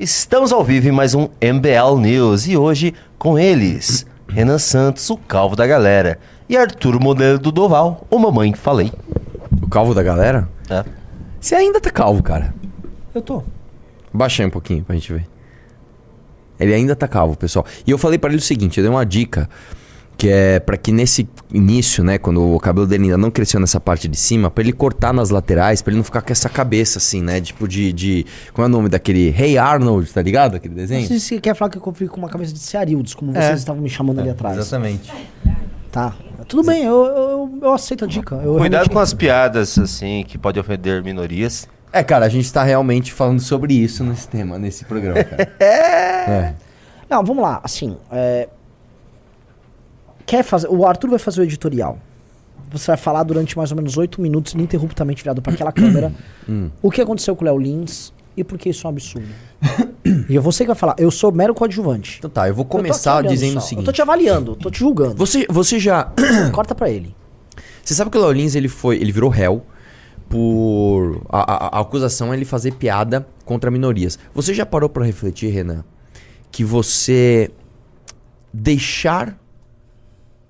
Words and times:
Estamos 0.00 0.50
ao 0.50 0.64
vivo 0.64 0.88
em 0.88 0.92
mais 0.92 1.14
um 1.14 1.28
MBL 1.42 1.98
News 2.00 2.46
e 2.46 2.56
hoje 2.56 2.94
com 3.18 3.38
eles, 3.38 4.06
Renan 4.26 4.56
Santos, 4.56 5.10
o 5.10 5.16
calvo 5.18 5.54
da 5.54 5.66
galera, 5.66 6.18
e 6.48 6.56
Arthur 6.56 6.98
Modelo 6.98 7.38
do 7.38 7.52
Doval, 7.52 8.06
o 8.08 8.18
mamãe 8.18 8.54
falei. 8.54 8.90
O 9.60 9.68
calvo 9.68 9.92
da 9.92 10.02
galera? 10.02 10.48
É. 10.70 10.86
Você 11.38 11.54
ainda 11.54 11.82
tá 11.82 11.90
calvo, 11.90 12.22
cara. 12.22 12.54
Eu 13.14 13.20
tô. 13.20 13.42
Baixa 14.10 14.42
aí 14.42 14.46
um 14.46 14.50
pouquinho 14.50 14.82
pra 14.82 14.94
gente 14.94 15.12
ver. 15.12 15.26
Ele 16.58 16.72
ainda 16.72 16.96
tá 16.96 17.06
calvo, 17.06 17.36
pessoal. 17.36 17.66
E 17.86 17.90
eu 17.90 17.98
falei 17.98 18.18
pra 18.18 18.30
ele 18.30 18.38
o 18.38 18.42
seguinte, 18.42 18.78
eu 18.78 18.82
dei 18.82 18.90
uma 18.90 19.04
dica 19.04 19.50
que 20.20 20.28
é 20.28 20.60
pra 20.60 20.76
que 20.76 20.92
nesse 20.92 21.26
início, 21.50 22.04
né, 22.04 22.18
quando 22.18 22.54
o 22.54 22.60
cabelo 22.60 22.86
dele 22.86 23.04
ainda 23.04 23.16
não 23.16 23.30
cresceu 23.30 23.58
nessa 23.58 23.80
parte 23.80 24.06
de 24.06 24.18
cima, 24.18 24.50
pra 24.50 24.62
ele 24.62 24.70
cortar 24.70 25.14
nas 25.14 25.30
laterais, 25.30 25.80
pra 25.80 25.90
ele 25.90 25.96
não 25.96 26.04
ficar 26.04 26.20
com 26.20 26.30
essa 26.30 26.46
cabeça 26.50 26.98
assim, 26.98 27.22
né, 27.22 27.40
tipo 27.40 27.66
de, 27.66 27.90
de 27.90 28.26
como 28.52 28.66
é 28.66 28.68
o 28.68 28.70
nome 28.70 28.90
daquele 28.90 29.30
Hey 29.30 29.56
Arnold, 29.56 30.12
tá 30.12 30.20
ligado? 30.20 30.56
Aquele 30.56 30.74
desenho? 30.74 31.06
Se 31.06 31.18
você 31.18 31.40
quer 31.40 31.54
falar 31.54 31.70
que 31.70 31.78
eu 31.78 31.92
fico 31.94 32.12
com 32.12 32.18
uma 32.20 32.28
cabeça 32.28 32.52
de 32.52 32.58
Cearildes, 32.58 33.14
como 33.14 33.32
vocês 33.32 33.60
estavam 33.60 33.80
me 33.80 33.88
chamando 33.88 34.20
ali 34.20 34.28
atrás. 34.28 34.58
Exatamente. 34.58 35.10
Tá. 35.90 36.14
Tudo 36.46 36.66
bem, 36.66 36.84
eu, 36.84 37.02
eu, 37.06 37.58
eu 37.62 37.72
aceito 37.72 38.04
a 38.04 38.06
dica. 38.06 38.34
Eu 38.34 38.56
Cuidado 38.56 38.72
realmente- 38.72 38.90
com 38.90 38.98
as 38.98 39.14
piadas, 39.14 39.78
assim, 39.78 40.22
que 40.28 40.36
pode 40.36 40.60
ofender 40.60 41.02
minorias. 41.02 41.66
É, 41.90 42.04
cara, 42.04 42.26
a 42.26 42.28
gente 42.28 42.52
tá 42.52 42.62
realmente 42.62 43.10
falando 43.10 43.40
sobre 43.40 43.72
isso 43.72 44.04
nesse 44.04 44.28
tema, 44.28 44.58
nesse 44.58 44.84
programa, 44.84 45.24
cara. 45.24 45.50
é. 45.58 46.52
Não, 47.08 47.24
vamos 47.24 47.42
lá. 47.42 47.60
Assim, 47.64 47.96
é, 48.12 48.48
quer 50.30 50.42
fazer? 50.44 50.68
O 50.68 50.86
Arthur 50.86 51.10
vai 51.10 51.18
fazer 51.18 51.40
o 51.40 51.44
editorial. 51.44 51.98
Você 52.72 52.86
vai 52.86 52.96
falar 52.96 53.22
durante 53.24 53.56
mais 53.56 53.70
ou 53.72 53.76
menos 53.76 53.96
oito 53.96 54.20
minutos, 54.22 54.52
ininterruptamente 54.54 55.22
virado 55.24 55.42
para 55.42 55.52
aquela 55.52 55.72
câmera, 55.72 56.12
o 56.80 56.90
que 56.90 57.00
aconteceu 57.00 57.34
com 57.34 57.42
o 57.44 57.46
Léo 57.46 57.58
Lins 57.58 58.12
e 58.36 58.44
por 58.44 58.56
que 58.56 58.68
isso 58.68 58.86
é 58.86 58.88
um 58.88 58.92
absurdo. 58.92 59.26
e 60.28 60.34
eu 60.36 60.40
você 60.40 60.62
que 60.62 60.68
vai 60.68 60.76
falar. 60.76 60.94
Eu 60.96 61.10
sou 61.10 61.32
mero 61.32 61.52
coadjuvante. 61.52 62.18
Então 62.18 62.30
tá, 62.30 62.48
eu 62.48 62.54
vou 62.54 62.64
tô 62.64 62.70
começar 62.76 63.22
dizendo 63.22 63.54
só. 63.54 63.58
o 63.58 63.62
seguinte. 63.62 63.80
Eu 63.80 63.86
tô 63.86 63.92
te 63.92 64.00
avaliando, 64.02 64.54
tô 64.54 64.70
te 64.70 64.78
julgando. 64.78 65.16
Você, 65.16 65.46
você 65.50 65.78
já 65.80 66.12
Corta 66.54 66.74
pra 66.74 66.88
ele. 66.88 67.14
Você 67.84 67.92
sabe 67.94 68.08
que 68.10 68.16
o 68.16 68.20
Léo 68.20 68.30
Lins, 68.32 68.54
ele 68.54 68.68
foi, 68.68 68.96
ele 68.96 69.10
virou 69.10 69.28
réu 69.28 69.64
por 70.28 71.22
a, 71.28 71.40
a- 71.40 71.78
a 71.78 71.80
acusação 71.80 72.32
é 72.32 72.36
ele 72.36 72.44
fazer 72.44 72.74
piada 72.74 73.26
contra 73.44 73.68
minorias. 73.68 74.16
Você 74.32 74.54
já 74.54 74.64
parou 74.64 74.88
pra 74.88 75.04
refletir, 75.04 75.50
Renan, 75.50 75.82
que 76.52 76.62
você 76.64 77.50
deixar 78.52 79.36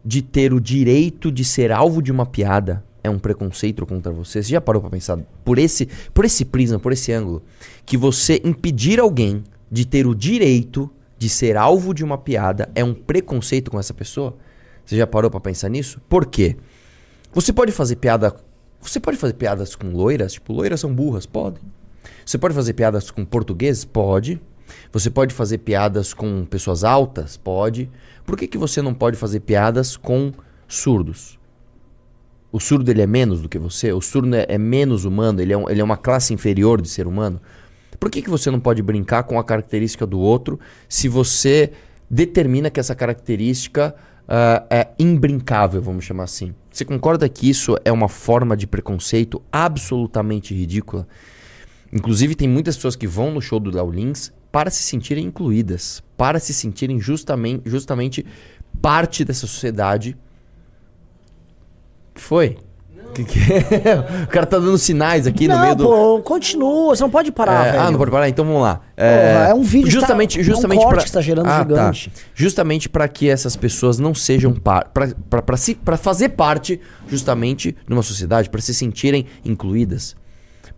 de 0.05 0.23
ter 0.23 0.53
o 0.53 0.61
direito 0.61 1.31
de 1.31 1.45
ser 1.45 1.73
alvo 1.73 2.03
de 2.03 2.11
uma 2.11 2.27
piada 2.27 2.85
é 3.03 3.11
um 3.11 3.19
preconceito 3.19 3.85
contra 3.87 4.13
você? 4.13 4.43
Você 4.43 4.51
já 4.51 4.61
parou 4.61 4.81
pra 4.81 4.91
pensar 4.91 5.19
por 5.45 5.59
esse, 5.59 5.89
por 6.13 6.25
esse 6.25 6.45
prisma, 6.45 6.79
por 6.79 6.93
esse 6.93 7.13
ângulo, 7.13 7.43
que 7.85 7.97
você 7.97 8.41
impedir 8.45 9.01
alguém 9.01 9.43
de 9.71 9.87
ter 9.87 10.07
o 10.07 10.15
direito 10.15 10.91
de 11.19 11.29
ser 11.29 11.57
alvo 11.57 11.93
de 11.93 12.03
uma 12.03 12.17
piada 12.17 12.71
é 12.75 12.83
um 12.83 12.95
preconceito 12.95 13.71
com 13.71 13.79
essa 13.79 13.93
pessoa? 13.93 14.37
Você 14.85 14.97
já 14.97 15.07
parou 15.07 15.31
pra 15.31 15.39
pensar 15.39 15.69
nisso? 15.69 16.01
Por 16.09 16.27
quê? 16.27 16.57
Você 17.33 17.53
pode 17.53 17.71
fazer 17.71 17.97
piada. 17.97 18.35
Você 18.81 18.99
pode 18.99 19.17
fazer 19.17 19.35
piadas 19.35 19.77
com 19.77 19.89
loiras? 19.91 20.33
Tipo, 20.33 20.53
loiras 20.53 20.81
são 20.81 20.93
burras? 20.93 21.27
Pode. 21.27 21.61
Você 22.25 22.39
pode 22.39 22.55
fazer 22.55 22.73
piadas 22.73 23.11
com 23.11 23.25
portugueses? 23.25 23.85
Pode. 23.85 24.41
Você 24.93 25.11
pode 25.11 25.35
fazer 25.35 25.59
piadas 25.59 26.15
com 26.15 26.45
pessoas 26.45 26.83
altas? 26.83 27.37
Pode. 27.37 27.91
Por 28.31 28.39
que, 28.39 28.47
que 28.47 28.57
você 28.57 28.81
não 28.81 28.95
pode 28.95 29.17
fazer 29.17 29.41
piadas 29.41 29.97
com 29.97 30.31
surdos? 30.69 31.37
O 32.53 32.61
surdo 32.61 32.89
ele 32.89 33.03
é 33.03 33.07
menos 33.07 33.43
do 33.43 33.49
que 33.49 33.59
você? 33.59 33.93
O 33.93 34.01
surdo 34.01 34.33
é, 34.37 34.47
é 34.49 34.57
menos 34.57 35.05
humano? 35.05 35.41
Ele 35.41 35.53
é, 35.53 35.59
um- 35.59 35.69
ele 35.69 35.81
é 35.81 35.83
uma 35.85 35.97
classe 35.97 36.33
inferior 36.33 36.81
de 36.81 36.89
ser 36.89 37.09
humano? 37.09 37.41
Por 37.99 38.09
que, 38.09 38.23
que 38.23 38.31
você 38.31 38.49
não 38.49 38.61
pode 38.61 38.83
brincar 38.85 39.25
com 39.25 39.37
a 39.37 39.43
característica 39.43 40.07
do 40.07 40.21
outro 40.21 40.61
se 40.89 41.09
você 41.09 41.73
determina 42.09 42.71
que 42.71 42.79
essa 42.79 42.95
característica 42.95 43.97
ah, 44.29 44.65
é 44.71 44.91
imbrincável, 44.97 45.83
vamos 45.83 46.05
chamar 46.05 46.23
assim? 46.23 46.55
Você 46.71 46.85
concorda 46.85 47.29
que 47.29 47.51
isso 47.51 47.77
é 47.85 47.91
uma 47.91 48.09
forma 48.09 48.57
de 48.57 48.65
preconceito 48.69 49.43
absolutamente 49.51 50.55
ridícula? 50.55 51.05
Inclusive, 51.93 52.37
tem 52.37 52.49
muitas 52.49 52.77
pessoas 52.77 52.95
que 52.95 53.09
vão 53.09 53.33
no 53.33 53.43
show 53.43 53.59
do 53.59 53.75
Léo 53.75 53.91
para 54.53 54.71
se 54.71 54.83
sentirem 54.83 55.25
incluídas, 55.27 56.03
para 56.17 56.39
se 56.41 56.53
sentirem 56.53 57.01
justamente, 57.01 57.63
justamente 57.69 58.27
parte 58.83 59.25
dessa 59.25 59.47
sociedade. 59.47 60.17
Que 62.15 62.21
foi? 62.21 62.59
Que 63.15 63.25
que 63.25 63.39
é? 63.39 63.99
O 64.25 64.29
cara 64.29 64.47
tá 64.47 64.57
dando 64.59 64.79
sinais 64.79 65.27
aqui 65.27 65.49
no 65.49 65.55
não, 65.55 65.63
meio 65.63 65.75
do. 65.75 65.85
pô, 65.85 66.21
continua. 66.23 66.95
Você 66.95 67.03
não 67.03 67.11
pode 67.11 67.33
parar, 67.33 67.67
É, 67.67 67.73
velho. 67.73 67.83
ah, 67.85 67.91
não 67.91 67.99
pode 67.99 68.11
parar? 68.11 68.29
Então 68.29 68.45
vamos 68.45 68.63
lá. 68.63 68.77
Porra, 68.77 69.49
é 69.51 69.55
um 69.55 69.63
vídeo 69.63 69.87
que 69.87 69.91
justamente, 69.91 70.35
tá- 70.35 70.39
é 70.39 70.43
um 70.43 70.45
justamente 70.45 70.81
corte 70.81 70.95
pra- 70.95 71.05
que 71.05 71.13
tá 71.13 71.21
gerando 71.21 71.49
Ah, 71.49 71.59
gigante. 71.59 72.13
Justamente 72.35 72.89
para 72.89 73.09
que 73.09 73.29
essas 73.29 73.57
pessoas 73.57 73.99
não 73.99 74.15
sejam 74.15 74.53
par, 74.53 74.91
para 74.93 75.57
se 75.57 75.75
para 75.75 75.97
fazer 75.97 76.31
parte 76.31 76.81
justamente 77.09 77.77
de 77.87 77.93
uma 77.93 78.03
sociedade, 78.03 78.49
para 78.49 78.61
se 78.61 78.73
sentirem 78.73 79.27
incluídas. 79.45 80.15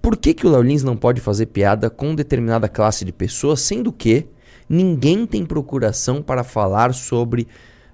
Por 0.03 0.17
que 0.17 0.35
que 0.35 0.47
o 0.47 0.51
Léo 0.51 0.63
Lins 0.63 0.83
não 0.83 0.97
pode 0.97 1.21
fazer 1.21 1.47
piada 1.47 1.89
com 1.89 2.13
determinada 2.15 2.69
classe 2.69 3.05
de 3.05 3.13
pessoas, 3.13 3.61
sendo 3.61 3.93
que 3.93 4.27
ninguém 4.69 5.25
tem 5.25 5.47
procuração 5.47 6.21
para 6.21 6.43
falar 6.43 6.93
sobre 6.93 7.47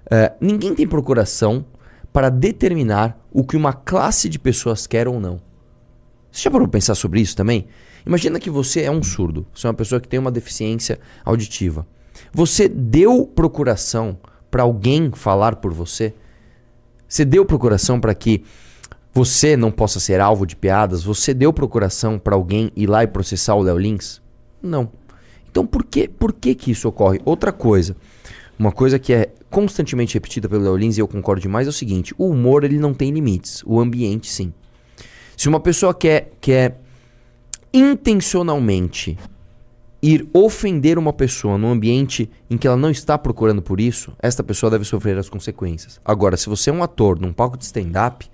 eh, 0.09 0.33
ninguém 0.41 0.73
tem 0.73 0.87
procuração 0.87 1.63
para 2.11 2.29
determinar 2.29 3.23
o 3.31 3.43
que 3.43 3.55
uma 3.55 3.73
classe 3.73 4.27
de 4.27 4.39
pessoas 4.39 4.87
quer 4.87 5.07
ou 5.07 5.19
não. 5.19 5.39
Você 6.31 6.43
já 6.43 6.51
parou 6.51 6.67
pra 6.67 6.79
pensar 6.79 6.95
sobre 6.95 7.21
isso 7.21 7.35
também? 7.35 7.67
Imagina 8.05 8.39
que 8.39 8.49
você 8.49 8.81
é 8.81 8.91
um 8.91 9.03
surdo, 9.03 9.45
você 9.53 9.67
é 9.67 9.69
uma 9.69 9.75
pessoa 9.75 10.01
que 10.01 10.07
tem 10.07 10.19
uma 10.19 10.31
deficiência 10.31 10.99
auditiva. 11.23 11.85
Você 12.33 12.67
deu 12.67 13.25
procuração 13.27 14.17
para 14.49 14.63
alguém 14.63 15.11
falar 15.13 15.57
por 15.57 15.73
você? 15.73 16.13
Você 17.07 17.23
deu 17.23 17.45
procuração 17.45 17.99
para 17.99 18.15
que 18.15 18.43
você 19.13 19.57
não 19.57 19.71
possa 19.71 19.99
ser 19.99 20.21
alvo 20.21 20.45
de 20.45 20.55
piadas? 20.55 21.03
Você 21.03 21.33
deu 21.33 21.51
procuração 21.51 22.19
para 22.19 22.35
alguém 22.35 22.71
ir 22.75 22.87
lá 22.87 23.03
e 23.03 23.07
processar 23.07 23.55
o 23.55 23.61
Léo 23.61 23.77
Lins? 23.77 24.21
Não. 24.61 24.91
Então 25.49 25.65
por 25.65 25.83
que, 25.83 26.07
por 26.07 26.33
que 26.33 26.53
que 26.53 26.71
isso 26.71 26.87
ocorre? 26.87 27.19
Outra 27.25 27.51
coisa, 27.51 27.95
uma 28.57 28.71
coisa 28.71 28.99
que 28.99 29.13
é 29.13 29.31
constantemente 29.49 30.13
repetida 30.13 30.47
pelo 30.47 30.63
Léo 30.63 30.77
Lins 30.77 30.97
e 30.97 31.01
eu 31.01 31.07
concordo 31.07 31.41
demais 31.41 31.65
é 31.67 31.69
o 31.69 31.73
seguinte, 31.73 32.13
o 32.17 32.29
humor 32.29 32.63
ele 32.63 32.77
não 32.77 32.93
tem 32.93 33.11
limites, 33.11 33.63
o 33.65 33.79
ambiente 33.79 34.29
sim. 34.29 34.53
Se 35.35 35.47
uma 35.49 35.59
pessoa 35.59 35.93
quer, 35.93 36.31
quer 36.39 36.79
intencionalmente 37.73 39.17
ir 40.01 40.27
ofender 40.33 40.97
uma 40.97 41.11
pessoa 41.11 41.57
num 41.57 41.71
ambiente 41.71 42.29
em 42.49 42.57
que 42.57 42.67
ela 42.67 42.77
não 42.77 42.89
está 42.89 43.17
procurando 43.17 43.61
por 43.61 43.79
isso, 43.81 44.13
esta 44.21 44.43
pessoa 44.43 44.69
deve 44.69 44.85
sofrer 44.85 45.17
as 45.17 45.29
consequências. 45.29 45.99
Agora, 46.05 46.37
se 46.37 46.47
você 46.47 46.69
é 46.69 46.73
um 46.73 46.83
ator 46.83 47.19
num 47.19 47.33
palco 47.33 47.57
de 47.57 47.65
stand-up, 47.65 48.29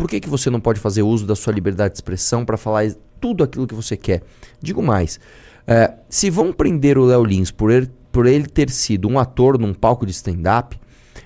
por 0.00 0.08
que, 0.08 0.18
que 0.18 0.30
você 0.30 0.48
não 0.48 0.60
pode 0.60 0.80
fazer 0.80 1.02
uso 1.02 1.26
da 1.26 1.36
sua 1.36 1.52
liberdade 1.52 1.92
de 1.92 1.98
expressão 1.98 2.42
para 2.42 2.56
falar 2.56 2.90
tudo 3.20 3.44
aquilo 3.44 3.66
que 3.66 3.74
você 3.74 3.98
quer? 3.98 4.22
Digo 4.58 4.82
mais, 4.82 5.20
é, 5.66 5.92
se 6.08 6.30
vão 6.30 6.54
prender 6.54 6.96
o 6.96 7.04
Léo 7.04 7.22
Lins 7.22 7.50
por 7.50 7.70
ele, 7.70 7.90
por 8.10 8.24
ele 8.24 8.46
ter 8.46 8.70
sido 8.70 9.06
um 9.06 9.18
ator 9.18 9.58
num 9.58 9.74
palco 9.74 10.06
de 10.06 10.12
stand-up, 10.12 10.80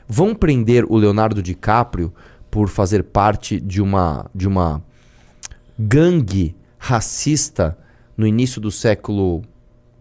vão 0.08 0.34
prender 0.34 0.84
o 0.88 0.96
Leonardo 0.96 1.40
DiCaprio 1.40 2.12
por 2.50 2.68
fazer 2.68 3.04
parte 3.04 3.60
de 3.60 3.80
uma, 3.80 4.28
de 4.34 4.48
uma 4.48 4.82
gangue 5.78 6.56
racista 6.76 7.78
no 8.16 8.26
início 8.26 8.60
do 8.60 8.72
século 8.72 9.42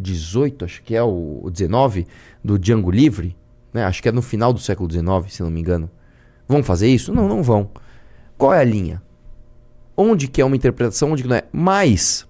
XVIII, 0.03 0.55
acho 0.63 0.81
que 0.81 0.95
é 0.95 1.03
o 1.03 1.47
XIX, 1.55 2.07
do 2.43 2.57
Django 2.57 2.89
Livre, 2.89 3.37
né? 3.71 3.83
acho 3.85 4.01
que 4.01 4.09
é 4.09 4.11
no 4.11 4.23
final 4.23 4.51
do 4.51 4.59
século 4.59 4.91
XIX, 4.91 5.31
se 5.31 5.43
não 5.43 5.51
me 5.51 5.59
engano. 5.59 5.91
Vão 6.47 6.63
fazer 6.63 6.87
isso? 6.87 7.13
Não, 7.13 7.27
não 7.27 7.43
vão. 7.43 7.69
Qual 8.37 8.53
é 8.53 8.59
a 8.59 8.63
linha? 8.63 9.01
Onde 9.95 10.27
que 10.27 10.41
é 10.41 10.45
uma 10.45 10.55
interpretação, 10.55 11.11
onde 11.11 11.23
que 11.23 11.29
não 11.29 11.35
é? 11.35 11.43
Mas, 11.51 12.27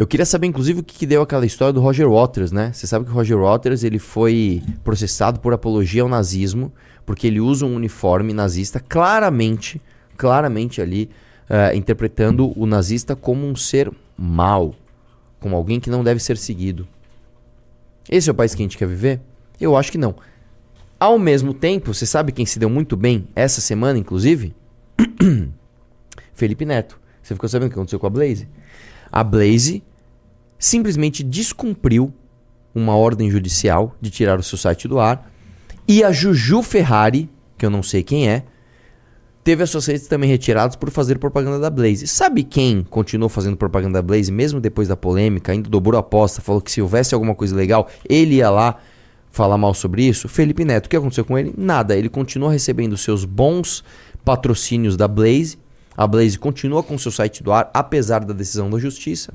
eu 0.00 0.06
queria 0.06 0.24
saber, 0.24 0.46
inclusive, 0.46 0.80
o 0.80 0.82
que, 0.82 0.96
que 0.96 1.06
deu 1.06 1.20
aquela 1.20 1.44
história 1.44 1.74
do 1.74 1.80
Roger 1.82 2.08
Waters, 2.08 2.50
né? 2.50 2.72
Você 2.72 2.86
sabe 2.86 3.04
que 3.04 3.10
o 3.10 3.14
Roger 3.14 3.38
Waters 3.38 3.84
ele 3.84 3.98
foi 3.98 4.62
processado 4.82 5.40
por 5.40 5.52
apologia 5.52 6.00
ao 6.00 6.08
nazismo, 6.08 6.72
porque 7.04 7.26
ele 7.26 7.38
usa 7.38 7.66
um 7.66 7.74
uniforme 7.74 8.32
nazista 8.32 8.80
claramente, 8.80 9.78
claramente 10.16 10.80
ali, 10.80 11.10
eh, 11.50 11.76
interpretando 11.76 12.58
o 12.58 12.64
nazista 12.64 13.14
como 13.14 13.46
um 13.46 13.54
ser 13.54 13.92
mau, 14.16 14.74
como 15.38 15.54
alguém 15.54 15.78
que 15.78 15.90
não 15.90 16.02
deve 16.02 16.18
ser 16.18 16.38
seguido. 16.38 16.88
Esse 18.08 18.30
é 18.30 18.32
o 18.32 18.34
país 18.34 18.54
que 18.54 18.62
a 18.62 18.64
gente 18.64 18.78
quer 18.78 18.88
viver? 18.88 19.20
Eu 19.60 19.76
acho 19.76 19.92
que 19.92 19.98
não. 19.98 20.14
Ao 20.98 21.18
mesmo 21.18 21.52
tempo, 21.52 21.92
você 21.92 22.06
sabe 22.06 22.32
quem 22.32 22.46
se 22.46 22.58
deu 22.58 22.70
muito 22.70 22.96
bem 22.96 23.28
essa 23.34 23.60
semana, 23.60 23.98
inclusive? 23.98 24.54
Felipe 26.34 26.64
Neto. 26.64 26.98
Você 27.22 27.34
ficou 27.34 27.48
sabendo 27.48 27.68
o 27.68 27.70
que 27.70 27.74
aconteceu 27.74 27.98
com 27.98 28.06
a 28.06 28.10
Blaze? 28.10 28.48
A 29.10 29.22
Blaze 29.22 29.82
simplesmente 30.58 31.22
descumpriu 31.22 32.12
uma 32.74 32.96
ordem 32.96 33.30
judicial 33.30 33.94
de 34.00 34.10
tirar 34.10 34.38
o 34.38 34.42
seu 34.42 34.56
site 34.56 34.86
do 34.86 34.98
ar. 34.98 35.30
E 35.86 36.04
a 36.04 36.12
Juju 36.12 36.62
Ferrari, 36.62 37.28
que 37.58 37.66
eu 37.66 37.70
não 37.70 37.82
sei 37.82 38.02
quem 38.02 38.28
é, 38.28 38.44
teve 39.42 39.62
as 39.62 39.70
suas 39.70 39.86
redes 39.86 40.06
também 40.06 40.30
retiradas 40.30 40.76
por 40.76 40.90
fazer 40.90 41.18
propaganda 41.18 41.58
da 41.58 41.70
Blaze. 41.70 42.06
Sabe 42.06 42.44
quem 42.44 42.84
continuou 42.88 43.28
fazendo 43.28 43.56
propaganda 43.56 43.94
da 43.94 44.02
Blaze, 44.02 44.30
mesmo 44.30 44.60
depois 44.60 44.88
da 44.88 44.96
polêmica, 44.96 45.52
ainda 45.52 45.68
dobrou 45.68 45.96
a 45.96 46.00
aposta, 46.00 46.40
falou 46.40 46.60
que 46.60 46.70
se 46.70 46.80
houvesse 46.80 47.14
alguma 47.14 47.34
coisa 47.34 47.56
legal, 47.56 47.88
ele 48.08 48.36
ia 48.36 48.50
lá 48.50 48.78
falar 49.30 49.56
mal 49.58 49.74
sobre 49.74 50.04
isso? 50.04 50.28
Felipe 50.28 50.64
Neto. 50.64 50.86
O 50.86 50.88
que 50.88 50.96
aconteceu 50.96 51.24
com 51.24 51.38
ele? 51.38 51.54
Nada. 51.56 51.96
Ele 51.96 52.08
continua 52.08 52.52
recebendo 52.52 52.96
seus 52.96 53.24
bons 53.24 53.82
patrocínios 54.24 54.96
da 54.96 55.06
Blaze. 55.08 55.58
A 55.96 56.06
Blaze 56.06 56.38
continua 56.38 56.82
com 56.82 56.96
seu 56.98 57.10
site 57.12 57.42
do 57.42 57.52
ar, 57.52 57.70
apesar 57.74 58.24
da 58.24 58.32
decisão 58.32 58.70
da 58.70 58.78
justiça. 58.78 59.32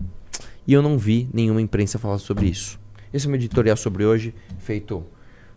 E 0.68 0.74
eu 0.74 0.82
não 0.82 0.98
vi 0.98 1.30
nenhuma 1.34 1.62
imprensa 1.62 2.00
falar 2.00 2.18
sobre 2.18 2.48
isso. 2.48 2.80
Esse 3.14 3.26
é 3.26 3.28
o 3.28 3.32
meu 3.32 3.38
editorial 3.40 3.78
sobre 3.78 4.04
hoje, 4.06 4.34
feito 4.60 5.04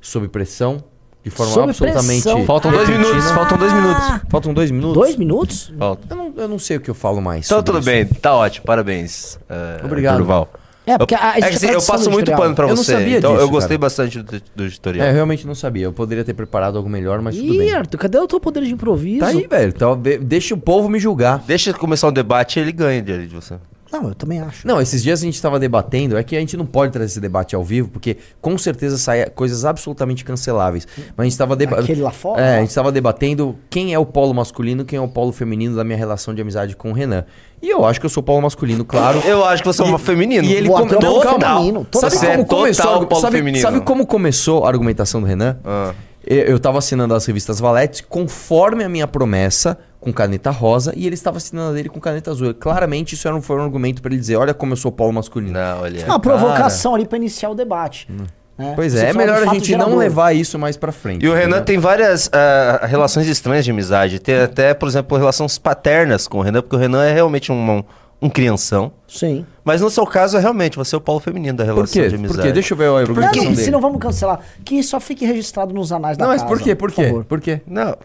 sob 0.00 0.28
pressão, 0.28 0.82
de 1.24 1.30
forma 1.30 1.52
Sob 1.52 1.70
absolutamente. 1.70 2.22
pressão. 2.22 2.44
Faltam 2.46 2.70
dois 2.70 2.88
repentina. 2.88 3.08
minutos, 3.14 3.30
faltam 3.32 3.58
dois 3.58 3.72
minutos. 3.72 4.04
Faltam 4.28 4.54
dois 4.54 4.70
minutos? 4.70 4.94
Dois 4.94 5.16
minutos? 5.16 5.72
Falta. 5.78 6.06
Eu 6.10 6.16
não, 6.16 6.34
eu 6.36 6.48
não 6.48 6.58
sei 6.58 6.76
o 6.76 6.80
que 6.80 6.88
eu 6.90 6.94
falo 6.94 7.20
mais. 7.20 7.46
Então 7.46 7.58
sobre 7.58 7.72
tudo 7.72 7.78
isso. 7.80 7.86
bem, 7.90 8.06
tá 8.06 8.34
ótimo, 8.34 8.64
parabéns. 8.66 9.38
é, 9.48 9.80
Obrigado. 9.84 10.14
Arthur 10.14 10.26
Val. 10.26 10.52
É, 10.88 10.98
porque 10.98 11.14
a- 11.14 11.18
eu, 11.18 11.28
existe 11.38 11.44
é 11.44 11.48
que, 11.50 11.54
assim, 11.56 11.66
a 11.66 11.68
eu 11.68 11.72
tradição 11.72 11.94
passo 11.96 12.10
muito 12.10 12.32
pano 12.32 12.54
pra 12.54 12.64
Eu 12.64 12.68
não 12.70 12.76
você. 12.76 12.92
sabia 12.92 13.18
então 13.18 13.32
disso, 13.32 13.42
eu 13.44 13.48
gostei 13.50 13.76
cara. 13.76 13.78
bastante 13.86 14.22
do, 14.22 14.42
do 14.56 14.64
editorial. 14.64 15.06
É, 15.06 15.10
eu 15.10 15.14
realmente 15.14 15.46
não 15.46 15.54
sabia. 15.54 15.84
Eu 15.84 15.92
poderia 15.92 16.24
ter 16.24 16.34
preparado 16.34 16.76
algo 16.76 16.88
melhor, 16.88 17.20
mas 17.20 17.36
tudo 17.36 17.52
Ih, 17.54 17.58
bem. 17.58 17.72
Arthur, 17.72 17.98
cadê 17.98 18.18
o 18.18 18.26
teu 18.26 18.40
poder 18.40 18.62
de 18.64 18.72
improviso? 18.72 19.20
Tá 19.20 19.28
aí, 19.28 19.46
velho. 19.48 19.72
Então, 19.74 19.96
de- 19.96 20.18
deixa 20.18 20.54
o 20.54 20.58
povo 20.58 20.88
me 20.88 20.98
julgar. 20.98 21.42
Deixa 21.46 21.72
começar 21.72 22.08
um 22.08 22.12
debate 22.12 22.58
e 22.58 22.62
ele 22.62 22.72
ganha 22.72 23.02
de 23.02 23.26
de 23.28 23.34
você. 23.34 23.54
Não, 23.90 24.08
eu 24.08 24.14
também 24.14 24.40
acho. 24.40 24.66
Não, 24.66 24.80
esses 24.80 25.02
dias 25.02 25.22
a 25.22 25.24
gente 25.24 25.40
tava 25.40 25.58
debatendo, 25.58 26.16
é 26.16 26.22
que 26.22 26.36
a 26.36 26.40
gente 26.40 26.56
não 26.56 26.66
pode 26.66 26.92
trazer 26.92 27.06
esse 27.06 27.20
debate 27.20 27.54
ao 27.54 27.64
vivo, 27.64 27.88
porque 27.88 28.18
com 28.40 28.56
certeza 28.58 28.98
saem 28.98 29.26
coisas 29.34 29.64
absolutamente 29.64 30.24
canceláveis. 30.24 30.86
Mas 31.16 31.24
a 31.24 31.28
gente 31.28 31.38
tava 31.38 31.56
debatendo. 31.56 31.84
Aquele 31.84 32.02
lá 32.02 32.10
fora? 32.10 32.40
É, 32.40 32.58
a 32.58 32.60
gente 32.60 32.74
tava 32.74 32.92
debatendo 32.92 33.56
quem 33.70 33.94
é 33.94 33.98
o 33.98 34.04
polo 34.04 34.34
masculino, 34.34 34.84
quem 34.84 34.98
é 34.98 35.00
o 35.00 35.08
polo 35.08 35.32
feminino 35.32 35.74
da 35.74 35.84
minha 35.84 35.96
relação 35.96 36.34
de 36.34 36.42
amizade 36.42 36.76
com 36.76 36.90
o 36.90 36.92
Renan. 36.92 37.24
E 37.60 37.70
eu 37.70 37.84
acho 37.84 37.98
que 37.98 38.06
eu 38.06 38.10
sou 38.10 38.20
o 38.20 38.24
polo 38.24 38.42
masculino, 38.42 38.84
claro. 38.84 39.20
Eu 39.24 39.44
acho 39.44 39.62
que 39.62 39.68
você 39.68 39.82
é 39.82 39.84
um 39.84 39.98
feminino. 39.98 40.44
E 40.44 40.52
ele 40.52 40.68
O 40.68 40.72
come... 40.72 40.92
É 40.92 41.00
Não, 41.00 41.20
calma. 41.20 41.86
Sabe 41.94 42.16
Você 42.16 42.26
é 42.26 42.30
como 42.36 42.46
começou? 42.46 43.06
polo 43.06 43.20
sabe, 43.20 43.36
feminino. 43.36 43.62
sabe 43.62 43.80
como 43.80 44.06
começou 44.06 44.64
a 44.64 44.68
argumentação 44.68 45.20
do 45.20 45.26
Renan? 45.26 45.56
Ah. 45.64 45.94
Eu, 46.24 46.42
eu 46.44 46.58
tava 46.58 46.78
assinando 46.78 47.14
as 47.14 47.24
revistas 47.24 47.58
Valete 47.58 48.02
conforme 48.02 48.84
a 48.84 48.88
minha 48.88 49.06
promessa, 49.06 49.78
com 50.00 50.12
caneta 50.12 50.50
rosa, 50.50 50.92
e 50.96 51.06
ele 51.06 51.14
estava 51.14 51.38
assinando 51.38 51.70
a 51.70 51.72
dele 51.74 51.88
com 51.88 52.00
caneta 52.00 52.30
azul. 52.30 52.54
Claramente 52.54 53.14
isso 53.14 53.26
era 53.26 53.36
um, 53.36 53.42
foi 53.42 53.56
um 53.56 53.62
argumento 53.62 54.00
pra 54.00 54.10
ele 54.12 54.20
dizer: 54.20 54.36
olha 54.36 54.54
como 54.54 54.72
eu 54.72 54.76
sou 54.76 54.92
polo 54.92 55.12
masculino. 55.12 55.52
Não, 55.52 55.80
olha. 55.82 56.04
Uma 56.06 56.20
provocação 56.20 56.94
ali 56.94 57.06
pra 57.06 57.16
iniciar 57.18 57.50
o 57.50 57.54
debate. 57.54 58.06
né? 58.10 58.72
Pois 58.74 58.94
é, 58.96 59.10
é 59.10 59.12
melhor 59.12 59.40
a 59.42 59.54
gente 59.54 59.76
não 59.76 59.96
levar 59.96 60.34
isso 60.34 60.58
mais 60.58 60.76
pra 60.76 60.90
frente. 60.90 61.24
E 61.24 61.28
o 61.28 61.32
Renan 61.32 61.48
entendeu? 61.58 61.64
tem 61.64 61.78
várias 61.78 62.28
ah, 62.32 62.86
relações 62.86 63.28
estranhas 63.28 63.64
de 63.64 63.70
amizade. 63.70 64.18
Tem 64.18 64.34
até, 64.40 64.74
por 64.74 64.88
exemplo, 64.88 65.16
relações 65.16 65.58
paternas 65.58 66.26
com 66.26 66.38
o 66.38 66.42
Renan, 66.42 66.60
porque 66.62 66.74
o 66.74 66.78
Renan 66.78 67.04
é 67.04 67.12
realmente 67.12 67.52
um, 67.52 67.84
um 68.20 68.28
crianção. 68.28 68.90
Sim. 69.06 69.46
Mas 69.62 69.80
no 69.80 69.88
seu 69.88 70.04
caso, 70.04 70.36
é 70.36 70.40
realmente, 70.40 70.76
você 70.76 70.94
é 70.96 70.98
o 70.98 71.00
polo 71.00 71.20
feminino 71.20 71.56
da 71.56 71.62
relação 71.62 71.84
Por 71.84 71.92
quê? 71.92 72.08
de 72.08 72.14
amizade. 72.16 72.38
Por 72.40 72.46
quê? 72.46 72.52
Deixa 72.52 72.74
eu 72.74 72.78
ver 72.78 72.84
a 72.86 72.88
Não, 72.88 72.96
argumentação 72.96 73.44
não, 73.44 73.50
dele. 73.52 73.62
se 73.64 73.70
não 73.70 73.80
vamos 73.80 74.00
cancelar, 74.00 74.40
que 74.64 74.82
só 74.82 74.98
fique 74.98 75.24
registrado 75.24 75.72
nos 75.72 75.92
anais 75.92 76.16
da 76.16 76.24
Não, 76.24 76.32
mas 76.32 76.42
casa. 76.42 76.52
por 76.52 76.60
quê? 76.60 76.74
Por 76.74 76.90
quê? 76.90 77.04
favor. 77.04 77.24
Por 77.24 77.40
quê? 77.40 77.60
Não. 77.64 77.96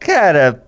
Cara, 0.00 0.62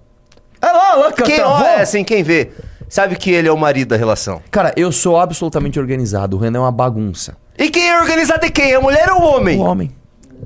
Ah 0.66 0.72
lá, 0.72 0.94
lá, 0.94 1.12
quem 1.12 1.36
travou. 1.36 1.54
olha 1.56 1.82
assim, 1.82 2.02
quem 2.04 2.22
vê, 2.22 2.50
sabe 2.88 3.16
que 3.16 3.30
ele 3.30 3.48
é 3.48 3.52
o 3.52 3.56
marido 3.58 3.88
da 3.88 3.96
relação. 3.96 4.40
Cara, 4.50 4.72
eu 4.76 4.90
sou 4.92 5.18
absolutamente 5.18 5.78
organizado. 5.78 6.36
O 6.36 6.40
Renan 6.40 6.58
é 6.58 6.62
uma 6.62 6.72
bagunça. 6.72 7.36
E 7.58 7.68
quem 7.70 7.88
é 7.90 8.00
organizado 8.00 8.44
é 8.46 8.50
quem? 8.50 8.72
É 8.72 8.76
a 8.76 8.80
mulher 8.80 9.10
ou 9.12 9.20
o 9.20 9.36
homem? 9.36 9.58
O 9.58 9.62
homem. 9.62 9.90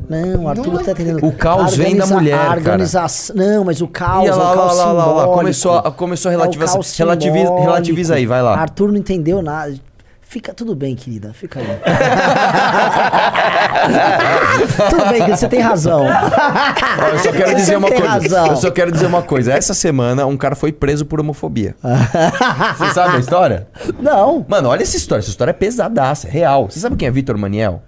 Não, 0.09 0.45
o 0.45 0.49
Arthur 0.49 0.73
não 0.73 0.83
tá 0.85 0.93
entendendo. 0.93 1.25
O 1.27 1.33
caos 1.33 1.75
vem 1.77 1.97
da 1.97 2.07
mulher, 2.07 2.35
A 2.35 2.39
cara. 2.39 2.57
organização. 2.59 3.35
Não, 3.37 3.65
mas 3.65 3.81
o 3.81 3.89
caos. 3.89 4.25
Ia 4.25 4.31
é 4.31 4.35
lá, 4.35 4.53
o 4.53 4.55
caos 4.55 4.77
lá, 4.79 4.93
lá, 4.93 5.07
lá, 5.07 5.13
lá, 5.27 5.35
começou 5.35 5.77
a- 5.79 5.91
começou 5.91 6.29
a 6.31 6.33
É 6.33 6.37
relativiza- 6.37 6.79
relativiza- 6.99 7.39
simbólico. 7.39 7.63
relativiza 7.63 8.15
aí, 8.15 8.27
vai 8.27 8.43
lá. 8.43 8.57
Arthur 8.59 8.89
não 8.93 8.97
entendeu 8.99 9.43
nada. 9.43 9.75
Fica 10.31 10.53
tudo 10.53 10.77
bem, 10.77 10.95
querida. 10.95 11.33
Fica 11.33 11.59
aí. 11.59 11.67
tudo 14.91 15.05
bem, 15.07 15.21
querida, 15.21 15.37
você 15.39 15.49
tem 15.49 15.61
razão. 15.61 16.05
Eu 16.07 17.19
só 17.19 17.33
quero 17.33 17.55
dizer 17.55 17.73
Você 17.73 17.77
uma 17.77 17.89
coisa. 17.89 18.07
razão. 18.09 18.47
Eu 18.49 18.57
só 18.57 18.71
quero 18.71 18.93
dizer 18.93 19.07
uma 19.07 19.23
coisa. 19.23 19.53
Essa 19.55 19.73
semana 19.73 20.27
um 20.27 20.37
cara 20.37 20.55
foi 20.55 20.71
preso 20.71 21.07
por 21.07 21.19
homofobia. 21.19 21.75
Você 22.77 22.93
sabe 22.93 23.17
a 23.17 23.21
história? 23.21 23.69
Não. 23.99 24.45
Mano, 24.47 24.69
olha 24.69 24.83
essa 24.83 24.99
história. 24.99 25.21
Essa 25.21 25.31
história 25.31 25.51
é 25.51 25.55
pesadaça, 25.55 26.29
é 26.29 26.31
real. 26.31 26.69
Você 26.71 26.79
sabe 26.79 26.95
quem 26.97 27.09
é 27.09 27.11
Vitor 27.11 27.39
Maniel? 27.39 27.83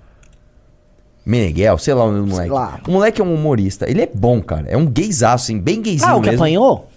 Meneghel, 1.27 1.77
sei 1.77 1.93
lá 1.93 2.05
o 2.05 2.27
moleque. 2.27 2.51
lá. 2.51 2.81
O 2.89 2.91
moleque 2.91 3.21
é 3.21 3.25
um 3.25 3.35
humorista. 3.35 3.89
Ele 3.89 4.01
é 4.01 4.09
bom, 4.13 4.41
cara. 4.41 4.65
É 4.67 4.79
um 4.79 4.87
gaysaço, 4.87 5.45
assim, 5.45 5.61
bem 5.61 5.83
gayzinho 5.83 6.09
Ah, 6.11 6.17
o 6.17 6.23
que 6.23 6.31
mesmo. 6.31 6.43
apanhou? 6.43 6.89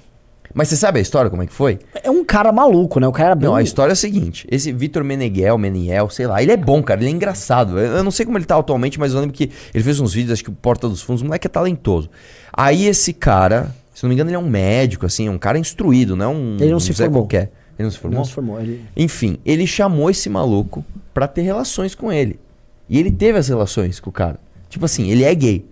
Mas 0.53 0.67
você 0.67 0.75
sabe 0.75 0.99
a 0.99 1.01
história, 1.01 1.29
como 1.29 1.41
é 1.41 1.47
que 1.47 1.53
foi? 1.53 1.79
É 2.03 2.11
um 2.11 2.23
cara 2.23 2.51
maluco, 2.51 2.99
né? 2.99 3.07
O 3.07 3.11
cara 3.11 3.29
era 3.29 3.35
bem. 3.35 3.49
Não, 3.49 3.55
a 3.55 3.61
história 3.61 3.91
é 3.91 3.93
a 3.93 3.95
seguinte: 3.95 4.47
esse 4.49 4.71
Vitor 4.71 5.03
Meneghel, 5.03 5.57
Meniel, 5.57 6.09
sei 6.09 6.27
lá, 6.27 6.41
ele 6.41 6.51
é 6.51 6.57
bom, 6.57 6.81
cara, 6.83 7.01
ele 7.01 7.09
é 7.09 7.11
engraçado. 7.11 7.79
Eu 7.79 8.03
não 8.03 8.11
sei 8.11 8.25
como 8.25 8.37
ele 8.37 8.45
tá 8.45 8.57
atualmente, 8.57 8.99
mas 8.99 9.13
eu 9.13 9.19
lembro 9.19 9.35
que 9.35 9.49
ele 9.73 9.83
fez 9.83 9.99
uns 9.99 10.13
vídeos, 10.13 10.33
acho 10.33 10.43
que 10.43 10.49
o 10.49 10.53
Porta 10.53 10.87
dos 10.87 11.01
Fundos, 11.01 11.21
o 11.21 11.25
moleque 11.25 11.47
é 11.47 11.49
talentoso. 11.49 12.09
Aí 12.51 12.85
esse 12.85 13.13
cara, 13.13 13.73
se 13.93 14.03
não 14.03 14.09
me 14.09 14.15
engano, 14.15 14.29
ele 14.29 14.35
é 14.35 14.39
um 14.39 14.47
médico, 14.47 15.05
assim, 15.05 15.27
é 15.27 15.31
um 15.31 15.39
cara 15.39 15.57
instruído, 15.57 16.15
não 16.15 16.25
é 16.25 16.29
um. 16.29 16.57
Ele 16.59 16.69
não 16.69 16.77
um 16.77 16.79
se 16.79 16.93
formou. 16.93 17.23
Qualquer. 17.23 17.51
Ele 17.77 17.85
não 17.85 17.91
se 17.91 17.97
formou? 17.97 18.17
Não 18.19 18.25
se 18.25 18.33
formou. 18.33 18.61
Ele... 18.61 18.81
Enfim, 18.95 19.37
ele 19.45 19.65
chamou 19.65 20.09
esse 20.09 20.29
maluco 20.29 20.85
pra 21.13 21.27
ter 21.27 21.41
relações 21.41 21.95
com 21.95 22.11
ele. 22.11 22.39
E 22.87 22.99
ele 22.99 23.11
teve 23.11 23.37
as 23.37 23.47
relações 23.47 23.99
com 23.99 24.09
o 24.09 24.13
cara. 24.13 24.39
Tipo 24.69 24.85
assim, 24.85 25.09
ele 25.09 25.23
é 25.23 25.33
gay. 25.33 25.65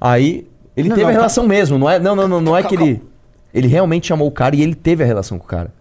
Aí, 0.00 0.46
ele 0.76 0.88
Não, 0.88 0.96
teve 0.96 1.04
não, 1.04 1.10
a 1.10 1.12
relação 1.12 1.46
mesmo, 1.46 1.78
não 1.78 1.88
é? 1.88 1.98
Não, 1.98 2.16
não, 2.16 2.26
não, 2.26 2.40
não 2.40 2.56
é 2.56 2.62
que 2.62 2.74
ele. 2.74 3.02
Ele 3.54 3.68
realmente 3.68 4.08
chamou 4.08 4.26
o 4.26 4.32
cara 4.32 4.56
e 4.56 4.62
ele 4.62 4.74
teve 4.74 5.04
a 5.04 5.06
relação 5.06 5.38
com 5.38 5.44
o 5.44 5.48
cara. 5.48 5.72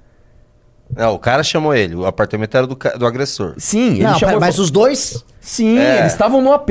Não, 0.95 1.15
o 1.15 1.19
cara 1.19 1.41
chamou 1.43 1.73
ele. 1.73 1.95
O 1.95 2.05
apartamento 2.05 2.55
era 2.55 2.67
do, 2.67 2.75
do 2.75 3.05
agressor. 3.07 3.55
Sim, 3.57 3.93
ele 3.95 4.03
Não, 4.03 4.19
chamou. 4.19 4.39
mas 4.39 4.55
falou- 4.55 4.63
os 4.65 4.69
dois. 4.71 5.25
Sim, 5.41 5.79
É. 5.79 6.01
eles 6.01 6.11
estavam 6.11 6.39
no 6.41 6.51
AP. 6.53 6.69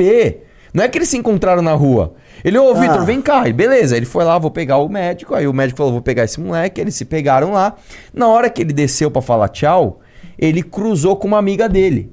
Não 0.73 0.83
é 0.83 0.87
que 0.87 0.97
eles 0.97 1.09
se 1.09 1.17
encontraram 1.17 1.61
na 1.61 1.73
rua. 1.73 2.13
Ele, 2.43 2.57
ô, 2.57 2.73
Vitor, 2.73 3.01
Ah. 3.01 3.05
vem 3.05 3.21
cá. 3.21 3.47
E 3.47 3.53
beleza, 3.53 3.95
ele 3.97 4.05
foi 4.05 4.23
lá, 4.23 4.37
vou 4.39 4.49
pegar 4.49 4.77
o 4.77 4.87
médico. 4.89 5.35
Aí 5.35 5.45
o 5.47 5.53
médico 5.53 5.77
falou, 5.77 5.91
vou 5.93 6.01
pegar 6.01 6.23
esse 6.23 6.39
moleque. 6.39 6.79
Eles 6.79 6.95
se 6.95 7.05
pegaram 7.05 7.51
lá. 7.51 7.75
Na 8.13 8.27
hora 8.27 8.49
que 8.49 8.61
ele 8.61 8.73
desceu 8.73 9.11
pra 9.11 9.21
falar 9.21 9.49
tchau, 9.49 9.99
ele 10.39 10.63
cruzou 10.63 11.15
com 11.17 11.27
uma 11.27 11.37
amiga 11.37 11.67
dele. 11.69 12.11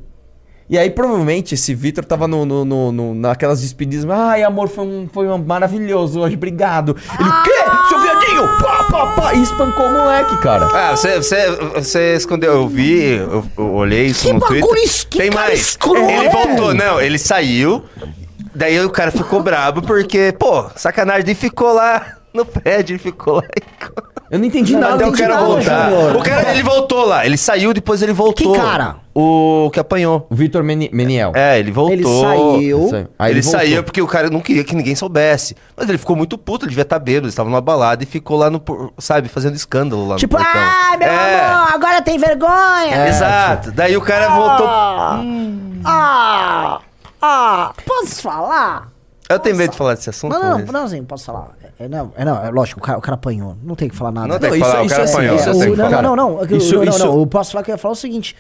E 0.71 0.79
aí, 0.79 0.89
provavelmente, 0.89 1.55
esse 1.55 1.75
Vitor 1.75 2.05
tava 2.05 2.29
no, 2.29 2.47
no- 2.47 2.65
no- 2.65 2.93
no- 2.93 3.13
naquelas 3.15 3.61
despedidas. 3.61 4.09
Ai, 4.09 4.45
amor, 4.45 4.69
foi, 4.69 4.85
um, 4.87 5.09
foi 5.13 5.27
um 5.27 5.37
maravilhoso 5.37 6.21
hoje, 6.21 6.37
obrigado. 6.37 6.97
Ele, 7.19 7.29
o 7.29 7.43
quê? 7.43 7.51
Seu 7.89 8.01
viadinho! 8.01 8.43
Pá, 8.63 8.85
pá, 8.85 9.07
pá! 9.17 9.35
E 9.35 9.43
espancou 9.43 9.85
o 9.87 9.91
moleque, 9.93 10.37
cara. 10.41 10.67
Ah, 10.73 10.95
você, 10.97 11.17
você, 11.17 11.51
você 11.75 12.15
escondeu. 12.15 12.53
Eu 12.53 12.69
vi, 12.69 13.17
eu, 13.17 13.45
eu 13.59 13.73
olhei 13.75 14.07
isso 14.07 14.29
Que 14.29 14.33
no 14.33 14.39
bagulho 14.39 14.61
Twitter. 14.69 15.07
que 15.09 15.19
Tem 15.19 15.31
cara 15.31 15.47
mais. 15.49 15.61
escroto. 15.61 16.09
Ele 16.09 16.29
voltou, 16.29 16.73
não, 16.73 17.01
ele 17.01 17.19
saiu. 17.19 17.85
Daí 18.55 18.79
o 18.81 18.91
cara 18.91 19.11
ficou 19.11 19.43
brabo 19.43 19.83
porque, 19.83 20.33
pô, 20.39 20.67
sacanagem. 20.77 21.23
Ele 21.23 21.35
ficou 21.35 21.73
lá 21.73 22.15
no 22.33 22.45
prédio, 22.45 22.95
ele 22.95 22.99
ficou 23.03 23.37
lá. 23.37 23.43
e- 23.57 24.11
Eu 24.31 24.39
não 24.39 24.45
entendi 24.47 24.75
Não, 24.75 24.81
nada. 24.83 24.95
Até 24.95 25.07
o 25.09 25.13
cara 25.13 25.35
nada, 25.35 25.47
voltar. 25.47 25.91
Júnior. 25.91 26.17
O 26.17 26.23
cara, 26.23 26.53
ele 26.53 26.63
voltou 26.63 27.05
lá. 27.05 27.27
Ele 27.27 27.37
saiu, 27.37 27.75
depois 27.75 28.01
ele 28.01 28.13
voltou. 28.13 28.53
Que 28.53 28.59
cara? 28.61 28.97
O 29.13 29.69
que 29.73 29.81
apanhou. 29.81 30.25
O 30.31 30.35
Vitor 30.37 30.63
Meni- 30.63 30.89
Meniel. 30.93 31.33
É, 31.35 31.59
ele 31.59 31.73
voltou. 31.73 31.93
Ele 31.93 32.05
saiu. 32.05 32.89
Saiu. 32.89 33.09
Aí 33.19 33.33
ele 33.33 33.43
voltou. 33.43 33.61
saiu 33.61 33.83
porque 33.83 34.01
o 34.01 34.07
cara 34.07 34.31
não 34.31 34.41
queria 34.41 34.63
que 34.63 34.73
ninguém 34.77 34.95
soubesse. 34.95 35.57
Mas 35.77 35.89
ele 35.89 35.99
ficou 35.99 36.15
muito 36.15 36.39
puto, 36.39 36.65
ele 36.65 36.71
devia 36.71 36.83
estar 36.83 37.01
bêbado. 37.01 37.25
Ele 37.27 37.31
estava 37.31 37.49
numa 37.51 37.61
balada 37.61 38.05
e 38.05 38.07
ficou 38.07 38.37
lá 38.39 38.49
no, 38.49 38.61
por- 38.61 38.93
sabe, 38.99 39.29
fazendo 39.29 39.57
escândalo 39.57 40.07
lá 40.07 40.15
Tipo, 40.15 40.39
no 40.39 40.45
portão. 40.45 40.61
ai, 40.63 40.97
meu 40.97 41.09
É, 41.09 41.45
amor, 41.47 41.75
agora 41.75 42.01
tem 42.03 42.17
vergonha. 42.17 43.09
Exato. 43.09 43.73
Daí 43.73 43.97
o 43.97 44.01
cara 44.01 44.29
voltou. 44.29 44.67
Ah, 44.69 45.21
ah, 45.85 46.81
ah, 47.21 47.73
posso 47.85 48.23
falar? 48.23 48.89
Eu 49.29 49.39
tenho 49.41 49.57
medo 49.57 49.73
de 49.73 49.77
falar 49.77 49.95
desse 49.95 50.11
assunto. 50.11 50.33
Não, 50.33 50.41
não, 50.43 50.59
mas- 50.59 50.71
não, 50.71 50.85
assim, 50.85 51.05
posso 51.05 51.25
falar. 51.25 51.49
É, 51.81 51.89
não, 51.89 52.13
é, 52.15 52.25
não, 52.27 52.45
é 52.45 52.51
lógico, 52.51 52.79
o 52.79 52.83
cara, 52.83 52.99
o 52.99 53.01
cara 53.01 53.15
apanhou. 53.15 53.57
Não 53.63 53.75
tem 53.75 53.89
que 53.89 53.97
falar 53.97 54.13
nada. 54.13 54.29
Não 54.29 54.39
tem 54.39 54.51
que 54.51 54.57
isso- 54.59 54.65
falar, 54.67 54.83
o 54.83 54.85
isso 54.85 54.91
cara 54.95 55.01
é 55.01 55.05
assim, 55.05 55.15
apanhou. 55.15 55.35
é 55.35 55.41
o- 55.41 55.75
que 55.75 55.77
não, 55.77 56.03
não, 56.03 56.17
não, 56.17 56.41
é 56.43 56.57
Isso- 56.57 56.75
não, 56.75 56.85
não, 56.85 56.91
isso- 56.93 57.07
não, 57.07 57.19
eu 57.21 57.27
posso 57.27 57.53
falar 57.53 57.65
que 57.65 57.71
eu 57.71 57.75
ia 57.75 57.79
falar 57.79 57.93
o 57.93 57.97
seguinte. 57.97 58.37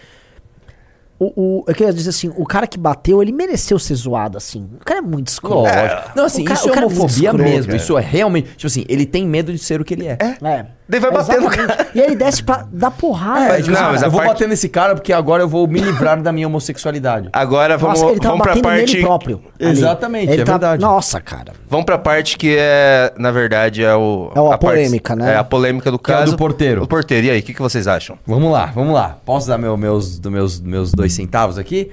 O, 1.18 1.32
o, 1.36 1.64
eu 1.66 1.74
queria 1.74 1.92
dizer 1.92 2.10
assim, 2.10 2.32
o 2.36 2.46
cara 2.46 2.66
que 2.66 2.78
bateu, 2.78 3.22
ele 3.22 3.32
mereceu 3.32 3.78
ser 3.78 3.94
zoado, 3.94 4.38
assim. 4.38 4.68
O 4.80 4.84
cara 4.84 5.00
é 5.00 5.02
muito 5.02 5.28
escroto. 5.28 5.62
Lógico. 5.70 6.12
Não, 6.16 6.24
assim, 6.24 6.42
O 6.42 6.44
cara- 6.46 6.58
isso 6.58 6.68
o 6.68 6.72
é 6.72 6.76
é 6.76 6.78
homofobia 6.86 7.06
escroto, 7.08 7.38
mesmo. 7.38 7.66
cara. 7.66 7.76
Isso 7.76 7.98
é 7.98 8.00
realmente. 8.00 8.48
Tipo 8.56 8.66
assim, 8.66 8.84
ele 8.88 9.04
tem 9.06 9.26
medo 9.26 9.52
de 9.52 9.58
ser 9.58 9.80
o 9.80 9.84
que 9.84 9.94
ele 9.94 10.06
é. 10.06 10.16
É. 10.42 10.66
Daí 10.90 11.00
vai 11.00 11.10
bater 11.12 11.40
no 11.40 11.46
Exatamente. 11.46 11.88
E 11.94 12.00
aí 12.00 12.06
ele 12.06 12.16
desce 12.16 12.42
pra 12.42 12.66
dar 12.72 12.90
porrada. 12.90 13.40
É, 13.44 13.48
Mas 13.48 13.64
tipo 13.64 13.70
não, 13.70 13.80
assim, 13.82 13.92
mas 13.92 14.02
eu 14.02 14.10
vou 14.10 14.20
parte- 14.20 14.32
bater 14.32 14.48
nesse 14.48 14.68
cara 14.68 14.94
porque 14.94 15.12
agora 15.12 15.42
eu 15.42 15.48
vou 15.48 15.66
me 15.68 15.80
livrar 15.80 16.20
da 16.20 16.32
minha 16.32 16.46
homossexualidade. 16.48 17.28
Agora 17.32 17.76
vamos, 17.78 18.00
Nossa, 18.00 18.12
ele 18.12 18.20
vamos 18.22 18.42
pra 18.42 18.56
parte. 18.56 18.92
nele 18.94 19.02
próprio. 19.04 19.40
ali. 19.60 19.70
Exatamente, 19.70 20.32
Ele 20.32 20.42
é 20.42 20.44
tá- 20.44 20.52
verdade. 20.52 20.82
Nossa, 20.82 21.20
cara. 21.20 21.52
Vamos 21.68 21.86
pra 21.86 21.96
parte 21.98 22.36
que 22.36 22.56
é, 22.58 23.12
na 23.16 23.30
verdade, 23.30 23.84
é 23.84 23.94
o. 23.94 24.30
É 24.34 24.40
o- 24.40 24.46
a 24.46 24.58
parte- 24.58 24.60
polêmica, 24.76 25.14
né? 25.16 25.34
É 25.34 25.36
a 25.36 25.44
polêmica 25.44 25.90
do 25.90 25.98
Que 25.98 26.10
é 26.10 26.14
o 26.14 26.18
caso. 26.18 26.32
do 26.32 26.38
porteiro. 26.38 26.82
O 26.82 26.86
porteiro. 26.88 27.26
E 27.26 27.30
aí, 27.30 27.40
o 27.40 27.42
que, 27.42 27.54
que 27.54 27.62
vocês 27.62 27.86
acham? 27.86 28.18
Vamos 28.26 28.50
lá, 28.52 28.66
vamos 28.66 28.94
lá. 28.94 29.16
Posso 29.24 29.46
dar 29.48 29.58
meu- 29.58 29.76
meus, 29.76 30.18
do 30.18 30.30
meus, 30.30 30.60
meus 30.60 30.92
dois 30.92 31.12
centavos 31.12 31.56
aqui? 31.58 31.90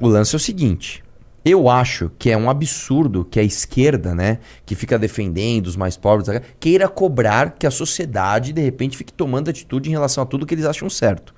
O 0.00 0.08
lance 0.08 0.34
é 0.34 0.36
o 0.36 0.40
seguinte. 0.40 1.02
Eu 1.44 1.68
acho 1.68 2.10
que 2.18 2.30
é 2.30 2.36
um 2.36 2.50
absurdo 2.50 3.24
que 3.24 3.40
a 3.40 3.42
esquerda, 3.42 4.14
né, 4.14 4.38
que 4.66 4.74
fica 4.74 4.98
defendendo 4.98 5.66
os 5.66 5.76
mais 5.76 5.96
pobres, 5.96 6.28
queira 6.58 6.86
cobrar 6.88 7.52
que 7.52 7.66
a 7.66 7.70
sociedade, 7.70 8.52
de 8.52 8.60
repente, 8.60 8.96
fique 8.96 9.12
tomando 9.12 9.48
atitude 9.48 9.88
em 9.88 9.92
relação 9.92 10.22
a 10.22 10.26
tudo 10.26 10.44
que 10.44 10.54
eles 10.54 10.66
acham 10.66 10.90
certo. 10.90 11.34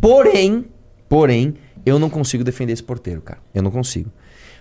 Porém, 0.00 0.66
porém, 1.08 1.54
eu 1.86 1.98
não 1.98 2.10
consigo 2.10 2.42
defender 2.42 2.72
esse 2.72 2.82
porteiro, 2.82 3.22
cara. 3.22 3.40
Eu 3.54 3.62
não 3.62 3.70
consigo. 3.70 4.10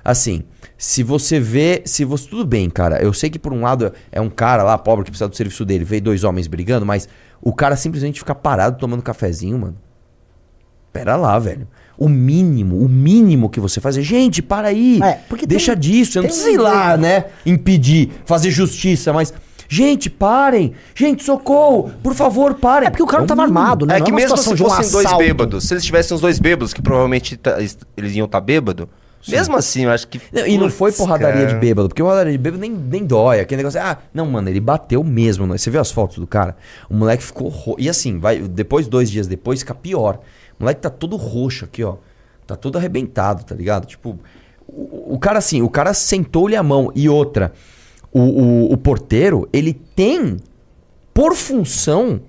Assim, 0.04 0.44
se 0.78 1.04
você 1.04 1.40
vê. 1.40 1.82
Se 1.86 2.06
você. 2.06 2.30
Tudo 2.30 2.46
bem, 2.46 2.70
cara. 2.70 3.02
Eu 3.02 3.12
sei 3.14 3.30
que 3.30 3.38
por 3.38 3.52
um 3.52 3.62
lado 3.62 3.92
é 4.12 4.22
um 4.22 4.30
cara 4.30 4.64
lá, 4.64 4.78
pobre, 4.78 5.04
que 5.04 5.12
precisa 5.12 5.28
do 5.28 5.36
serviço 5.36 5.66
dele, 5.66 5.84
veio 5.84 6.02
dois 6.02 6.24
homens 6.24 6.48
brigando, 6.48 6.86
mas 6.86 7.10
o 7.42 7.54
cara 7.54 7.76
simplesmente 7.76 8.20
fica 8.20 8.34
parado 8.34 8.78
tomando 8.78 9.04
cafezinho, 9.04 9.58
mano. 9.60 9.78
Pera 10.94 11.16
lá, 11.16 11.38
velho. 11.38 11.68
O 11.98 12.08
mínimo, 12.08 12.78
o 12.84 12.88
mínimo 12.88 13.50
que 13.50 13.60
você 13.60 13.82
faz 13.82 13.98
é, 13.98 14.02
gente, 14.02 14.42
para 14.42 14.68
aí. 14.68 15.00
É, 15.02 15.14
porque 15.28 15.48
tem 15.48 15.58
deixa 15.58 15.74
um- 15.74 15.76
disso. 15.76 16.12
Você 16.14 16.20
não 16.20 16.24
tem 16.24 16.30
precisa 16.32 16.52
ir 16.52 16.58
lá, 16.58 16.96
né? 16.96 17.26
Impedir, 17.46 18.12
fazer 18.26 18.52
justiça, 18.52 19.12
mas. 19.12 19.34
Gente, 19.70 20.10
parem! 20.10 20.74
Gente, 20.96 21.24
socorro! 21.26 21.92
Por 22.02 22.14
favor, 22.14 22.54
parem! 22.54 22.88
É 22.88 22.90
porque 22.90 23.04
o 23.04 23.06
cara 23.08 23.20
não 23.20 23.26
É 23.26 23.28
tava 23.28 23.42
armado, 23.42 23.86
né? 23.86 23.96
É 23.96 24.00
Não 24.00 24.06
que 24.06 24.12
uma 24.12 24.22
mesmo 24.22 24.38
se 24.38 24.54
de 24.56 24.64
um 24.64 24.70
fossem 24.70 24.90
dois 24.92 25.12
bêbados, 25.18 25.66
se 25.68 25.74
eles 25.74 25.84
tivessem 25.84 26.16
os 26.16 26.22
dois 26.22 26.40
bêbados, 26.40 26.74
que 26.74 26.82
provavelmente 26.82 27.36
tá- 27.36 27.58
eles 27.98 28.16
iam 28.16 28.26
estar 28.26 28.40
bêbado, 28.40 28.88
mesmo 29.28 29.58
assim, 29.58 29.84
eu 29.84 29.92
acho 29.92 30.08
que. 30.08 30.22
Não, 30.32 30.48
e 30.48 30.58
não 30.58 30.70
foi 30.70 30.94
porradaria 30.94 31.42
cara. 31.48 31.54
de 31.54 31.60
bêbado, 31.60 31.90
porque 31.90 32.02
porradaria 32.02 32.32
de 32.32 32.38
bêbado 32.38 32.62
nem, 32.62 32.72
nem 32.72 33.04
dói. 33.04 33.42
Aquele 33.42 33.58
negócio, 33.58 33.82
ah, 33.82 33.98
não, 34.14 34.26
mano, 34.28 34.48
ele 34.48 34.62
bateu 34.62 35.04
mesmo. 35.04 35.46
Você 35.48 35.70
viu 35.70 35.82
as 35.82 35.92
fotos 35.92 36.18
do 36.18 36.28
cara? 36.28 36.56
O 36.90 36.94
moleque 36.96 37.24
ficou 37.24 37.50
roxo. 37.50 37.76
E 37.78 37.90
assim, 37.90 38.20
vai, 38.20 38.40
depois, 38.40 38.88
dois 38.88 39.12
dias 39.12 39.28
depois, 39.28 39.60
fica 39.60 39.76
pior. 39.76 40.20
O 40.60 40.64
moleque 40.64 40.82
tá 40.82 40.90
todo 40.90 41.16
roxo 41.16 41.66
aqui, 41.66 41.84
ó. 41.84 41.96
Tá 42.46 42.56
todo 42.56 42.78
arrebentado, 42.78 43.44
tá 43.44 43.54
ligado? 43.54 43.86
Tipo, 43.86 44.18
o, 44.68 45.14
o 45.16 45.20
cara 45.20 45.38
assim, 45.40 45.62
o 45.62 45.70
cara 45.70 45.94
sentou-lhe 45.94 46.56
a 46.56 46.64
mão. 46.64 46.92
E 46.96 47.08
outra, 47.10 47.52
o, 48.12 48.20
o, 48.22 48.74
o 48.74 48.78
porteiro, 48.78 49.48
ele 49.52 49.74
tem, 49.74 50.38
por 51.14 51.36
função, 51.36 52.22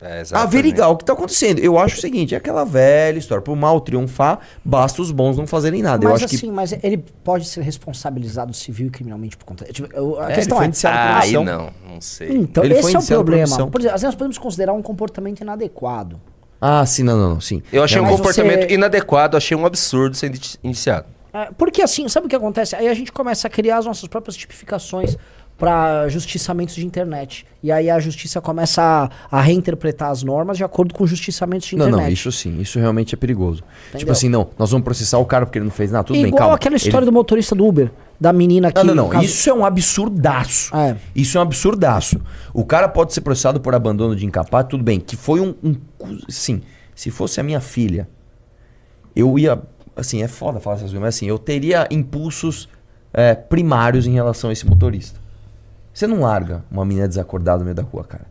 É, 0.00 0.22
averiguar 0.32 0.90
o 0.90 0.96
que 0.96 1.04
tá 1.04 1.12
acontecendo. 1.14 1.58
Eu 1.60 1.78
acho 1.78 1.96
o 1.96 2.00
seguinte, 2.00 2.34
é 2.34 2.38
aquela 2.38 2.64
velha 2.64 3.18
história. 3.18 3.40
Pro 3.42 3.54
mal 3.56 3.80
triunfar, 3.80 4.38
basta 4.64 5.00
os 5.00 5.10
bons 5.10 5.36
não 5.38 5.46
fazerem 5.46 5.80
nada. 5.82 6.04
eu 6.04 6.10
Mas 6.10 6.22
acho 6.22 6.34
assim, 6.34 6.50
mas 6.50 6.72
ele 6.82 6.98
pode 7.22 7.46
ser 7.46 7.60
responsabilizado 7.62 8.52
civil 8.52 8.88
e 8.88 8.90
criminalmente 8.90 9.36
por 9.36 9.44
conta. 9.44 9.64
Tipo, 9.66 9.88
eu- 9.94 10.20
a 10.20 10.30
É, 10.30 10.34
questão 10.34 10.56
ele 10.56 10.58
foi 10.58 10.64
é. 10.64 10.68
indiciado 10.68 10.96
por 10.96 11.02
Ah, 11.02 11.20
aí 11.20 11.36
omissão. 11.36 11.44
não, 11.44 11.92
não 11.94 12.00
sei. 12.00 12.32
Então, 12.32 12.64
Ele 12.64 12.74
foi 12.76 12.92
esse 12.92 12.96
é 12.96 12.98
o 12.98 13.02
por 13.02 13.24
problema. 13.24 13.46
Por 13.46 13.80
exemplo, 13.80 13.94
às 13.94 14.00
vezes 14.02 14.04
nós 14.04 14.14
podemos 14.14 14.38
considerar 14.38 14.72
um 14.74 14.82
comportamento 14.82 15.40
inadequado. 15.40 16.20
Ah, 16.66 16.86
sim, 16.86 17.02
não, 17.02 17.18
não, 17.18 17.28
não, 17.34 17.40
sim. 17.42 17.62
Eu 17.70 17.82
achei 17.84 18.00
um 18.00 18.06
comportamento 18.08 18.66
você- 18.66 18.72
inadequado, 18.74 19.36
achei 19.36 19.54
um 19.54 19.66
absurdo 19.66 20.16
ser 20.16 20.28
indi- 20.28 20.58
iniciado. 20.64 21.04
É, 21.30 21.50
porque 21.58 21.82
assim, 21.82 22.08
sabe 22.08 22.26
o 22.26 22.30
que 22.30 22.36
acontece? 22.36 22.74
Aí 22.74 22.88
a 22.88 22.94
gente 22.94 23.12
começa 23.12 23.46
a 23.46 23.50
criar 23.50 23.76
as 23.78 23.84
nossas 23.84 24.08
próprias 24.08 24.34
tipificações 24.34 25.14
para 25.56 26.08
justiçamentos 26.08 26.74
de 26.74 26.84
internet. 26.84 27.46
E 27.62 27.70
aí 27.70 27.88
a 27.88 27.98
justiça 28.00 28.40
começa 28.40 28.82
a, 29.30 29.38
a 29.38 29.40
reinterpretar 29.40 30.10
as 30.10 30.22
normas 30.22 30.56
de 30.56 30.64
acordo 30.64 30.92
com 30.92 31.06
justiçamentos 31.06 31.68
de 31.68 31.76
Não, 31.76 31.86
internet. 31.86 32.06
não, 32.06 32.12
isso 32.12 32.32
sim, 32.32 32.60
isso 32.60 32.78
realmente 32.78 33.14
é 33.14 33.16
perigoso. 33.16 33.62
Entendeu? 33.84 34.00
Tipo 34.00 34.12
assim, 34.12 34.28
não, 34.28 34.48
nós 34.58 34.70
vamos 34.72 34.84
processar 34.84 35.18
o 35.18 35.24
cara 35.24 35.46
porque 35.46 35.58
ele 35.58 35.64
não 35.66 35.72
fez 35.72 35.92
nada, 35.92 36.04
tudo 36.04 36.16
bem, 36.16 36.26
Igual 36.26 36.38
calma. 36.40 36.54
aquela 36.56 36.74
história 36.76 36.98
Ele- 37.04 37.06
do 37.06 37.12
motorista 37.12 37.54
do 37.54 37.64
Uber, 37.64 37.90
da 38.20 38.32
menina 38.32 38.72
que. 38.72 38.78
Não, 38.78 38.84
não, 38.86 39.04
não, 39.04 39.08
caso- 39.08 39.24
isso 39.24 39.48
é 39.48 39.54
um 39.54 39.64
absurdaço. 39.64 40.76
É. 40.76 40.96
Isso 41.14 41.38
é 41.38 41.40
um 41.40 41.44
absurdaço. 41.44 42.20
O 42.52 42.64
cara 42.64 42.88
pode 42.88 43.14
ser 43.14 43.20
processado 43.20 43.60
por 43.60 43.74
abandono 43.74 44.16
de 44.16 44.26
incapaz, 44.26 44.66
tudo 44.68 44.82
bem, 44.82 44.98
que 44.98 45.16
foi 45.16 45.40
um, 45.40 45.54
um... 45.62 45.76
Sim, 46.28 46.62
se 46.96 47.10
fosse 47.12 47.38
a 47.38 47.42
minha 47.44 47.60
filha, 47.60 48.08
eu 49.14 49.38
ia... 49.38 49.62
Assim, 49.96 50.20
é 50.22 50.26
foda 50.28 50.58
falar 50.58 50.74
essas 50.74 50.86
coisas, 50.90 51.00
mas 51.00 51.14
assim, 51.14 51.26
eu 51.26 51.38
teria 51.38 51.86
impulsos 51.88 52.68
é, 53.12 53.32
primários 53.36 54.08
em 54.08 54.12
relação 54.12 54.50
a 54.50 54.52
esse 54.52 54.66
motorista. 54.66 55.22
Você 55.94 56.06
não 56.08 56.20
larga 56.20 56.64
uma 56.70 56.84
menina 56.84 57.06
desacordada 57.08 57.58
no 57.60 57.64
meio 57.64 57.74
da 57.76 57.82
rua, 57.84 58.02
cara. 58.04 58.26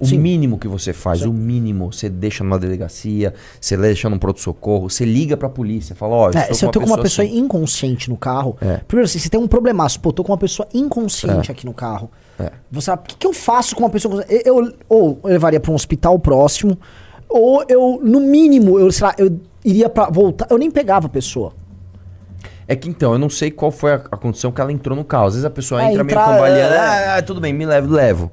O 0.00 0.04
Sim. 0.06 0.18
mínimo 0.18 0.58
que 0.58 0.68
você 0.68 0.92
faz, 0.92 1.22
o 1.22 1.32
mínimo, 1.32 1.90
você 1.92 2.08
deixa 2.10 2.44
numa 2.44 2.58
delegacia, 2.58 3.32
você 3.58 3.76
deixa 3.78 4.10
num 4.10 4.18
pronto-socorro, 4.18 4.90
você 4.90 5.06
liga 5.06 5.38
pra 5.38 5.48
polícia, 5.48 5.94
fala, 5.94 6.14
ó, 6.14 6.30
É, 6.30 6.52
se 6.52 6.64
eu 6.66 6.70
tô 6.70 6.80
com 6.80 6.86
uma 6.86 6.98
pessoa 7.00 7.26
assim. 7.26 7.38
inconsciente 7.38 8.10
no 8.10 8.16
carro, 8.16 8.56
É. 8.60 8.78
primeiro 8.86 9.06
assim, 9.08 9.18
você 9.18 9.30
tem 9.30 9.40
um 9.40 9.46
problemaço, 9.48 9.98
pô, 10.00 10.12
tô 10.12 10.22
com 10.22 10.32
uma 10.32 10.36
pessoa 10.38 10.68
inconsciente 10.74 11.50
aqui 11.50 11.64
no 11.64 11.72
carro. 11.72 12.10
É. 12.38 12.50
Você 12.72 12.86
sabe, 12.86 13.02
o 13.04 13.06
que, 13.06 13.16
que 13.16 13.26
eu 13.26 13.32
faço 13.32 13.74
com 13.74 13.84
uma 13.84 13.90
pessoa 13.90 14.14
inconsciente? 14.16 14.42
Eu, 14.46 14.62
eu- 14.66 14.72
ou 14.88 15.18
eu 15.24 15.30
levaria 15.30 15.60
pra 15.60 15.72
um 15.72 15.74
hospital 15.74 16.18
próximo, 16.18 16.76
ou 17.26 17.64
eu, 17.66 17.98
no 18.02 18.20
mínimo, 18.20 18.78
eu, 18.78 18.92
sei 18.92 19.06
lá, 19.06 19.14
eu 19.16 19.40
iria 19.64 19.88
pra 19.88 20.10
voltar, 20.10 20.46
eu 20.50 20.58
nem 20.58 20.70
pegava 20.70 21.06
a 21.06 21.10
pessoa. 21.10 21.54
É 22.68 22.74
que 22.74 22.88
então, 22.88 23.12
eu 23.12 23.18
não 23.18 23.30
sei 23.30 23.50
qual 23.50 23.70
foi 23.70 23.92
a, 23.92 23.94
a 23.96 24.16
condição 24.16 24.50
que 24.50 24.60
ela 24.60 24.72
entrou 24.72 24.96
no 24.96 25.04
carro. 25.04 25.26
Às 25.26 25.34
vezes 25.34 25.44
a 25.44 25.50
pessoa 25.50 25.82
É, 25.82 25.90
entra 25.92 26.02
meio 26.04 26.18
cambaleando, 26.18 26.74
é. 26.74 26.78
ah, 26.78 27.16
ah, 27.16 27.22
tudo 27.22 27.40
bem, 27.40 27.52
me 27.52 27.64
levo, 27.64 27.92
levo. 27.92 28.32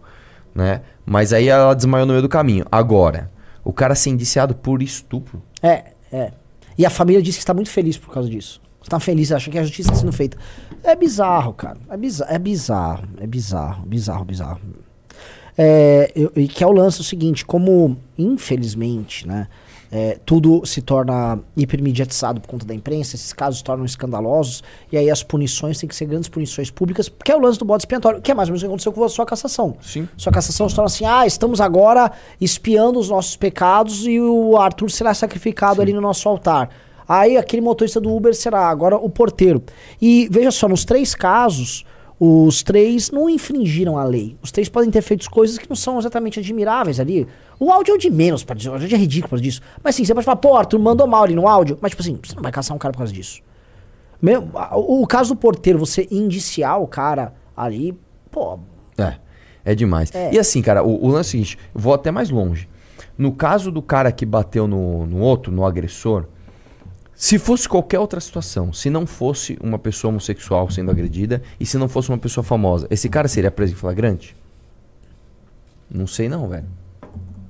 Né? 0.55 0.81
Mas 1.05 1.33
aí 1.33 1.47
ela 1.49 1.73
desmaiou 1.75 2.05
no 2.07 2.13
meio 2.13 2.21
do 2.21 2.29
caminho. 2.29 2.65
Agora, 2.71 3.29
o 3.63 3.71
cara 3.73 3.93
ser 3.95 4.09
indiciado 4.09 4.55
por 4.55 4.81
estupro. 4.81 5.41
É, 5.61 5.85
é. 6.11 6.31
E 6.77 6.85
a 6.85 6.89
família 6.89 7.21
disse 7.21 7.37
que 7.37 7.43
está 7.43 7.53
muito 7.53 7.69
feliz 7.69 7.97
por 7.97 8.11
causa 8.13 8.29
disso. 8.29 8.61
Está 8.81 8.99
feliz, 8.99 9.31
acha 9.31 9.49
que 9.49 9.57
a 9.57 9.63
justiça 9.63 9.89
está 9.89 9.99
sendo 10.01 10.11
feita. 10.11 10.37
É 10.83 10.95
bizarro, 10.95 11.53
cara. 11.53 11.77
É 11.89 11.95
bizarro, 11.95 12.31
é 12.33 12.39
bizarro, 12.39 13.07
é 13.21 13.27
bizarro, 13.27 13.85
bizarro, 13.85 14.25
bizarro. 14.25 14.59
É, 15.57 16.11
eu- 16.15 16.31
e 16.35 16.47
que 16.47 16.63
é 16.63 16.67
o 16.67 16.71
lance 16.71 16.99
o 16.99 17.03
seguinte, 17.03 17.45
como 17.45 17.95
infelizmente, 18.17 19.27
né, 19.27 19.47
é, 19.93 20.17
tudo 20.25 20.65
se 20.65 20.81
torna 20.81 21.39
hipermediatizado 21.55 22.41
por 22.41 22.47
conta 22.47 22.65
da 22.65 22.73
imprensa, 22.73 23.15
esses 23.15 23.31
casos 23.31 23.59
se 23.59 23.63
tornam 23.63 23.85
escandalosos, 23.85 24.63
e 24.91 24.97
aí 24.97 25.07
as 25.07 25.21
punições 25.21 25.77
têm 25.77 25.87
que 25.87 25.95
ser 25.95 26.05
grandes 26.05 26.27
punições 26.27 26.71
públicas, 26.71 27.11
que 27.23 27.31
é 27.31 27.35
o 27.35 27.39
lance 27.39 27.59
do 27.59 27.65
bode 27.65 27.81
expiatório, 27.81 28.19
que 28.19 28.31
é 28.31 28.33
mais 28.33 28.49
ou 28.49 28.53
menos 28.53 28.63
o 28.63 28.65
que 28.65 28.67
aconteceu 28.69 28.91
com 28.91 29.03
a 29.03 29.09
sua 29.09 29.23
cassação. 29.23 29.77
Sim. 29.83 30.09
Sua 30.17 30.31
cassação 30.31 30.67
se 30.67 30.73
torna 30.73 30.87
assim, 30.87 31.05
ah, 31.05 31.27
estamos 31.27 31.61
agora 31.61 32.11
espiando 32.41 32.97
os 32.97 33.07
nossos 33.07 33.35
pecados 33.35 34.07
e 34.07 34.19
o 34.19 34.57
Arthur 34.57 34.89
será 34.89 35.13
sacrificado 35.13 35.79
ali 35.79 35.93
no 35.93 36.01
nosso 36.01 36.27
altar. 36.27 36.71
Aí 37.07 37.37
aquele 37.37 37.61
motorista 37.61 38.01
do 38.01 38.11
Uber 38.11 38.33
será 38.33 38.67
agora 38.69 38.97
o 38.97 39.09
porteiro. 39.11 39.61
E 40.01 40.27
veja 40.31 40.49
só, 40.49 40.67
nos 40.67 40.83
três 40.85 41.13
casos, 41.13 41.85
os 42.25 42.63
três 42.63 43.11
não 43.11 43.29
infringiram 43.29 43.97
a 43.97 44.03
lei. 44.05 44.37
Os 44.41 44.49
três 44.49 44.69
podem 44.69 44.89
ter 44.89 45.01
feito 45.01 45.29
coisas 45.29 45.57
que 45.57 45.69
não 45.69 45.75
são 45.75 45.99
exatamente 45.99 46.39
admiráveis 46.39 46.97
ali. 46.97 47.27
O 47.59 47.69
áudio 47.69 47.91
é 47.91 47.95
o 47.95 47.97
de 47.97 48.09
menos 48.09 48.45
para 48.45 48.55
dizer, 48.55 48.69
o 48.69 48.73
áudio 48.73 48.95
é 48.95 48.97
ridículo 48.97 49.31
por 49.31 49.41
disso. 49.41 49.59
Mas 49.83 49.95
sim, 49.95 50.05
você 50.05 50.13
pode 50.13 50.23
falar, 50.23 50.37
pô, 50.37 50.55
Arthur 50.55 50.79
mandou 50.79 51.05
mal 51.05 51.23
ali 51.23 51.35
no 51.35 51.49
áudio. 51.49 51.77
Mas 51.81 51.91
tipo 51.91 52.01
assim, 52.01 52.17
você 52.23 52.33
não 52.33 52.41
vai 52.41 52.51
caçar 52.51 52.73
um 52.73 52.79
cara 52.79 52.93
por 52.93 52.99
causa 52.99 53.11
disso. 53.11 53.41
Meu, 54.21 54.47
o, 54.71 55.01
o 55.01 55.05
caso 55.07 55.33
do 55.33 55.37
porteiro, 55.37 55.77
você 55.77 56.07
indiciar 56.09 56.81
o 56.81 56.87
cara 56.87 57.33
ali, 57.57 57.93
pô, 58.31 58.57
É, 58.97 59.15
é 59.65 59.75
demais. 59.75 60.09
É. 60.15 60.33
E 60.33 60.39
assim, 60.39 60.61
cara, 60.61 60.81
o, 60.81 61.03
o 61.03 61.09
lance 61.09 61.17
é 61.17 61.41
o 61.41 61.43
seguinte, 61.43 61.57
vou 61.73 61.93
até 61.93 62.09
mais 62.09 62.29
longe. 62.29 62.69
No 63.17 63.33
caso 63.33 63.69
do 63.69 63.81
cara 63.81 64.13
que 64.13 64.25
bateu 64.25 64.65
no, 64.65 65.05
no 65.05 65.19
outro, 65.19 65.51
no 65.51 65.65
agressor, 65.65 66.27
se 67.15 67.37
fosse 67.37 67.69
qualquer 67.69 67.99
outra 67.99 68.19
situação, 68.19 68.73
se 68.73 68.89
não 68.89 69.05
fosse 69.05 69.57
uma 69.61 69.77
pessoa 69.77 70.09
homossexual 70.09 70.69
sendo 70.69 70.91
agredida 70.91 71.41
e 71.59 71.65
se 71.65 71.77
não 71.77 71.87
fosse 71.87 72.09
uma 72.09 72.17
pessoa 72.17 72.43
famosa, 72.43 72.87
esse 72.89 73.07
cara 73.07 73.27
seria 73.27 73.51
preso 73.51 73.73
em 73.73 73.77
flagrante? 73.77 74.35
Não 75.89 76.07
sei 76.07 76.27
não, 76.27 76.49
velho. 76.49 76.67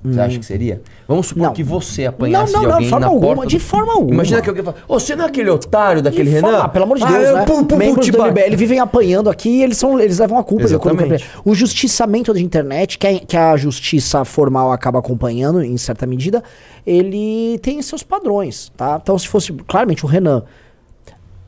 Você 0.04 0.20
acha 0.20 0.38
que 0.40 0.46
seria? 0.46 0.82
Vamos 1.08 1.28
supor 1.28 1.44
Hum. 1.44 1.46
Não. 1.48 1.54
que 1.54 1.64
você 1.64 2.06
apanhasse 2.06 2.52
Não, 2.54 2.62
não, 2.62 2.62
de 2.62 2.68
não, 2.68 2.74
alguém 2.76 2.90
forma 2.90 3.06
na 3.06 3.12
alguma, 3.12 3.36
porta 3.36 3.50
de 3.50 3.60
forma 3.60 3.94
alguma. 3.94 4.14
Imagina 4.14 4.42
que 4.42 4.50
alguém 4.50 4.64
fala, 4.64 4.78
ô, 4.88 5.00
você 5.00 5.16
não 5.16 5.26
é 5.26 5.28
aquele 5.28 5.50
otário 5.50 6.02
daquele 6.02 6.26
De 6.26 6.30
Renan? 6.36 6.52
forma- 6.52 6.70
pelo 6.70 6.84
amor 6.86 6.98
de 6.98 7.04
Ah, 7.04 7.08
Deus, 7.12 7.24
eu- 7.24 7.36
né? 7.38 7.46
pum, 7.46 7.64
pum, 7.64 7.78
Membros 7.78 8.10
do 8.10 8.18
MBL 8.18 8.56
vivem 8.58 8.80
apanhando 8.80 9.30
aqui 9.30 9.50
e 9.50 9.64
eles, 9.64 9.78
são, 9.78 10.00
eles 10.00 10.20
levam 10.20 10.38
a 10.38 10.44
culpa. 10.44 10.66
de 10.66 10.74
a 10.74 10.78
Exatamente. 10.78 11.26
O 11.46 11.56
justiçamento 11.56 12.34
da 12.34 12.40
internet, 12.40 12.98
que 12.98 13.08
a, 13.08 13.20
que 13.20 13.38
a 13.38 13.56
justiça 13.58 14.26
formal 14.26 14.72
acaba 14.72 15.00
acompanhando 15.00 15.64
em 15.64 15.78
certa 15.78 16.06
medida, 16.06 16.44
ele 16.86 17.58
tem 17.60 17.82
seus 17.82 18.04
padrões, 18.04 18.72
tá? 18.76 19.00
Então 19.02 19.18
se 19.18 19.28
fosse, 19.28 19.52
claramente, 19.68 20.06
o 20.06 20.08
Renan... 20.10 20.44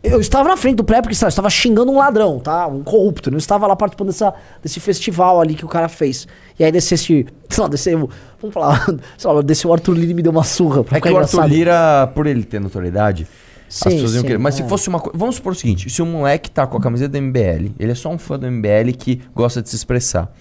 Eu 0.05 0.19
estava 0.19 0.47
na 0.47 0.55
frente 0.55 0.75
do 0.75 0.83
prédio 0.83 1.03
porque 1.03 1.15
sabe, 1.15 1.27
eu 1.27 1.29
estava 1.29 1.49
xingando 1.49 1.91
um 1.91 1.97
ladrão, 1.97 2.39
tá? 2.39 2.67
Um 2.67 2.83
corrupto. 2.83 3.29
Eu 3.29 3.31
não 3.31 3.39
estava 3.39 3.65
lá 3.65 3.75
participando 3.75 4.07
dessa, 4.07 4.33
desse 4.61 4.79
festival 4.79 5.41
ali 5.41 5.55
que 5.55 5.65
o 5.65 5.67
cara 5.67 5.89
fez. 5.89 6.27
E 6.59 6.63
aí 6.63 6.71
descesse, 6.71 7.25
sei 7.49 7.61
lá, 7.61 7.67
desceu, 7.67 8.09
vamos 8.39 8.53
falar, 8.53 8.85
sei 9.17 9.31
lá, 9.31 9.41
desceu 9.41 9.71
o 9.71 9.73
Arthur 9.73 9.93
Lira 9.93 10.11
e 10.11 10.13
me 10.13 10.21
deu 10.21 10.31
uma 10.31 10.43
surra. 10.43 10.83
pra 10.83 10.97
É 10.97 11.01
que 11.01 11.07
o 11.07 11.17
Arthur 11.17 11.37
engraçado. 11.37 11.49
Lira, 11.49 12.11
por 12.13 12.27
ele 12.27 12.43
ter 12.43 12.61
notoriedade, 12.61 13.27
Sim, 13.67 13.89
as 13.89 13.93
pessoas 13.95 14.15
iam 14.15 14.23
querer. 14.23 14.37
Mas 14.37 14.59
é. 14.59 14.63
se 14.63 14.69
fosse 14.69 14.87
uma 14.87 14.99
coisa. 14.99 15.17
Vamos 15.17 15.35
supor 15.35 15.53
o 15.53 15.55
seguinte: 15.55 15.89
se 15.89 16.01
um 16.01 16.05
moleque 16.05 16.51
tá 16.51 16.67
com 16.67 16.77
a 16.77 16.81
camiseta 16.81 17.09
do 17.09 17.21
MBL, 17.21 17.73
ele 17.79 17.91
é 17.91 17.95
só 17.95 18.09
um 18.09 18.17
fã 18.17 18.37
do 18.37 18.49
MBL 18.49 18.91
que 18.97 19.21
gosta 19.33 19.61
de 19.61 19.69
se 19.69 19.75
expressar. 19.75 20.31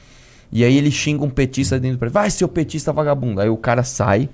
E 0.53 0.63
aí 0.63 0.77
ele 0.77 0.91
xinga 0.91 1.25
um 1.25 1.31
petista 1.31 1.81
dentro 1.81 1.97
do 1.97 2.01
prédio. 2.01 2.15
Vai, 2.15 2.31
seu 2.31 2.49
petista 2.49 2.93
vagabundo. 2.93 3.41
Aí 3.41 3.49
o 3.49 3.57
cara 3.57 3.83
sai. 3.83 4.29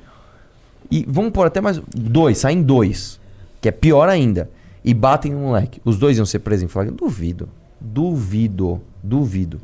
E 0.91 1.05
vamos 1.09 1.31
pôr 1.31 1.47
até 1.47 1.61
mais. 1.61 1.81
Dois, 1.95 2.39
saem 2.39 2.63
dois. 2.63 3.21
Que 3.61 3.69
é 3.69 3.73
pior 3.73 4.09
ainda. 4.09 4.51
E 4.85 4.95
batem 4.95 5.33
no 5.33 5.41
moleque. 5.41 5.81
Os 5.85 5.99
dois 5.99 6.17
iam 6.17 6.27
ser 6.27 6.39
presos 6.41 6.65
em 6.65 6.69
flagrante? 6.69 6.99
Duvido. 6.99 7.49
Duvido. 7.81 8.81
Duvido. 9.03 9.61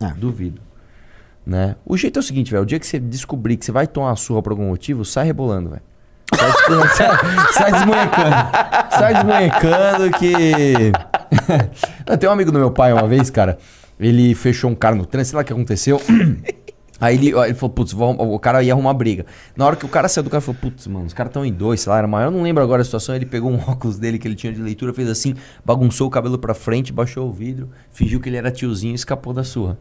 É. 0.00 0.08
Duvido. 0.08 0.60
Né? 1.44 1.76
O 1.84 1.96
jeito 1.96 2.18
é 2.18 2.20
o 2.20 2.22
seguinte, 2.22 2.50
velho. 2.50 2.62
O 2.62 2.66
dia 2.66 2.78
que 2.78 2.86
você 2.86 2.98
descobrir 3.00 3.56
que 3.56 3.64
você 3.64 3.72
vai 3.72 3.86
tomar 3.86 4.14
surra 4.16 4.42
por 4.42 4.52
algum 4.52 4.68
motivo, 4.68 5.04
sai 5.04 5.26
rebolando, 5.26 5.70
velho. 5.70 5.82
sai, 6.96 7.08
sai 7.52 7.72
desmunhecando. 7.72 8.36
Sai 8.90 9.14
desmunhecando 9.14 10.10
que. 10.18 10.92
Tem 12.18 12.28
um 12.28 12.32
amigo 12.32 12.52
do 12.52 12.58
meu 12.58 12.70
pai 12.70 12.92
uma 12.92 13.08
vez, 13.08 13.30
cara. 13.30 13.58
Ele 13.98 14.34
fechou 14.34 14.70
um 14.70 14.74
cara 14.74 14.94
no 14.94 15.06
trânsito, 15.06 15.30
sei 15.30 15.36
lá 15.36 15.42
o 15.42 15.44
que 15.44 15.52
aconteceu. 15.52 16.00
Aí 17.02 17.16
ele, 17.16 17.36
ele 17.36 17.54
falou, 17.54 17.74
putz, 17.74 17.92
o 17.92 18.38
cara 18.38 18.62
ia 18.62 18.72
arrumar 18.72 18.94
briga. 18.94 19.26
Na 19.56 19.66
hora 19.66 19.74
que 19.74 19.84
o 19.84 19.88
cara 19.88 20.06
saiu 20.06 20.22
do 20.22 20.30
carro, 20.30 20.40
falou, 20.40 20.60
putz, 20.60 20.86
mano, 20.86 21.04
os 21.04 21.12
caras 21.12 21.30
estão 21.30 21.44
em 21.44 21.52
dois, 21.52 21.80
sei 21.80 21.90
lá, 21.90 21.98
era 21.98 22.06
maior. 22.06 22.28
Eu 22.28 22.30
não 22.30 22.42
lembro 22.42 22.62
agora 22.62 22.80
a 22.80 22.84
situação. 22.84 23.12
Ele 23.12 23.26
pegou 23.26 23.50
um 23.50 23.58
óculos 23.68 23.98
dele 23.98 24.20
que 24.20 24.28
ele 24.28 24.36
tinha 24.36 24.52
de 24.52 24.62
leitura, 24.62 24.94
fez 24.94 25.08
assim, 25.08 25.34
bagunçou 25.64 26.06
o 26.06 26.10
cabelo 26.10 26.38
pra 26.38 26.54
frente, 26.54 26.92
baixou 26.92 27.28
o 27.28 27.32
vidro, 27.32 27.68
fingiu 27.90 28.20
que 28.20 28.28
ele 28.28 28.36
era 28.36 28.52
tiozinho 28.52 28.92
e 28.92 28.94
escapou 28.94 29.32
da 29.32 29.42
surra. 29.42 29.76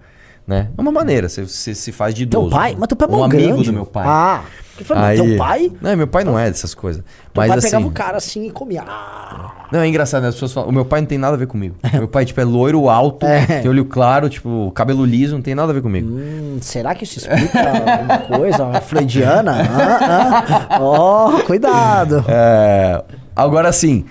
Né? 0.47 0.69
É 0.77 0.81
uma 0.81 0.91
maneira, 0.91 1.29
você, 1.29 1.43
você 1.43 1.73
se 1.75 1.91
faz 1.91 2.13
de 2.13 2.25
Teu 2.25 2.41
idoso. 2.41 2.55
pai? 2.55 2.75
Mas 2.77 2.87
teu 2.87 2.97
pai 2.97 3.07
é 3.07 3.11
Um 3.11 3.23
amigo 3.23 3.47
grande. 3.47 3.63
do 3.63 3.73
meu 3.73 3.85
pai. 3.85 4.03
Ah. 4.07 4.41
Falei, 4.83 5.03
mas 5.03 5.21
teu 5.21 5.37
pai? 5.37 5.71
Não, 5.79 5.95
meu 5.95 6.07
pai 6.07 6.23
não 6.23 6.39
é 6.39 6.47
dessas 6.49 6.73
coisas. 6.73 7.03
Teu 7.03 7.39
Mas 7.41 7.49
pai 7.49 7.57
assim. 7.59 7.67
pegava 7.67 7.85
o 7.87 7.91
cara 7.91 8.17
assim 8.17 8.47
e 8.47 8.51
comia. 8.51 8.83
Ah. 8.87 9.51
Não, 9.71 9.79
é 9.79 9.87
engraçado, 9.87 10.23
né? 10.23 10.29
As 10.29 10.33
pessoas 10.33 10.51
falam, 10.53 10.69
o 10.69 10.73
meu 10.73 10.83
pai 10.83 11.01
não 11.01 11.07
tem 11.07 11.19
nada 11.19 11.35
a 11.35 11.37
ver 11.37 11.45
comigo. 11.45 11.75
meu 11.93 12.07
pai, 12.07 12.25
tipo, 12.25 12.41
é 12.41 12.43
loiro, 12.43 12.89
alto, 12.89 13.23
É. 13.27 13.45
tem 13.61 13.69
olho 13.69 13.85
claro, 13.85 14.27
tipo, 14.27 14.71
cabelo 14.73 15.05
liso, 15.05 15.35
não 15.35 15.41
tem 15.43 15.53
nada 15.53 15.69
a 15.71 15.73
ver 15.75 15.83
comigo. 15.83 16.09
Hum, 16.09 16.57
será 16.61 16.95
que 16.95 17.03
isso 17.03 17.19
explica 17.19 17.59
alguma 17.69 18.17
coisa? 18.17 18.63
Uma 18.65 18.81
freudiana? 18.81 19.57
Ah, 19.71 20.67
ah. 20.71 20.77
Ó, 20.81 21.39
cuidado. 21.43 22.25
É, 22.27 23.03
agora 23.35 23.69
assim, 23.69 24.03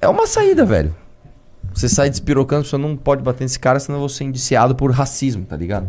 é 0.00 0.08
uma 0.08 0.26
saída, 0.26 0.64
velho. 0.64 0.94
Você 1.74 1.88
sai 1.88 2.10
despirocando, 2.10 2.66
você 2.66 2.76
não 2.76 2.96
pode 2.96 3.22
bater 3.22 3.44
nesse 3.44 3.58
cara, 3.58 3.78
senão 3.80 4.00
você 4.00 4.24
é 4.24 4.26
indiciado 4.26 4.74
por 4.74 4.90
racismo, 4.90 5.44
tá 5.44 5.56
ligado? 5.56 5.88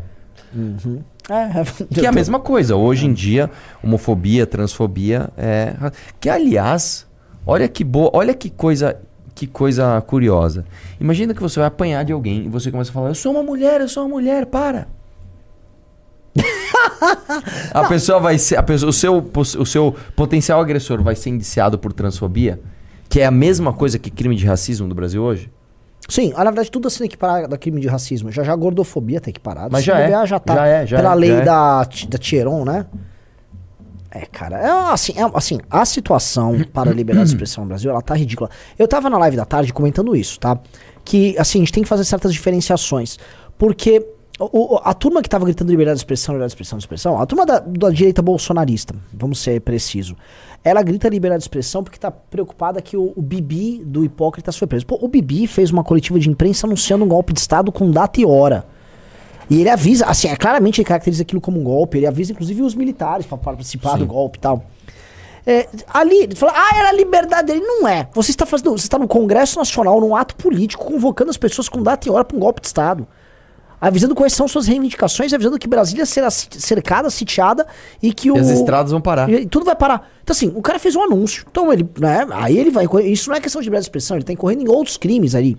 É, 1.30 1.63
Que 1.94 2.06
é 2.06 2.10
a 2.10 2.12
mesma 2.12 2.40
coisa. 2.40 2.75
Hoje 2.75 3.06
em 3.06 3.13
dia, 3.13 3.50
homofobia, 3.84 4.46
transfobia 4.46 5.30
é. 5.38 5.74
Que 6.20 6.30
aliás, 6.30 7.08
olha 7.46 7.68
que 7.68 7.84
boa, 7.84 8.10
olha 8.13 8.34
que 8.34 8.50
coisa. 8.50 9.00
Que 9.36 9.48
coisa 9.48 10.00
curiosa. 10.02 10.63
Imagina 11.00 11.34
que 11.34 11.42
você 11.42 11.60
vai 11.60 11.68
apanhar 11.68 12.06
de 12.06 12.13
alguém 12.13 12.46
e 12.46 12.50
você 12.50 12.70
começa 12.70 12.92
a 12.92 12.94
falar: 12.94 13.10
Eu 13.10 13.16
sou 13.16 13.32
uma 13.32 13.42
mulher, 13.42 13.82
eu 13.82 13.90
sou 13.90 14.04
uma 14.04 14.10
mulher, 14.10 14.46
para. 14.46 14.88
a 17.74 17.88
pessoa 17.88 18.20
vai 18.20 18.38
ser. 18.38 18.58
A 18.58 18.63
pessoa, 18.63 18.92
o, 18.92 18.94
seu, 18.94 19.32
o 19.60 19.66
seu 19.66 19.96
potencial 20.16 20.62
agressor 20.62 21.02
vai 21.02 21.16
ser 21.16 21.32
indiciado 21.32 21.80
por 21.80 21.92
transfobia, 21.92 22.62
que 23.10 23.22
é 23.22 23.25
a 23.25 23.32
mesma 23.32 23.74
coisa 23.74 23.98
que 23.98 24.12
crime 24.12 24.36
de 24.36 24.46
racismo 24.46 24.88
no 24.88 24.94
Brasil 24.94 25.24
hoje? 25.24 25.50
Sim, 26.10 26.33
ah, 26.36 26.43
na 26.43 26.51
verdade 26.51 26.69
tudo 26.69 26.88
assim 26.88 27.00
tem 27.00 27.10
que 27.10 27.17
parar 27.17 27.48
da 27.48 27.57
crime 27.57 27.79
de 27.79 27.88
racismo. 27.88 28.31
Já 28.31 28.43
já 28.43 28.53
a 28.53 28.55
gordofobia 28.55 29.22
tem 29.22 29.33
que 29.33 29.39
parar. 29.39 29.69
Mas 29.72 29.83
já 29.83 30.00
é, 30.00 30.27
já 30.27 30.39
tá. 30.39 30.55
já 30.55 30.67
é, 30.67 30.86
já 30.86 30.98
Pela 30.98 31.13
é, 31.13 31.15
lei 31.15 31.29
já 31.29 31.38
é. 31.38 31.41
da, 31.45 31.83
da 32.10 32.17
Tieron, 32.17 32.65
né? 32.65 32.86
É, 34.15 34.27
cara, 34.27 34.60
é 34.60 34.69
assim, 34.91 35.13
é, 35.17 35.31
assim, 35.33 35.60
a 35.72 35.83
situação 35.86 36.63
para 36.72 36.91
a 36.91 36.93
liberdade 36.93 37.29
de 37.29 37.36
expressão 37.36 37.63
no 37.63 37.69
Brasil, 37.69 37.89
ela 37.89 38.01
tá 38.01 38.13
ridícula. 38.13 38.48
Eu 38.77 38.88
tava 38.88 39.10
na 39.10 39.17
live 39.17 39.36
da 39.36 39.43
tarde 39.43 39.74
comentando 39.74 40.15
isso, 40.15 40.39
tá? 40.39 40.60
Que, 41.03 41.36
assim, 41.39 41.57
a 41.57 41.62
gente 41.62 41.74
tem 41.74 41.81
que 41.81 41.89
fazer 41.89 42.03
certas 42.03 42.31
diferenciações. 42.31 43.17
Porque 43.57 44.05
o- 44.51 44.79
a 44.83 44.93
turma 44.93 45.21
que 45.21 45.29
tava 45.29 45.45
gritando 45.45 45.69
liberdade 45.69 45.97
de 45.97 46.01
expressão, 46.01 46.33
liberdade 46.33 46.50
de 46.50 46.53
expressão, 46.55 46.79
expressão, 46.79 47.21
a 47.21 47.25
turma 47.25 47.45
da, 47.45 47.59
da 47.59 47.89
direita 47.89 48.21
bolsonarista, 48.21 48.95
vamos 49.13 49.39
ser 49.39 49.62
preciso, 49.62 50.15
ela 50.63 50.81
grita 50.81 51.07
liberdade 51.09 51.41
de 51.41 51.43
expressão 51.45 51.83
porque 51.83 52.00
tá 52.00 52.09
preocupada 52.09 52.81
que 52.81 52.95
o, 52.97 53.13
o 53.15 53.21
Bibi 53.21 53.83
do 53.85 54.03
hipócrita 54.03 54.51
foi 54.51 54.67
preso. 54.67 54.85
Pô, 54.85 54.97
o 55.01 55.07
Bibi 55.07 55.45
fez 55.47 55.71
uma 55.71 55.83
coletiva 55.83 56.19
de 56.19 56.29
imprensa 56.29 56.65
anunciando 56.67 57.03
um 57.03 57.07
golpe 57.07 57.33
de 57.33 57.39
Estado 57.39 57.71
com 57.71 57.91
data 57.91 58.19
e 58.21 58.25
hora. 58.25 58.65
E 59.50 59.59
ele 59.59 59.69
avisa, 59.69 60.05
assim, 60.05 60.29
é, 60.29 60.35
claramente 60.38 60.79
ele 60.79 60.88
caracteriza 60.88 61.21
aquilo 61.23 61.41
como 61.41 61.59
um 61.59 61.63
golpe, 61.63 61.97
ele 61.97 62.07
avisa 62.07 62.31
inclusive 62.31 62.62
os 62.62 62.73
militares 62.75 63.25
para 63.25 63.38
participar 63.38 63.97
do 63.97 64.05
golpe 64.05 64.38
e 64.38 64.41
tal. 64.41 64.63
É, 65.45 65.67
ali, 65.93 66.23
ele 66.23 66.35
fala, 66.35 66.53
ah, 66.55 66.77
era 66.79 66.89
a 66.89 66.93
liberdade 66.93 67.47
dele. 67.47 67.59
Não 67.59 67.85
é. 67.85 68.07
Você 68.13 68.31
está 68.31 68.45
fazendo. 68.45 68.71
Você 68.71 68.85
está 68.85 68.97
no 68.97 69.09
Congresso 69.09 69.59
Nacional, 69.59 70.00
num 70.00 70.15
ato 70.15 70.35
político, 70.38 70.85
convocando 70.85 71.29
as 71.29 71.35
pessoas 71.35 71.67
com 71.67 71.83
data 71.83 72.07
e 72.07 72.12
hora 72.12 72.23
para 72.23 72.38
um 72.38 72.39
golpe 72.39 72.62
de 72.62 72.67
Estado. 72.67 73.05
Avisando 73.86 74.16
quais 74.16 74.32
são 74.32 74.48
suas 74.48 74.66
reivindicações, 74.66 75.34
avisando 75.34 75.60
que 75.60 75.68
Brasília 75.68 76.06
será 76.06 76.32
cercada, 76.32 77.10
sitiada 77.10 77.68
e 78.02 78.13
que 78.13 78.32
o. 78.32 78.38
E 78.38 78.40
as 78.40 78.50
estradas 78.50 78.94
vão 78.94 79.02
parar. 79.02 79.30
E 79.30 79.46
tudo 79.46 79.66
vai 79.66 79.75
parar. 79.75 80.10
Então, 80.24 80.34
assim, 80.34 80.50
o 80.56 80.62
cara 80.62 80.80
fez 80.80 80.96
um 80.96 81.04
anúncio. 81.04 81.46
Então, 81.52 81.72
ele, 81.74 81.86
né, 82.00 82.25
aí 82.32 82.58
ele 82.58 82.72
vai. 82.72 82.88
Isso 83.04 83.30
não 83.30 83.36
é 83.36 83.42
questão 83.42 83.62
de 83.62 83.66
liberdade 83.66 83.84
de 83.84 83.90
expressão, 83.90 84.15
ele 84.15 84.24
tá 84.24 84.32
incorrendo 84.32 84.62
em 84.62 84.69
outros 84.69 84.96
crimes 84.96 85.36
ali. 85.36 85.58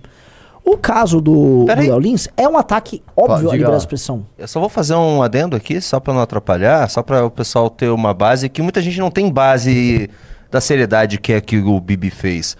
O 0.63 0.75
caso 0.75 1.21
do. 1.21 1.65
Léo 1.67 1.99
Lins 1.99 2.27
é 2.35 2.49
um 2.49 2.57
ataque 2.57 3.03
óbvio 3.15 3.37
diga 3.37 3.49
à 3.49 3.53
liberdade 3.53 3.77
de 3.77 3.83
expressão. 3.83 4.25
Eu 4.35 4.47
só 4.47 4.59
vou 4.59 4.69
fazer 4.69 4.95
um 4.95 5.21
adendo 5.21 5.55
aqui, 5.55 5.79
só 5.79 5.99
pra 5.99 6.11
não 6.11 6.21
atrapalhar, 6.21 6.89
só 6.89 7.03
pra 7.03 7.23
o 7.23 7.29
pessoal 7.29 7.69
ter 7.69 7.89
uma 7.89 8.11
base, 8.11 8.49
que 8.49 8.63
muita 8.63 8.81
gente 8.81 8.99
não 8.99 9.11
tem 9.11 9.31
base 9.31 10.09
da 10.49 10.59
seriedade 10.59 11.19
que 11.19 11.31
é 11.31 11.39
que 11.39 11.59
o 11.59 11.79
Bibi 11.79 12.09
fez. 12.09 12.57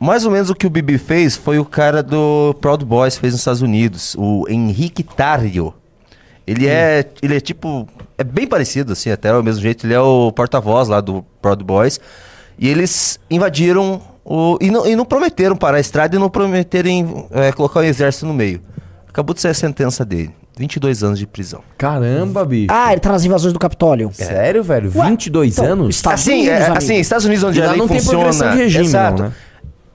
Mais 0.00 0.24
ou 0.24 0.30
menos 0.30 0.48
o 0.48 0.54
que 0.54 0.66
o 0.66 0.70
Bibi 0.70 0.96
fez 0.96 1.36
foi 1.36 1.58
o 1.58 1.64
cara 1.64 2.02
do 2.02 2.54
Proud 2.60 2.84
Boys 2.84 3.18
fez 3.18 3.32
nos 3.32 3.40
Estados 3.40 3.62
Unidos, 3.62 4.14
o 4.18 4.44
Henrique 4.48 5.02
Tario. 5.02 5.74
Ele 6.46 6.66
é, 6.66 7.04
ele 7.20 7.36
é 7.36 7.40
tipo, 7.40 7.86
é 8.16 8.24
bem 8.24 8.46
parecido 8.46 8.92
assim, 8.92 9.10
até 9.10 9.34
o 9.34 9.42
mesmo 9.42 9.60
jeito, 9.60 9.86
ele 9.86 9.94
é 9.94 10.00
o 10.00 10.32
porta-voz 10.32 10.88
lá 10.88 11.00
do 11.00 11.24
Proud 11.42 11.62
Boys. 11.64 12.00
E 12.58 12.68
eles 12.68 13.20
invadiram 13.30 14.00
o 14.24 14.56
e 14.60 14.70
não, 14.70 14.86
e 14.86 14.96
não 14.96 15.04
prometeram 15.04 15.56
parar 15.56 15.76
a 15.78 15.80
estrada 15.80 16.16
e 16.16 16.18
não 16.18 16.30
prometeram 16.30 17.28
é, 17.30 17.52
colocar 17.52 17.80
o 17.80 17.82
exército 17.82 18.24
no 18.26 18.34
meio. 18.34 18.62
Acabou 19.08 19.34
de 19.34 19.40
sair 19.40 19.50
a 19.50 19.54
sentença 19.54 20.04
dele. 20.04 20.30
22 20.56 21.04
anos 21.04 21.18
de 21.18 21.26
prisão. 21.26 21.60
Caramba, 21.76 22.44
bicho. 22.44 22.66
Ah, 22.68 22.92
ele 22.92 23.00
tá 23.00 23.12
nas 23.12 23.24
invasões 23.24 23.52
do 23.52 23.58
Capitólio. 23.60 24.10
Sério, 24.12 24.62
velho? 24.62 24.90
Ué, 24.94 25.10
22 25.10 25.56
então, 25.56 25.72
anos? 25.72 25.96
Estados 25.96 26.20
assim, 26.20 26.48
Unidos, 26.48 26.58
é, 26.60 26.70
assim, 26.70 26.94
Estados 26.96 27.24
Unidos 27.26 27.44
onde 27.44 27.60
E 27.60 27.62
a 27.62 27.70
lei 27.70 27.78
não 27.78 27.86
tem 27.86 27.98
funciona. 27.98 28.18
progressão 28.18 28.50
de 28.50 28.56
regime, 28.56 28.84
exato. 28.86 29.22
não, 29.22 29.28
né? 29.28 29.34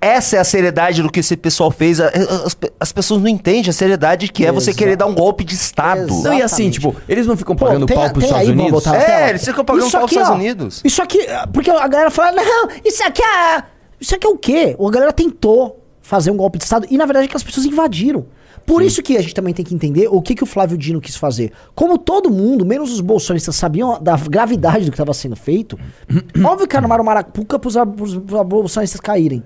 Essa 0.04 0.36
é 0.36 0.40
a 0.40 0.44
seriedade 0.44 1.02
do 1.02 1.10
que 1.10 1.22
esse 1.22 1.38
pessoal 1.38 1.72
fez. 1.72 2.00
As, 2.02 2.58
as 2.80 2.92
pessoas 2.92 3.22
não 3.22 3.28
entendem 3.30 3.70
a 3.70 3.74
seriedade 3.74 4.28
que 4.32 4.46
é 4.46 4.52
você 4.52 4.72
Exato. 4.72 4.78
querer 4.78 4.96
dar 4.98 5.06
um 5.06 5.14
golpe 5.16 5.44
de 5.46 5.54
Estado. 5.56 6.12
Exato. 6.12 6.24
Não, 6.24 6.34
e 6.34 6.42
assim, 6.42 6.68
Exatamente. 6.68 6.74
tipo, 6.74 6.96
eles 7.08 7.26
não 7.26 7.38
ficam 7.38 7.56
Pô, 7.56 7.66
pagando 7.68 7.86
tem- 7.86 7.96
pau 7.96 8.10
pros 8.10 8.26
Estados 8.26 8.48
aí 8.48 8.52
Unidos? 8.54 8.72
botar 8.72 8.96
É, 8.98 9.06
tela? 9.06 9.30
eles 9.30 9.46
ficam 9.46 9.64
pagando 9.64 9.84
Isso 9.88 9.92
pau 9.98 10.02
pros 10.02 10.12
Estados 10.12 10.32
ó, 10.32 10.36
Unidos. 10.36 10.82
Isso 10.84 11.02
aqui, 11.02 11.20
porque 11.54 11.70
a 11.72 11.88
galera 11.88 12.12
fala, 12.12 12.32
não, 12.34 12.68
isso 12.84 13.02
aqui 13.04 13.22
é. 13.24 13.64
Isso 14.00 14.14
aqui 14.14 14.28
é 14.28 14.30
o 14.30 14.38
quê? 14.38 14.76
A 14.78 14.90
galera 14.92 15.14
tentou 15.14 15.80
fazer 16.02 16.32
um 16.32 16.36
golpe 16.36 16.58
de 16.58 16.66
Estado 16.66 16.86
e 16.92 16.98
na 16.98 17.06
verdade 17.06 17.26
aquelas 17.26 17.44
pessoas 17.44 17.66
invadiram. 17.66 18.26
Por 18.66 18.82
isso 18.82 19.02
que 19.04 19.18
a 19.18 19.22
gente 19.22 19.34
também 19.34 19.54
tem 19.54 19.64
que 19.66 19.74
entender 19.76 20.08
o 20.10 20.22
que, 20.22 20.36
que 20.36 20.44
o 20.44 20.46
Flávio 20.46 20.78
Dino 20.78 21.00
quis 21.02 21.16
fazer. 21.18 21.52
Como 21.76 21.98
todo 21.98 22.30
mundo, 22.30 22.66
menos 22.66 22.92
os 22.94 23.02
bolsonaristas, 23.02 23.56
sabiam 23.58 24.02
da 24.02 24.16
gravidade 24.16 24.86
do 24.86 24.92
que 24.92 24.96
estava 24.96 25.14
sendo 25.14 25.36
feito, 25.36 25.78
óbvio 26.46 26.66
que 26.68 26.76
armaram 26.78 27.04
Marapuca 27.04 27.60
pros, 27.60 27.76
pros, 27.96 28.16
pros 28.18 28.46
bolsonaristas 28.46 29.02
caírem. 29.02 29.44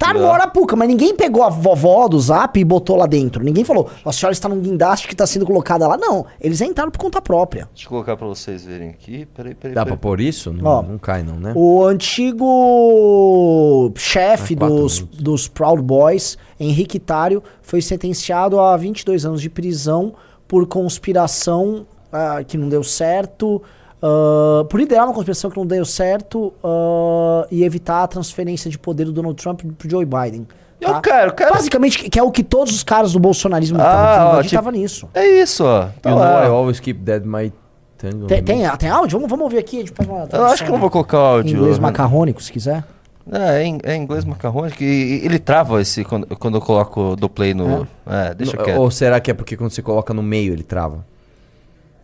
Tá 0.00 0.14
no 0.14 0.30
Arapuca, 0.30 0.74
mas 0.74 0.88
ninguém 0.88 1.14
pegou 1.14 1.42
a 1.42 1.50
vovó 1.50 2.08
do 2.08 2.18
zap 2.18 2.58
e 2.58 2.64
botou 2.64 2.96
lá 2.96 3.04
dentro. 3.04 3.44
Ninguém 3.44 3.64
falou, 3.64 3.90
a 4.02 4.10
senhora 4.10 4.32
está 4.32 4.48
num 4.48 4.58
guindaste 4.58 5.06
que 5.06 5.12
está 5.12 5.26
sendo 5.26 5.44
colocada 5.44 5.86
lá. 5.86 5.98
Não, 5.98 6.24
eles 6.40 6.62
entraram 6.62 6.90
por 6.90 6.98
conta 6.98 7.20
própria. 7.20 7.68
Deixa 7.74 7.86
eu 7.86 7.90
colocar 7.90 8.16
pra 8.16 8.26
vocês 8.26 8.64
verem 8.64 8.88
aqui. 8.88 9.26
Peraí, 9.26 9.54
peraí. 9.54 9.74
Dá 9.74 9.82
pra 9.82 9.96
peraí. 9.96 10.00
pôr 10.00 10.22
isso? 10.22 10.54
Não, 10.54 10.64
Ó, 10.64 10.82
não 10.82 10.96
cai 10.96 11.22
não, 11.22 11.38
né? 11.38 11.52
O 11.54 11.84
antigo 11.84 13.92
chefe 13.94 14.54
dos, 14.54 15.00
minutos. 15.00 15.20
dos 15.20 15.48
Proud 15.48 15.82
Boys, 15.82 16.38
Henrique 16.58 16.98
Tário, 16.98 17.42
foi 17.60 17.82
sentenciado 17.82 18.58
a 18.58 18.74
22 18.78 19.26
anos 19.26 19.42
de 19.42 19.50
prisão 19.50 20.14
por 20.48 20.66
conspiração 20.66 21.86
ah, 22.10 22.42
que 22.42 22.56
não 22.56 22.70
deu 22.70 22.82
certo, 22.82 23.60
ah, 24.02 24.64
por 24.68 24.78
liderar 24.80 25.04
uma 25.06 25.14
conspiração 25.14 25.50
que 25.50 25.56
não 25.56 25.66
deu 25.66 25.84
certo 25.84 26.52
ah, 26.64 27.46
e 27.50 27.64
evitar 27.64 28.02
a 28.02 28.06
transferência 28.08 28.70
de 28.70 28.78
poder 28.78 29.04
do 29.04 29.12
Donald 29.12 29.40
Trump 29.40 29.62
pro 29.76 29.90
Joe 29.90 30.04
Biden. 30.04 30.46
Eu 30.80 30.94
tá? 30.94 31.00
quero, 31.02 31.34
cara. 31.34 31.52
Basicamente, 31.52 32.08
que 32.08 32.18
é 32.18 32.22
o 32.22 32.30
que 32.30 32.42
todos 32.42 32.74
os 32.74 32.82
caras 32.82 33.12
do 33.12 33.18
bolsonarismo 33.18 33.76
Ah, 33.78 33.82
estavam 33.82 34.38
ó, 34.38 34.42
tipo- 34.42 34.54
tava 34.54 34.72
nisso. 34.72 35.08
É 35.12 35.26
isso, 35.26 35.64
ó. 35.64 35.88
Tá 36.00 36.10
You 36.10 36.16
know. 36.16 36.24
I 36.24 36.46
always 36.46 36.80
keep 36.80 37.00
dead 37.00 37.24
my 37.26 37.52
tongue. 37.98 38.24
on 38.24 38.26
Tem, 38.26 38.42
tem, 38.42 38.76
tem 38.78 38.88
áudio? 38.88 39.18
Vamos, 39.18 39.28
vamos 39.28 39.44
ouvir 39.44 39.58
aqui, 39.58 39.76
a 39.76 39.80
gente 39.80 39.92
faz 39.92 40.08
uma 40.08 40.26
Eu 40.32 40.44
acho 40.46 40.64
que 40.64 40.70
eu 40.70 40.72
não 40.72 40.80
vou 40.80 40.88
colocar 40.90 41.18
o 41.18 41.20
em 41.20 41.36
áudio. 41.36 41.56
inglês 41.58 41.76
né? 41.78 41.82
macarrônico, 41.82 42.42
se 42.42 42.50
quiser. 42.50 42.82
É, 43.30 43.60
é, 43.60 43.64
em, 43.66 43.78
é 43.84 43.94
inglês 43.94 44.24
macarrônico 44.24 44.82
e, 44.82 45.20
e 45.20 45.24
ele 45.26 45.38
trava 45.38 45.82
esse 45.82 46.02
quando, 46.02 46.26
quando 46.38 46.54
eu 46.56 46.60
coloco 46.62 47.14
do 47.14 47.28
play 47.28 47.52
no. 47.52 47.86
É, 48.06 48.32
deixa 48.34 48.56
No- 48.56 48.64
quieto. 48.64 48.80
Ou 48.80 48.90
será 48.90 49.20
que 49.20 49.30
é 49.30 49.34
porque 49.34 49.58
quando 49.58 49.70
você 49.70 49.82
coloca 49.82 50.14
no 50.14 50.22
meio 50.22 50.54
ele 50.54 50.62
trava? 50.62 51.04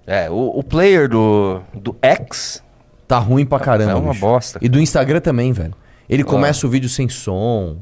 É, 0.07 0.31
o, 0.31 0.59
o 0.59 0.63
player 0.63 1.09
do, 1.09 1.61
do 1.75 1.97
X. 2.01 2.63
Tá 3.09 3.19
ruim 3.19 3.45
pra 3.45 3.59
caramba. 3.59 3.93
É 3.93 3.95
uma 3.95 4.13
bicho. 4.13 4.21
bosta. 4.21 4.59
E 4.63 4.69
do 4.69 4.81
Instagram 4.81 5.21
também, 5.21 5.53
velho. 5.53 5.75
Ele 6.09 6.23
começa 6.23 6.67
o 6.67 6.71
vídeo 6.71 6.89
sem 6.89 7.09
som. 7.09 7.77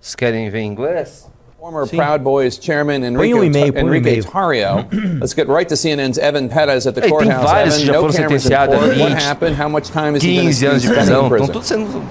Vocês 0.00 0.14
querem 0.14 0.48
ver 0.48 0.60
em 0.60 0.66
inglês? 0.66 1.30
Former 1.58 1.86
Proud 1.86 2.24
Boys 2.24 2.58
chairman 2.58 3.00
Põe 3.00 3.34
um 3.34 3.44
Enrique, 3.44 3.58
e-mail, 3.58 3.74
um 3.74 3.88
Enrique 3.94 4.08
e-mail. 4.08 4.24
Tario. 4.24 4.86
Let's 5.20 5.34
get 5.34 5.46
right 5.46 5.68
to 5.68 5.76
CNN's 5.76 6.16
Evan 6.16 6.48
Perez 6.48 6.86
at 6.86 6.94
the 6.94 7.00
Ei, 7.00 7.02
tem 7.02 7.10
courthouse. 7.10 7.44
vários 7.44 7.76
que 7.76 7.82
Evan, 7.82 7.86
já 7.86 7.92
no 7.92 8.00
foram 8.00 8.12
sentenciados 8.14 8.74
a 8.74 8.78
court. 8.78 8.98
What 8.98 9.14
20, 9.14 9.22
happened? 9.22 9.62
How 9.62 9.68
much 9.68 9.90
time 9.90 10.16
is 10.16 10.24
he 10.24 10.36
going 10.36 10.46
15 10.46 10.60
to 10.64 10.70
anos 10.70 10.82
de 10.82 10.88
prisão. 10.88 11.28
Estão 11.28 11.48
todos 11.48 11.68
sendo 11.68 12.02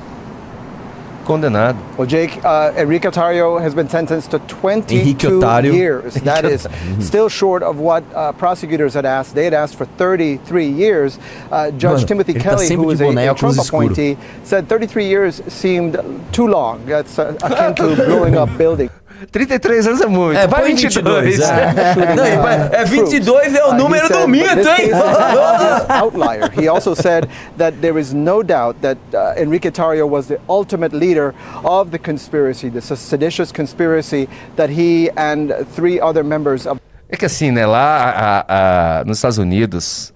condenado. 1.29 1.77
Well, 1.95 2.07
Jake, 2.07 2.43
uh, 2.43 2.73
Enrique 2.75 3.07
Otario 3.07 3.61
has 3.61 3.75
been 3.75 3.87
sentenced 3.87 4.31
to 4.31 4.39
22 4.39 5.39
Otário. 5.39 5.73
years. 5.73 6.15
That 6.29 6.45
is 6.45 6.67
still 6.99 7.29
short 7.29 7.63
of 7.63 7.77
what 7.79 8.03
uh, 8.13 8.31
prosecutors 8.33 8.93
had 8.93 9.05
asked. 9.05 9.35
They 9.35 9.45
had 9.45 9.53
asked 9.53 9.75
for 9.75 9.85
33 9.85 10.67
years. 10.67 11.19
Uh, 11.51 11.71
Judge 11.71 12.01
Mano, 12.01 12.07
Timothy 12.07 12.33
tá 12.33 12.41
Kelly, 12.41 12.65
sempre 12.67 12.85
who 12.85 12.91
is 12.91 13.01
a, 13.01 13.09
a 13.09 13.35
Trump 13.35 13.57
appointee, 13.57 14.17
said 14.43 14.67
33 14.67 15.05
years 15.07 15.41
seemed 15.47 15.97
too 16.31 16.47
long. 16.47 16.85
That's 16.85 17.17
uh, 17.19 17.37
akin 17.43 17.75
to 17.75 17.95
blowing 18.07 18.35
up 18.35 18.49
buildings. 18.57 18.88
33 19.31 19.87
anos 19.87 20.01
é 20.01 20.05
muito. 20.07 20.37
É, 20.37 20.47
vai 20.47 20.61
Põe 20.61 20.75
22. 20.75 21.39
É, 21.39 22.15
Não, 22.15 22.25
e 22.27 22.37
vai- 22.37 22.69
é 22.71 22.85
22 22.85 23.55
é 23.55 23.65
o 23.65 23.73
he 23.73 23.77
número 23.77 24.09
do 24.09 24.27
mito, 24.27 24.49
hein? 24.67 24.91
outlier. 25.89 26.49
He 26.57 26.67
also 26.67 26.93
said 26.95 27.27
that 27.57 27.77
there 27.81 27.99
is 27.99 28.13
no 28.13 28.43
doubt 28.43 28.77
that 28.81 28.97
uh, 29.13 29.33
Enrique 29.41 29.71
Tarrio 29.71 30.07
was 30.07 30.27
the 30.27 30.39
ultimate 30.49 30.93
leader 30.95 31.33
of 31.63 31.91
the 31.91 31.97
conspiracy, 31.99 32.69
the 32.69 32.81
seditious 32.81 33.51
conspiracy 33.51 34.27
that 34.55 34.69
he 34.69 35.09
and 35.17 35.53
three 35.75 35.99
other 35.99 36.23
members 36.23 36.65
of 36.65 36.79
É 37.11 37.17
que 37.17 37.25
assim, 37.25 37.49
né, 37.51 37.65
lá 37.65 38.45
a- 38.47 38.99
a- 39.01 39.03
nos 39.03 39.17
Estados 39.17 39.39
Unidos, 39.39 40.13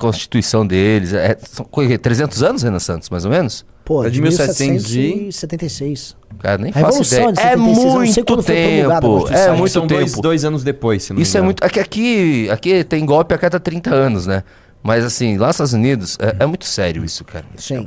constituição 0.00 0.66
deles, 0.66 1.12
é, 1.12 1.36
são 1.48 1.64
co- 1.64 1.82
300 1.98 2.42
anos, 2.42 2.62
Renan 2.62 2.78
Santos, 2.78 3.08
mais 3.10 3.24
ou 3.24 3.30
menos? 3.30 3.64
Pô, 3.84 4.04
É 4.04 4.08
de 4.08 4.14
de 4.16 4.22
1700 4.22 4.94
e- 4.94 4.98
1776. 4.98 6.16
Cara, 6.38 6.58
nem 6.58 6.72
faço 6.72 7.02
ideia. 7.02 7.32
de 7.32 7.40
É 7.40 7.42
76, 7.42 7.56
eu 7.56 7.58
não 7.58 8.04
sei 8.06 8.24
muito 8.24 8.42
tempo, 8.44 8.92
é 9.32 9.52
muito 9.52 9.72
São 9.72 9.86
dois, 9.86 10.10
tempo. 10.10 10.22
dois 10.22 10.44
anos 10.44 10.62
depois, 10.64 11.02
se 11.04 11.10
não 11.10 11.16
me 11.18 11.22
Isso 11.22 11.36
é 11.36 11.40
engano. 11.40 11.46
muito. 11.46 11.64
É 11.64 11.68
que 11.68 11.80
aqui, 11.80 12.48
aqui 12.50 12.84
tem 12.84 13.04
golpe 13.04 13.34
a 13.34 13.38
cada 13.38 13.58
30 13.60 13.90
anos, 13.94 14.26
né? 14.26 14.42
Mas 14.82 15.04
assim, 15.04 15.36
lá 15.36 15.48
nos 15.48 15.56
Estados 15.56 15.72
Unidos, 15.74 16.16
é, 16.20 16.36
é 16.42 16.46
muito 16.46 16.64
sério 16.64 17.04
isso, 17.04 17.22
cara. 17.24 17.44
Sim. 17.56 17.84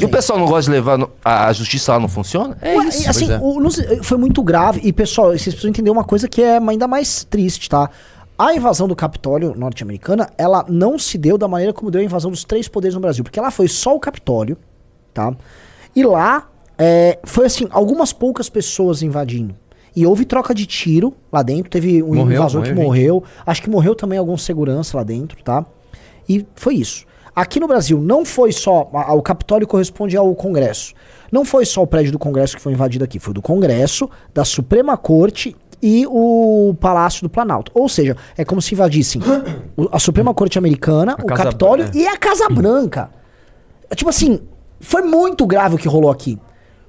E 0.00 0.04
o 0.04 0.08
pessoal 0.08 0.38
não 0.38 0.46
gosta 0.46 0.70
de 0.70 0.76
levar. 0.76 0.96
no- 0.96 1.10
a, 1.24 1.48
a 1.48 1.52
justiça 1.52 1.92
lá 1.94 1.98
não 1.98 2.08
funciona? 2.08 2.56
É 2.62 2.76
Ué, 2.76 2.86
isso. 2.86 3.10
assim, 3.10 3.32
é. 3.32 3.38
o- 3.42 4.04
foi 4.04 4.16
muito 4.18 4.40
grave. 4.42 4.80
E, 4.84 4.92
pessoal, 4.92 5.28
vocês 5.30 5.46
precisam 5.46 5.70
entender 5.70 5.90
uma 5.90 6.04
coisa 6.04 6.28
que 6.28 6.40
é 6.40 6.58
ainda 6.58 6.86
mais 6.86 7.24
triste, 7.24 7.68
tá? 7.68 7.90
A 8.38 8.54
invasão 8.54 8.86
do 8.86 8.94
Capitólio 8.94 9.54
norte-americana, 9.56 10.28
ela 10.38 10.64
não 10.68 10.96
se 10.98 11.18
deu 11.18 11.36
da 11.36 11.48
maneira 11.48 11.72
como 11.72 11.90
deu 11.90 12.00
a 12.00 12.04
invasão 12.04 12.30
dos 12.30 12.44
três 12.44 12.68
poderes 12.68 12.94
no 12.94 13.00
Brasil. 13.00 13.24
Porque 13.24 13.40
lá 13.40 13.50
foi 13.50 13.66
só 13.66 13.96
o 13.96 14.00
Capitólio, 14.00 14.56
tá? 15.12 15.34
E 15.94 16.04
lá, 16.04 16.48
é, 16.78 17.18
foi 17.24 17.46
assim, 17.46 17.66
algumas 17.70 18.12
poucas 18.12 18.48
pessoas 18.48 19.02
invadindo. 19.02 19.56
E 19.96 20.06
houve 20.06 20.24
troca 20.24 20.54
de 20.54 20.66
tiro 20.66 21.12
lá 21.32 21.42
dentro. 21.42 21.68
Teve 21.68 22.00
um 22.00 22.14
Morreu, 22.14 22.36
invasor 22.36 22.62
que 22.62 22.72
morreu 22.72 23.14
morreu. 23.14 23.24
Acho 23.44 23.60
que 23.62 23.68
morreu 23.70 23.96
também 23.96 24.16
algum 24.18 24.36
segurança 24.36 24.96
lá 24.96 25.02
dentro, 25.02 25.42
tá? 25.42 25.66
E 26.28 26.46
foi 26.54 26.76
isso. 26.76 27.04
Aqui 27.34 27.58
no 27.58 27.66
Brasil, 27.66 28.00
não 28.00 28.24
foi 28.24 28.52
só. 28.52 28.88
a- 28.92 29.14
O 29.14 29.22
Capitólio 29.22 29.66
corresponde 29.66 30.16
ao 30.16 30.32
Congresso. 30.36 30.94
Não 31.32 31.44
foi 31.44 31.64
só 31.66 31.82
o 31.82 31.86
prédio 31.86 32.12
do 32.12 32.18
Congresso 32.18 32.54
que 32.54 32.62
foi 32.62 32.72
invadido 32.72 33.04
aqui. 33.04 33.18
Foi 33.18 33.34
do 33.34 33.42
Congresso, 33.42 34.08
da 34.32 34.44
Suprema 34.44 34.96
Corte 34.96 35.56
e 35.82 36.06
o 36.08 36.74
Palácio 36.80 37.22
do 37.22 37.28
Planalto. 37.30 37.70
Ou 37.74 37.88
seja, 37.88 38.16
é 38.36 38.44
como 38.44 38.60
se 38.60 38.74
invadissem 38.74 39.20
o- 39.76 39.88
a 39.92 39.98
Suprema 39.98 40.32
Corte 40.34 40.58
Americana, 40.58 41.14
o 41.22 41.26
Casa 41.26 41.44
Capitólio 41.44 41.84
Branca. 41.84 41.98
e 41.98 42.06
a 42.06 42.16
Casa 42.16 42.48
Branca. 42.48 43.10
É 43.90 43.94
Tipo 43.94 44.10
assim, 44.10 44.40
foi 44.80 45.02
muito 45.02 45.46
grave 45.46 45.74
o 45.76 45.78
que 45.78 45.88
rolou 45.88 46.10
aqui. 46.10 46.38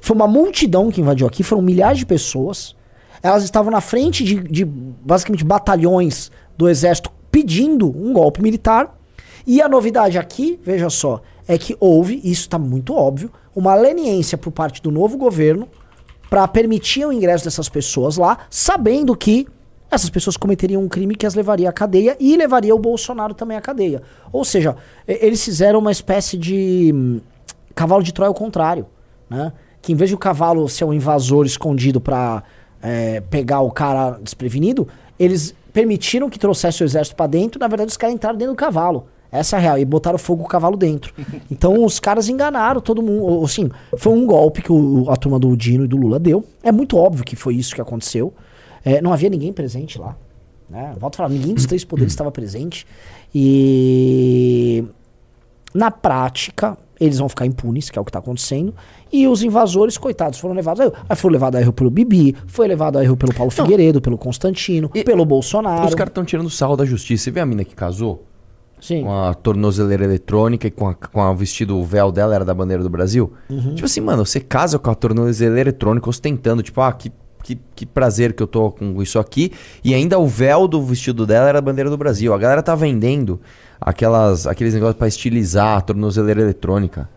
Foi 0.02 0.16
uma 0.16 0.28
multidão 0.28 0.90
que 0.90 1.02
invadiu 1.02 1.28
aqui, 1.28 1.44
foram 1.44 1.62
milhares 1.62 2.00
de 2.00 2.06
pessoas. 2.06 2.76
Elas 3.22 3.44
estavam 3.44 3.72
na 3.72 3.82
frente 3.82 4.24
de, 4.24 4.36
de, 4.36 4.66
basicamente 4.66 5.44
batalhões 5.44 6.32
do 6.58 6.70
exército 6.70 7.12
pedindo 7.32 7.88
um 7.90 8.14
golpe 8.14 8.42
militar. 8.42 8.98
E 9.46 9.62
a 9.62 9.68
novidade 9.70 10.18
aqui, 10.18 10.60
veja 10.64 10.90
só, 10.90 11.22
é 11.48 11.58
que 11.58 11.76
houve, 11.80 12.16
isso 12.24 12.42
está 12.42 12.58
muito 12.60 12.94
óbvio, 12.94 13.32
uma 13.56 13.74
leniência 13.76 14.38
por 14.38 14.52
parte 14.52 14.82
do 14.82 14.92
novo 14.92 15.18
governo 15.18 15.68
para 16.30 16.48
permitir 16.48 17.06
o 17.06 17.12
ingresso 17.12 17.44
dessas 17.44 17.68
pessoas 17.68 18.18
lá, 18.18 18.40
sabendo 18.50 19.16
que 19.16 19.48
essas 19.90 20.10
pessoas 20.10 20.38
cometeriam 20.38 20.84
um 20.84 20.88
crime 20.88 21.16
que 21.16 21.26
as 21.26 21.34
levaria 21.34 21.70
à 21.70 21.74
cadeia 21.74 22.16
e 22.20 22.38
levaria 22.38 22.76
o 22.76 22.80
Bolsonaro 22.80 23.34
também 23.34 23.58
à 23.58 23.62
cadeia. 23.62 24.04
Ou 24.32 24.46
seja, 24.46 24.76
eles 25.08 25.44
fizeram 25.44 25.80
uma 25.80 25.92
espécie 25.92 26.38
de 26.38 26.92
hum, 26.94 27.20
cavalo 27.74 28.04
de 28.04 28.14
Troia 28.14 28.28
ao 28.28 28.34
contrário, 28.34 28.86
né? 29.30 29.52
Que 29.82 29.94
em 29.94 29.96
vez 29.96 30.10
de 30.10 30.16
o 30.16 30.20
cavalo 30.20 30.68
ser 30.68 30.84
um 30.84 30.94
invasor 30.94 31.46
escondido 31.46 32.02
para 32.02 32.44
pegar 33.30 33.62
o 33.62 33.72
cara 33.72 34.20
desprevenido, 34.22 34.88
eles 35.18 35.54
permitiram 35.74 36.30
que 36.30 36.40
trouxesse 36.40 36.84
o 36.84 36.86
exército 36.86 37.16
para 37.16 37.28
dentro. 37.28 37.60
Na 37.60 37.68
verdade, 37.68 37.90
os 37.90 37.98
caras 37.98 38.16
entraram 38.16 38.38
dentro 38.38 38.54
do 38.54 38.58
cavalo. 38.58 39.08
Essa 39.32 39.56
é 39.56 39.60
a 39.60 39.62
real. 39.62 39.78
E 39.78 39.86
botaram 39.86 40.18
fogo 40.18 40.44
no 40.44 40.48
cavalo 40.50 40.76
dentro. 40.78 41.14
Então 41.52 41.84
os 41.84 42.00
caras 42.00 42.30
enganaram 42.30 42.80
todo 42.82 43.02
mundo. 43.02 43.44
Assim, 43.46 43.70
foi 43.98 44.14
um 44.14 44.26
golpe 44.26 44.62
que 44.62 44.72
o- 44.72 45.06
a 45.10 45.16
turma 45.16 45.38
do 45.40 45.56
Dino 45.58 45.86
e 45.86 45.88
do 45.88 45.98
Lula 45.98 46.18
deu. 46.20 46.44
É 46.64 46.72
muito 46.72 46.98
óbvio 46.98 47.24
que 47.24 47.36
foi 47.36 47.56
isso 47.56 47.76
que 47.76 47.82
aconteceu. 47.82 48.34
É, 48.84 49.02
não 49.02 49.12
havia 49.14 49.30
ninguém 49.30 49.52
presente 49.54 50.00
lá. 50.00 50.16
Né? 50.70 50.94
Volto 51.00 51.16
a 51.16 51.18
falar, 51.18 51.30
ninguém 51.30 51.54
dos 51.54 51.66
três 51.66 51.84
poderes 51.84 52.14
estava 52.14 52.32
presente. 52.32 52.86
E 53.64 54.84
na 55.74 55.92
prática, 55.92 56.78
eles 57.00 57.18
vão 57.20 57.30
ficar 57.30 57.46
impunes, 57.46 57.90
que 57.90 57.98
é 57.98 58.02
o 58.02 58.06
que 58.06 58.10
está 58.10 58.20
acontecendo. 58.20 58.74
E 59.12 59.28
os 59.28 59.42
invasores, 59.44 59.98
coitados, 59.98 60.40
foram 60.40 60.54
levados 60.56 60.82
a 60.82 60.84
erro. 60.86 60.94
Aí 61.08 61.16
foram 61.16 61.34
levados 61.34 61.58
a 61.58 61.62
erro 61.62 61.74
pelo 61.74 61.90
Bibi, 61.90 62.36
foi 62.48 62.68
levado 62.68 62.98
a 62.98 63.04
erro 63.04 63.18
pelo 63.18 63.34
Paulo 63.34 63.52
Figueiredo, 63.52 64.02
pelo 64.02 64.18
Constantino, 64.18 64.90
E- 64.94 65.04
pelo 65.04 65.26
Bolsonaro. 65.26 65.88
Os 65.88 65.96
caras 65.96 66.12
estão 66.12 66.24
tirando 66.26 66.50
sarro 66.50 66.76
da 66.76 66.86
justiça. 66.86 67.26
Você 67.26 67.32
vê 67.32 67.40
a 67.40 67.46
mina 67.46 67.64
que 67.64 67.76
casou? 67.76 68.24
Sim. 68.82 69.04
Com 69.04 69.12
a 69.14 69.34
tornozeleira 69.34 70.04
eletrônica 70.06 70.68
e 70.68 70.72
com, 70.72 70.88
a, 70.88 70.94
com 70.96 71.22
a- 71.22 71.32
o 71.32 71.36
vestido, 71.36 71.78
o 71.78 71.84
véu 71.86 72.12
dela 72.12 72.34
era 72.36 72.46
da 72.46 72.54
bandeira 72.54 72.82
do 72.82 72.90
Brasil. 72.90 73.34
Uhum. 73.50 73.76
Tipo 73.76 73.86
assim, 73.86 74.02
mano, 74.02 74.26
você 74.26 74.40
casa 74.40 74.80
com 74.80 74.90
a 74.90 74.96
tornozeleira 74.96 75.70
eletrônica 75.70 76.10
ostentando, 76.10 76.64
tipo, 76.64 76.80
ah, 76.82 76.92
que, 76.94 77.12
que, 77.44 77.60
que 77.76 77.86
prazer 77.86 78.34
que 78.34 78.42
eu 78.44 78.48
tô 78.48 78.72
com 78.72 79.02
isso 79.02 79.20
aqui. 79.20 79.52
E 79.84 79.94
ainda 79.94 80.18
o 80.18 80.28
véu 80.28 80.68
do 80.68 80.82
vestido 80.84 81.26
dela 81.26 81.50
era 81.50 81.60
a 81.60 81.62
bandeira 81.62 81.90
do 81.90 81.98
Brasil. 81.98 82.34
A 82.34 82.38
galera 82.38 82.62
tá 82.64 82.74
vendendo 82.76 83.40
aquelas, 83.82 84.48
aqueles 84.48 84.74
negócios 84.74 84.98
pra 84.98 85.08
estilizar 85.08 85.78
a 85.78 85.82
tornozeleira 85.82 86.42
eletrônica. 86.42 87.10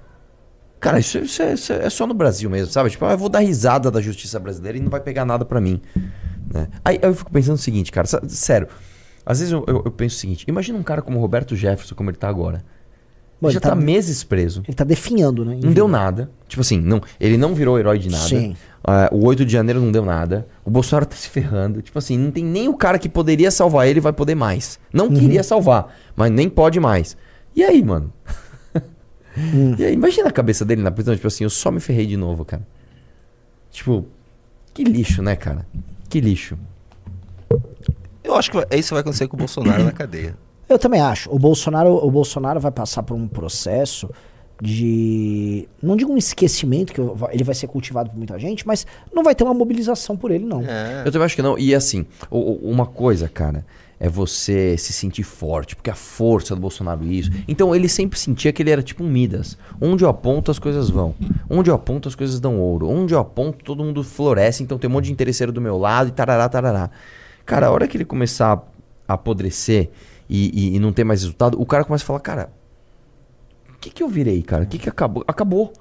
Cara, 0.81 0.99
isso, 0.99 1.19
isso 1.19 1.41
é, 1.43 1.53
isso 1.55 1.73
é 1.73 1.89
só 1.89 2.09
no 2.09 2.15
Brasil 2.15 2.51
mesmo, 2.51 2.73
sabe? 2.73 2.91
Tipo, 2.91 3.05
ah, 3.05 3.13
eu 3.13 3.19
vou 3.19 3.29
dar 3.29 3.39
risada 3.39 3.89
da 3.89 4.01
justiça 4.01 4.41
brasileira 4.41 4.77
e 4.77 4.81
não 4.81 4.91
vai 4.91 5.01
pegar 5.01 5.25
nada 5.25 5.45
pra 5.45 5.61
mim. 5.61 5.81
né? 6.53 6.67
Aí 6.85 6.99
eu 7.01 7.15
fico 7.15 7.31
pensando 7.31 7.55
o 7.55 7.59
seguinte, 7.59 7.93
cara, 7.93 8.07
sério. 8.29 8.67
Às 9.25 9.39
vezes 9.41 9.53
eu, 9.53 9.65
eu- 9.69 9.83
eu 9.85 9.91
penso 9.91 10.17
o 10.17 10.19
seguinte: 10.19 10.45
imagina 10.49 10.79
um 10.79 10.83
cara 10.83 11.01
como 11.03 11.19
o 11.19 11.21
Roberto 11.21 11.55
Jefferson, 11.57 11.95
como 11.95 12.11
ele 12.11 12.17
tá 12.19 12.29
agora. 12.29 12.65
Ele 13.43 13.53
já 13.55 13.61
tá- 13.61 13.71
tá, 13.71 13.75
meses 13.75 14.23
preso. 14.23 14.63
Ele 14.69 14.75
tá 14.77 14.85
definhando, 14.85 15.45
né? 15.45 15.59
Não 15.61 15.73
deu 15.73 15.89
nada. 15.89 16.31
Tipo 16.47 16.61
assim, 16.61 16.81
não, 16.81 17.01
ele 17.19 17.37
não 17.37 17.57
virou 17.57 17.77
herói 17.77 17.99
de 17.99 18.09
nada. 18.09 18.29
Sim. 18.29 18.55
Ah, 18.85 19.09
o 19.11 19.27
8 19.27 19.45
de 19.45 19.53
janeiro 19.53 19.81
não 19.81 19.91
deu 19.91 20.05
nada. 20.05 20.47
O 20.65 20.71
Bolsonaro 20.71 21.07
tá 21.07 21.17
se 21.17 21.29
ferrando. 21.29 21.83
Tipo 21.83 21.99
assim, 21.99 22.17
não 22.17 22.31
tem 22.31 22.45
nem 22.45 22.69
o 22.69 22.75
cara 22.75 23.01
que 23.01 23.09
poderia 23.09 23.51
salvar 23.51 23.89
ele 23.89 23.99
vai 23.99 24.13
poder 24.13 24.37
mais. 24.37 24.79
Não 24.93 25.07
Uhum. 25.07 25.15
queria 25.19 25.43
salvar, 25.43 25.93
mas 26.15 26.31
nem 26.31 26.49
pode 26.49 26.79
mais. 26.79 27.17
E 27.55 27.65
aí, 27.65 27.83
mano? 27.83 28.13
Hum. 29.37 29.75
E 29.79 29.85
aí, 29.87 29.95
imagina 29.95 30.29
a 30.29 30.33
cabeça 30.33 30.65
dele 30.65 30.83
na 30.83 30.91
prisão, 30.93 31.15
tipo 31.17 31.27
assim, 31.27 31.43
eu 31.43 31.51
só 31.51 31.71
me 31.73 31.81
ferrei 31.81 32.07
de 32.07 32.17
novo, 32.17 32.45
cara. 32.45 32.63
Tipo, 33.73 34.07
que 34.75 34.85
lixo, 34.85 35.21
né, 35.23 35.35
cara? 35.35 35.67
Que 36.09 36.21
lixo. 36.21 36.57
Eu 38.25 38.35
acho 38.37 38.51
que 38.51 38.57
vai- 38.57 38.67
isso 38.79 38.95
vai 38.95 39.01
acontecer 39.01 39.27
com 39.29 39.37
o 39.37 39.39
Bolsonaro 39.39 39.85
na 39.85 39.93
cadeia. 39.93 40.37
Eu 40.69 40.79
também 40.79 41.01
acho. 41.01 41.31
O 41.31 41.39
Bolsonaro, 41.39 41.95
o 41.95 42.11
Bolsonaro 42.11 42.59
vai 42.61 42.71
passar 42.71 43.03
por 43.03 43.15
um 43.15 43.27
processo 43.29 44.09
de. 44.61 45.69
Não 45.83 45.97
digo 45.97 46.13
um 46.13 46.17
esquecimento, 46.17 46.93
que 46.93 47.01
ele 47.33 47.45
vai 47.45 47.55
ser 47.55 47.67
cultivado 47.67 48.11
por 48.11 48.17
muita 48.17 48.39
gente, 48.39 48.67
mas 48.67 48.87
não 49.13 49.23
vai 49.23 49.35
ter 49.35 49.45
uma 49.45 49.53
mobilização 49.55 50.17
por 50.17 50.31
ele, 50.31 50.45
não. 50.45 50.63
É. 50.63 51.03
Eu 51.05 51.11
também 51.13 51.27
acho 51.27 51.37
que 51.37 51.43
não. 51.43 51.59
E 51.59 51.75
assim, 51.75 52.07
o- 52.31 52.39
o- 52.39 52.71
uma 52.71 52.87
coisa, 52.87 53.29
cara, 53.29 53.67
é 53.99 54.09
você 54.09 54.77
se 54.79 54.93
sentir 54.93 55.25
forte, 55.25 55.75
porque 55.77 55.91
a 55.91 55.95
força 55.95 56.55
do 56.55 56.61
Bolsonaro 56.61 57.05
isso. 57.05 57.31
Então 57.49 57.75
ele 57.75 57.89
sempre 57.89 58.19
sentia 58.19 58.53
que 58.53 58.63
ele 58.63 58.71
era 58.71 58.83
tipo 58.83 59.03
um 59.05 59.09
Midas. 59.09 59.59
Onde 59.81 60.05
eu 60.05 60.09
aponto, 60.09 60.51
as 60.51 60.59
coisas 60.59 60.89
vão. 60.89 61.15
Onde 61.51 61.71
eu 61.71 61.75
aponto, 61.75 62.09
as 62.09 62.15
coisas 62.15 62.39
dão 62.41 62.59
ouro. 62.61 62.89
Onde 62.89 63.15
eu 63.15 63.19
aponto, 63.19 63.65
todo 63.65 63.83
mundo 63.85 64.03
floresce, 64.05 64.63
então 64.63 64.79
tem 64.79 64.89
um 64.89 64.93
monte 64.93 65.07
de 65.07 65.13
interesseiro 65.13 65.53
do 65.53 65.61
meu 65.61 65.77
lado 65.77 66.09
e 66.09 66.13
tarará, 66.13 66.49
tarará. 66.49 66.91
Cara, 67.45 67.67
a 67.67 67.71
hora 67.71 67.87
que 67.89 67.97
ele 67.97 68.05
começar 68.05 68.63
a 69.09 69.15
apodrecer 69.15 69.91
e, 70.29 70.51
e- 70.73 70.77
e 70.77 70.79
não 70.79 70.93
ter 70.93 71.05
mais 71.05 71.21
resultado, 71.23 71.61
o 71.61 71.67
cara 71.67 71.85
começa 71.85 72.05
a 72.05 72.07
falar, 72.07 72.21
cara, 72.21 72.53
o 73.75 73.79
que, 73.79 73.91
que 73.91 74.03
eu 74.03 74.09
virei, 74.09 74.43
cara? 74.43 74.63
O 74.65 74.67
que, 74.67 74.79
que 74.79 74.89
acabou? 74.89 75.25
Acabou. 75.27 75.73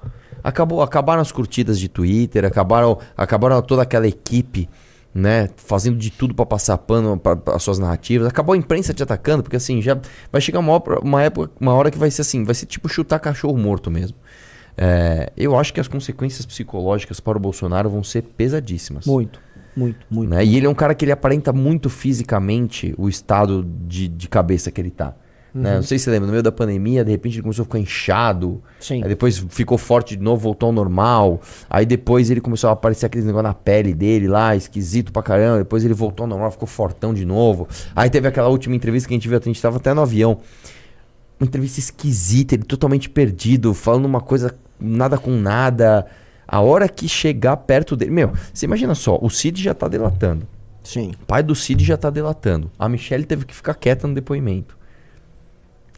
Acabou. 0.44 0.82
Acabaram 0.82 1.22
as 1.22 1.32
curtidas 1.32 1.80
de 1.80 1.88
Twitter, 1.88 2.46
acabaram, 2.46 2.98
acabaram 3.16 3.62
toda 3.62 3.84
aquela 3.84 4.08
equipe, 4.08 4.68
né? 5.14 5.50
Fazendo 5.56 5.98
de 5.98 6.10
tudo 6.10 6.34
pra 6.34 6.46
passar 6.46 6.78
pano 6.80 7.16
para 7.18 7.38
as 7.56 7.62
suas 7.62 7.78
narrativas. 7.78 8.28
Acabou 8.28 8.54
a 8.54 8.58
imprensa 8.58 8.92
te 8.94 9.04
atacando, 9.04 9.44
porque 9.44 9.56
assim, 9.56 9.82
já 9.82 10.00
vai 10.32 10.42
chegar 10.42 10.60
uma, 10.60 10.78
uma 11.02 11.22
época, 11.22 11.52
uma 11.60 11.74
hora 11.74 11.92
que 11.92 11.98
vai 11.98 12.10
ser 12.10 12.22
assim, 12.24 12.44
vai 12.44 12.56
ser 12.56 12.66
tipo 12.66 12.90
chutar 12.90 13.20
cachorro 13.20 13.56
morto 13.58 13.92
mesmo. 13.92 14.18
É, 14.78 15.32
eu 15.38 15.56
acho 15.60 15.72
que 15.74 15.80
as 15.80 15.88
consequências 15.88 16.46
psicológicas 16.46 17.20
para 17.20 17.38
o 17.38 17.42
Bolsonaro 17.42 17.90
vão 17.90 18.04
ser 18.04 18.24
pesadíssimas. 18.24 19.06
Muito, 19.06 19.40
muito, 19.76 20.06
muito. 20.10 20.30
né? 20.30 20.44
E 20.44 20.58
ele 20.58 20.66
é 20.66 20.70
um 20.70 20.76
cara 20.76 20.94
que 20.94 21.06
ele 21.06 21.12
aparenta 21.12 21.54
muito 21.54 21.90
fisicamente 21.90 22.94
o 22.98 23.08
estado 23.08 23.66
de, 23.88 24.08
de 24.08 24.28
cabeça 24.28 24.72
que 24.72 24.80
ele 24.80 24.92
tá. 24.92 25.16
Né? 25.54 25.76
Não 25.76 25.84
sei 25.84 26.00
se 26.00 26.06
você 26.06 26.12
lembra, 26.12 26.28
no 26.28 26.32
meio 26.32 26.44
da 26.44 26.52
pandemia, 26.52 27.04
de 27.04 27.12
repente 27.12 27.36
ele 27.36 27.42
começou 27.42 27.64
a 27.64 27.66
ficar 27.66 27.80
inchado. 27.80 28.62
Sim. 28.80 29.04
Aí 29.04 29.10
depois 29.10 29.38
ficou 29.50 29.78
forte 29.78 30.16
de 30.16 30.24
novo, 30.24 30.42
voltou 30.42 30.68
ao 30.68 30.74
normal. 30.74 31.42
Aí 31.70 31.86
depois 31.86 32.30
ele 32.30 32.40
começou 32.40 32.70
a 32.70 32.74
aparecer 32.74 33.06
aqueles 33.06 33.26
negócio 33.26 33.44
na 33.44 33.54
pele 33.54 33.94
dele 33.94 34.28
lá, 34.28 34.56
esquisito 34.56 35.12
pra 35.12 35.22
caramba. 35.22 35.60
Depois 35.60 35.84
ele 35.84 35.94
voltou 35.94 36.24
ao 36.24 36.30
normal, 36.30 36.52
ficou 36.52 36.68
fortão 36.68 37.14
de 37.14 37.26
novo. 37.26 37.68
Aí 37.96 38.10
teve 38.10 38.28
aquela 38.28 38.48
última 38.48 38.76
entrevista 38.76 39.10
que 39.10 39.14
a 39.14 39.18
gente 39.18 39.28
viu, 39.28 39.38
a 39.38 39.42
gente 39.42 39.62
tava 39.62 39.78
até 39.78 39.94
no 39.94 40.02
avião. 40.02 40.38
Uma 41.40 41.48
entrevista 41.48 41.80
esquisita, 41.80 42.56
ele 42.56 42.64
totalmente 42.64 43.10
perdido, 43.10 43.74
falando 43.74 44.06
uma 44.06 44.22
coisa 44.22 44.56
nada 44.80 45.18
com 45.18 45.32
nada. 45.32 46.06
A 46.52 46.60
hora 46.60 46.90
que 46.90 47.08
chegar 47.08 47.56
perto 47.56 47.96
dele. 47.96 48.12
Meu, 48.12 48.34
você 48.54 48.66
imagina 48.66 48.94
só, 48.94 49.18
o 49.22 49.30
Cid 49.30 49.64
já 49.64 49.74
tá 49.74 49.88
delatando. 49.88 50.46
Sim. 50.84 51.14
O 51.22 51.26
pai 51.26 51.42
do 51.42 51.56
Cid 51.56 51.82
já 51.86 51.96
tá 51.96 52.10
delatando. 52.10 52.70
A 52.78 52.90
Michelle 52.90 53.24
teve 53.24 53.46
que 53.46 53.56
ficar 53.56 53.74
quieta 53.74 54.06
no 54.06 54.14
depoimento. 54.14 54.78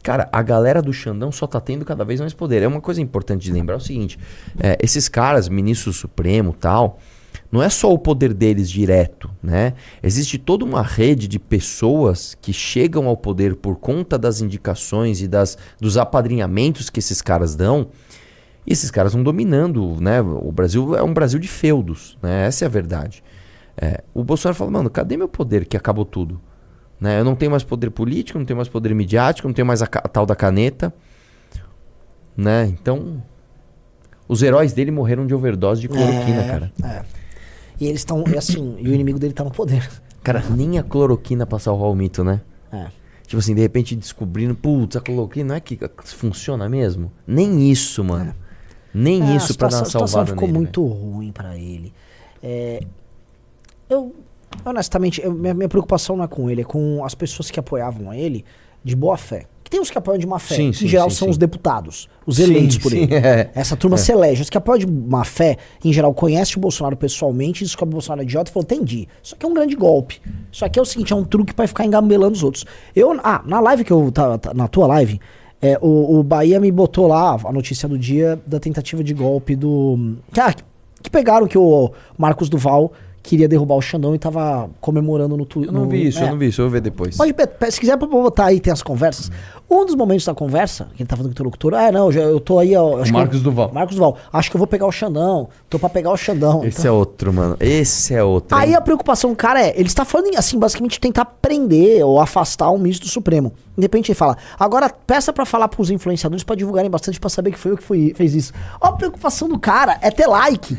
Cara, 0.00 0.28
a 0.30 0.42
galera 0.42 0.80
do 0.80 0.92
Xandão 0.92 1.32
só 1.32 1.48
tá 1.48 1.60
tendo 1.60 1.84
cada 1.84 2.04
vez 2.04 2.20
mais 2.20 2.32
poder. 2.32 2.62
É 2.62 2.68
uma 2.68 2.80
coisa 2.80 3.02
importante 3.02 3.42
de 3.42 3.50
lembrar 3.50 3.74
é 3.74 3.78
o 3.78 3.80
seguinte: 3.80 4.16
é, 4.60 4.78
esses 4.80 5.08
caras, 5.08 5.48
ministro 5.48 5.92
supremo 5.92 6.52
tal, 6.52 7.00
não 7.50 7.60
é 7.60 7.68
só 7.68 7.92
o 7.92 7.98
poder 7.98 8.32
deles 8.32 8.70
direto, 8.70 9.28
né? 9.42 9.74
Existe 10.04 10.38
toda 10.38 10.64
uma 10.64 10.82
rede 10.82 11.26
de 11.26 11.40
pessoas 11.40 12.36
que 12.40 12.52
chegam 12.52 13.08
ao 13.08 13.16
poder 13.16 13.56
por 13.56 13.76
conta 13.76 14.16
das 14.16 14.40
indicações 14.40 15.20
e 15.20 15.26
das, 15.26 15.58
dos 15.80 15.96
apadrinhamentos 15.96 16.90
que 16.90 17.00
esses 17.00 17.20
caras 17.20 17.56
dão. 17.56 17.88
E 18.66 18.72
esses 18.72 18.90
caras 18.90 19.12
vão 19.12 19.22
dominando, 19.22 20.00
né? 20.00 20.20
O 20.20 20.50
Brasil 20.50 20.96
é 20.96 21.02
um 21.02 21.12
Brasil 21.12 21.38
de 21.38 21.48
feudos, 21.48 22.16
né? 22.22 22.46
Essa 22.46 22.64
é 22.64 22.66
a 22.66 22.70
verdade. 22.70 23.22
É, 23.76 24.02
o 24.14 24.22
Bolsonaro 24.24 24.56
fala, 24.56 24.70
mano, 24.70 24.88
cadê 24.88 25.16
meu 25.16 25.28
poder 25.28 25.66
que 25.66 25.76
acabou 25.76 26.04
tudo? 26.04 26.40
Né? 27.00 27.20
Eu 27.20 27.24
não 27.24 27.34
tenho 27.34 27.50
mais 27.50 27.62
poder 27.62 27.90
político, 27.90 28.38
não 28.38 28.46
tenho 28.46 28.56
mais 28.56 28.68
poder 28.68 28.94
midiático, 28.94 29.48
não 29.48 29.54
tenho 29.54 29.66
mais 29.66 29.82
a, 29.82 29.84
a 29.84 30.08
tal 30.08 30.24
da 30.24 30.34
caneta. 30.36 30.94
Né? 32.36 32.66
Então, 32.66 33.22
os 34.28 34.42
heróis 34.42 34.72
dele 34.72 34.90
morreram 34.90 35.26
de 35.26 35.34
overdose 35.34 35.80
de 35.80 35.88
cloroquina, 35.88 36.42
É, 36.42 36.48
cara. 36.48 36.72
É. 36.82 37.04
E 37.80 37.86
eles 37.86 38.00
estão, 38.00 38.24
assim, 38.38 38.76
e 38.78 38.88
o 38.88 38.94
inimigo 38.94 39.18
dele 39.18 39.34
tá 39.34 39.44
no 39.44 39.50
poder. 39.50 39.88
Cara, 40.22 40.42
nem 40.50 40.78
a 40.78 40.82
cloroquina 40.82 41.44
pra 41.44 41.58
salvar 41.58 41.90
o 41.90 41.94
mito, 41.94 42.24
né? 42.24 42.40
É. 42.72 42.86
Tipo 43.26 43.40
assim, 43.40 43.54
de 43.54 43.60
repente 43.60 43.96
descobrindo, 43.96 44.54
putz, 44.54 44.96
a 44.96 45.00
cloroquina 45.00 45.48
não 45.48 45.54
é 45.56 45.60
que 45.60 45.78
funciona 46.06 46.68
mesmo? 46.68 47.10
Nem 47.26 47.70
isso, 47.70 48.02
mano. 48.04 48.34
Nem 48.94 49.22
É, 49.32 49.36
isso 49.36 49.56
pra 49.58 49.68
dar 49.68 49.78
uma 49.78 49.84
situação, 49.84 50.02
a 50.02 50.06
situação 50.06 50.08
salvada 50.08 50.32
ficou 50.32 50.46
nele, 50.46 50.58
muito 50.58 50.84
ruim 50.86 51.32
pra 51.32 51.56
ele. 51.56 51.92
É, 52.42 52.80
eu, 53.88 54.14
honestamente, 54.64 55.20
eu- 55.22 55.32
minha, 55.32 55.54
minha 55.54 55.68
preocupação 55.68 56.16
não 56.16 56.24
é 56.24 56.28
com 56.28 56.48
ele, 56.50 56.60
é 56.62 56.64
com 56.64 57.04
as 57.04 57.14
pessoas 57.14 57.50
que 57.50 57.58
apoiavam 57.58 58.12
ele 58.14 58.44
de 58.82 58.94
boa 58.94 59.16
fé. 59.16 59.46
Que 59.64 59.70
tem 59.70 59.80
os 59.80 59.90
que 59.90 59.96
apoiam 59.96 60.18
de 60.18 60.26
má 60.26 60.38
fé, 60.38 60.56
Sim, 60.56 60.70
que 60.72 60.76
sim, 60.76 60.84
em 60.84 60.88
geral 60.88 61.08
sim, 61.08 61.16
são 61.16 61.30
os 61.30 61.38
deputados, 61.38 62.06
os 62.26 62.38
eleitos 62.38 62.76
por 62.76 62.92
ele. 62.92 63.12
é. 63.14 63.50
Essa 63.54 63.74
turma 63.74 63.96
se 63.96 64.12
elege. 64.12 64.42
Os 64.42 64.50
que 64.50 64.58
apoiam 64.58 64.78
de 64.78 64.86
má 64.86 65.24
fé, 65.24 65.56
em 65.82 65.90
geral, 65.90 66.12
conhece 66.12 66.58
o 66.58 66.60
Bolsonaro 66.60 66.94
pessoalmente, 66.94 67.64
descobre 67.64 67.94
o 67.94 67.96
Bolsonaro 67.96 68.20
é 68.20 68.24
idiota 68.24 68.50
e 68.50 68.52
falou, 68.52 68.64
entendi. 68.70 69.08
Isso 69.22 69.34
aqui 69.34 69.46
é 69.46 69.48
um 69.48 69.54
grande 69.54 69.74
golpe. 69.74 70.20
Isso 70.52 70.64
aqui 70.66 70.78
é 70.78 70.82
o 70.82 70.84
seguinte, 70.84 71.14
é 71.14 71.16
um 71.16 71.24
truque 71.24 71.54
pra 71.54 71.66
ficar 71.66 71.86
engambelando 71.86 72.34
os 72.34 72.42
outros. 72.42 72.66
Eu, 72.94 73.10
ah, 73.24 73.42
na 73.46 73.58
live 73.58 73.84
que 73.84 73.92
eu 73.92 74.12
tava, 74.12 74.38
tá- 74.38 74.52
na 74.52 74.68
tua 74.68 74.86
live, 74.86 75.18
é, 75.64 75.78
o, 75.80 76.18
o 76.18 76.22
Bahia 76.22 76.60
me 76.60 76.70
botou 76.70 77.06
lá 77.06 77.38
a 77.42 77.50
notícia 77.50 77.88
do 77.88 77.98
dia 77.98 78.38
da 78.46 78.60
tentativa 78.60 79.02
de 79.02 79.14
golpe 79.14 79.56
do. 79.56 80.18
Ah, 80.36 80.52
que 81.02 81.08
pegaram 81.08 81.46
que 81.46 81.56
o 81.56 81.90
Marcos 82.18 82.50
Duval 82.50 82.92
queria 83.24 83.48
derrubar 83.48 83.74
o 83.74 83.80
Xandão 83.80 84.14
e 84.14 84.18
tava 84.18 84.68
comemorando 84.82 85.34
no 85.34 85.46
Twitter. 85.46 85.74
Eu 85.74 85.80
não 85.80 85.88
vi 85.88 86.08
isso, 86.08 86.18
é. 86.20 86.24
eu 86.24 86.30
não 86.30 86.38
vi 86.38 86.48
isso, 86.48 86.60
eu 86.60 86.66
vou 86.66 86.72
ver 86.72 86.82
depois. 86.82 87.16
Pode, 87.16 87.34
se 87.70 87.80
quiser 87.80 87.96
pra 87.96 88.06
botar 88.06 88.44
aí, 88.44 88.60
tem 88.60 88.70
as 88.70 88.82
conversas. 88.82 89.30
Um 89.68 89.86
dos 89.86 89.94
momentos 89.94 90.26
da 90.26 90.34
conversa, 90.34 90.88
que 90.94 91.02
ele 91.02 91.08
tá 91.08 91.16
falando 91.16 91.30
com 91.30 91.30
o 91.30 91.32
interlocutor, 91.32 91.72
ah, 91.74 91.90
não, 91.90 92.12
já, 92.12 92.20
eu 92.20 92.38
tô 92.38 92.58
aí, 92.58 92.76
ó. 92.76 92.98
acho 93.00 93.10
Marcos 93.10 93.38
eu- 93.38 93.44
Duval. 93.44 93.72
Marcos 93.72 93.96
Duval. 93.96 94.18
Acho 94.30 94.50
que 94.50 94.56
eu 94.56 94.58
vou 94.58 94.66
pegar 94.66 94.86
o 94.86 94.92
Xandão. 94.92 95.48
Tô 95.70 95.78
pra 95.78 95.88
pegar 95.88 96.12
o 96.12 96.16
Xandão. 96.18 96.62
Esse 96.64 96.86
é 96.86 96.90
outro, 96.90 97.32
mano. 97.32 97.56
Esse 97.58 98.14
é 98.14 98.22
outro. 98.22 98.56
Aí 98.56 98.70
hein? 98.70 98.76
a 98.76 98.80
preocupação 98.82 99.30
do 99.30 99.36
cara 99.36 99.62
é, 99.66 99.72
ele 99.74 99.88
está 99.88 100.04
falando 100.04 100.36
assim, 100.36 100.58
basicamente 100.58 101.00
tentar 101.00 101.24
prender 101.24 102.04
ou 102.04 102.20
afastar 102.20 102.70
um 102.70 102.78
ministro 102.78 103.08
do 103.08 103.10
Supremo. 103.10 103.54
De 103.76 103.82
repente 103.82 104.10
ele 104.10 104.16
fala, 104.16 104.36
agora 104.58 104.90
peça 104.90 105.32
pra 105.32 105.46
falar 105.46 105.68
pros 105.68 105.90
influenciadores 105.90 106.44
pra 106.44 106.54
divulgarem 106.54 106.90
bastante 106.90 107.18
pra 107.18 107.30
saber 107.30 107.50
que 107.50 107.58
foi 107.58 107.72
eu 107.72 107.76
que 107.78 107.82
fui, 107.82 108.12
fez 108.14 108.34
isso. 108.34 108.52
Ó, 108.78 108.88
a 108.88 108.92
preocupação 108.92 109.48
do 109.48 109.58
cara 109.58 109.98
é 110.02 110.10
ter 110.10 110.26
like. 110.26 110.76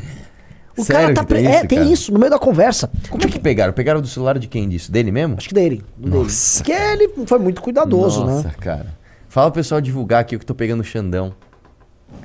O 0.76 0.84
Sério 0.84 1.02
cara 1.02 1.14
tá. 1.14 1.24
tem 1.24 1.42
pre- 1.42 1.46
é, 1.46 1.58
isso, 1.58 1.66
tem 1.68 1.78
cara? 1.78 1.90
isso, 1.90 2.12
no 2.12 2.18
meio 2.18 2.30
da 2.30 2.38
conversa. 2.38 2.90
Como 3.08 3.24
é 3.24 3.28
que 3.28 3.38
pegaram? 3.38 3.72
Pegaram 3.72 4.00
do 4.00 4.06
celular 4.06 4.38
de 4.38 4.46
quem 4.46 4.68
disso? 4.68 4.92
Dele 4.92 5.10
mesmo? 5.10 5.36
Acho 5.38 5.48
que 5.48 5.54
dele. 5.54 5.82
do 5.96 6.10
dele. 6.10 6.22
Nossa. 6.24 6.58
Porque 6.62 6.72
ele 6.72 7.10
foi 7.26 7.38
muito 7.38 7.62
cuidadoso, 7.62 8.24
Nossa, 8.24 8.48
né? 8.48 8.54
cara. 8.60 8.94
Fala 9.28 9.50
pro 9.50 9.60
pessoal 9.60 9.80
divulgar 9.80 10.20
aqui 10.20 10.36
o 10.36 10.38
que 10.38 10.44
eu 10.44 10.46
tô 10.46 10.54
pegando 10.54 10.80
o 10.80 10.84
Xandão. 10.84 11.34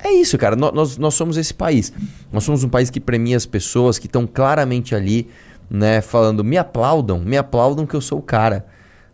É 0.03 0.11
isso, 0.11 0.37
cara. 0.37 0.55
Nó- 0.55 0.71
Nós, 0.71 0.97
nós 0.97 1.13
somos 1.13 1.37
esse 1.37 1.53
país. 1.53 1.91
Nós 2.31 2.43
somos 2.43 2.63
um 2.63 2.69
país 2.69 2.89
que 2.89 2.99
premia 2.99 3.35
as 3.37 3.45
pessoas 3.45 3.97
que 3.97 4.05
estão 4.07 4.25
claramente 4.27 4.93
ali, 4.95 5.29
né, 5.69 6.01
falando, 6.01 6.43
me 6.43 6.57
aplaudam, 6.57 7.19
me 7.19 7.37
aplaudam 7.37 7.85
que 7.85 7.93
eu 7.95 8.01
sou 8.01 8.19
o 8.19 8.21
cara. 8.21 8.65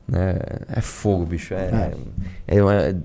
Né? 0.08 0.36
É 0.76 0.82
fogo, 0.82 1.26
bicho. 1.26 1.54
É, 1.54 1.91
é, 2.47 2.58
é- 2.58 2.95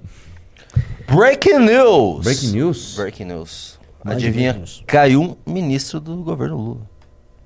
Breaking 1.12 1.58
news! 1.58 2.24
Breaking 2.24 2.52
news? 2.52 2.94
Breaking 2.96 3.24
news. 3.26 3.71
Mais 4.04 4.16
Adivinha? 4.18 4.62
Caiu 4.86 5.22
um 5.46 5.52
ministro 5.52 6.00
do 6.00 6.16
governo 6.16 6.56
Lula. 6.56 6.80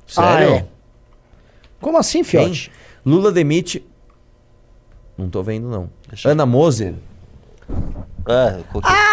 Sério? 0.06 0.54
Ah, 0.54 0.56
é? 0.56 0.66
Como 1.80 1.98
assim? 1.98 2.24
Fiote? 2.24 2.70
Lula 3.04 3.30
demite. 3.30 3.84
Não 5.16 5.28
tô 5.28 5.42
vendo, 5.42 5.68
não. 5.68 5.90
Deixa 6.08 6.28
Ana 6.30 6.46
Moser. 6.46 6.94
É. 8.28 8.58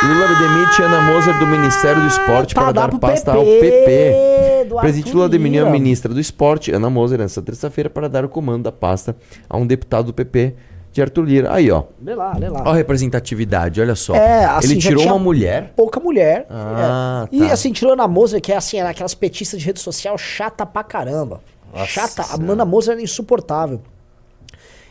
Lula 0.04 0.28
demite 0.40 0.82
Ana 0.82 1.02
Moser 1.02 1.38
do 1.40 1.48
Ministério 1.48 2.02
do 2.02 2.08
Esporte 2.08 2.54
Pra 2.54 2.64
para 2.64 2.72
dar 2.74 3.00
pasta 3.00 3.32
PP, 3.32 3.38
ao 3.38 3.46
PP. 3.46 4.80
presidente 4.82 5.14
Lula 5.14 5.30
demitiu 5.30 5.68
a 5.68 5.70
ministra 5.70 6.14
do 6.14 6.20
Esporte, 6.20 6.72
Ana 6.72 6.90
Moser, 6.90 7.20
nesta 7.20 7.42
terça-feira, 7.42 7.90
para 7.90 8.08
dar 8.10 8.26
o 8.26 8.30
comando 8.30 8.64
da 8.64 8.72
pasta 8.72 9.16
a 9.50 9.58
um 9.58 9.68
deputado 9.68 10.08
do 10.08 10.14
PP, 10.14 10.56
de 10.94 11.02
Arthur 11.02 11.24
Lira. 11.24 11.54
Aí, 11.54 11.70
ó. 11.72 11.84
Lê 12.02 12.14
lá, 12.16 12.34
lê 12.38 12.48
lá. 12.48 12.64
Ó 12.66 12.70
a 12.70 12.76
representatividade, 12.76 13.82
olha 13.82 13.96
só. 13.96 14.16
É, 14.16 14.46
assim, 14.46 14.72
Ele 14.74 14.80
tirou 14.80 15.04
uma 15.08 15.20
mulher. 15.20 15.74
Pouca 15.76 16.00
mulher. 16.00 16.46
Ah, 16.50 17.28
é. 17.32 17.36
E 17.36 17.40
tá. 17.40 17.52
assim, 17.54 17.72
tirou 17.74 17.92
a 17.92 17.94
Ana 17.96 18.08
Moser, 18.08 18.40
que 18.40 18.52
é 18.54 18.56
assim, 18.56 18.78
era 18.78 18.90
aquelas 18.92 19.16
petistas 19.16 19.60
de 19.60 19.66
rede 19.66 19.80
social 19.80 20.18
chata 20.18 20.66
pra 20.66 20.84
caramba. 20.84 21.42
Nossa 21.74 21.88
chata. 21.88 22.22
A. 22.22 22.36
Ana 22.36 22.64
Moser 22.64 22.94
era 22.94 23.02
insuportável. 23.02 23.82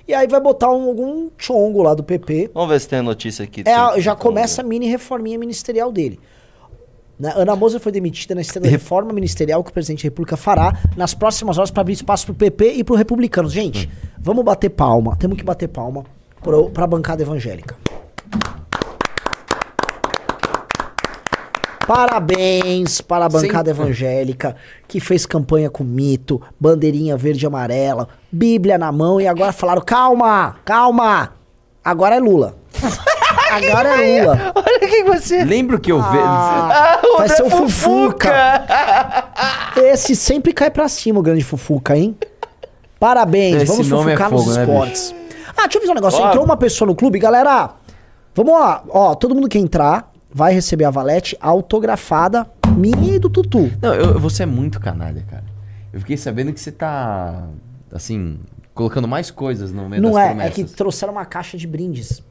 E 0.06 0.12
aí 0.12 0.26
vai 0.26 0.40
botar 0.40 0.68
um- 0.72 0.88
algum 0.88 1.30
chongo 1.38 1.80
lá 1.82 1.94
do 1.94 2.02
PP. 2.02 2.50
Vamos 2.52 2.68
ver 2.70 2.80
se 2.80 2.88
tem 2.88 2.98
a 2.98 3.02
notícia 3.02 3.44
aqui. 3.44 3.62
É, 3.64 4.00
já 4.00 4.16
começa 4.16 4.60
a 4.60 4.64
mini 4.64 4.88
reforminha 4.88 5.38
ministerial 5.38 5.92
dele. 5.92 6.18
Né, 7.22 7.32
Ana 7.36 7.54
Moser 7.54 7.78
foi 7.78 7.92
demitida 7.92 8.34
na 8.34 8.40
esteira 8.40 8.64
da 8.64 8.68
reforma 8.68 9.12
ministerial 9.12 9.62
que 9.62 9.70
o 9.70 9.72
presidente 9.72 10.02
da 10.02 10.08
República 10.08 10.36
fará 10.36 10.76
nas 10.96 11.14
próximas 11.14 11.56
horas 11.56 11.70
para 11.70 11.82
abrir 11.82 11.92
espaço 11.92 12.26
pro 12.26 12.34
PP 12.34 12.72
e 12.72 12.82
pro 12.82 12.96
Republicanos. 12.96 13.52
Gente, 13.52 13.88
vamos 14.18 14.44
bater 14.44 14.70
palma. 14.70 15.14
Temos 15.14 15.38
que 15.38 15.44
bater 15.44 15.68
palma 15.68 16.02
pro, 16.42 16.68
pra 16.70 16.84
bancada 16.84 17.22
evangélica. 17.22 17.76
Parabéns 21.86 23.00
para 23.00 23.26
a 23.26 23.28
bancada 23.28 23.70
evangélica 23.70 24.56
que 24.88 24.98
fez 24.98 25.24
campanha 25.24 25.70
com 25.70 25.84
mito, 25.84 26.42
bandeirinha 26.58 27.16
verde 27.16 27.44
e 27.44 27.46
amarela, 27.46 28.08
Bíblia 28.32 28.76
na 28.76 28.90
mão 28.90 29.20
e 29.20 29.28
agora 29.28 29.52
falaram: 29.52 29.82
calma, 29.82 30.56
calma, 30.64 31.34
agora 31.84 32.16
é 32.16 32.18
Lula. 32.18 32.56
Agora 33.56 34.02
é 34.04 34.22
Lula. 34.22 34.52
Olha 34.54 34.78
quem 34.88 35.04
você. 35.04 35.44
Lembra 35.44 35.78
que 35.78 35.90
eu 35.92 36.00
vejo. 36.02 36.24
Ah, 36.24 37.00
o 37.04 37.16
vai 37.18 37.28
ser 37.28 37.42
o 37.42 37.50
Fufuca. 37.50 38.32
Esse 39.76 40.14
sempre 40.16 40.52
cai 40.52 40.70
pra 40.70 40.88
cima, 40.88 41.20
o 41.20 41.22
grande 41.22 41.44
Fufuca, 41.44 41.96
hein? 41.96 42.16
Parabéns, 42.98 43.56
Esse 43.56 43.66
vamos 43.66 43.88
nome 43.88 44.12
é 44.12 44.16
fufucar 44.16 44.30
fogo, 44.30 44.44
nos 44.44 44.56
né, 44.56 44.62
esportes. 44.62 45.14
ah, 45.56 45.62
deixa 45.62 45.78
eu 45.78 45.80
fazer 45.80 45.92
um 45.92 45.94
negócio. 45.94 46.20
Ó. 46.22 46.28
Entrou 46.28 46.44
uma 46.44 46.56
pessoa 46.56 46.86
no 46.86 46.94
clube, 46.94 47.18
galera. 47.18 47.70
Vamos 48.34 48.52
lá. 48.54 48.82
Ó, 48.88 49.14
todo 49.14 49.34
mundo 49.34 49.48
que 49.48 49.58
entrar 49.58 50.10
vai 50.32 50.54
receber 50.54 50.84
a 50.84 50.90
valete 50.90 51.36
autografada 51.40 52.46
minha 52.76 53.16
e 53.16 53.18
do 53.18 53.28
Tutu. 53.28 53.70
Não, 53.82 53.92
eu- 53.94 54.18
você 54.18 54.44
é 54.44 54.46
muito 54.46 54.78
canalha, 54.80 55.24
cara. 55.28 55.44
Eu 55.92 56.00
fiquei 56.00 56.16
sabendo 56.16 56.52
que 56.52 56.60
você 56.60 56.72
tá, 56.72 57.42
assim, 57.92 58.38
colocando 58.72 59.06
mais 59.06 59.30
coisas 59.30 59.72
no 59.72 59.88
meio 59.88 60.00
Não 60.00 60.12
das 60.12 60.18
é, 60.20 60.24
é 60.24 60.28
promessas. 60.28 60.54
que 60.54 60.64
trouxeram 60.64 61.12
uma 61.12 61.26
caixa 61.26 61.58
de 61.58 61.66
brindes. 61.66 62.22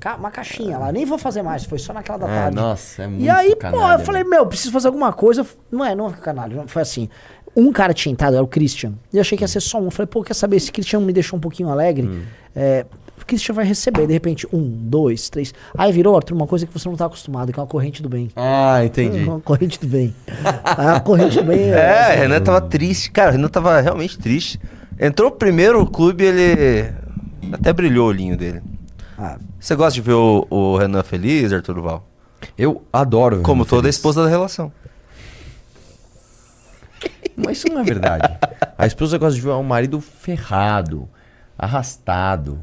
Ca- 0.00 0.16
uma 0.16 0.30
caixinha 0.30 0.78
lá. 0.78 0.92
Nem 0.92 1.04
vou 1.04 1.18
fazer 1.18 1.42
mais, 1.42 1.64
foi 1.64 1.78
só 1.78 1.92
naquela 1.92 2.18
da 2.18 2.28
É, 2.28 2.34
tarde. 2.42 2.56
nossa, 2.56 3.02
é 3.02 3.06
muito 3.06 3.22
E 3.24 3.28
aí, 3.28 3.50
pô, 3.50 3.56
canalha, 3.56 4.00
eu 4.00 4.04
falei, 4.06 4.24
meu, 4.24 4.46
preciso 4.46 4.72
fazer 4.72 4.86
alguma 4.88 5.12
coisa. 5.12 5.44
Não 5.70 5.84
é, 5.84 5.94
não 5.94 6.08
é 6.08 6.12
canalha, 6.12 6.64
foi 6.66 6.82
assim. 6.82 7.08
Um 7.56 7.72
cara 7.72 7.92
tinha 7.92 8.12
entrado, 8.12 8.34
era 8.34 8.42
o 8.42 8.46
Christian. 8.46 8.92
E 9.12 9.16
eu 9.16 9.20
achei 9.20 9.36
que 9.36 9.42
ia 9.42 9.48
ser 9.48 9.60
só 9.60 9.80
um. 9.80 9.86
Eu 9.86 9.90
falei, 9.90 10.06
pô, 10.06 10.22
quer 10.22 10.34
saber? 10.34 10.56
Esse 10.56 10.70
Christian 10.70 11.00
me 11.00 11.12
deixou 11.12 11.36
um 11.36 11.40
pouquinho 11.40 11.68
alegre. 11.70 12.06
Hum. 12.06 12.22
É, 12.54 12.86
o 13.20 13.26
Christian 13.26 13.52
vai 13.54 13.64
receber, 13.64 14.06
de 14.06 14.12
repente, 14.12 14.46
um, 14.52 14.62
dois, 14.62 15.28
três. 15.28 15.52
Aí 15.76 15.90
virou, 15.90 16.14
Arthur, 16.14 16.34
uma 16.34 16.46
coisa 16.46 16.64
que 16.66 16.72
você 16.72 16.88
não 16.88 16.94
tá 16.96 17.06
acostumado, 17.06 17.52
que 17.52 17.58
é 17.58 17.62
uma 17.62 17.68
corrente 17.68 18.00
do 18.00 18.08
bem. 18.08 18.30
Ah, 18.36 18.84
entendi. 18.84 19.24
Uma 19.24 19.40
corrente 19.40 19.80
do 19.80 19.88
bem. 19.88 20.14
a 20.64 21.00
corrente 21.00 21.36
do 21.38 21.44
bem 21.44 21.70
É, 21.72 22.14
o 22.14 22.18
Renan 22.20 22.40
tava 22.40 22.60
triste. 22.60 23.10
Cara, 23.10 23.30
o 23.30 23.32
Renan 23.32 23.48
tava 23.48 23.80
realmente 23.80 24.16
triste. 24.18 24.60
Entrou 25.00 25.30
primeiro 25.32 25.82
o 25.82 25.90
clube, 25.90 26.22
ele 26.24 26.92
até 27.52 27.72
brilhou 27.72 28.06
o 28.06 28.08
olhinho 28.08 28.36
dele. 28.36 28.62
Ah, 29.18 29.36
Você 29.58 29.74
gosta 29.74 29.94
de 29.94 30.00
ver 30.00 30.12
o, 30.14 30.46
o 30.48 30.76
Renan 30.76 31.02
feliz, 31.02 31.52
Arthur 31.52 31.74
Duval? 31.74 32.06
Eu 32.56 32.82
adoro. 32.92 33.36
ver 33.38 33.42
Como 33.42 33.64
toda 33.64 33.82
feliz. 33.82 33.96
esposa 33.96 34.22
da 34.22 34.28
relação. 34.28 34.72
Mas 37.36 37.58
isso 37.58 37.68
não 37.68 37.80
é 37.80 37.84
verdade. 37.84 38.36
A 38.76 38.86
esposa 38.86 39.16
gosta 39.18 39.34
de 39.34 39.40
ver 39.40 39.50
o 39.50 39.62
marido 39.62 40.00
ferrado, 40.00 41.08
arrastado. 41.56 42.62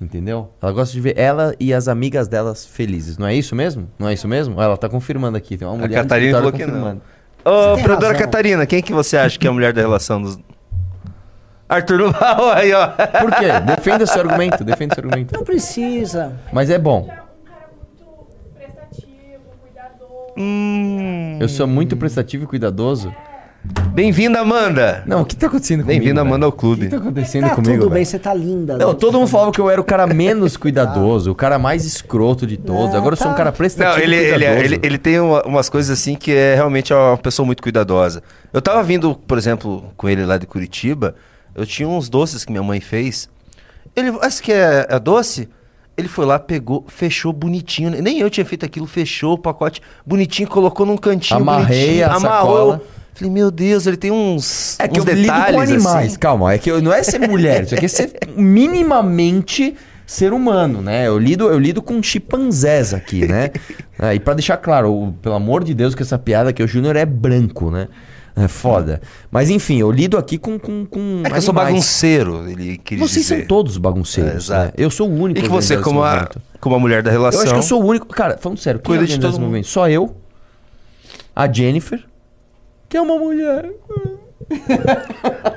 Entendeu? 0.00 0.50
Ela 0.60 0.72
gosta 0.72 0.92
de 0.92 1.00
ver 1.00 1.18
ela 1.18 1.54
e 1.58 1.72
as 1.72 1.88
amigas 1.88 2.28
delas 2.28 2.66
felizes. 2.66 3.16
Não 3.16 3.26
é 3.26 3.34
isso 3.34 3.54
mesmo? 3.56 3.88
Não 3.98 4.08
é 4.08 4.12
isso 4.14 4.28
mesmo? 4.28 4.60
Ela 4.60 4.76
tá 4.76 4.88
confirmando 4.90 5.38
aqui. 5.38 5.56
Tem 5.56 5.66
uma 5.66 5.74
A 5.74 5.78
mulher 5.78 5.88
no 5.88 5.94
Catarina 6.02 6.36
falou 6.38 6.52
que 6.52 6.58
não. 6.66 6.72
confirmando. 6.72 7.02
Ô, 7.44 7.74
produtora 7.82 8.12
razão. 8.12 8.18
Catarina, 8.26 8.66
quem 8.66 8.82
que 8.82 8.92
você 8.92 9.16
acha 9.16 9.38
que 9.38 9.46
é 9.46 9.50
a 9.50 9.52
mulher 9.52 9.72
da 9.72 9.80
relação 9.80 10.20
dos... 10.20 10.38
Arthur 11.68 11.98
Duval, 11.98 12.50
aí, 12.54 12.72
ó. 12.72 12.88
Por 12.88 13.34
quê? 13.34 13.60
Defenda 13.66 14.06
seu 14.06 14.20
argumento, 14.22 14.62
defenda 14.64 14.94
seu 14.94 15.04
argumento. 15.04 15.34
Não 15.34 15.44
precisa. 15.44 16.32
Mas 16.52 16.70
é 16.70 16.78
bom. 16.78 17.00
um 17.00 17.06
cara 17.06 17.68
muito 17.76 18.54
prestativo, 18.54 19.42
cuidadoso. 19.62 20.32
Hum. 20.36 21.38
Eu 21.40 21.48
sou 21.48 21.66
muito 21.66 21.96
prestativo 21.96 22.44
e 22.44 22.46
cuidadoso. 22.46 23.12
Bem-vinda, 23.92 24.38
Amanda. 24.40 25.02
Não, 25.06 25.22
o 25.22 25.24
que 25.24 25.34
tá 25.34 25.48
acontecendo 25.48 25.80
comigo? 25.82 25.98
Bem-vinda? 25.98 26.20
Amanda, 26.20 26.46
ao 26.46 26.50
O 26.50 26.52
que 26.52 26.58
clube. 26.60 26.88
tá 26.88 26.98
acontecendo 26.98 27.48
Tá 27.48 27.54
comigo? 27.56 27.82
tudo 27.82 27.90
bem, 27.92 28.04
você 28.04 28.16
tá 28.16 28.32
linda. 28.32 28.76
Não, 28.78 28.90
né? 28.92 28.94
todo 29.00 29.18
mundo 29.18 29.26
falava 29.26 29.50
que 29.50 29.58
eu 29.60 29.68
era 29.68 29.80
o 29.80 29.84
cara 29.84 30.06
menos 30.06 30.56
cuidadoso, 30.56 31.32
o 31.32 31.34
cara 31.34 31.58
mais 31.58 31.84
escroto 31.84 32.46
de 32.46 32.56
todos. 32.56 32.90
Não, 32.92 32.96
Agora 32.96 33.14
eu 33.14 33.16
sou 33.16 33.26
um 33.26 33.30
tá. 33.30 33.36
cara 33.38 33.50
prestativo 33.50 33.96
Não, 33.96 34.04
ele, 34.04 34.14
e 34.14 34.18
ele, 34.20 34.30
cuidadoso. 34.34 34.64
ele, 34.64 34.80
ele 34.84 34.98
tem 34.98 35.18
uma- 35.18 35.42
umas 35.42 35.68
coisas 35.68 35.98
assim 35.98 36.14
que 36.14 36.30
é 36.32 36.54
realmente 36.54 36.94
uma 36.94 37.16
pessoa 37.18 37.44
muito 37.44 37.60
cuidadosa. 37.60 38.22
Eu 38.52 38.62
tava 38.62 38.84
vindo, 38.84 39.16
por 39.16 39.36
exemplo, 39.36 39.82
com 39.96 40.08
ele 40.08 40.24
lá 40.24 40.38
de 40.38 40.46
Curitiba, 40.46 41.16
eu 41.56 41.66
tinha 41.66 41.88
uns 41.88 42.08
doces 42.08 42.44
que 42.44 42.52
minha 42.52 42.62
mãe 42.62 42.80
fez. 42.80 43.28
Ele, 43.94 44.10
acho 44.20 44.42
que 44.42 44.52
é, 44.52 44.86
é 44.90 44.98
doce? 44.98 45.48
Ele 45.96 46.08
foi 46.08 46.26
lá, 46.26 46.38
pegou, 46.38 46.84
fechou 46.88 47.32
bonitinho. 47.32 47.90
Nem 48.02 48.18
eu 48.20 48.28
tinha 48.28 48.44
feito 48.44 48.66
aquilo, 48.66 48.86
fechou 48.86 49.32
o 49.32 49.38
pacote 49.38 49.80
bonitinho, 50.04 50.46
colocou 50.48 50.84
num 50.84 50.96
cantinho 50.98 51.40
Amarrei 51.40 51.78
bonitinho, 51.86 52.04
a 52.06 52.14
amarrou. 52.14 52.72
sacola. 52.72 52.82
Falei, 53.14 53.32
meu 53.32 53.50
Deus, 53.50 53.86
ele 53.86 53.96
tem 53.96 54.10
uns, 54.10 54.78
É 54.78 54.86
que 54.86 55.00
uns 55.00 55.06
eu 55.06 55.14
lido 55.14 55.22
detalhes 55.22 55.54
com 55.56 55.60
animais, 55.62 56.06
assim. 56.08 56.18
calma. 56.18 56.52
É 56.52 56.58
que 56.58 56.70
eu- 56.70 56.82
não 56.82 56.92
é 56.92 57.02
ser 57.02 57.18
mulher, 57.18 57.62
isso 57.64 57.74
aqui 57.74 57.86
é 57.86 57.88
ser 57.88 58.12
minimamente 58.76 59.74
ser 60.06 60.32
humano, 60.32 60.82
né? 60.82 61.06
Eu 61.08 61.18
lido, 61.18 61.48
eu 61.48 61.58
lido 61.58 61.80
com 61.82 62.00
chimpanzés 62.02 62.92
aqui, 62.94 63.26
né? 63.26 63.50
É, 63.98 64.14
e 64.14 64.20
pra 64.20 64.34
deixar 64.34 64.56
claro, 64.58 64.92
o- 64.92 65.12
pelo 65.14 65.34
amor 65.34 65.64
de 65.64 65.72
Deus, 65.74 65.94
que 65.94 66.02
essa 66.02 66.18
piada 66.18 66.52
que 66.52 66.62
o 66.62 66.68
Júnior 66.68 66.94
é 66.94 67.06
branco, 67.06 67.70
né? 67.70 67.88
É 68.38 68.48
foda. 68.48 69.00
Mas 69.30 69.48
enfim, 69.48 69.78
eu 69.78 69.90
lido 69.90 70.18
aqui 70.18 70.36
com. 70.36 70.58
com, 70.58 70.84
com 70.84 71.22
É 71.24 71.30
que 71.30 71.36
eu 71.38 71.42
sou 71.42 71.54
bagunceiro, 71.54 72.46
ele 72.48 72.76
quis 72.76 72.98
Vocês 72.98 73.24
dizer. 73.24 73.38
são 73.38 73.46
todos 73.46 73.78
bagunceiros. 73.78 74.32
É, 74.32 74.36
exato. 74.36 74.64
né? 74.66 74.72
Eu 74.76 74.90
sou 74.90 75.08
o 75.08 75.14
único. 75.22 75.40
E 75.40 75.42
que 75.42 75.48
você, 75.48 75.78
como 75.78 76.02
a, 76.02 76.28
como 76.60 76.76
a 76.76 76.78
mulher 76.78 77.02
da 77.02 77.08
Eu 77.10 77.12
relação... 77.18 77.40
acho 77.42 77.50
que 77.52 77.58
eu 77.58 77.62
sou 77.62 77.82
o 77.82 77.86
único. 77.86 78.06
Cara, 78.08 78.36
falando 78.36 78.58
sério, 78.58 78.78
quem 78.80 78.94
Cuida 78.94 79.06
de 79.06 79.18
todo 79.18 79.32
mundo. 79.32 79.40
movimento? 79.42 79.68
Só 79.68 79.88
eu, 79.88 80.14
a 81.34 81.50
Jennifer, 81.50 82.04
que 82.90 82.96
é 82.98 83.00
uma 83.00 83.16
mulher. 83.18 83.70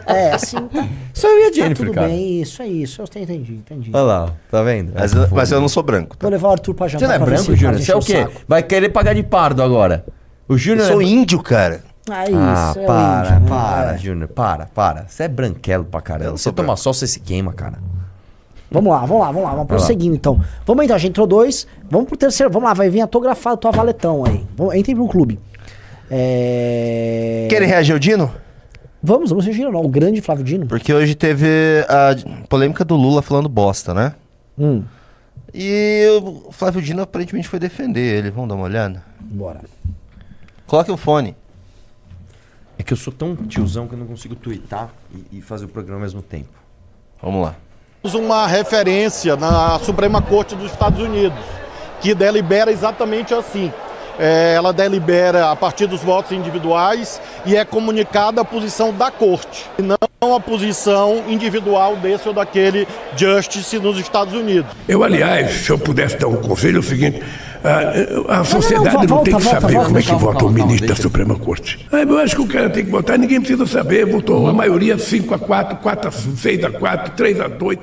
É, 0.08 0.32
assim. 0.34 0.58
Tá, 0.58 0.88
Só 1.14 1.28
eu 1.28 1.40
e 1.40 1.46
a 1.46 1.50
tá 1.50 1.56
Jennifer, 1.56 1.86
tudo 1.88 1.96
cara. 1.96 2.08
bem, 2.08 2.42
isso 2.42 2.62
é 2.62 2.68
isso. 2.68 3.02
Eu 3.02 3.22
entendi, 3.22 3.54
entendi. 3.56 3.92
Olha 3.94 4.02
lá, 4.04 4.34
tá 4.50 4.64
vendo? 4.64 4.94
Mas, 4.96 5.14
É 5.14 5.28
mas 5.32 5.52
eu 5.52 5.60
não 5.62 5.68
sou 5.68 5.84
branco. 5.84 6.16
tá? 6.18 6.22
Vou 6.26 6.32
levar 6.32 6.48
o 6.48 6.52
Arthur 6.52 6.74
pra 6.74 6.88
jantar. 6.88 7.08
Você 7.08 7.18
não 7.18 7.26
é 7.26 7.30
branco, 7.30 7.56
Júnior? 7.56 7.80
Você 7.82 7.92
é 7.92 7.96
o 7.96 8.00
quê? 8.00 8.22
saco. 8.24 8.42
Vai 8.48 8.64
querer 8.64 8.90
pagar 8.90 9.14
de 9.14 9.22
pardo 9.24 9.62
agora. 9.62 10.06
O 10.48 10.54
Eu 10.54 10.58
Júnior. 10.58 10.88
sou 10.88 11.02
é... 11.02 11.06
índio, 11.06 11.44
cara. 11.44 11.84
Ah, 12.12 12.24
isso. 12.26 12.36
Ah, 12.38 12.74
é 12.76 12.84
o 12.84 12.86
para, 12.86 13.28
índio, 13.30 13.40
né? 13.40 13.46
para, 13.50 13.94
É. 13.94 13.98
Júnior, 13.98 14.28
para, 14.30 14.66
para. 14.68 15.06
Você 15.08 15.24
é 15.24 15.28
branquelo 15.28 15.86
pra 15.86 16.02
caramba. 16.02 16.32
Você 16.38 16.44
sou 16.44 16.54
toma 16.54 16.76
sol, 16.76 16.94
você 16.94 17.08
se 17.08 17.20
queima, 17.20 17.54
cara. 17.54 17.80
Vamos 18.72 18.92
lá, 18.92 19.00
vamos 19.00 19.20
lá, 19.22 19.28
vamos 19.32 19.44
lá. 19.44 19.50
Vamos 19.52 19.68
prosseguindo 19.68 20.16
então. 20.16 20.40
Vamos 20.66 20.84
então, 20.86 20.96
a 20.96 21.00
gente 21.00 21.10
entrou 21.12 21.26
dois. 21.26 21.66
Vamos 21.90 22.08
pro 22.08 22.16
terceiro. 22.18 22.52
Vamos 22.52 22.68
lá, 22.68 22.74
vai 22.74 22.90
vir 22.90 23.02
autografado 23.02 23.58
tua 23.58 23.72
valetão 23.72 24.24
aí. 24.26 24.46
Vamos, 24.56 24.76
entrem 24.76 24.96
pro 24.96 25.08
clube. 25.08 25.40
É... 26.12 27.48
Querem 27.50 27.68
reagir 27.68 27.94
ao 27.94 28.00
Dino? 28.00 28.32
Vamos, 29.02 29.30
vamos 29.30 29.46
reagir 29.46 29.64
não. 29.70 29.82
O 29.82 29.88
grande 29.88 30.22
Flávio 30.22 30.44
Dino. 30.44 30.66
Porque 30.68 30.94
hoje 30.94 31.16
teve 31.16 31.48
a 31.88 32.16
polêmica 32.48 32.84
do 32.84 32.96
Lula 32.96 33.22
falando 33.22 33.48
bosta, 33.48 33.94
né? 33.94 34.14
Hum, 34.58 34.84
E 35.54 36.06
o 36.22 36.52
Flávio 36.52 36.82
Dino 36.82 37.02
aparentemente 37.02 37.48
foi 37.48 37.60
defender 37.60 38.02
ele. 38.02 38.30
Vamos 38.30 38.50
dar 38.50 38.56
uma 38.56 38.66
olhada? 38.66 39.02
bora. 39.20 39.62
Coloque 40.68 40.92
o 40.92 40.98
fone. 40.98 41.36
É 42.80 42.84
que 42.84 42.94
eu 42.94 42.98
sou 42.98 43.12
tão 43.12 43.36
tiozão 43.36 43.88
que 43.88 43.94
eu 43.94 44.00
não 44.00 44.08
consigo 44.08 44.36
twittar 44.36 44.90
e, 45.14 45.40
e 45.40 45.42
fazer 45.42 45.66
o 45.66 45.68
programa 45.68 45.98
ao 45.98 46.02
mesmo 46.02 46.22
tempo. 46.22 46.58
Vamos 47.22 47.44
lá. 47.44 47.56
uma 48.16 48.48
referência 48.48 49.36
na 49.36 49.78
Suprema 49.80 50.22
Corte 50.22 50.56
dos 50.56 50.72
Estados 50.72 51.02
Unidos, 51.02 51.44
que 52.00 52.16
delibera 52.16 52.72
exatamente 52.72 53.34
assim. 53.34 53.74
É, 54.20 54.54
ela 54.54 54.74
delibera 54.74 55.50
a 55.50 55.56
partir 55.56 55.88
dos 55.88 56.02
votos 56.02 56.34
individuais 56.34 57.22
e 57.46 57.56
é 57.56 57.64
comunicada 57.64 58.42
a 58.42 58.46
posição 58.46 58.94
da 58.94 59.10
corte, 59.10 59.66
e 59.80 59.82
não 59.82 59.98
a 60.36 60.40
posição 60.40 61.24
individual 61.30 61.96
desse 61.96 62.28
ou 62.28 62.34
daquele 62.34 62.86
justice 63.16 63.80
nos 63.80 63.98
Estados 63.98 64.34
Unidos. 64.34 64.70
Eu, 64.88 65.04
aliás, 65.04 65.52
se 65.66 65.70
eu 65.70 65.80
pudesse 65.80 66.18
dar 66.18 66.28
um 66.28 66.36
conselho, 66.36 66.78
é 66.78 66.80
o 66.80 66.84
seguinte: 66.84 67.24
a, 67.64 68.40
a 68.40 68.44
sociedade 68.44 68.96
não, 68.96 69.02
não, 69.02 69.08
volta, 69.08 69.24
tem 69.24 69.38
que 69.38 69.44
volta, 69.44 69.62
saber 69.62 69.74
volta, 69.74 69.88
como 69.88 70.00
é 70.00 70.02
que 70.02 70.16
vota 70.16 70.46
o 70.46 70.50
ministro 70.50 70.88
da 70.88 70.96
Suprema 70.96 71.36
Corte. 71.36 71.88
Ah, 71.92 72.00
eu 72.00 72.18
acho 72.18 72.36
que 72.36 72.42
o 72.42 72.48
cara 72.48 72.70
tem 72.70 72.86
que 72.86 72.92
votar, 72.92 73.18
ninguém 73.18 73.40
precisa 73.40 73.66
saber. 73.66 74.06
Votou 74.06 74.48
a 74.48 74.54
maioria 74.54 74.98
5 74.98 75.34
a 75.34 75.40
4, 75.40 75.78
4 75.78 76.08
a 76.08 76.12
6 76.12 76.64
a 76.64 76.72
4, 76.72 77.14
3 77.16 77.40
a 77.42 77.48
2. 77.48 77.80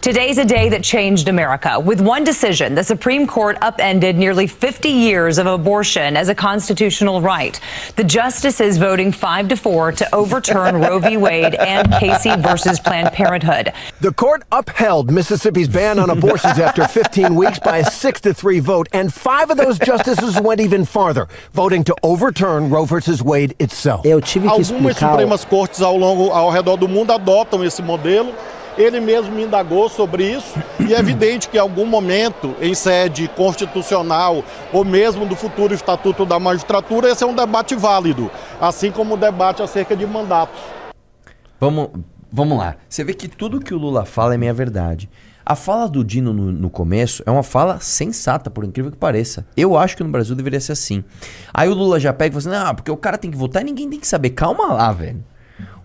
Today's 0.00 0.38
a 0.38 0.44
day 0.44 0.68
that 0.68 0.84
changed 0.84 1.26
America. 1.26 1.80
With 1.80 2.00
one 2.00 2.22
decision, 2.22 2.76
the 2.76 2.84
Supreme 2.84 3.26
Court 3.26 3.58
upended 3.60 4.16
nearly 4.16 4.46
50 4.46 4.88
years 4.88 5.38
of 5.38 5.48
abortion 5.48 6.16
as 6.16 6.28
a 6.28 6.36
constitutional 6.36 7.20
right. 7.20 7.58
The 7.96 8.04
justices 8.04 8.78
voting 8.78 9.10
5 9.10 9.48
to 9.48 9.56
4 9.56 9.92
to 9.92 10.14
overturn 10.14 10.76
Roe 10.80 11.00
v. 11.00 11.16
Wade 11.16 11.56
and 11.56 11.92
Casey 11.94 12.30
versus 12.36 12.78
Planned 12.78 13.12
Parenthood. 13.12 13.72
The 14.00 14.12
court 14.12 14.44
upheld 14.52 15.10
Mississippi's 15.10 15.68
ban 15.68 15.98
on 15.98 16.10
abortions 16.10 16.60
after 16.60 16.86
15 16.86 17.34
weeks 17.34 17.58
by 17.58 17.78
a 17.78 17.84
6 17.84 18.20
to 18.20 18.32
3 18.32 18.60
vote, 18.60 18.88
and 18.92 19.12
five 19.12 19.50
of 19.50 19.56
those 19.56 19.80
justices 19.80 20.40
went 20.40 20.60
even 20.60 20.84
farther, 20.84 21.26
voting 21.52 21.82
to 21.82 21.94
overturn 22.04 22.70
Roe 22.70 22.84
versus 22.84 23.20
Wade 23.20 23.56
itself. 23.58 24.06
Eu 24.06 24.20
tive 24.20 24.44
que 24.44 24.50
Algumas 24.50 24.70
explicar. 24.70 25.10
Supremas 25.10 25.44
Cortes 25.44 25.82
ao 25.82 25.96
longo 25.96 26.30
ao 26.30 26.50
redor 26.50 26.76
do 26.76 26.86
mundo 26.86 27.12
adotam 27.12 27.64
esse 27.64 27.82
modelo. 27.82 28.32
Ele 28.78 29.00
mesmo 29.00 29.34
me 29.34 29.42
indagou 29.42 29.88
sobre 29.88 30.24
isso 30.24 30.56
e 30.78 30.94
é 30.94 31.00
evidente 31.00 31.48
que 31.48 31.56
em 31.56 31.60
algum 31.60 31.84
momento, 31.84 32.54
em 32.60 32.74
sede 32.74 33.26
constitucional 33.26 34.44
ou 34.72 34.84
mesmo 34.84 35.26
do 35.26 35.34
futuro 35.34 35.74
Estatuto 35.74 36.24
da 36.24 36.38
Magistratura, 36.38 37.10
esse 37.10 37.24
é 37.24 37.26
um 37.26 37.34
debate 37.34 37.74
válido, 37.74 38.30
assim 38.60 38.92
como 38.92 39.14
o 39.14 39.16
debate 39.16 39.60
acerca 39.62 39.96
de 39.96 40.06
mandatos. 40.06 40.60
Vamos, 41.58 41.88
vamos 42.30 42.56
lá. 42.56 42.76
Você 42.88 43.02
vê 43.02 43.14
que 43.14 43.26
tudo 43.26 43.58
que 43.58 43.74
o 43.74 43.78
Lula 43.78 44.04
fala 44.04 44.34
é 44.34 44.38
meia 44.38 44.54
verdade. 44.54 45.10
A 45.44 45.56
fala 45.56 45.88
do 45.88 46.04
Dino 46.04 46.32
no, 46.32 46.52
no 46.52 46.70
começo 46.70 47.20
é 47.26 47.30
uma 47.32 47.42
fala 47.42 47.80
sensata, 47.80 48.48
por 48.48 48.62
incrível 48.62 48.92
que 48.92 48.98
pareça. 48.98 49.44
Eu 49.56 49.76
acho 49.76 49.96
que 49.96 50.04
no 50.04 50.10
Brasil 50.10 50.36
deveria 50.36 50.60
ser 50.60 50.72
assim. 50.72 51.02
Aí 51.52 51.68
o 51.68 51.74
Lula 51.74 51.98
já 51.98 52.12
pega 52.12 52.38
e 52.38 52.40
fala 52.40 52.56
assim: 52.56 52.64
não, 52.66 52.74
porque 52.76 52.90
o 52.92 52.96
cara 52.96 53.18
tem 53.18 53.30
que 53.30 53.36
votar 53.36 53.62
e 53.62 53.64
ninguém 53.64 53.90
tem 53.90 53.98
que 53.98 54.06
saber. 54.06 54.30
Calma 54.30 54.72
lá, 54.74 54.92
velho. 54.92 55.24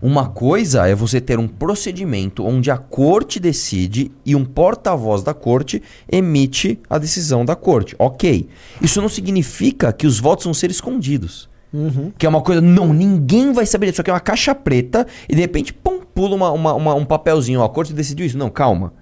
Uma 0.06 0.28
coisa 0.28 0.86
é 0.86 0.94
você 0.94 1.18
ter 1.18 1.38
um 1.38 1.48
procedimento 1.48 2.44
onde 2.44 2.70
a 2.70 2.76
corte 2.76 3.40
decide 3.40 4.12
e 4.22 4.36
um 4.36 4.44
porta-voz 4.44 5.22
da 5.22 5.32
corte 5.32 5.82
emite 6.12 6.78
a 6.90 6.98
decisão 6.98 7.42
da 7.42 7.56
corte. 7.56 7.96
Ok. 7.98 8.46
Isso 8.82 9.00
não 9.00 9.08
significa 9.08 9.94
que 9.94 10.06
os 10.06 10.20
votos 10.20 10.44
vão 10.44 10.52
ser 10.52 10.70
escondidos. 10.70 11.48
Que 12.18 12.26
é 12.26 12.28
uma 12.28 12.42
coisa, 12.42 12.60
não, 12.60 12.92
ninguém 12.92 13.50
vai 13.54 13.64
saber 13.64 13.86
disso. 13.86 13.94
Isso 13.94 14.00
aqui 14.02 14.10
é 14.10 14.12
uma 14.12 14.20
caixa 14.20 14.54
preta 14.54 15.06
e 15.26 15.34
de 15.34 15.40
repente, 15.40 15.72
pum, 15.72 16.00
pula 16.14 16.36
uma, 16.36 16.50
uma- 16.52 16.74
uma- 16.74 16.94
um 16.94 17.04
papelzinho. 17.06 17.60
ó, 17.60 17.64
A 17.64 17.68
corte 17.70 17.94
decidiu 17.94 18.26
isso. 18.26 18.36
Não, 18.36 18.50
calma. 18.50 18.92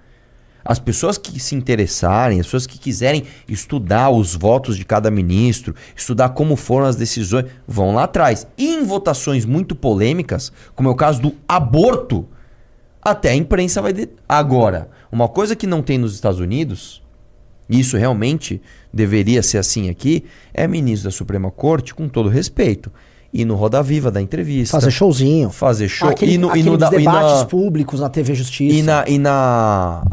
As 0.65 0.79
pessoas 0.79 1.17
que 1.17 1.39
se 1.39 1.55
interessarem, 1.55 2.39
as 2.39 2.45
pessoas 2.45 2.65
que 2.65 2.79
quiserem 2.79 3.23
estudar 3.47 4.09
os 4.09 4.33
votos 4.35 4.77
de 4.77 4.85
cada 4.85 5.11
ministro, 5.11 5.75
estudar 5.95 6.29
como 6.29 6.55
foram 6.55 6.85
as 6.85 6.95
decisões, 6.95 7.45
vão 7.67 7.93
lá 7.95 8.03
atrás. 8.05 8.47
E 8.57 8.73
em 8.75 8.83
votações 8.85 9.45
muito 9.45 9.75
polêmicas, 9.75 10.51
como 10.75 10.87
é 10.87 10.91
o 10.91 10.95
caso 10.95 11.21
do 11.21 11.33
aborto, 11.47 12.25
até 13.01 13.31
a 13.31 13.35
imprensa 13.35 13.81
vai. 13.81 13.91
De... 13.91 14.07
Agora, 14.27 14.89
uma 15.11 15.27
coisa 15.27 15.55
que 15.55 15.67
não 15.67 15.81
tem 15.81 15.97
nos 15.97 16.13
Estados 16.13 16.39
Unidos, 16.39 17.03
e 17.69 17.79
isso 17.79 17.97
realmente 17.97 18.61
deveria 18.93 19.43
ser 19.43 19.57
assim 19.57 19.89
aqui, 19.89 20.23
é 20.53 20.65
ministro 20.67 21.09
da 21.09 21.15
Suprema 21.15 21.51
Corte, 21.51 21.93
com 21.93 22.07
todo 22.07 22.29
respeito, 22.29 22.89
ir 23.33 23.43
no 23.45 23.55
Roda 23.55 23.81
Viva 23.83 24.09
da 24.09 24.21
entrevista. 24.21 24.77
Fazer 24.77 24.91
showzinho. 24.91 25.49
Fazer 25.49 25.89
show. 25.89 26.07
Aquele, 26.09 26.33
e 26.33 26.37
no, 26.37 26.55
e 26.55 26.63
no 26.63 26.77
da- 26.77 26.87
e 26.87 26.97
debates 26.97 27.39
na- 27.39 27.45
públicos 27.45 27.99
na 27.99 28.09
TV 28.09 28.33
Justiça. 28.33 28.75
e 28.77 28.81
na, 28.81 29.03
e 29.07 29.17
na. 29.17 30.05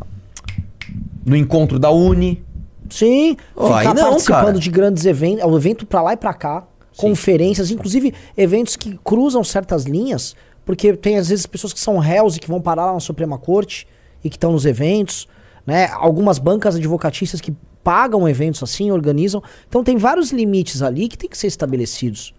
No 1.25 1.37
encontro 1.37 1.79
da 1.79 1.91
Uni. 1.91 2.45
Sim, 2.89 3.37
Ó, 3.55 3.79
ficar 3.79 3.95
não, 3.95 4.11
participando 4.11 4.45
cara. 4.47 4.59
de 4.59 4.71
grandes 4.71 5.05
eventos, 5.05 5.43
é 5.43 5.47
um 5.47 5.57
evento 5.57 5.87
pra 5.87 6.03
lá 6.03 6.13
e 6.15 6.17
pra 6.17 6.35
cá, 6.35 6.67
conferências, 6.97 7.71
inclusive 7.71 8.13
eventos 8.37 8.75
que 8.75 8.99
cruzam 9.05 9.45
certas 9.45 9.85
linhas, 9.85 10.35
porque 10.65 10.93
tem 10.97 11.17
às 11.17 11.29
vezes 11.29 11.47
pessoas 11.47 11.73
que 11.73 11.79
são 11.79 11.99
réus 11.99 12.37
e 12.37 12.41
que 12.41 12.49
vão 12.49 12.61
parar 12.61 12.87
lá 12.87 12.93
na 12.95 13.01
Suprema 13.01 13.39
Corte 13.39 13.87
e 14.25 14.29
que 14.29 14.37
estão 14.37 14.51
nos 14.53 14.67
eventos. 14.67 15.29
né? 15.67 15.89
Algumas 15.93 16.39
bancas 16.39 16.75
advocatícias 16.75 17.41
que 17.41 17.55
pagam 17.85 18.29
eventos 18.29 18.63
assim, 18.63 18.91
organizam. 18.91 19.43
Então 19.69 19.85
tem 19.85 19.97
vários 19.97 20.33
limites 20.33 20.83
ali 20.83 21.07
que 21.07 21.17
tem 21.17 21.31
que 21.31 21.39
ser 21.39 21.47
estabelecidos. 21.47 22.35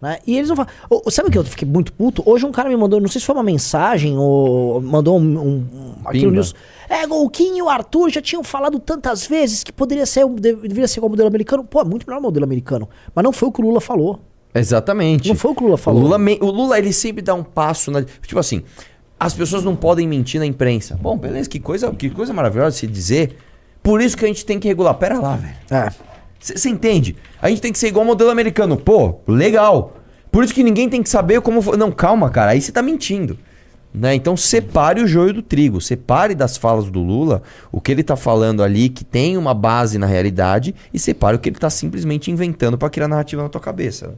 Né? 0.00 0.18
E 0.26 0.36
eles 0.36 0.48
não 0.48 0.54
falam. 0.54 0.70
Sabe 1.10 1.28
o 1.28 1.32
que 1.32 1.38
eu 1.38 1.44
fiquei 1.44 1.66
muito 1.66 1.92
puto? 1.92 2.22
Hoje 2.24 2.46
um 2.46 2.52
cara 2.52 2.68
me 2.68 2.76
mandou, 2.76 3.00
não 3.00 3.08
sei 3.08 3.20
se 3.20 3.26
foi 3.26 3.34
uma 3.34 3.42
mensagem 3.42 4.16
ou 4.16 4.80
mandou 4.80 5.18
um. 5.18 5.22
um, 5.22 5.56
um 5.72 5.94
aqui 6.04 6.24
no 6.24 6.30
news. 6.30 6.54
É, 6.88 7.04
Golquinho 7.06 7.56
e 7.58 7.62
o 7.62 7.68
Arthur 7.68 8.08
já 8.10 8.22
tinham 8.22 8.44
falado 8.44 8.78
tantas 8.78 9.26
vezes 9.26 9.64
que 9.64 9.72
poderia 9.72 10.06
ser, 10.06 10.24
um- 10.24 10.34
deve- 10.36 10.68
deveria 10.68 10.86
ser 10.86 11.00
igual 11.00 11.08
o 11.08 11.10
modelo 11.10 11.28
americano. 11.28 11.64
Pô, 11.64 11.80
é 11.80 11.84
muito 11.84 12.06
melhor 12.06 12.20
o 12.20 12.22
modelo 12.22 12.44
americano. 12.44 12.88
Mas 13.14 13.24
não 13.24 13.32
foi 13.32 13.48
o 13.48 13.52
que 13.52 13.60
o 13.60 13.64
Lula 13.64 13.80
falou. 13.80 14.20
Exatamente. 14.54 15.28
Não 15.28 15.34
foi 15.36 15.50
o 15.50 15.54
que 15.54 15.62
o 15.62 15.66
Lula 15.66 15.76
falou. 15.76 16.00
O 16.00 16.04
Lula, 16.04 16.16
me- 16.18 16.38
o 16.40 16.46
Lula, 16.50 16.78
ele 16.78 16.92
sempre 16.92 17.20
dá 17.20 17.34
um 17.34 17.42
passo 17.42 17.90
na. 17.90 18.02
Tipo 18.02 18.38
assim, 18.38 18.62
as 19.18 19.34
pessoas 19.34 19.64
não 19.64 19.74
podem 19.74 20.06
mentir 20.06 20.38
na 20.40 20.46
imprensa. 20.46 20.96
Bom, 21.00 21.18
beleza, 21.18 21.48
que 21.48 21.58
coisa, 21.58 21.90
que 21.92 22.08
coisa 22.08 22.32
maravilhosa 22.32 22.76
se 22.76 22.86
dizer. 22.86 23.36
Por 23.82 24.00
isso 24.00 24.16
que 24.16 24.24
a 24.24 24.28
gente 24.28 24.44
tem 24.46 24.58
que 24.60 24.68
regular. 24.68 24.94
Pera 24.94 25.18
lá, 25.18 25.36
velho. 25.36 25.56
É. 25.70 25.92
Você 26.38 26.68
entende? 26.68 27.16
A 27.42 27.48
gente 27.48 27.60
tem 27.60 27.72
que 27.72 27.78
ser 27.78 27.88
igual 27.88 28.02
ao 28.02 28.06
modelo 28.06 28.30
americano. 28.30 28.76
Pô, 28.76 29.16
legal. 29.26 29.96
Por 30.30 30.44
isso 30.44 30.54
que 30.54 30.62
ninguém 30.62 30.88
tem 30.88 31.02
que 31.02 31.08
saber 31.08 31.40
como. 31.40 31.76
Não, 31.76 31.90
calma, 31.90 32.30
cara. 32.30 32.52
Aí 32.52 32.60
você 32.60 32.70
tá 32.70 32.82
mentindo. 32.82 33.38
Né? 33.92 34.14
Então 34.14 34.36
separe 34.36 35.02
o 35.02 35.06
joio 35.06 35.32
do 35.32 35.42
trigo. 35.42 35.80
Separe 35.80 36.34
das 36.34 36.56
falas 36.56 36.90
do 36.90 37.00
Lula 37.00 37.42
o 37.72 37.80
que 37.80 37.90
ele 37.90 38.02
tá 38.02 38.16
falando 38.16 38.62
ali 38.62 38.88
que 38.88 39.04
tem 39.04 39.36
uma 39.36 39.54
base 39.54 39.98
na 39.98 40.06
realidade 40.06 40.74
e 40.92 40.98
separe 40.98 41.36
o 41.36 41.38
que 41.38 41.48
ele 41.48 41.58
tá 41.58 41.70
simplesmente 41.70 42.30
inventando 42.30 42.76
pra 42.76 42.90
criar 42.90 43.08
narrativa 43.08 43.42
na 43.42 43.48
tua 43.48 43.60
cabeça. 43.60 44.14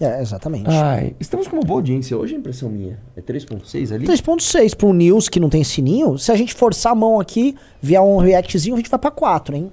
É, 0.00 0.22
exatamente. 0.22 0.70
Ai, 0.70 1.14
estamos 1.18 1.48
com 1.48 1.56
uma 1.56 1.64
boa 1.64 1.78
audiência 1.78 2.16
hoje, 2.16 2.34
é 2.34 2.38
impressão 2.38 2.70
minha. 2.70 2.98
É 3.16 3.20
3.6 3.20 3.92
ali? 3.92 4.06
3.6 4.06 4.76
pro 4.76 4.92
News 4.92 5.28
que 5.28 5.40
não 5.40 5.50
tem 5.50 5.64
sininho. 5.64 6.16
Se 6.16 6.30
a 6.30 6.36
gente 6.36 6.54
forçar 6.54 6.92
a 6.92 6.94
mão 6.94 7.18
aqui, 7.18 7.56
vier 7.82 8.00
um 8.00 8.16
reactzinho, 8.18 8.76
a 8.76 8.78
gente 8.78 8.88
vai 8.88 8.98
pra 8.98 9.10
4, 9.10 9.56
hein? 9.56 9.72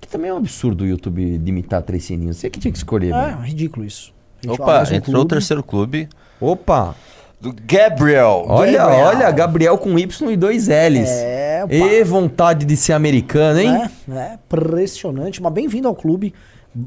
Que 0.00 0.08
também 0.08 0.30
é 0.30 0.34
um 0.34 0.38
absurdo 0.38 0.84
o 0.84 0.86
YouTube 0.86 1.38
limitar 1.38 1.82
três 1.82 2.04
sininhos. 2.04 2.36
Você 2.38 2.48
que 2.50 2.58
tinha 2.58 2.70
que 2.72 2.78
escolher, 2.78 3.12
É, 3.12 3.26
velho. 3.26 3.40
ridículo 3.40 3.84
isso. 3.84 4.12
A 4.42 4.46
gente 4.46 4.60
Opa, 4.62 4.78
um 4.80 4.94
entrou 4.94 4.98
o 4.98 5.18
clube. 5.20 5.28
terceiro 5.30 5.62
clube 5.62 6.08
Opa! 6.40 6.94
do 7.40 7.52
Gabriel. 7.66 8.44
Olha, 8.48 8.78
Gabriel. 8.78 9.04
olha, 9.06 9.30
Gabriel 9.30 9.78
com 9.78 9.98
Y 9.98 10.30
e 10.32 10.36
dois 10.36 10.68
L's. 10.68 11.08
É, 11.08 11.62
opa. 11.64 11.74
E 11.74 12.04
vontade 12.04 12.64
de 12.64 12.76
ser 12.76 12.92
americano, 12.92 13.58
hein? 13.60 13.88
É, 14.08 14.12
é, 14.12 14.34
impressionante. 14.34 15.42
Mas 15.42 15.52
bem-vindo 15.52 15.88
ao 15.88 15.94
clube. 15.94 16.32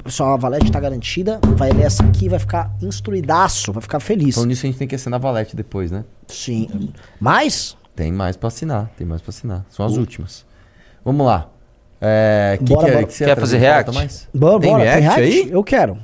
Sua 0.07 0.37
valete 0.37 0.71
tá 0.71 0.79
garantida. 0.79 1.39
Vai 1.57 1.71
ler 1.71 1.83
essa 1.83 2.03
aqui, 2.03 2.29
vai 2.29 2.39
ficar 2.39 2.71
instruidaço, 2.81 3.73
vai 3.73 3.81
ficar 3.81 3.99
feliz. 3.99 4.35
Falando 4.35 4.49
nisso, 4.49 4.65
a 4.65 4.69
gente 4.69 4.77
tem 4.77 4.87
que 4.87 4.95
assinar 4.95 5.19
a 5.19 5.21
Valete 5.21 5.55
depois, 5.55 5.91
né? 5.91 6.05
Sim. 6.27 6.91
Mas, 7.19 7.75
Tem 7.93 8.09
mais 8.11 8.37
pra 8.37 8.47
assinar, 8.47 8.89
tem 8.97 9.05
mais 9.05 9.21
pra 9.21 9.29
assinar. 9.31 9.65
São 9.69 9.85
as 9.85 9.97
últimas. 9.97 10.45
Vamos 11.03 11.25
lá. 11.25 11.49
É, 12.01 12.57
que 12.57 12.63
Bora, 12.65 12.85
que 12.87 12.91
bora. 12.93 13.05
que 13.05 13.13
você 13.13 13.25
Quer 13.25 13.37
fazer 13.39 13.57
react? 13.59 13.93
mais? 13.93 14.27
bora, 14.33 14.59
Tem 14.59 14.71
bora. 14.71 14.83
react 14.83 15.21
aí? 15.21 15.49
Eu 15.51 15.63
quero. 15.63 15.97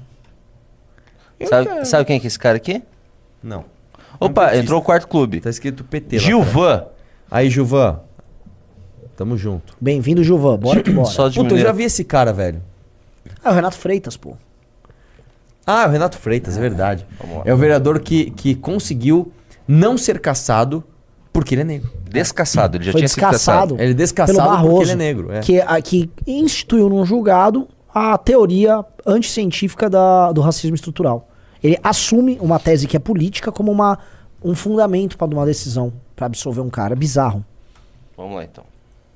Sabe, 1.49 1.85
sabe 1.85 2.05
quem 2.05 2.17
é 2.19 2.23
é 2.23 2.27
esse 2.27 2.37
cara 2.37 2.57
aqui? 2.57 2.83
Não. 3.41 3.65
Opa, 4.19 4.55
entrou 4.55 4.79
o 4.79 4.83
quarto 4.83 5.07
clube. 5.07 5.39
Tá 5.41 5.49
escrito 5.49 5.83
PT. 5.83 6.19
Gilvan. 6.19 6.85
Aí, 7.29 7.49
Gilvan. 7.49 7.99
Tamo 9.15 9.35
junto. 9.37 9.75
Bem-vindo, 9.81 10.23
Gilvan. 10.23 10.57
Bora 10.57 10.81
que 10.83 10.91
bora. 10.91 11.07
Só 11.07 11.27
de 11.29 11.39
Puta, 11.39 11.55
eu 11.55 11.59
já 11.59 11.71
vi 11.71 11.83
esse 11.83 12.03
cara, 12.03 12.31
velho. 12.31 12.61
Ah, 13.43 13.51
o 13.51 13.53
Renato 13.53 13.75
Freitas, 13.77 14.15
pô. 14.15 14.35
Ah, 15.65 15.85
o 15.87 15.89
Renato 15.89 16.17
Freitas, 16.17 16.57
é 16.57 16.61
verdade. 16.61 17.05
Vamos 17.19 17.37
lá. 17.37 17.43
É 17.45 17.53
o 17.53 17.57
vereador 17.57 17.99
que, 17.99 18.31
que 18.31 18.55
conseguiu 18.55 19.31
não 19.67 19.97
ser 19.97 20.19
caçado 20.19 20.83
porque 21.37 21.53
ele 21.53 21.61
é 21.61 21.65
negro. 21.65 21.91
Descaçado, 22.09 22.77
ele 22.77 22.83
já 22.83 22.91
Foi 22.91 23.01
tinha 23.01 23.07
sido 23.07 23.19
descaçado. 23.19 23.75
caçado. 23.75 23.83
Ele 23.83 23.91
é 23.91 23.93
descaçado 23.93 24.39
pelo 24.39 24.49
Barroso, 24.49 24.75
porque 24.75 24.83
ele 24.85 24.91
é 24.91 24.95
negro. 24.95 25.31
É. 25.31 25.39
Que, 25.41 25.61
a, 25.61 25.79
que 25.79 26.09
instituiu 26.25 26.89
num 26.89 27.05
julgado 27.05 27.67
a 27.93 28.17
teoria 28.17 28.83
anticientífica 29.05 29.87
da, 29.87 30.31
do 30.31 30.41
racismo 30.41 30.73
estrutural. 30.73 31.29
Ele 31.63 31.77
assume 31.83 32.39
uma 32.41 32.57
tese 32.57 32.87
que 32.87 32.97
é 32.97 32.99
política 32.99 33.51
como 33.51 33.71
uma, 33.71 33.99
um 34.43 34.55
fundamento 34.55 35.15
para 35.15 35.27
uma 35.27 35.45
decisão, 35.45 35.93
para 36.15 36.25
absolver 36.25 36.61
um 36.61 36.71
cara. 36.71 36.95
Bizarro. 36.95 37.45
Vamos 38.17 38.35
lá 38.35 38.43
então. 38.43 38.63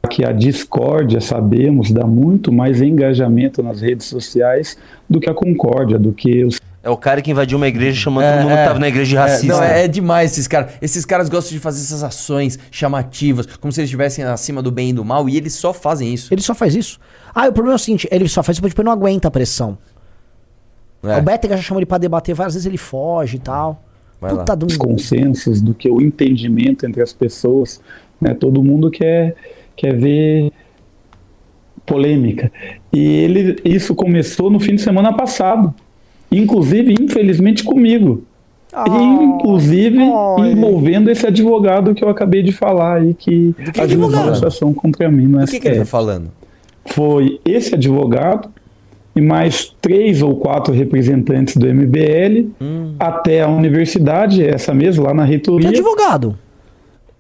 que 0.07 0.24
a 0.24 0.32
discórdia, 0.32 1.19
sabemos, 1.19 1.89
dá 1.89 2.05
muito 2.05 2.51
mais 2.51 2.84
engajamento 2.84 3.63
nas 3.63 3.82
redes 3.82 4.05
sociais 4.05 4.78
do 5.09 5.19
que 5.19 5.28
a 5.28 5.34
concórdia, 5.34 5.97
do 5.97 6.13
que 6.13 6.45
os 6.45 6.61
É 6.84 6.89
o 6.89 6.97
cara 6.97 7.21
que 7.21 7.29
invadiu 7.29 7.57
uma 7.57 7.67
igreja 7.67 7.99
chamando 7.99 8.23
É, 8.25 8.34
todo 8.34 8.41
mundo 8.43 8.53
é. 8.53 8.57
que 8.63 8.67
tava 8.67 8.79
na 8.79 8.88
igreja 8.88 9.09
de 9.09 9.15
É, 9.15 9.19
racista. 9.19 9.47
não, 9.55 9.63
é, 9.63 9.86
é 9.86 9.88
demais 9.88 10.32
esses 10.32 10.47
caras. 10.47 10.73
Esses 10.82 11.05
caras 11.05 11.29
gostam 11.29 11.53
de 11.53 11.59
fazer 11.59 11.79
essas 11.79 12.03
ações 12.03 12.57
chamativas, 12.71 13.45
como 13.45 13.71
se 13.71 13.79
eles 13.82 13.89
estivessem 13.89 14.25
acima 14.25 14.63
do 14.63 14.71
bem 14.71 14.89
e 14.89 14.93
do 14.93 15.05
mal, 15.05 15.29
e 15.29 15.38
eles 15.38 15.53
só 15.53 15.73
fazem 15.73 16.11
isso. 16.11 16.34
Ele 16.34 16.41
só 16.41 16.55
faz 16.55 16.73
isso. 16.73 16.99
Ah, 17.36 17.47
o 17.47 17.53
problema 17.53 17.75
é 17.75 17.75
o 17.75 17.79
seguinte, 17.79 18.07
ele 18.11 18.27
só 18.27 18.41
faz 18.41 18.55
isso 18.55 18.61
porque 18.61 18.79
ele 18.82 18.86
não 18.86 18.93
aguenta 18.93 19.27
a 19.27 19.32
pressão. 19.32 19.77
É, 21.03 21.17
O 21.17 21.21
Bétega 21.21 21.55
já 21.55 21.63
chamou 21.63 21.79
ele 21.79 21.86
pra 21.86 21.97
debater, 21.99 22.34
várias 22.34 22.55
vezes 22.55 22.65
ele 22.65 22.77
foge 22.77 23.38
e 23.38 23.39
tal. 23.39 23.84
Vai. 24.19 24.32
Puta 24.36 24.55
de 24.55 24.65
um... 24.73 24.77
consensos, 24.77 25.61
do 25.61 25.73
que 25.73 25.89
o 25.89 26.01
entendimento 26.01 26.86
entre 26.86 27.01
as 27.01 27.13
pessoas. 27.13 27.79
Né? 28.19 28.34
Todo 28.34 28.63
mundo 28.63 28.89
quer, 28.91 29.36
quer 29.75 29.95
ver 29.95 30.51
polêmica. 31.86 32.51
E 32.93 32.99
ele, 32.99 33.55
isso 33.65 33.95
começou 33.95 34.49
no 34.49 34.59
fim 34.59 34.75
de 34.75 34.82
semana 34.82 35.13
passado. 35.13 35.73
Inclusive, 36.32 36.95
infelizmente, 36.99 37.63
comigo. 37.63 38.23
E, 38.73 39.23
inclusive, 39.23 39.99
ai. 39.99 40.51
envolvendo 40.53 41.09
esse 41.11 41.27
advogado 41.27 41.93
que 41.93 42.03
eu 42.03 42.07
acabei 42.09 42.41
de 42.41 42.53
falar 42.53 43.01
aí, 43.01 43.13
que 43.13 43.53
que 43.73 43.95
uma 43.97 44.25
acusação 44.27 44.73
contra 44.73 45.11
mim 45.11 45.27
no 45.27 45.43
O 45.43 45.45
que, 45.45 45.59
que 45.59 45.67
ele 45.67 45.75
tá 45.79 45.82
STF. 45.84 45.91
falando? 45.91 46.29
foi 46.86 47.39
esse 47.45 47.75
advogado 47.75 48.49
e 49.15 49.19
mais 49.21 49.71
três 49.82 50.21
ou 50.21 50.36
quatro 50.38 50.73
representantes 50.73 51.55
do 51.57 51.67
MBL 51.67 52.47
Hum. 52.61 52.95
até 52.97 53.41
a 53.41 53.49
universidade, 53.49 54.43
essa 54.43 54.73
mesma, 54.73 55.03
lá 55.09 55.13
na 55.13 55.23
Que 55.25 55.29
reitoria. 55.32 55.69
advogado? 55.69 56.36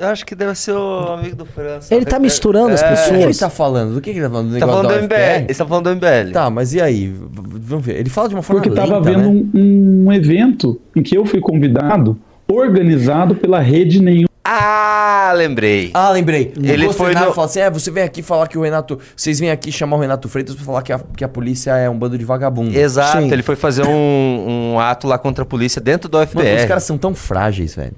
Eu 0.01 0.07
acho 0.07 0.25
que 0.25 0.33
deve 0.33 0.55
ser 0.55 0.71
o 0.71 1.13
amigo 1.13 1.35
do 1.35 1.45
França. 1.45 1.93
Ele 1.93 2.05
tá 2.05 2.17
misturando 2.17 2.69
as 2.73 2.81
É, 2.81 2.85
O 2.85 2.87
que 2.87 3.09
ele 3.09 3.17
pessoas. 3.19 3.37
tá 3.37 3.49
falando? 3.51 3.93
Do 3.93 4.01
que, 4.01 4.09
ele 4.09 4.21
tá 4.21 4.29
falando? 4.29 4.49
Do 4.51 4.59
Tá 4.59 4.65
falando 4.67 4.87
do 4.87 5.01
MBL. 5.03 5.15
Ele 5.45 5.53
tá 5.53 5.65
falando 5.67 5.83
do 5.83 5.89
MBL. 5.95 6.31
Tá, 6.33 6.49
mas 6.49 6.73
e 6.73 6.81
aí? 6.81 7.13
Vamos 7.31 7.85
ver. 7.85 7.97
Ele 7.99 8.09
fala 8.09 8.27
de 8.29 8.35
uma 8.35 8.41
forma 8.41 8.61
Porque 8.63 8.73
estava 8.75 8.97
lenta, 8.97 9.09
havendo 9.09 9.29
né? 9.31 9.49
um, 9.61 10.05
um 10.07 10.11
evento 10.13 10.81
em 10.95 11.03
que 11.03 11.15
eu 11.15 11.23
fui 11.25 11.39
convidado, 11.39 12.17
organizado 12.51 13.35
pela 13.35 13.59
Rede 13.59 14.01
Nenhum. 14.01 14.25
Ah, 14.43 15.31
lembrei. 15.35 15.91
Ah, 15.93 16.09
lembrei. 16.09 16.51
Ele 16.57 16.87
O 16.87 16.91
foi 16.93 17.05
Bolsonaro 17.13 17.27
no- 17.29 17.33
fala 17.35 17.45
assim: 17.47 17.59
é, 17.59 17.69
você 17.69 17.91
vem 17.91 18.03
aqui 18.03 18.21
falar 18.23 18.47
que 18.47 18.57
o 18.57 18.61
Renato. 18.63 18.97
Vocês 19.15 19.39
vêm 19.39 19.51
aqui 19.51 19.71
chamar 19.71 19.97
o 19.97 19.99
Renato 19.99 20.27
Freitas 20.27 20.55
pra 20.55 20.65
falar 20.65 20.81
que 20.81 20.91
a, 20.91 20.99
que 21.15 21.23
a 21.23 21.29
polícia 21.29 21.71
é 21.77 21.87
um 21.89 21.97
bando 21.97 22.17
de 22.17 22.25
vagabundo. 22.25 22.75
Exato, 22.77 23.21
Sim. 23.21 23.31
ele 23.31 23.43
foi 23.43 23.55
fazer 23.55 23.85
um, 23.85 24.73
um 24.73 24.79
ato 24.79 25.07
lá 25.07 25.17
contra 25.19 25.43
a 25.43 25.45
polícia 25.45 25.79
dentro 25.79 26.09
do 26.09 26.17
Mano, 26.17 26.27
FBR. 26.27 26.57
os 26.61 26.65
caras 26.65 26.83
são 26.83 26.97
tão 26.97 27.13
frágeis, 27.13 27.75
velho. 27.75 27.93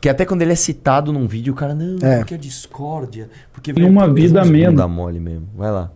Que 0.00 0.08
até 0.08 0.24
quando 0.24 0.42
ele 0.42 0.52
é 0.52 0.56
citado 0.56 1.12
num 1.12 1.26
vídeo, 1.26 1.52
o 1.52 1.56
cara, 1.56 1.74
não, 1.74 1.96
É. 2.06 2.18
porque 2.18 2.34
é 2.34 2.38
discórdia. 2.38 3.28
Porque 3.52 3.72
Tem 3.72 3.84
uma 3.84 4.12
vida 4.12 4.44
menos. 4.44 4.70
bunda 4.74 4.86
mole 4.88 5.18
mesmo. 5.18 5.48
Vai 5.56 5.70
lá. 5.72 5.90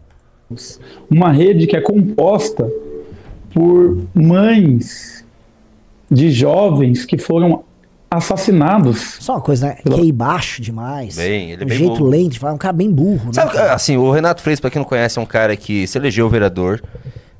Uma 1.11 1.30
rede 1.32 1.66
que 1.66 1.76
é 1.76 1.80
composta 1.80 2.68
por 3.55 4.03
mães 4.14 5.24
de 6.11 6.30
jovens 6.30 7.05
que 7.07 7.16
foram 7.16 7.64
assassinados. 8.11 9.16
Só 9.20 9.34
uma 9.34 9.40
coisa, 9.40 9.68
né? 9.68 9.76
Pela- 9.82 9.96
QI 9.98 10.12
baixo 10.12 10.61
demais. 10.61 11.16
Bem, 11.16 11.53
ele 11.53 11.62
é 11.62 11.64
um 11.64 11.68
bem 11.68 11.78
jeito 11.78 11.94
burro. 11.98 12.09
lento 12.11 12.32
de 12.32 12.38
falar, 12.38 12.53
um 12.53 12.59
cara 12.59 12.72
bem 12.74 12.90
burro, 12.90 13.26
né? 13.26 13.32
Sabe, 13.32 13.53
cara? 13.53 13.72
assim, 13.72 13.96
o 13.96 14.11
Renato 14.11 14.42
Freitas, 14.42 14.61
pra 14.61 14.70
quem 14.70 14.80
não 14.80 14.86
conhece, 14.88 15.18
é 15.18 15.22
um 15.22 15.26
cara 15.26 15.57
que 15.57 15.86
se 15.86 15.96
elegeu 15.96 16.28
vereador. 16.28 16.82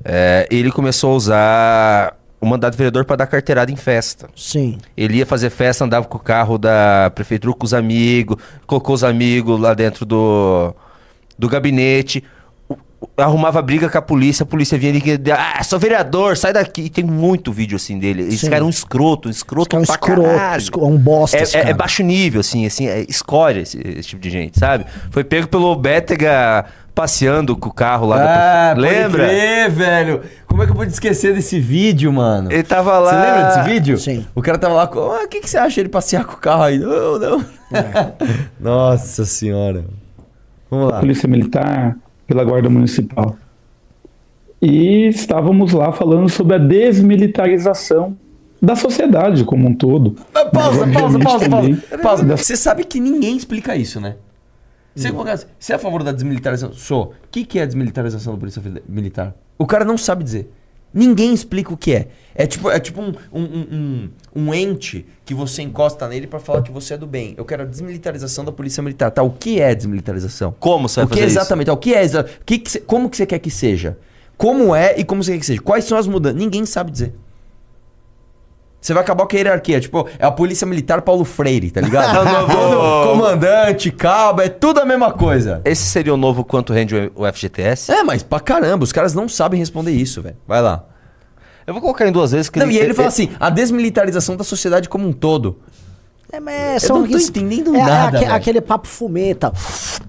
É, 0.03 0.47
ele 0.49 0.71
começou 0.71 1.11
a 1.11 1.15
usar 1.15 2.19
o 2.43 2.45
mandato 2.45 2.77
vereador 2.77 3.05
pra 3.05 3.15
dar 3.15 3.25
carteirada 3.27 3.71
em 3.71 3.75
festa. 3.75 4.27
Sim. 4.35 4.77
Ele 4.97 5.17
ia 5.17 5.25
fazer 5.25 5.49
festa, 5.49 5.85
andava 5.85 6.05
com 6.05 6.17
o 6.17 6.21
carro 6.21 6.57
da 6.57 7.11
prefeitura 7.15 7.55
com 7.55 7.65
os 7.65 7.73
amigos, 7.73 8.37
colocou 8.67 8.93
os 8.93 9.03
amigos 9.03 9.59
lá 9.59 9.73
dentro 9.73 10.05
do, 10.05 10.75
do 11.39 11.47
gabinete, 11.47 12.23
arrumava 13.17 13.61
briga 13.61 13.89
com 13.89 13.97
a 13.97 14.01
polícia, 14.01 14.43
a 14.43 14.45
polícia 14.45 14.77
vinha 14.77 14.91
ali, 14.91 15.31
ah, 15.31 15.63
sou 15.63 15.77
vereador, 15.79 16.37
sai 16.37 16.53
daqui. 16.53 16.83
E 16.83 16.89
tem 16.89 17.03
muito 17.03 17.51
vídeo 17.51 17.75
assim 17.75 17.99
dele. 17.99 18.23
Esse 18.23 18.37
Sim. 18.39 18.49
cara 18.49 18.61
é 18.63 18.65
um 18.65 18.69
escroto, 18.69 19.27
um 19.27 19.31
escroto 19.31 19.75
É 19.75 19.79
um 19.79 19.83
escroto, 19.83 20.79
é 20.79 20.83
um 20.85 20.97
bosta 20.97 21.37
É, 21.37 21.43
esse 21.43 21.55
é- 21.57 21.59
é 21.59 21.63
cara. 21.63 21.75
baixo 21.75 22.03
nível, 22.03 22.41
assim, 22.41 22.65
assim, 22.65 22.87
é 22.87 23.05
escória 23.09 23.61
esse, 23.61 23.77
esse 23.79 24.09
tipo 24.09 24.21
de 24.21 24.29
gente, 24.29 24.57
sabe? 24.59 24.85
Foi 25.11 25.23
pego 25.23 25.47
pelo 25.47 25.75
Bétega 25.75 26.65
passeando 26.93 27.55
com 27.57 27.69
o 27.69 27.73
carro 27.73 28.07
lá 28.07 28.17
da 28.17 28.71
Ah, 28.71 28.75
prefe- 28.75 28.93
Lembra? 28.95 29.27
Crer, 29.27 29.69
velho. 29.71 30.21
Como 30.47 30.61
é 30.61 30.65
que 30.65 30.71
eu 30.71 30.75
pude 30.75 30.91
esquecer 30.91 31.33
desse 31.33 31.59
vídeo, 31.59 32.13
mano? 32.13 32.51
Ele 32.51 32.61
tava 32.63 32.99
lá. 32.99 33.09
Você 33.09 33.15
lembra 33.15 33.43
desse 33.47 33.69
vídeo? 33.73 33.97
Sim. 33.97 34.25
O 34.35 34.41
cara 34.41 34.57
tava 34.57 34.75
lá 34.75 34.87
com. 34.87 34.99
Ah, 34.99 35.23
o 35.23 35.27
que, 35.27 35.39
que 35.41 35.49
você 35.49 35.57
acha 35.57 35.79
ele 35.79 35.89
passear 35.89 36.25
com 36.25 36.33
o 36.33 36.37
carro 36.37 36.63
aí? 36.63 36.77
Não, 36.77 37.17
não. 37.19 37.41
É. 37.71 38.13
Nossa 38.59 39.25
senhora. 39.25 39.83
Vamos 40.69 40.91
lá. 40.91 40.99
Polícia 40.99 41.27
Militar, 41.27 41.95
pela 42.27 42.43
Guarda 42.43 42.69
Municipal. 42.69 43.35
E 44.61 45.07
estávamos 45.07 45.73
lá 45.73 45.91
falando 45.91 46.29
sobre 46.29 46.55
a 46.55 46.59
desmilitarização 46.59 48.15
da 48.61 48.75
sociedade 48.75 49.43
como 49.43 49.67
um 49.67 49.73
todo. 49.73 50.15
Ah, 50.33 50.45
Pausa, 50.45 50.85
Mas, 50.85 50.95
pausa, 50.95 51.19
pausa, 51.19 51.49
pausa. 51.49 51.77
pausa. 52.01 52.23
da 52.25 52.37
Você 52.37 52.55
sabe 52.55 52.85
que 52.85 52.99
ninguém 52.99 53.35
explica 53.35 53.75
isso, 53.75 53.99
né? 53.99 54.15
Você, 54.95 55.07
assim, 55.07 55.45
você 55.59 55.73
é 55.73 55.75
a 55.75 55.79
favor 55.79 56.03
da 56.03 56.11
desmilitarização? 56.11 56.73
Sou. 56.75 57.05
O 57.25 57.27
que, 57.31 57.43
que 57.45 57.59
é 57.59 57.63
a 57.63 57.65
desmilitarização 57.65 58.33
da 58.33 58.39
polícia 58.39 58.61
militar? 58.87 59.35
O 59.57 59.65
cara 59.65 59.83
não 59.83 59.97
sabe 59.97 60.23
dizer. 60.23 60.51
Ninguém 60.93 61.33
explica 61.33 61.73
o 61.73 61.77
que 61.77 61.91
é. 61.93 62.07
É 62.35 62.45
tipo, 62.45 62.69
é 62.69 62.79
tipo 62.79 63.01
um, 63.01 63.13
um, 63.33 63.41
um, 63.43 64.09
um- 64.35 64.53
ente 64.53 65.03
que 65.25 65.33
você 65.33 65.63
encosta 65.63 66.07
nele 66.07 66.27
pra 66.27 66.39
falar 66.39 66.61
que 66.61 66.71
você 66.71 66.93
é 66.93 66.97
do 66.97 67.07
bem. 67.07 67.33
Eu 67.35 67.43
quero 67.45 67.63
a 67.63 67.65
desmilitarização 67.65 68.45
da 68.45 68.51
polícia 68.51 68.83
militar. 68.83 69.09
Tá, 69.09 69.23
o 69.23 69.31
que 69.31 69.59
é 69.59 69.73
desmilitarização? 69.73 70.53
Como 70.59 70.87
você 70.87 70.99
vai 70.99 71.05
o 71.05 71.07
que 71.09 71.15
fazer 71.15 71.25
isso? 71.27 71.39
exatamente? 71.39 71.71
O 71.71 71.77
que 71.77 71.95
é 71.95 72.03
exa- 72.03 72.21
o 72.41 72.45
que 72.45 72.59
que 72.59 72.69
cê- 72.69 72.79
como 72.79 73.09
que 73.09 73.17
você 73.17 73.25
quer 73.25 73.39
que 73.39 73.49
seja? 73.49 73.97
Como 74.37 74.75
é 74.75 74.93
e 74.99 75.03
como 75.03 75.23
você 75.23 75.31
quer 75.33 75.39
que 75.39 75.45
seja? 75.47 75.61
Quais 75.63 75.85
são 75.85 75.97
as 75.97 76.05
mudanças? 76.05 76.37
Ninguém 76.37 76.63
sabe 76.63 76.91
dizer. 76.91 77.15
Você 78.83 78.93
vai 78.93 79.01
acabar 79.01 79.25
com 79.25 79.33
a 79.33 79.39
hierarquia. 79.39 79.79
Tipo, 79.79 80.09
é 80.19 80.25
a 80.25 80.31
polícia 80.31 80.67
militar 80.67 81.01
Paulo 81.01 81.23
Freire, 81.23 81.71
tá 81.71 81.79
ligado? 81.79 82.13
Todo 82.51 83.11
comandante, 83.13 83.89
cabo, 83.91 84.41
é 84.41 84.49
tudo 84.49 84.81
a 84.81 84.85
mesma 84.85 85.09
coisa. 85.13 85.61
Esse 85.63 85.83
seria 85.83 86.13
o 86.13 86.17
novo 86.17 86.43
quanto 86.43 86.73
rende 86.73 87.09
o 87.15 87.25
FGTS? 87.31 87.89
É, 87.93 88.03
mas 88.03 88.21
pra 88.23 88.41
caramba, 88.41 88.83
os 88.83 88.91
caras 88.91 89.13
não 89.13 89.29
sabem 89.29 89.57
responder 89.57 89.91
isso, 89.91 90.21
velho. 90.21 90.35
Vai 90.45 90.61
lá. 90.61 90.83
Eu 91.65 91.73
vou 91.73 91.81
colocar 91.81 92.05
em 92.05 92.11
duas 92.11 92.33
vezes 92.33 92.49
que 92.49 92.59
Não, 92.59 92.69
e 92.69 92.77
ele 92.77 92.93
fala 92.93 93.07
assim, 93.07 93.29
a 93.39 93.49
desmilitarização 93.49 94.35
da 94.35 94.43
sociedade 94.43 94.89
como 94.89 95.07
um 95.07 95.13
todo. 95.13 95.61
É, 96.29 96.41
mas 96.41 96.83
Eu 96.83 96.87
são 96.87 96.99
não 96.99 97.07
tô 97.07 97.15
isso- 97.15 97.29
entendendo 97.29 97.73
é, 97.73 97.79
é 97.79 97.85
nada, 97.85 98.17
aque- 98.19 98.27
aquele 98.31 98.59
papo 98.59 98.87
fumeta. 98.89 99.53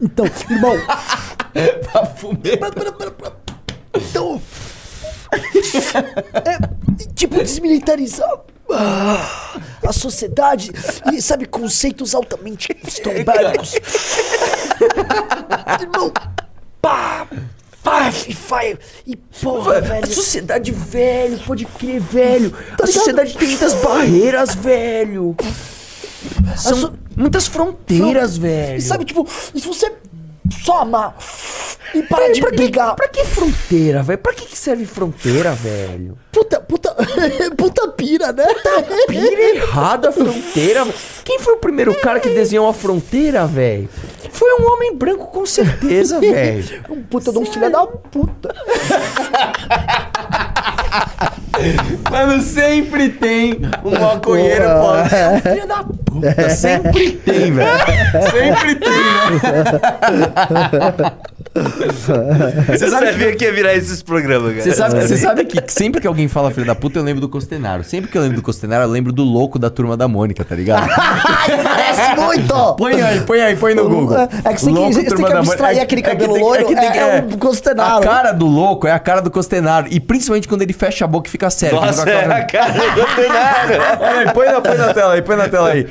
Então, 0.03 0.27
irmão. 0.51 0.77
papo 1.93 2.19
fumeta. 2.19 2.71
Então. 3.95 4.43
É, 6.45 6.59
tipo, 7.15 7.37
desmilitarizar. 7.37 8.41
ah, 8.71 9.61
a 9.87 9.93
sociedade 9.93 10.71
e 11.13 11.21
sabe 11.21 11.47
conceitos 11.47 12.15
altamente 12.15 12.73
cristobélicos. 12.73 13.75
Irmão, 15.81 16.13
pá, 16.81 17.27
pá, 17.83 18.11
e 18.27 18.33
vai 18.33 18.79
e 19.07 19.17
porra, 19.17 19.81
velho. 19.81 20.05
A 20.05 20.07
sociedade, 20.07 20.73
velho, 20.73 21.39
pode 21.41 21.65
crer, 21.67 22.01
velho. 22.01 22.57
a 22.83 22.87
sociedade 22.87 23.37
tem 23.37 23.49
muitas 23.49 23.75
barreiras, 23.75 24.55
velho. 24.55 25.37
São 26.57 26.77
so- 26.77 26.95
muitas 27.17 27.47
fronteiras, 27.47 28.37
velho. 28.39 28.79
E 28.79 28.83
sabe, 28.83 29.05
tipo, 29.05 29.27
se 29.55 29.67
você 29.67 29.93
só 30.63 30.81
amar 30.81 31.17
e 31.95 32.03
parar 32.03 32.33
de 32.33 32.41
pra 32.41 32.51
que, 32.51 32.57
brigar. 32.57 32.97
pra 32.97 33.09
que 33.09 33.25
fronteira, 33.25 34.03
velho? 34.03 34.19
Pra 34.19 34.33
que, 34.33 34.47
que 34.47 34.59
serve 34.59 34.85
fronteira, 34.85 35.53
velho? 35.53 36.19
Puta, 36.33 36.61
puta, 36.61 36.95
puta 37.57 37.89
pira, 37.89 38.33
né? 38.33 38.47
Pira 39.07 39.57
errada 39.57 40.11
fronteira. 40.11 40.85
Quem 41.25 41.39
foi 41.39 41.55
o 41.55 41.59
primeiro 41.59 41.95
cara 42.01 42.19
que 42.21 42.29
desenhou 42.31 42.69
a 42.69 42.75
fronteira, 42.75 43.47
velho? 43.47 43.89
Foi 44.31 44.61
um 44.61 44.73
homem 44.73 44.97
branco, 44.97 45.27
com 45.27 45.47
certeza, 45.47 46.19
velho. 46.21 46.85
Um 46.91 47.03
puta 47.03 47.31
de 47.31 47.39
um 47.39 47.47
filho 47.47 47.71
da 47.71 47.87
puta. 47.87 48.53
Mano, 52.11 52.41
sempre 52.43 53.09
tem 53.11 53.61
um 53.85 53.91
maconheiro 53.99 54.65
falando. 54.65 55.09
Filho 55.43 55.67
da 55.69 55.85
puta, 55.85 56.51
sempre 56.51 57.13
tem, 57.13 57.53
velho. 57.53 57.71
Sempre 58.31 58.75
tem, 58.77 58.91
né? 58.91 59.41
Você 62.69 62.89
sabia 62.91 63.35
que 63.37 63.45
ia 63.45 63.53
virar 63.53 63.75
esses 63.75 64.03
programas, 64.03 64.51
cara. 64.53 64.63
Você 64.63 64.73
sabe, 64.73 65.01
você 65.01 65.17
sabe 65.17 65.45
que 65.45 65.63
sempre 65.73 66.01
que 66.01 66.07
alguém 66.07 66.27
fala 66.29 66.51
filho 66.51 66.67
da 66.67 66.75
puta, 66.75 66.99
eu 66.99 67.03
lembro 67.05 67.21
do 67.21 67.29
Costenaro. 67.29 67.85
Sempre 67.85 68.11
que 68.11 68.19
eu 68.19 68.23
lembro 68.23 68.37
do 68.39 68.43
Costenaro, 68.43 68.83
eu 68.85 68.89
lembro 68.89 69.13
do 69.13 69.23
louco 69.23 69.57
da 69.59 69.71
turma 69.71 69.97
da 69.97 70.09
Mônica, 70.09 70.45
tá 70.45 70.55
ligado? 70.57 70.89
Parece 70.89 72.17
muito! 72.21 72.75
Põe 72.75 73.01
aí, 73.01 73.21
põe 73.21 73.41
aí, 73.41 73.57
põe 73.57 73.75
no 73.75 73.89
Google. 73.89 74.17
É 74.19 74.27
que 74.53 74.61
você 74.61 74.67
tem 74.67 74.75
que- 74.75 74.81
Louco, 74.81 74.93
você 74.93 75.01
tem 75.01 75.09
Turma 75.11 75.29
que 75.29 75.35
abstrair 75.37 75.81
aquele 75.81 76.03
cabelo 76.03 76.37
loiro, 76.37 76.67
é- 76.77 76.99
é 76.99 77.25
o 77.33 77.39
Costenaro. 77.39 77.99
A 77.99 78.01
cara 78.01 78.33
do 78.33 78.47
louco 78.47 78.87
é 78.89 78.93
a 78.93 78.99
cara 78.99 79.21
do 79.21 79.31
Costenaro. 79.31 79.87
E 79.91 80.01
principalmente 80.01 80.49
quando 80.49 80.63
ele 80.63 80.73
fecha 80.87 81.05
a 81.05 81.09
boca 81.09 81.29
e 81.29 81.31
fica 81.31 81.49
sério. 81.51 81.81
Nossa, 81.81 82.09
é 82.09 82.25
a 82.33 82.45
cara 82.45 82.73
do 82.95 83.01
Costenaro. 83.03 83.75
Olha 84.01 84.19
aí, 84.21 84.33
põe 84.33 84.47
na, 84.47 84.61
põe 84.61 84.77
na 84.77 84.95
tela 84.95 85.13
aí, 85.15 85.23
põe 85.23 85.37
na 85.37 85.49
tela 85.49 85.69
aí. 85.71 85.87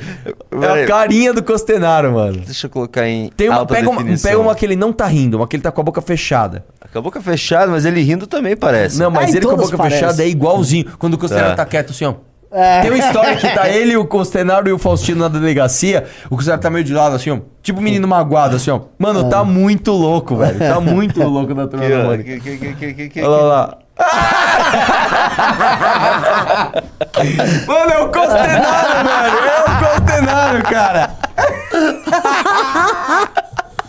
É 0.62 0.82
a 0.82 0.86
carinha 0.86 1.32
do 1.32 1.42
Costenaro, 1.42 2.12
mano. 2.12 2.40
Deixa 2.44 2.66
eu 2.66 2.70
colocar 2.70 3.06
em 3.08 3.28
Tem 3.36 3.48
uma, 3.48 3.58
alta 3.58 3.74
pega, 3.74 3.88
uma, 3.90 3.98
definição. 4.02 4.30
pega 4.30 4.40
uma 4.42 4.54
que 4.54 4.64
ele 4.64 4.76
não 4.76 4.92
tá 4.92 5.06
rindo, 5.06 5.36
uma 5.36 5.48
que 5.48 5.56
ele 5.56 5.62
tá 5.62 5.72
com 5.72 5.80
a 5.80 5.84
boca 5.84 6.00
fechada. 6.02 6.64
Com 6.92 6.98
a 6.98 7.02
boca 7.02 7.20
fechada, 7.20 7.72
mas 7.72 7.84
ele 7.84 8.00
rindo 8.02 8.26
também 8.26 8.56
parece. 8.56 8.98
Não, 8.98 9.10
mas 9.10 9.34
Ah, 9.34 9.36
ele 9.36 9.46
com 9.46 9.52
a 9.52 9.56
boca 9.56 9.76
parece. 9.76 9.96
fechada 10.00 10.22
é 10.22 10.28
igualzinho. 10.28 10.86
Quando 10.98 11.14
o 11.14 11.18
Costenaro 11.18 11.50
tá, 11.50 11.56
Tá. 11.56 11.66
quieto 11.66 11.90
assim, 11.90 12.04
ó. 12.04 12.14
É. 12.56 12.82
Tem 12.82 12.90
uma 12.92 12.98
história 12.98 13.34
que 13.34 13.48
tá 13.52 13.66
ele, 13.74 13.96
o 13.96 14.04
Costenaro 14.04 14.68
e 14.68 14.72
o 14.72 14.78
Faustino 14.78 15.18
na 15.22 15.26
delegacia. 15.28 16.04
O 16.30 16.36
Costenaro 16.36 16.62
tá 16.62 16.70
meio 16.70 16.84
de 16.84 16.94
lado, 16.94 17.16
assim, 17.16 17.30
ó. 17.30 17.38
Tipo 17.60 17.80
menino 17.80 18.06
magoado, 18.06 18.54
assim, 18.54 18.70
ó. 18.70 18.80
Mano, 18.96 19.28
tá 19.28 19.42
muito 19.42 19.90
louco, 19.90 20.36
velho. 20.36 20.56
Tá 20.56 20.78
muito 20.80 21.20
louco 21.20 21.52
da 21.52 21.66
turma 21.66 21.84
Aqui, 21.84 21.94
da. 21.96 22.04
Mônica. 22.04 22.22
Que- 22.22 22.40
que- 22.40 22.56
que- 22.58 22.74
que- 22.74 22.94
que- 22.94 23.08
que- 23.08 23.22
Olha 23.22 23.42
lá. 23.42 23.78
Mano, 27.66 27.92
é 27.92 27.98
o 27.98 28.08
Costenaro, 28.08 29.04
mano. 29.04 29.38
É 29.46 29.60
o 29.60 29.64
Costenaro, 29.78 30.62
cara. 30.64 31.10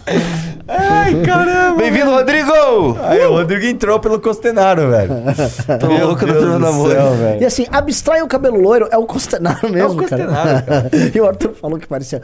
Caramba. 1.23 1.77
Bem-vindo, 1.77 2.11
Rodrigo! 2.11 2.97
Aí, 3.03 3.25
o 3.25 3.31
Rodrigo 3.31 3.65
entrou 3.65 3.99
pelo 3.99 4.19
Costenaro, 4.19 4.89
velho. 4.89 5.11
Tô 5.79 5.87
louco 5.87 6.25
da 6.25 6.33
turma 6.33 6.59
da 6.59 6.67
céu, 6.67 6.73
Mônica. 6.73 7.09
velho. 7.15 7.41
E 7.41 7.45
assim, 7.45 7.65
abstrai 7.71 8.21
o 8.21 8.27
cabelo 8.27 8.59
loiro, 8.59 8.87
é 8.91 8.97
o 8.97 9.05
Costenaro 9.05 9.69
mesmo, 9.69 9.95
Costenaro, 10.01 10.63
cara. 10.65 10.89
E 11.15 11.21
o 11.21 11.27
Arthur 11.27 11.53
falou 11.53 11.77
que 11.77 11.87
parecia. 11.87 12.21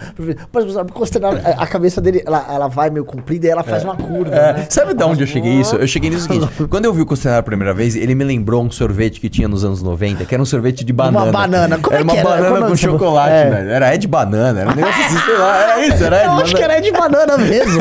Mas 0.52 0.76
o 0.76 0.86
Costenaro, 0.86 1.40
a 1.58 1.62
a 1.62 1.68
cabeça 1.68 2.02
dele, 2.02 2.24
ela, 2.26 2.46
ela 2.52 2.68
vai 2.68 2.90
meio 2.90 3.06
comprida 3.06 3.46
e 3.46 3.50
ela 3.50 3.64
faz 3.64 3.84
uma 3.84 3.96
curva. 3.96 4.34
É, 4.36 4.54
né? 4.54 4.66
Sabe 4.70 4.94
de 4.96 5.04
onde 5.04 5.22
eu 5.22 5.28
cheguei 5.28 5.54
isso? 5.54 5.76
Eu 5.76 5.88
cheguei 5.88 6.10
nisso 6.10 6.24
seguinte. 6.28 6.50
Quando 6.70 6.86
eu 6.86 6.94
vi 6.94 7.02
o 7.02 7.06
Costenaro 7.06 7.40
a 7.40 7.44
primeira 7.44 7.74
vez, 7.74 7.96
ele 7.96 8.16
me 8.16 8.24
lembrou 8.24 8.64
um 8.64 8.72
sorvete 8.72 9.20
que 9.20 9.30
tinha 9.30 9.48
nos 9.48 9.64
anos 9.64 9.82
90, 9.84 10.26
que 10.26 10.34
era 10.34 10.42
um 10.42 10.46
sorvete 10.46 10.84
de 10.84 10.92
banana. 10.92 11.32
banana. 11.32 11.78
Como 11.78 11.96
é 11.96 12.00
era 12.00 12.04
uma 12.04 12.14
que 12.14 12.20
era? 12.20 12.30
banana 12.30 12.52
Como 12.54 12.66
é 12.66 12.70
com 12.70 12.76
chocolate, 12.76 13.32
É. 13.34 13.50
velho. 13.50 13.70
Era 13.70 13.94
Ed 13.96 14.08
Banana. 14.08 14.60
Era 14.62 14.72
um 14.72 14.76
negócio 14.76 15.06
assim, 15.06 15.18
sei 15.20 15.38
lá. 15.38 15.58
Era 15.62 15.86
isso, 15.86 16.04
era 16.04 16.18
Ed 16.18 16.26
Eu 16.26 16.32
acho 16.32 16.56
que 16.56 16.64
era 16.64 16.80
de 16.80 16.92
banana 16.92 17.38
mesmo. 17.38 17.80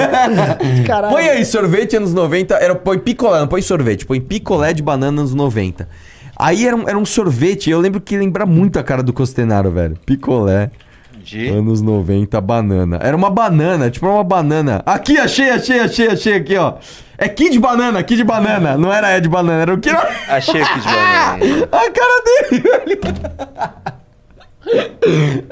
Caralho. 1.00 1.14
Põe 1.14 1.28
aí, 1.30 1.44
sorvete 1.46 1.96
anos 1.96 2.12
90, 2.12 2.54
era, 2.56 2.74
põe 2.74 2.98
picolé, 2.98 3.40
não 3.40 3.48
põe 3.48 3.62
sorvete, 3.62 4.04
põe 4.04 4.20
picolé 4.20 4.74
de 4.74 4.82
banana 4.82 5.20
anos 5.22 5.34
90. 5.34 5.88
Aí 6.36 6.66
era 6.66 6.76
um, 6.76 6.88
era 6.88 6.98
um 6.98 7.06
sorvete, 7.06 7.70
eu 7.70 7.80
lembro 7.80 8.00
que 8.00 8.16
lembra 8.16 8.44
muito 8.44 8.78
a 8.78 8.82
cara 8.82 9.02
do 9.02 9.12
Costenaro, 9.12 9.70
velho. 9.70 9.96
Picolé, 10.04 10.70
De... 11.22 11.48
anos 11.48 11.80
90, 11.80 12.38
banana. 12.40 12.98
Era 13.02 13.16
uma 13.16 13.30
banana, 13.30 13.90
tipo 13.90 14.06
uma 14.06 14.24
banana. 14.24 14.82
Aqui, 14.84 15.18
achei, 15.18 15.50
achei, 15.50 15.80
achei, 15.80 16.08
achei 16.08 16.34
aqui, 16.34 16.56
ó. 16.56 16.74
É 17.16 17.28
Kid 17.28 17.58
Banana, 17.58 18.02
Kid 18.02 18.24
Banana. 18.24 18.78
Não 18.78 18.92
era 18.92 19.16
Ed 19.16 19.28
Banana, 19.28 19.62
era 19.62 19.74
o 19.74 19.78
que? 19.78 19.90
Achei 19.90 20.62
aqui 20.62 20.80
de 20.80 20.86
banana. 20.86 21.68
A 21.70 21.90
cara 21.90 22.22
dele, 22.24 22.62
velho. 22.62 23.99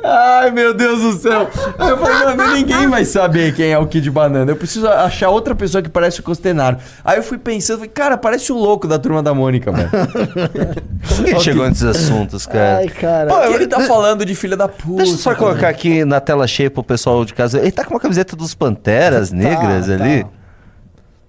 Ai, 0.04 0.50
meu 0.50 0.74
Deus 0.74 1.00
do 1.00 1.12
céu. 1.14 1.48
Eu 1.78 1.98
falei, 1.98 2.36
mano, 2.36 2.54
ninguém 2.54 2.88
vai 2.88 3.04
saber 3.04 3.54
quem 3.54 3.72
é 3.72 3.78
o 3.78 3.86
Kid 3.86 4.10
Banana. 4.10 4.50
Eu 4.50 4.56
preciso 4.56 4.86
achar 4.86 5.30
outra 5.30 5.54
pessoa 5.54 5.82
que 5.82 5.88
parece 5.88 6.20
o 6.20 6.22
Costenaro. 6.22 6.76
Aí 7.04 7.18
eu 7.18 7.22
fui 7.22 7.38
pensando, 7.38 7.78
falei, 7.78 7.90
cara, 7.90 8.16
parece 8.16 8.52
o 8.52 8.56
louco 8.56 8.86
da 8.86 8.98
turma 8.98 9.22
da 9.22 9.34
Mônica, 9.34 9.72
velho. 9.72 9.90
Por 9.90 11.24
que 11.24 11.40
chegou 11.40 11.68
nesses 11.68 11.84
assuntos, 11.84 12.46
cara? 12.46 12.78
Ai, 12.78 12.88
cara. 12.88 13.28
Pô, 13.28 13.42
ele 13.54 13.66
tá 13.66 13.80
falando 13.80 14.24
de 14.24 14.34
filha 14.34 14.56
da 14.56 14.68
puta. 14.68 14.98
Deixa 14.98 15.12
eu 15.12 15.18
só 15.18 15.34
colocar 15.34 15.68
aqui 15.68 16.04
na 16.04 16.20
tela 16.20 16.46
cheia 16.46 16.70
pro 16.70 16.84
pessoal 16.84 17.24
de 17.24 17.34
casa. 17.34 17.58
Ele 17.58 17.72
tá 17.72 17.84
com 17.84 17.94
uma 17.94 18.00
camiseta 18.00 18.36
dos 18.36 18.54
Panteras 18.54 19.32
Negras 19.32 19.86
tá. 19.86 19.94
ali. 19.94 20.26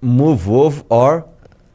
Move 0.00 0.50
over 0.50 0.82
or. 0.88 1.24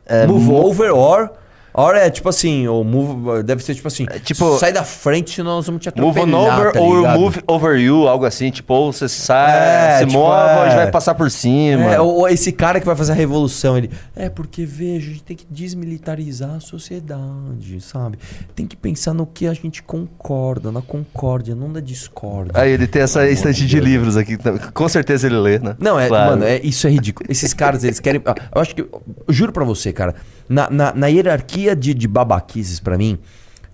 É, 0.05 0.25
move 0.25 0.45
mo- 0.45 0.65
over 0.65 0.91
or. 0.93 1.31
Or 1.77 1.93
é 1.95 2.09
tipo 2.09 2.29
assim, 2.29 2.67
ou 2.67 2.83
move. 2.85 3.43
Deve 3.43 3.61
ser 3.63 3.75
tipo 3.75 3.87
assim. 3.87 4.05
tipo- 4.23 4.57
Sai 4.57 4.71
da 4.71 4.83
frente, 4.83 5.31
senão 5.35 5.57
nós 5.57 5.65
vamos 5.65 5.81
te 5.81 5.91
Move 5.99 6.19
atropelar. 6.21 6.41
on 6.41 6.59
over 6.59 6.71
tá 6.71 6.79
ou 6.79 7.07
move 7.19 7.41
over 7.47 7.77
you, 7.79 8.07
algo 8.07 8.25
assim. 8.25 8.49
Tipo, 8.49 8.73
ou 8.73 8.93
você 8.93 9.09
sai, 9.09 9.95
É, 9.95 9.97
se 9.99 10.05
tipo, 10.05 10.13
move, 10.19 10.25
ou 10.29 10.33
a 10.33 10.63
gente 10.69 10.73
é. 10.73 10.83
vai 10.83 10.91
passar 10.91 11.15
por 11.15 11.29
cima. 11.29 11.93
É, 11.93 11.99
ou 11.99 12.27
esse 12.29 12.51
cara 12.53 12.79
que 12.79 12.85
vai 12.85 12.95
fazer 12.95 13.11
a 13.11 13.15
revolução, 13.15 13.77
ele. 13.77 13.89
É 14.15 14.29
porque, 14.29 14.65
veja, 14.65 15.07
a 15.09 15.09
gente 15.11 15.23
tem 15.23 15.35
que 15.35 15.45
desmilitarizar 15.49 16.55
a 16.55 16.59
sociedade, 16.61 17.81
sabe? 17.81 18.17
Tem 18.55 18.65
que 18.65 18.75
pensar 18.75 19.13
no 19.13 19.25
que 19.25 19.45
a 19.47 19.53
gente 19.53 19.83
concorda, 19.83 20.71
na 20.71 20.81
concórdia, 20.81 21.55
não 21.55 21.67
na 21.67 21.79
discórdia. 21.79 22.51
Aí 22.55 22.71
ele 22.71 22.87
tem 22.87 23.01
essa 23.01 23.27
estante 23.29 23.65
de 23.65 23.79
livros 23.79 24.15
aqui. 24.17 24.37
tá- 24.37 24.53
Com 24.73 24.87
certeza 24.87 25.27
ele 25.27 25.37
lê, 25.37 25.59
né? 25.59 25.75
Não, 25.79 25.99
é, 25.99 26.07
Claro. 26.07 26.29
mano, 26.31 26.45
é, 26.45 26.59
isso 26.63 26.87
é 26.87 26.89
ridículo. 26.89 27.29
Esses 27.29 27.53
caras, 27.53 27.83
eles 27.83 27.99
querem. 27.99 28.21
ah, 28.25 28.35
Eu 28.55 28.61
acho 28.61 28.73
que. 28.73 28.81
Eu 28.81 29.01
juro 29.29 29.51
pra 29.51 29.63
você, 29.65 29.91
cara. 29.91 30.15
Na, 30.47 30.69
na, 30.69 30.93
na 30.93 31.07
hierarquia 31.07 31.75
de, 31.75 31.93
de 31.93 32.07
babaquices 32.07 32.79
pra 32.79 32.97
mim, 32.97 33.17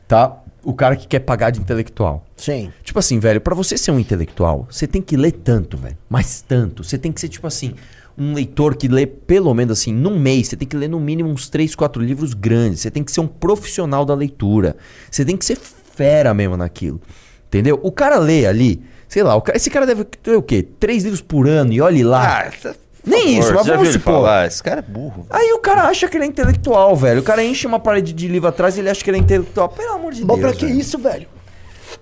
tá? 0.07 0.37
O 0.63 0.73
cara 0.73 0.95
que 0.95 1.07
quer 1.07 1.19
pagar 1.19 1.49
de 1.49 1.59
intelectual. 1.59 2.23
Sim. 2.37 2.71
Tipo 2.83 2.99
assim, 2.99 3.19
velho, 3.19 3.41
pra 3.41 3.55
você 3.55 3.77
ser 3.77 3.91
um 3.91 3.99
intelectual, 3.99 4.67
você 4.69 4.85
tem 4.87 5.01
que 5.01 5.17
ler 5.17 5.31
tanto, 5.31 5.75
velho. 5.75 5.97
Mas 6.09 6.41
tanto. 6.41 6.83
Você 6.83 6.97
tem 6.97 7.11
que 7.11 7.19
ser, 7.19 7.29
tipo 7.29 7.47
assim, 7.47 7.73
um 8.17 8.33
leitor 8.33 8.75
que 8.75 8.87
lê, 8.87 9.05
pelo 9.07 9.53
menos 9.53 9.79
assim, 9.79 9.91
num 9.91 10.19
mês, 10.19 10.47
você 10.49 10.55
tem 10.55 10.67
que 10.67 10.77
ler 10.77 10.87
no 10.87 10.99
mínimo 10.99 11.29
uns 11.29 11.49
3, 11.49 11.73
4 11.75 12.01
livros 12.01 12.33
grandes. 12.33 12.81
Você 12.81 12.91
tem 12.91 13.03
que 13.03 13.11
ser 13.11 13.21
um 13.21 13.27
profissional 13.27 14.05
da 14.05 14.13
leitura. 14.13 14.75
Você 15.09 15.25
tem 15.25 15.35
que 15.35 15.45
ser 15.45 15.57
fera 15.57 16.33
mesmo 16.33 16.55
naquilo. 16.55 17.01
Entendeu? 17.47 17.79
O 17.81 17.91
cara 17.91 18.17
lê 18.19 18.45
ali 18.45 18.81
Sei 19.11 19.23
lá, 19.23 19.39
cara- 19.41 19.57
esse 19.57 19.69
cara 19.69 19.85
deve 19.85 20.05
ter 20.05 20.37
o 20.37 20.41
quê? 20.41 20.65
Três 20.79 21.03
livros 21.03 21.19
por 21.19 21.45
ano 21.45 21.73
e 21.73 21.81
olhe 21.81 22.01
lá. 22.01 22.45
Ah, 22.47 22.73
Nem 23.03 23.39
isso, 23.39 23.53
mas 23.53 23.65
vamos 23.65 23.89
supor. 23.89 24.13
falar? 24.13 24.47
Esse 24.47 24.61
cara 24.61 24.79
é 24.79 24.81
burro. 24.83 25.25
Aí 25.29 25.51
o 25.53 25.59
cara 25.59 25.83
acha 25.83 26.07
que 26.07 26.17
ele 26.17 26.25
é 26.25 26.27
intelectual, 26.27 26.95
velho. 26.95 27.21
O 27.21 27.23
cara 27.23 27.43
enche 27.43 27.65
uma 27.65 27.79
parede 27.79 28.13
de 28.13 28.27
livro 28.27 28.47
atrás 28.47 28.77
e 28.77 28.79
ele 28.79 28.89
acha 28.89 29.03
que 29.03 29.09
ele 29.09 29.17
é 29.17 29.19
intelectual. 29.21 29.69
Pelo 29.69 29.93
amor 29.93 30.13
de 30.13 30.23
Bom, 30.23 30.35
Deus. 30.37 30.51
pra 30.51 30.53
que 30.59 30.65
velho. 30.67 30.79
isso, 30.79 30.97
velho? 30.99 31.27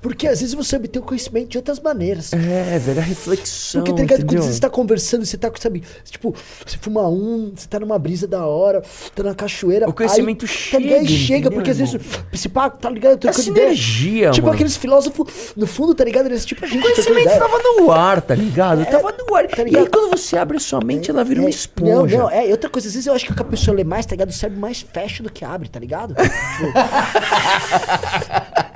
Porque 0.01 0.27
às 0.27 0.39
vezes 0.39 0.53
você 0.55 0.75
obtém 0.77 1.01
o 1.01 1.05
conhecimento 1.05 1.49
de 1.49 1.57
outras 1.57 1.79
maneiras. 1.79 2.31
É, 2.33 2.79
velho, 2.79 2.99
a 2.99 3.03
reflexão. 3.03 3.81
Porque, 3.81 3.93
tá 3.93 4.01
ligado? 4.01 4.19
entendeu? 4.21 4.41
Quando 4.43 4.53
você 4.53 4.59
tá 4.59 4.69
conversando, 4.69 5.25
você 5.25 5.37
tá 5.37 5.49
com, 5.49 5.57
sabe, 5.59 5.83
tipo, 6.05 6.33
você 6.65 6.77
fuma 6.79 7.07
um, 7.09 7.51
você 7.55 7.67
tá 7.67 7.79
numa 7.79 7.99
brisa 7.99 8.27
da 8.27 8.45
hora, 8.45 8.81
tá 9.13 9.23
na 9.23 9.35
cachoeira. 9.35 9.89
O 9.89 9.93
conhecimento 9.93 10.45
aí, 10.45 10.49
chega, 10.51 10.71
Tá 10.71 10.79
ligado? 10.79 11.07
Chega, 11.07 11.37
entendeu, 11.39 11.51
porque 11.51 11.71
às 11.71 11.77
vezes, 11.77 11.93
irmão? 11.95 12.25
esse 12.31 12.47
pá, 12.49 12.69
tá 12.69 12.89
ligado? 12.89 13.13
É 13.13 13.17
ideia. 13.29 13.33
sinergia, 13.33 14.31
Tipo 14.31 14.45
mano. 14.47 14.55
aqueles 14.55 14.77
filósofos, 14.77 15.53
no 15.55 15.67
fundo, 15.67 15.93
tá 15.93 16.03
ligado? 16.03 16.27
Eles, 16.27 16.45
tipo, 16.45 16.63
a 16.63 16.67
gente 16.67 16.79
O 16.79 16.81
conhecimento 16.83 17.21
ideia. 17.21 17.39
tava 17.39 17.57
no 17.63 17.91
ar, 17.91 18.21
tá 18.21 18.35
ligado? 18.35 18.85
tava 18.85 19.11
no 19.11 19.35
ar. 19.35 19.47
tá 19.47 19.61
e 19.61 19.65
ligado? 19.65 19.83
aí 19.83 19.89
quando 19.89 20.09
você 20.09 20.37
abre 20.37 20.57
a 20.57 20.59
sua 20.59 20.79
mente, 20.83 21.09
ela 21.11 21.23
vira 21.23 21.41
uma 21.41 21.47
É, 21.47 21.51
esponja. 21.51 22.17
Não, 22.17 22.23
não, 22.25 22.29
é. 22.31 22.47
E 22.47 22.51
outra 22.51 22.69
coisa, 22.69 22.87
às 22.87 22.93
vezes 22.93 23.07
eu 23.07 23.13
acho 23.13 23.25
que 23.25 23.41
a 23.41 23.45
pessoa 23.45 23.75
lê 23.75 23.83
mais, 23.83 24.05
tá 24.05 24.11
ligado? 24.11 24.29
O 24.29 24.33
cérebro 24.33 24.61
mais 24.61 24.79
fecha 24.81 25.21
do 25.23 25.29
que 25.31 25.43
abre, 25.43 25.67
tá 25.69 25.79
ligado? 25.79 26.15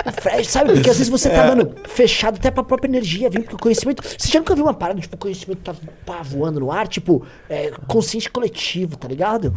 Tipo, 0.06 0.22
fecha, 0.22 0.50
sabe? 0.50 0.74
Porque 0.74 0.90
às 0.90 0.98
vezes 0.98 1.10
você 1.10 1.30
É. 1.30 1.32
tá, 1.32 1.48
mano, 1.48 1.72
fechado 1.88 2.36
até 2.38 2.52
pra 2.52 2.64
própria 2.64 2.90
energia, 2.90 3.30
viu? 3.30 3.42
Porque 3.42 3.56
o 3.56 3.60
conhecimento. 3.60 4.04
Você 4.04 4.28
já 4.30 4.40
nunca 4.40 4.54
viu 4.56 4.66
uma 4.66 4.74
parada, 4.74 5.00
tipo, 5.00 5.16
o 5.16 5.20
conhecimento 5.20 5.60
tá 5.60 5.74
pá, 6.06 6.22
voando 6.22 6.60
no 6.60 6.72
ar? 6.72 6.88
Tipo, 6.88 7.26
é, 7.50 7.72
consciente 7.88 8.30
coletivo, 8.30 8.98
tá 8.98 9.08
ligado? 9.08 9.54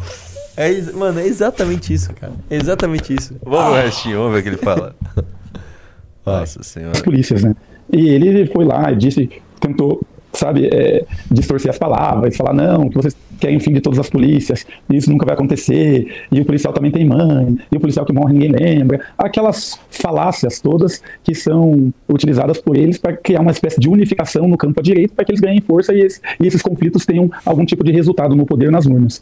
É, 0.55 0.71
mano, 0.93 1.19
é 1.19 1.25
exatamente 1.27 1.93
isso, 1.93 2.13
cara. 2.13 2.33
É 2.49 2.55
exatamente 2.55 3.13
isso. 3.13 3.35
Vamos 3.43 3.75
no 3.75 3.81
restinho, 3.81 4.17
vamos 4.19 4.33
ver 4.33 4.39
o 4.39 4.43
que 4.43 4.49
ele 4.49 4.57
fala. 4.57 4.95
Nossa 6.25 6.61
senhora. 6.63 6.91
as 6.95 7.01
polícias, 7.01 7.43
né? 7.43 7.55
E 7.91 8.09
ele 8.09 8.47
foi 8.47 8.65
lá 8.65 8.91
e 8.91 8.95
disse, 8.95 9.29
tentou, 9.59 10.01
sabe, 10.37 10.67
é, 10.71 11.05
distorcer 11.31 11.69
as 11.71 11.77
palavras, 11.77 12.35
falar, 12.37 12.53
não, 12.53 12.89
que 12.89 12.95
vocês 12.95 13.15
querem 13.39 13.57
o 13.57 13.59
fim 13.59 13.71
de 13.71 13.81
todas 13.81 13.99
as 13.99 14.09
polícias, 14.09 14.65
isso 14.89 15.11
nunca 15.11 15.23
vai 15.25 15.35
acontecer, 15.35 16.25
e 16.31 16.41
o 16.41 16.45
policial 16.45 16.73
também 16.73 16.89
tem 16.89 17.05
mãe, 17.05 17.55
e 17.71 17.77
o 17.77 17.79
policial 17.79 18.03
que 18.05 18.11
morre 18.11 18.33
ninguém 18.33 18.51
lembra. 18.51 18.99
Aquelas 19.17 19.79
falácias 19.91 20.59
todas 20.59 21.01
que 21.23 21.35
são 21.35 21.93
utilizadas 22.09 22.57
por 22.59 22.75
eles 22.75 22.97
para 22.97 23.15
criar 23.15 23.41
uma 23.41 23.51
espécie 23.51 23.79
de 23.79 23.87
unificação 23.87 24.47
no 24.47 24.57
campo 24.57 24.79
à 24.79 24.83
direita, 24.83 25.13
para 25.15 25.23
que 25.25 25.31
eles 25.31 25.41
ganhem 25.41 25.61
força 25.61 25.93
e, 25.93 26.01
esse- 26.01 26.19
e 26.39 26.47
esses 26.47 26.61
conflitos 26.63 27.05
tenham 27.05 27.29
algum 27.45 27.63
tipo 27.65 27.83
de 27.83 27.91
resultado 27.91 28.35
no 28.35 28.45
poder 28.45 28.71
nas 28.71 28.85
urnas. 28.87 29.21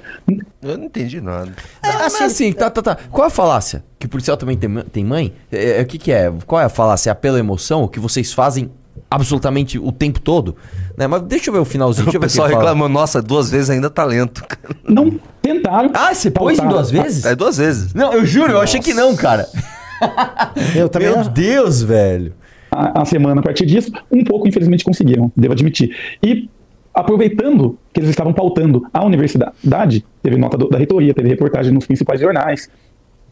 Eu 0.63 0.77
não 0.77 0.85
entendi 0.85 1.19
nada. 1.19 1.51
É, 1.83 1.89
assim, 2.05 2.23
assim, 2.23 2.53
tá, 2.53 2.69
tá, 2.69 2.81
tá. 2.81 2.97
Qual 3.11 3.25
é 3.25 3.27
a 3.27 3.31
falácia? 3.31 3.83
Que 3.99 4.05
o 4.05 4.09
policial 4.09 4.37
também 4.37 4.55
tem, 4.57 4.69
tem 4.91 5.03
mãe? 5.03 5.33
É, 5.51 5.79
é, 5.79 5.81
o 5.81 5.85
que 5.85 5.97
que 5.97 6.11
é? 6.11 6.31
Qual 6.47 6.61
é 6.61 6.65
a 6.65 6.69
falácia? 6.69 7.09
É 7.09 7.11
apelo 7.11 7.35
à 7.35 7.39
emoção? 7.39 7.83
O 7.83 7.87
que 7.87 7.99
vocês 7.99 8.31
fazem 8.33 8.69
absolutamente 9.09 9.77
o 9.79 9.91
tempo 9.91 10.19
todo? 10.19 10.55
Né? 10.97 11.07
Mas 11.07 11.21
deixa 11.23 11.49
eu 11.49 11.53
ver 11.53 11.59
o 11.59 11.65
finalzinho. 11.65 12.05
Deixa 12.05 12.17
O 12.17 12.21
pessoal 12.21 12.47
reclamou, 12.47 12.87
nossa, 12.89 13.21
duas 13.21 13.49
vezes 13.51 13.69
ainda 13.69 13.89
tá 13.89 14.03
lento. 14.03 14.43
cara. 14.45 14.75
Não 14.87 15.19
tentaram. 15.41 15.91
Ah, 15.93 16.13
você 16.13 16.31
pôs 16.31 16.57
em 16.59 16.67
duas 16.67 16.89
vezes? 16.91 17.25
É 17.25 17.35
duas 17.35 17.57
vezes. 17.57 17.93
Não, 17.93 18.13
eu 18.13 18.25
juro, 18.25 18.53
eu 18.53 18.61
achei 18.61 18.79
que 18.79 18.93
não, 18.93 19.15
cara. 19.15 19.47
Eu 20.75 20.89
também. 20.89 21.09
Meu 21.09 21.23
Deus, 21.29 21.81
velho. 21.81 22.33
a, 22.71 23.01
a 23.01 23.05
semana 23.05 23.39
a 23.39 23.43
partir 23.43 23.65
disso, 23.65 23.91
um 24.11 24.23
pouco 24.23 24.47
infelizmente 24.47 24.83
conseguiram, 24.83 25.31
devo 25.35 25.53
admitir. 25.53 25.95
E 26.21 26.49
aproveitando 26.93 27.77
que 27.93 27.99
eles 27.99 28.09
estavam 28.09 28.33
pautando 28.33 28.85
a 28.93 29.03
universidade, 29.05 30.05
teve 30.21 30.37
nota 30.37 30.57
do- 30.57 30.69
da 30.69 30.77
reitoria, 30.77 31.13
teve 31.13 31.29
reportagem 31.29 31.71
nos 31.73 31.85
principais 31.85 32.19
jornais, 32.19 32.69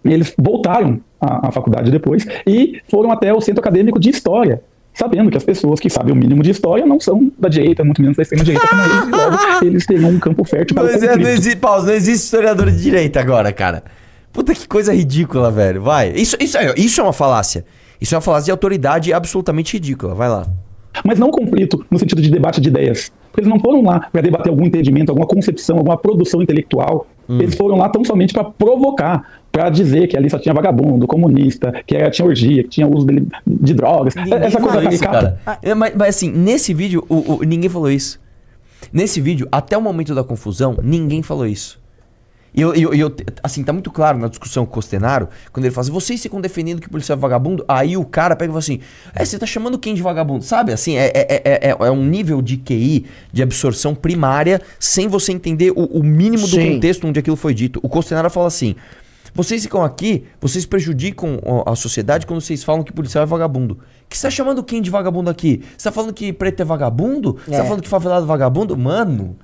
e 0.06 0.12
eles 0.14 0.34
voltaram 0.38 1.00
à, 1.20 1.48
à 1.48 1.52
faculdade 1.52 1.90
depois 1.92 2.26
e 2.46 2.82
foram 2.90 3.12
até 3.12 3.34
o 3.34 3.40
centro 3.42 3.62
acadêmico 3.62 4.00
de 4.00 4.10
história, 4.10 4.62
sabendo 4.94 5.32
que 5.32 5.38
as 5.38 5.44
pessoas 5.44 5.80
que 5.80 5.90
sabem 5.90 6.14
o 6.14 6.16
mínimo 6.16 6.44
de 6.44 6.52
história 6.52 6.86
não 6.86 7.00
são 7.00 7.32
da 7.38 7.50
direita, 7.50 7.84
muito 7.84 8.02
menos 8.02 8.16
da 8.16 8.24
extrema 8.24 8.44
direita 8.44 8.68
como 8.68 8.82
eles, 8.82 9.08
e 9.08 9.12
logo 9.12 9.38
eles 9.66 9.86
teriam 9.86 10.10
um 10.10 10.20
campo 10.20 10.44
fértil 10.44 10.76
para 10.76 10.84
o 10.84 10.92
Mas 10.92 11.04
é, 11.04 11.18
não 11.18 11.30
existe, 11.30 11.58
pausa, 11.58 11.88
não 11.88 11.94
existe 11.94 12.26
historiador 12.26 12.70
de 12.70 12.82
direita 12.82 13.20
agora, 13.20 13.52
cara. 13.52 13.84
Puta 14.32 14.54
que 14.54 14.68
coisa 14.68 14.94
ridícula, 14.94 15.52
velho. 15.52 15.82
Vai. 15.82 16.12
Isso, 16.12 16.36
isso, 16.40 16.58
isso 16.76 17.02
é 17.02 17.04
uma 17.04 17.14
falácia. 17.14 17.66
Isso 18.02 18.16
é 18.16 18.18
uma 18.18 18.22
falácia 18.22 18.46
de 18.46 18.52
autoridade 18.52 19.14
absolutamente 19.14 19.74
ridícula. 19.74 20.14
Vai 20.16 20.30
lá. 20.30 20.48
mas 21.06 21.20
não 21.20 21.32
conflito 21.32 21.86
no 21.90 22.00
sentido 22.00 22.22
de 22.22 22.30
debate 22.30 22.60
de 22.60 22.70
ideias. 22.70 23.12
Porque 23.34 23.42
eles 23.42 23.50
não 23.50 23.60
foram 23.60 23.82
lá 23.82 24.00
para 24.12 24.22
debater 24.22 24.52
algum 24.52 24.64
entendimento, 24.64 25.10
alguma 25.10 25.26
concepção, 25.26 25.78
alguma 25.80 25.98
produção 25.98 26.40
intelectual. 26.44 27.08
Eles 27.28 27.56
foram 27.56 27.78
lá 27.78 27.90
tão 27.90 28.04
somente 28.06 28.32
para 28.32 28.44
provocar, 28.44 29.40
para 29.52 29.70
dizer 29.72 30.08
que 30.08 30.16
ali 30.16 30.30
só 30.30 30.38
tinha 30.38 30.54
vagabundo, 30.54 31.08
comunista, 31.08 31.74
que 31.88 31.96
era, 31.96 32.12
tinha 32.12 32.28
orgia, 32.28 32.62
que 32.64 32.70
tinha 32.70 32.88
uso 32.88 33.08
de, 33.08 33.26
de 33.48 33.74
drogas. 33.74 34.14
Ninguém 34.14 34.34
Essa 34.36 34.60
coisa 34.60 34.76
falou 34.76 34.92
isso, 34.94 35.04
caricata. 35.04 35.40
cara. 35.44 35.58
É, 35.64 35.74
mas, 35.74 35.94
mas 35.96 36.10
assim, 36.10 36.30
nesse 36.32 36.74
vídeo, 36.76 37.04
o- 37.10 37.38
o- 37.40 37.44
ninguém 37.44 37.70
falou 37.70 37.90
isso. 37.90 38.20
Nesse 38.92 39.20
vídeo, 39.20 39.48
até 39.52 39.76
o 39.76 39.82
momento 39.82 40.14
da 40.14 40.24
confusão, 40.24 40.78
ninguém 40.84 41.24
falou 41.24 41.48
isso. 41.48 41.80
E 42.54 42.62
eu, 42.62 42.74
eu, 42.76 42.94
eu- 42.94 43.16
assim, 43.42 43.64
tá 43.64 43.74
muito 43.74 43.90
claro 43.90 44.18
na 44.18 44.28
discussão 44.28 44.66
com 44.66 44.72
o 44.72 44.74
Costenaro, 44.76 45.28
quando 45.52 45.66
ele 45.66 45.74
fala 45.74 45.84
assim, 45.86 45.92
vocês 45.92 46.22
ficam 46.22 46.40
defendendo 46.40 46.80
que 46.80 46.88
o 46.88 46.90
policial 46.92 47.18
é 47.18 47.22
vagabundo, 47.22 47.66
aí 47.68 47.98
o 47.98 48.06
cara 48.06 48.36
pega 48.36 48.50
e 48.50 48.52
fala 48.52 48.60
assim, 48.60 48.80
é, 49.16 49.26
você 49.26 49.40
tá 49.40 49.46
chamando 49.46 49.80
quem 49.80 49.96
de 49.96 50.02
vagabundo? 50.02 50.44
Sabe, 50.44 50.72
assim, 50.72 50.96
é, 50.98 51.08
é, 51.08 51.42
é, 51.44 51.70
é- 51.70 51.76
é 51.88 51.92
um 51.92 52.06
nível 52.06 52.42
de 52.42 52.58
QI, 52.58 53.06
de 53.32 53.42
absorção 53.42 53.96
primária, 53.96 54.62
sem 54.80 55.08
você 55.08 55.32
entender 55.32 55.72
o, 55.72 55.86
o 55.86 56.04
mínimo 56.04 56.44
do 56.48 56.56
Sim. 56.56 56.74
contexto 56.76 57.08
onde 57.08 57.20
aquilo 57.20 57.36
foi 57.36 57.54
dito. 57.54 57.80
O 57.82 57.90
Costenaro 57.90 58.30
fala 58.30 58.48
assim, 58.48 58.76
vocês 59.34 59.64
ficam 59.64 59.84
aqui, 59.84 60.26
vocês 60.40 60.64
prejudicam 60.64 61.40
a 61.66 61.76
sociedade 61.76 62.28
quando 62.28 62.40
vocês 62.40 62.64
falam 62.64 62.84
que 62.84 62.94
policial 62.94 63.24
é 63.24 63.26
vagabundo. 63.26 63.80
Que 64.08 64.16
você 64.16 64.28
tá 64.28 64.30
chamando 64.30 64.64
quem 64.64 64.80
de 64.80 64.92
vagabundo 64.92 65.28
aqui? 65.28 65.64
Você 65.76 65.86
tá 65.90 65.92
falando 65.92 66.14
que 66.14 66.32
preto 66.32 66.62
é 66.62 66.64
vagabundo? 66.66 67.36
Você 67.44 67.50
tá 67.52 67.58
É. 67.58 67.64
falando 67.64 67.82
que 67.82 67.90
favelado 67.90 68.26
é 68.26 68.28
vagabundo? 68.28 68.78
Mano, 68.78 69.36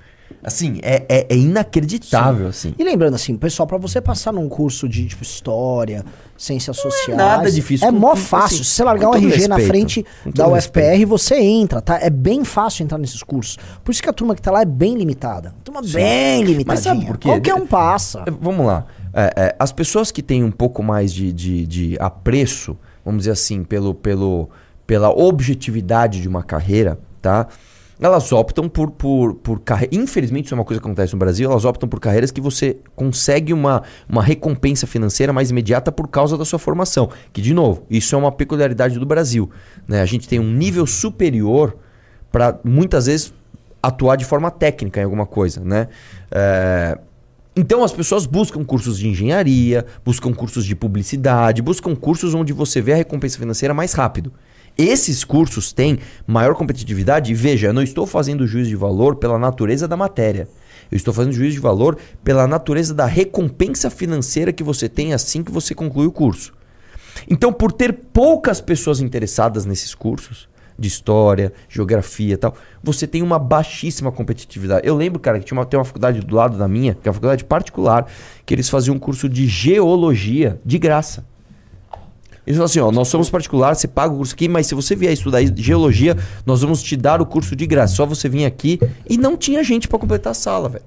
assim, 0.42 0.78
é, 0.82 1.04
é, 1.08 1.26
é 1.28 1.36
inacreditável, 1.36 2.46
assim. 2.48 2.74
E 2.78 2.84
lembrando 2.84 3.14
assim, 3.14 3.36
pessoal, 3.36 3.66
pra 3.66 3.78
você 3.78 4.00
passar 4.00 4.32
num 4.32 4.48
curso 4.48 4.88
de 4.88 5.06
tipo, 5.06 5.22
história, 5.22 6.04
ciências 6.36 6.76
sociais. 6.76 7.16
nada 7.16 7.50
difícil, 7.50 7.86
É 7.86 7.90
com- 7.92 7.98
mó 7.98 8.10
com- 8.10 8.16
fácil. 8.16 8.56
assim, 8.56 8.64
Se 8.64 8.70
você 8.70 8.84
largar 8.84 9.08
um 9.08 9.12
com 9.12 9.18
todo 9.20 9.28
RG 9.28 9.48
na 9.48 9.56
respeito, 9.56 9.68
frente 9.68 10.06
com 10.24 10.30
da 10.30 10.44
todo 10.44 10.54
UFPR, 10.54 11.04
você 11.06 11.36
entra, 11.40 11.80
tá? 11.80 11.98
É 12.00 12.10
bem 12.10 12.44
fácil 12.44 12.84
entrar 12.84 12.98
nesses 12.98 13.22
cursos. 13.22 13.58
Por 13.84 13.90
isso 13.92 14.02
que 14.02 14.08
a 14.08 14.12
turma 14.12 14.34
que 14.34 14.42
tá 14.42 14.50
lá 14.50 14.62
é 14.62 14.66
bem 14.66 14.94
limitada. 14.96 15.54
Turma 15.64 15.82
bem 15.82 16.42
limitadinha. 16.42 16.64
Mas 16.66 16.80
sabe 16.80 17.04
por 17.06 17.18
quê? 17.18 17.28
Qualquer 17.28 17.54
um 17.54 17.66
passa. 17.66 18.24
É, 18.26 18.30
Vamos 18.30 18.66
lá. 18.66 18.86
É, 19.12 19.32
é, 19.36 19.56
as 19.58 19.72
pessoas 19.72 20.10
que 20.10 20.22
têm 20.22 20.44
um 20.44 20.50
pouco 20.52 20.82
mais 20.82 21.12
de, 21.12 21.32
de, 21.32 21.66
de 21.66 21.96
apreço, 22.00 22.76
vamos 23.04 23.20
dizer 23.22 23.32
assim, 23.32 23.64
pelo, 23.64 23.92
pelo, 23.92 24.48
pela 24.86 25.10
objetividade 25.10 26.20
de 26.22 26.28
uma 26.28 26.42
carreira, 26.42 26.98
tá? 27.20 27.46
Elas 28.00 28.32
optam 28.32 28.68
por, 28.68 28.90
por, 28.90 29.34
por 29.34 29.60
carreiras. 29.60 29.96
Infelizmente, 29.96 30.46
isso 30.46 30.54
é 30.54 30.58
uma 30.58 30.64
coisa 30.64 30.80
que 30.80 30.86
acontece 30.86 31.12
no 31.12 31.18
Brasil. 31.18 31.50
Elas 31.50 31.64
optam 31.64 31.88
por 31.88 32.00
carreiras 32.00 32.30
que 32.30 32.40
você 32.40 32.78
consegue 32.96 33.52
uma, 33.52 33.82
uma 34.08 34.22
recompensa 34.22 34.86
financeira 34.86 35.32
mais 35.32 35.50
imediata 35.50 35.92
por 35.92 36.08
causa 36.08 36.38
da 36.38 36.44
sua 36.44 36.58
formação. 36.58 37.10
Que, 37.32 37.42
de 37.42 37.52
novo, 37.52 37.84
isso 37.90 38.14
é 38.14 38.18
uma 38.18 38.32
peculiaridade 38.32 38.98
do 38.98 39.04
Brasil. 39.04 39.50
Né? 39.86 40.00
A 40.00 40.06
gente 40.06 40.26
tem 40.26 40.38
um 40.40 40.50
nível 40.50 40.86
superior 40.86 41.76
para 42.32 42.58
muitas 42.64 43.06
vezes 43.06 43.34
atuar 43.82 44.16
de 44.16 44.24
forma 44.24 44.50
técnica 44.50 45.00
em 45.00 45.04
alguma 45.04 45.26
coisa, 45.26 45.62
né? 45.62 45.88
É, 46.30 46.98
Então 47.56 47.82
as 47.82 47.92
pessoas 47.92 48.26
buscam 48.26 48.64
cursos 48.64 48.98
de 48.98 49.08
engenharia, 49.08 49.84
buscam 50.04 50.32
cursos 50.32 50.64
de 50.64 50.76
publicidade, 50.76 51.60
buscam 51.60 51.96
cursos 51.96 52.34
onde 52.34 52.52
você 52.52 52.80
vê 52.80 52.92
a 52.92 52.96
recompensa 52.96 53.38
financeira 53.38 53.74
mais 53.74 53.92
rápido. 53.92 54.32
Esses 54.76 55.24
cursos 55.24 55.72
têm 55.72 55.98
maior 56.26 56.54
competitividade 56.54 57.30
e 57.30 57.34
veja, 57.34 57.68
eu 57.68 57.72
não 57.72 57.82
estou 57.82 58.06
fazendo 58.06 58.46
juízo 58.46 58.70
de 58.70 58.76
valor 58.76 59.16
pela 59.16 59.38
natureza 59.38 59.86
da 59.86 59.96
matéria. 59.96 60.48
Eu 60.90 60.96
estou 60.96 61.14
fazendo 61.14 61.34
juízo 61.34 61.54
de 61.54 61.60
valor 61.60 61.96
pela 62.24 62.46
natureza 62.46 62.92
da 62.92 63.06
recompensa 63.06 63.90
financeira 63.90 64.52
que 64.52 64.62
você 64.62 64.88
tem 64.88 65.12
assim 65.12 65.42
que 65.42 65.52
você 65.52 65.74
conclui 65.74 66.06
o 66.06 66.12
curso. 66.12 66.52
Então, 67.28 67.52
por 67.52 67.72
ter 67.72 67.92
poucas 67.92 68.60
pessoas 68.60 69.00
interessadas 69.00 69.64
nesses 69.64 69.94
cursos 69.94 70.48
de 70.78 70.88
história, 70.88 71.52
geografia 71.68 72.34
e 72.34 72.36
tal, 72.36 72.54
você 72.82 73.06
tem 73.06 73.22
uma 73.22 73.38
baixíssima 73.38 74.10
competitividade. 74.10 74.86
Eu 74.86 74.96
lembro, 74.96 75.20
cara, 75.20 75.38
que 75.38 75.44
tinha 75.44 75.58
uma, 75.58 75.66
tem 75.66 75.78
uma 75.78 75.84
faculdade 75.84 76.20
do 76.20 76.34
lado 76.34 76.56
da 76.56 76.66
minha, 76.66 76.94
que 76.94 77.06
é 77.06 77.10
uma 77.10 77.14
faculdade 77.14 77.44
particular, 77.44 78.06
que 78.46 78.54
eles 78.54 78.68
faziam 78.68 78.96
um 78.96 78.98
curso 78.98 79.28
de 79.28 79.46
geologia 79.46 80.58
de 80.64 80.78
graça. 80.78 81.26
Eles 82.50 82.56
falam 82.56 82.64
assim, 82.66 82.80
ó, 82.80 82.90
nós 82.90 83.06
somos 83.06 83.30
particulares, 83.30 83.78
você 83.78 83.86
paga 83.86 84.12
o 84.12 84.16
curso 84.16 84.34
aqui, 84.34 84.48
mas 84.48 84.66
se 84.66 84.74
você 84.74 84.96
vier 84.96 85.12
estudar 85.12 85.40
geologia, 85.56 86.16
nós 86.44 86.62
vamos 86.62 86.82
te 86.82 86.96
dar 86.96 87.22
o 87.22 87.26
curso 87.26 87.54
de 87.54 87.64
graça. 87.64 87.94
Só 87.94 88.04
você 88.04 88.28
vir 88.28 88.44
aqui 88.44 88.80
e 89.08 89.16
não 89.16 89.36
tinha 89.36 89.62
gente 89.62 89.86
para 89.86 89.98
completar 90.00 90.32
a 90.32 90.34
sala, 90.34 90.68
velho. 90.68 90.84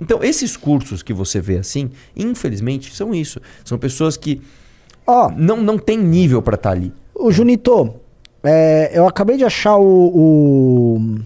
Então, 0.00 0.22
esses 0.24 0.56
cursos 0.56 1.04
que 1.04 1.12
você 1.12 1.40
vê 1.40 1.58
assim, 1.58 1.90
infelizmente, 2.16 2.92
são 2.94 3.14
isso. 3.14 3.40
São 3.64 3.78
pessoas 3.78 4.16
que 4.16 4.42
Ó, 5.06 5.30
não, 5.30 5.58
não 5.58 5.78
tem 5.78 5.96
nível 5.96 6.42
para 6.42 6.56
estar 6.56 6.70
ali. 6.72 6.92
o 7.14 7.30
Junito, 7.30 7.94
é, 8.42 8.90
eu 8.92 9.06
acabei 9.06 9.36
de 9.36 9.44
achar 9.44 9.76
o, 9.76 10.10
o, 10.12 11.20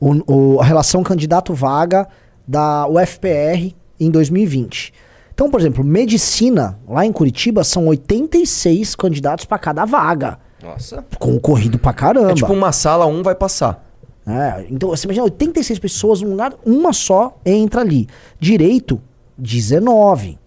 o- 0.00 0.32
o- 0.56 0.60
a 0.60 0.64
relação 0.64 1.02
candidato-vaga 1.04 2.08
da 2.46 2.86
UFPR 2.88 3.72
em 4.00 4.10
2020. 4.10 4.92
Então, 5.34 5.50
por 5.50 5.60
exemplo, 5.60 5.82
medicina, 5.84 6.78
lá 6.88 7.04
em 7.04 7.12
Curitiba, 7.12 7.64
são 7.64 7.86
86 7.88 8.94
candidatos 8.94 9.44
para 9.44 9.58
cada 9.58 9.84
vaga. 9.84 10.38
Nossa. 10.62 11.04
Concorrido 11.18 11.78
pra 11.78 11.92
caramba. 11.92 12.30
É 12.30 12.34
tipo 12.34 12.52
uma 12.52 12.70
sala, 12.72 13.04
um 13.06 13.22
vai 13.22 13.34
passar. 13.34 13.84
É, 14.26 14.64
então 14.70 14.88
você 14.88 15.06
imagina 15.06 15.24
86 15.24 15.78
pessoas 15.78 16.22
num 16.22 16.30
lugar, 16.30 16.54
uma 16.64 16.92
só 16.92 17.36
entra 17.44 17.80
ali. 17.82 18.08
Direito, 18.40 19.00
19. 19.36 20.38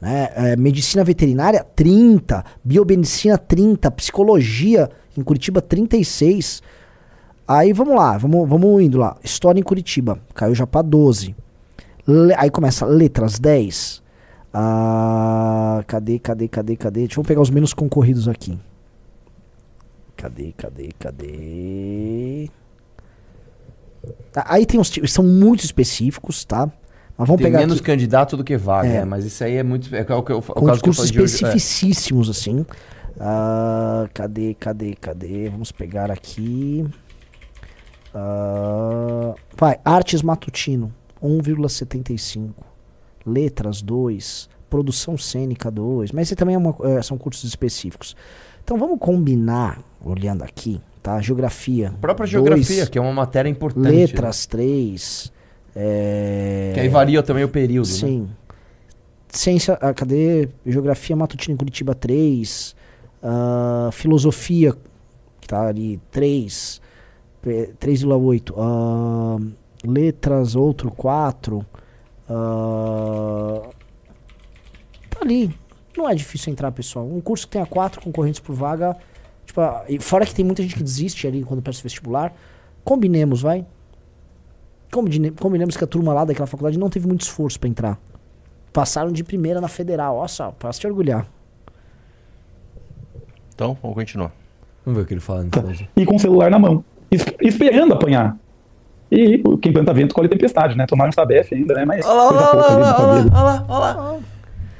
Né? 0.00 0.30
É, 0.34 0.56
medicina 0.56 1.04
veterinária, 1.04 1.64
30. 1.76 2.44
Biomedicina, 2.64 3.38
30. 3.38 3.90
Psicologia, 3.90 4.90
em 5.16 5.22
Curitiba, 5.22 5.60
36. 5.60 6.62
Aí 7.46 7.72
vamos 7.74 7.94
lá, 7.94 8.16
vamos, 8.16 8.48
vamos 8.48 8.82
indo 8.82 8.98
lá. 8.98 9.16
História 9.22 9.60
em 9.60 9.62
Curitiba, 9.62 10.18
caiu 10.34 10.54
já 10.54 10.66
pra 10.66 10.80
12. 10.82 11.36
Le- 12.08 12.34
aí 12.36 12.50
começa 12.50 12.84
letras, 12.86 13.38
10. 13.38 14.02
Ah, 14.56 15.82
cadê, 15.86 16.18
cadê, 16.20 16.46
cadê, 16.46 16.76
cadê? 16.76 17.00
Deixa 17.06 17.18
eu 17.18 17.24
pegar 17.24 17.40
os 17.40 17.50
menos 17.50 17.74
concorridos 17.74 18.28
aqui. 18.28 18.56
Cadê, 20.16 20.52
cadê, 20.56 20.90
cadê? 20.98 22.48
Tá, 24.32 24.44
Aí 24.48 24.64
tem 24.64 24.78
os 24.78 24.88
tipos, 24.88 25.12
são 25.12 25.24
muito 25.24 25.64
específicos, 25.64 26.44
tá? 26.44 26.70
Mas 27.18 27.28
vamos 27.28 27.42
Tem 27.42 27.46
pegar 27.46 27.58
menos 27.60 27.76
aqui, 27.78 27.84
candidato 27.84 28.36
do 28.36 28.44
que 28.44 28.56
vaga, 28.56 28.88
É. 28.88 28.92
né? 29.00 29.04
Mas 29.04 29.24
isso 29.24 29.42
aí 29.42 29.56
é 29.56 29.62
muito. 29.62 29.94
É 29.94 30.02
o, 30.14 30.22
que 30.22 30.32
eu, 30.32 30.38
o 30.38 30.42
com 30.42 30.70
discursos 30.70 31.10
hoje. 31.10 31.20
é. 31.20 31.24
especificíssimos, 31.24 32.30
assim. 32.30 32.64
Ah, 33.18 34.08
cadê, 34.14 34.54
cadê, 34.54 34.94
cadê? 34.94 35.48
Vamos 35.48 35.72
pegar 35.72 36.10
aqui. 36.12 36.86
Ah, 38.14 39.34
vai, 39.56 39.78
artes 39.84 40.22
matutino, 40.22 40.92
1,75. 41.22 42.50
Letras, 43.26 43.80
2. 43.82 44.48
Produção 44.68 45.16
cênica, 45.16 45.70
2. 45.70 46.12
Mas 46.12 46.28
esse 46.28 46.36
também 46.36 46.54
é 46.54 46.58
uma- 46.58 46.74
é, 46.84 47.00
são 47.02 47.16
cursos 47.16 47.44
específicos. 47.44 48.16
Então 48.62 48.76
vamos 48.78 48.98
combinar, 48.98 49.78
olhando 50.04 50.42
aqui, 50.42 50.80
tá? 51.02 51.20
Geografia. 51.20 51.88
A 51.88 51.92
própria 51.92 52.24
dois. 52.24 52.30
geografia, 52.30 52.86
que 52.86 52.98
é 52.98 53.00
uma 53.00 53.12
matéria 53.12 53.48
importante. 53.48 53.88
Letras, 53.88 54.46
3. 54.46 55.32
É... 55.76 56.68
né? 56.68 56.74
Que 56.74 56.80
aí 56.80 56.88
varia 56.88 57.22
também 57.22 57.44
o 57.44 57.48
período, 57.48 57.86
né? 57.88 57.92
Sim. 57.92 58.28
Ciência, 59.28 59.76
ah, 59.80 59.92
cadê? 59.92 60.48
Geografia 60.64 61.16
Matutina 61.16 61.54
em 61.54 61.56
Curitiba 61.56 61.94
3. 61.94 62.74
Ah, 63.22 63.90
filosofia, 63.92 64.72
que 65.40 65.48
tá 65.48 65.66
ali, 65.66 66.00
3. 66.10 66.80
Pe- 67.42 67.74
3,8. 67.80 68.54
Ah, 68.56 69.36
letras, 69.84 70.54
outro 70.56 70.90
4. 70.90 71.66
Ah, 72.28 73.68
tá 75.10 75.18
ali. 75.22 75.54
Não 75.96 76.08
é 76.08 76.14
difícil 76.14 76.52
entrar, 76.52 76.72
pessoal. 76.72 77.06
Um 77.06 77.20
curso 77.20 77.46
que 77.46 77.52
tenha 77.52 77.66
quatro 77.66 78.00
concorrentes 78.00 78.40
por 78.40 78.54
vaga. 78.54 78.96
Tipo, 79.46 79.60
ah, 79.60 79.84
e 79.88 80.00
fora 80.00 80.26
que 80.26 80.34
tem 80.34 80.44
muita 80.44 80.62
gente 80.62 80.74
que 80.74 80.82
desiste 80.82 81.26
ali 81.26 81.44
quando 81.44 81.62
presta 81.62 81.82
vestibular. 81.82 82.32
Combinemos, 82.82 83.40
vai. 83.42 83.64
Combine- 84.92 85.30
Combinemos 85.30 85.76
que 85.76 85.84
a 85.84 85.86
turma 85.86 86.12
lá 86.12 86.24
daquela 86.24 86.46
faculdade 86.46 86.78
não 86.78 86.88
teve 86.90 87.06
muito 87.06 87.20
esforço 87.22 87.58
pra 87.60 87.68
entrar. 87.68 87.98
Passaram 88.72 89.12
de 89.12 89.22
primeira 89.22 89.60
na 89.60 89.68
federal. 89.68 90.26
Só, 90.28 90.50
pra 90.50 90.72
se 90.72 90.84
orgulhar. 90.86 91.26
Então, 93.54 93.76
vamos 93.80 93.94
continuar. 93.96 94.32
Vamos 94.84 94.98
ver 94.98 95.04
o 95.04 95.06
que 95.06 95.14
ele 95.14 95.20
fala. 95.20 95.44
Então. 95.44 95.62
E 95.96 96.04
com 96.04 96.16
o 96.16 96.18
celular 96.18 96.50
na 96.50 96.58
mão. 96.58 96.84
es- 97.10 97.24
Esperando 97.40 97.94
apanhar. 97.94 98.36
E 99.10 99.42
quem 99.62 99.72
planta 99.72 99.92
vento 99.92 100.14
colhe 100.14 100.28
tempestade, 100.28 100.76
né? 100.76 100.86
Tomaram 100.86 101.10
um 101.10 101.12
tabef 101.12 101.54
ainda, 101.54 101.74
né? 101.74 101.84
Mas 101.84 102.04
Olha 102.04 102.14
lá, 102.14 102.28
olha 102.28 102.40
lá, 102.40 102.56
olha 102.68 102.78
lá, 102.78 102.96
olha 103.00 103.42
lá, 103.42 103.64
olha 103.68 103.78
lá. 103.94 104.16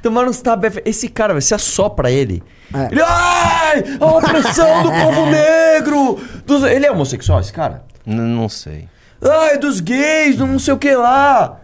Tomaram 0.01 0.29
uns 0.29 0.41
tabef. 0.41 0.81
Esse 0.85 1.07
cara, 1.09 1.33
velho, 1.33 1.41
você 1.41 1.55
assopra 1.55 2.11
ele. 2.11 2.43
É. 2.73 2.91
Ele, 2.91 3.01
ai, 3.01 3.83
a 3.99 4.05
opressão 4.05 4.83
do 4.83 4.91
povo 4.91 5.25
negro. 5.27 6.19
dos-" 6.45 6.63
Ele 6.63 6.85
é 6.85 6.91
homossexual, 6.91 7.39
esse 7.39 7.53
cara? 7.53 7.83
N- 8.05 8.19
não 8.21 8.49
sei. 8.49 8.87
Ai, 9.21 9.57
dos 9.57 9.79
gays, 9.79 10.35
do 10.37 10.45
não 10.45 10.59
sei 10.59 10.73
o 10.73 10.77
que 10.77 10.93
lá. 10.93 11.59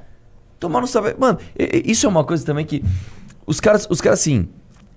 Tomaram 0.59 0.86
uns 0.86 0.91
tabef. 0.91 1.16
Mano, 1.20 1.38
isso 1.57 2.05
é 2.05 2.09
uma 2.09 2.24
coisa 2.24 2.45
também 2.45 2.66
que. 2.66 2.84
Os 3.45 3.59
caras, 3.59 3.86
os 3.89 3.99
caras 3.99 4.20
assim. 4.20 4.47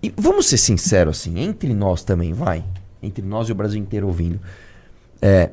e 0.02 0.12
vamos 0.16 0.46
ser 0.46 0.58
sinceros, 0.58 1.18
assim, 1.20 1.38
entre 1.40 1.74
nós 1.74 2.04
também, 2.04 2.32
vai. 2.32 2.62
Entre 3.02 3.24
nós 3.24 3.48
e 3.48 3.52
o 3.52 3.54
Brasil 3.54 3.80
inteiro 3.80 4.06
ouvindo. 4.06 4.40
É. 5.20 5.50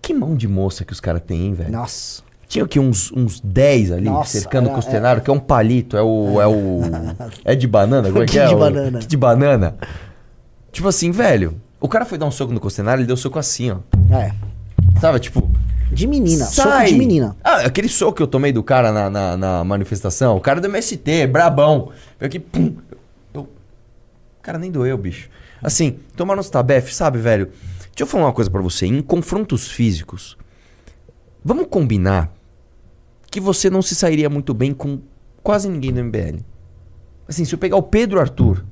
Que 0.00 0.14
mão 0.14 0.34
de 0.36 0.46
moça 0.48 0.84
que 0.84 0.92
os 0.92 1.00
caras 1.00 1.22
têm, 1.26 1.46
hein, 1.46 1.54
velho? 1.54 1.72
Nossa. 1.72 2.22
Tinha 2.48 2.64
aqui 2.64 2.80
uns, 2.80 3.12
uns 3.12 3.40
10 3.40 3.92
ali, 3.92 4.04
Nossa, 4.06 4.32
cercando 4.38 4.66
o 4.66 4.68
era- 4.68 4.76
costenário, 4.76 5.22
que 5.22 5.28
é 5.28 5.32
um 5.32 5.38
palito, 5.38 5.96
é 5.96 6.02
o. 6.02 6.40
É 6.40 6.46
o. 6.46 6.80
É 7.44 7.54
de 7.54 7.66
banana? 7.66 8.10
Como 8.10 8.22
é 8.22 8.26
que 8.26 8.38
é? 8.38 8.46
de 8.46 8.54
O- 8.54 8.58
banana. 8.58 8.98
de 9.00 9.16
banana. 9.16 9.76
Tipo 10.72 10.88
assim, 10.88 11.10
velho. 11.10 11.60
O 11.80 11.88
cara 11.88 12.04
foi 12.04 12.16
dar 12.18 12.26
um 12.26 12.30
soco 12.30 12.52
no 12.52 12.58
costenário, 12.58 13.00
ele 13.02 13.06
deu 13.06 13.16
soco 13.16 13.38
assim, 13.38 13.70
ó. 13.70 13.78
É. 14.14 14.32
Sabe, 15.00 15.20
tipo. 15.20 15.48
De 15.92 16.06
menina. 16.06 16.44
Sai! 16.46 16.64
Soco 16.88 16.92
de 16.92 16.98
menina. 16.98 17.36
Ah, 17.44 17.60
aquele 17.66 17.88
soco 17.88 18.12
que 18.14 18.22
eu 18.22 18.26
tomei 18.26 18.52
do 18.52 18.62
cara 18.62 18.92
na, 18.92 19.08
na, 19.10 19.36
na 19.36 19.64
manifestação, 19.64 20.36
o 20.36 20.40
cara 20.40 20.60
do 20.60 20.66
MST, 20.68 21.26
brabão. 21.26 21.90
Veio 22.18 22.28
aqui, 22.28 22.38
pum. 22.38 22.74
Eu... 23.34 23.42
O 23.42 23.48
cara 24.42 24.58
nem 24.58 24.70
doeu, 24.70 24.96
bicho. 24.98 25.28
Assim, 25.62 25.98
tomaram 26.16 26.40
uns 26.40 26.48
tabef, 26.50 26.94
sabe, 26.94 27.18
velho? 27.18 27.50
Deixa 27.98 28.04
eu 28.04 28.12
falar 28.12 28.26
uma 28.26 28.32
coisa 28.32 28.48
pra 28.48 28.62
você. 28.62 28.86
Em 28.86 29.02
confrontos 29.02 29.66
físicos, 29.72 30.38
vamos 31.44 31.66
combinar 31.68 32.32
que 33.28 33.40
você 33.40 33.68
não 33.68 33.82
se 33.82 33.92
sairia 33.96 34.30
muito 34.30 34.54
bem 34.54 34.72
com 34.72 35.00
quase 35.42 35.68
ninguém 35.68 35.92
do 35.92 36.04
MBL. 36.04 36.44
Assim, 37.26 37.44
se 37.44 37.52
eu 37.52 37.58
pegar 37.58 37.76
o 37.76 37.82
Pedro 37.82 38.20
Arthur 38.20 38.64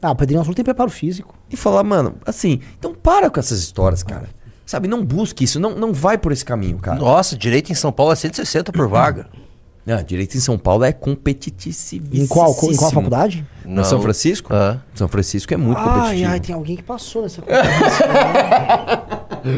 Ah, 0.00 0.12
o 0.12 0.14
Pedrinho 0.14 0.38
Arthur 0.38 0.54
tem 0.54 0.64
preparo 0.64 0.90
físico. 0.90 1.34
e 1.50 1.56
falar, 1.56 1.82
mano, 1.82 2.14
assim, 2.24 2.60
então 2.78 2.94
para 2.94 3.28
com 3.30 3.40
essas 3.40 3.58
histórias, 3.58 4.04
cara. 4.04 4.28
Sabe, 4.64 4.86
não 4.86 5.04
busque 5.04 5.42
isso, 5.42 5.58
não, 5.58 5.74
não 5.74 5.92
vai 5.92 6.16
por 6.16 6.30
esse 6.30 6.44
caminho, 6.44 6.78
cara. 6.78 7.00
Nossa, 7.00 7.36
direito 7.36 7.72
em 7.72 7.74
São 7.74 7.90
Paulo 7.90 8.12
é 8.12 8.16
160 8.16 8.70
por 8.70 8.86
vaga. 8.86 9.28
Ah, 9.88 10.02
direito 10.02 10.36
em 10.36 10.40
São 10.40 10.58
Paulo 10.58 10.84
é 10.84 10.92
competitivíssimo. 10.92 12.06
Em 12.12 12.26
qual, 12.26 12.50
em 12.64 12.76
qual 12.76 12.90
faculdade? 12.90 13.46
Na 13.64 13.84
São 13.84 14.00
Francisco? 14.02 14.52
Ah. 14.52 14.78
São 14.94 15.08
Francisco 15.08 15.52
é 15.54 15.56
muito 15.56 15.78
Ai, 15.78 15.84
competitivo. 15.84 16.30
ai, 16.30 16.40
tem 16.40 16.54
alguém 16.54 16.76
que 16.76 16.82
passou 16.82 17.22
nessa 17.22 17.42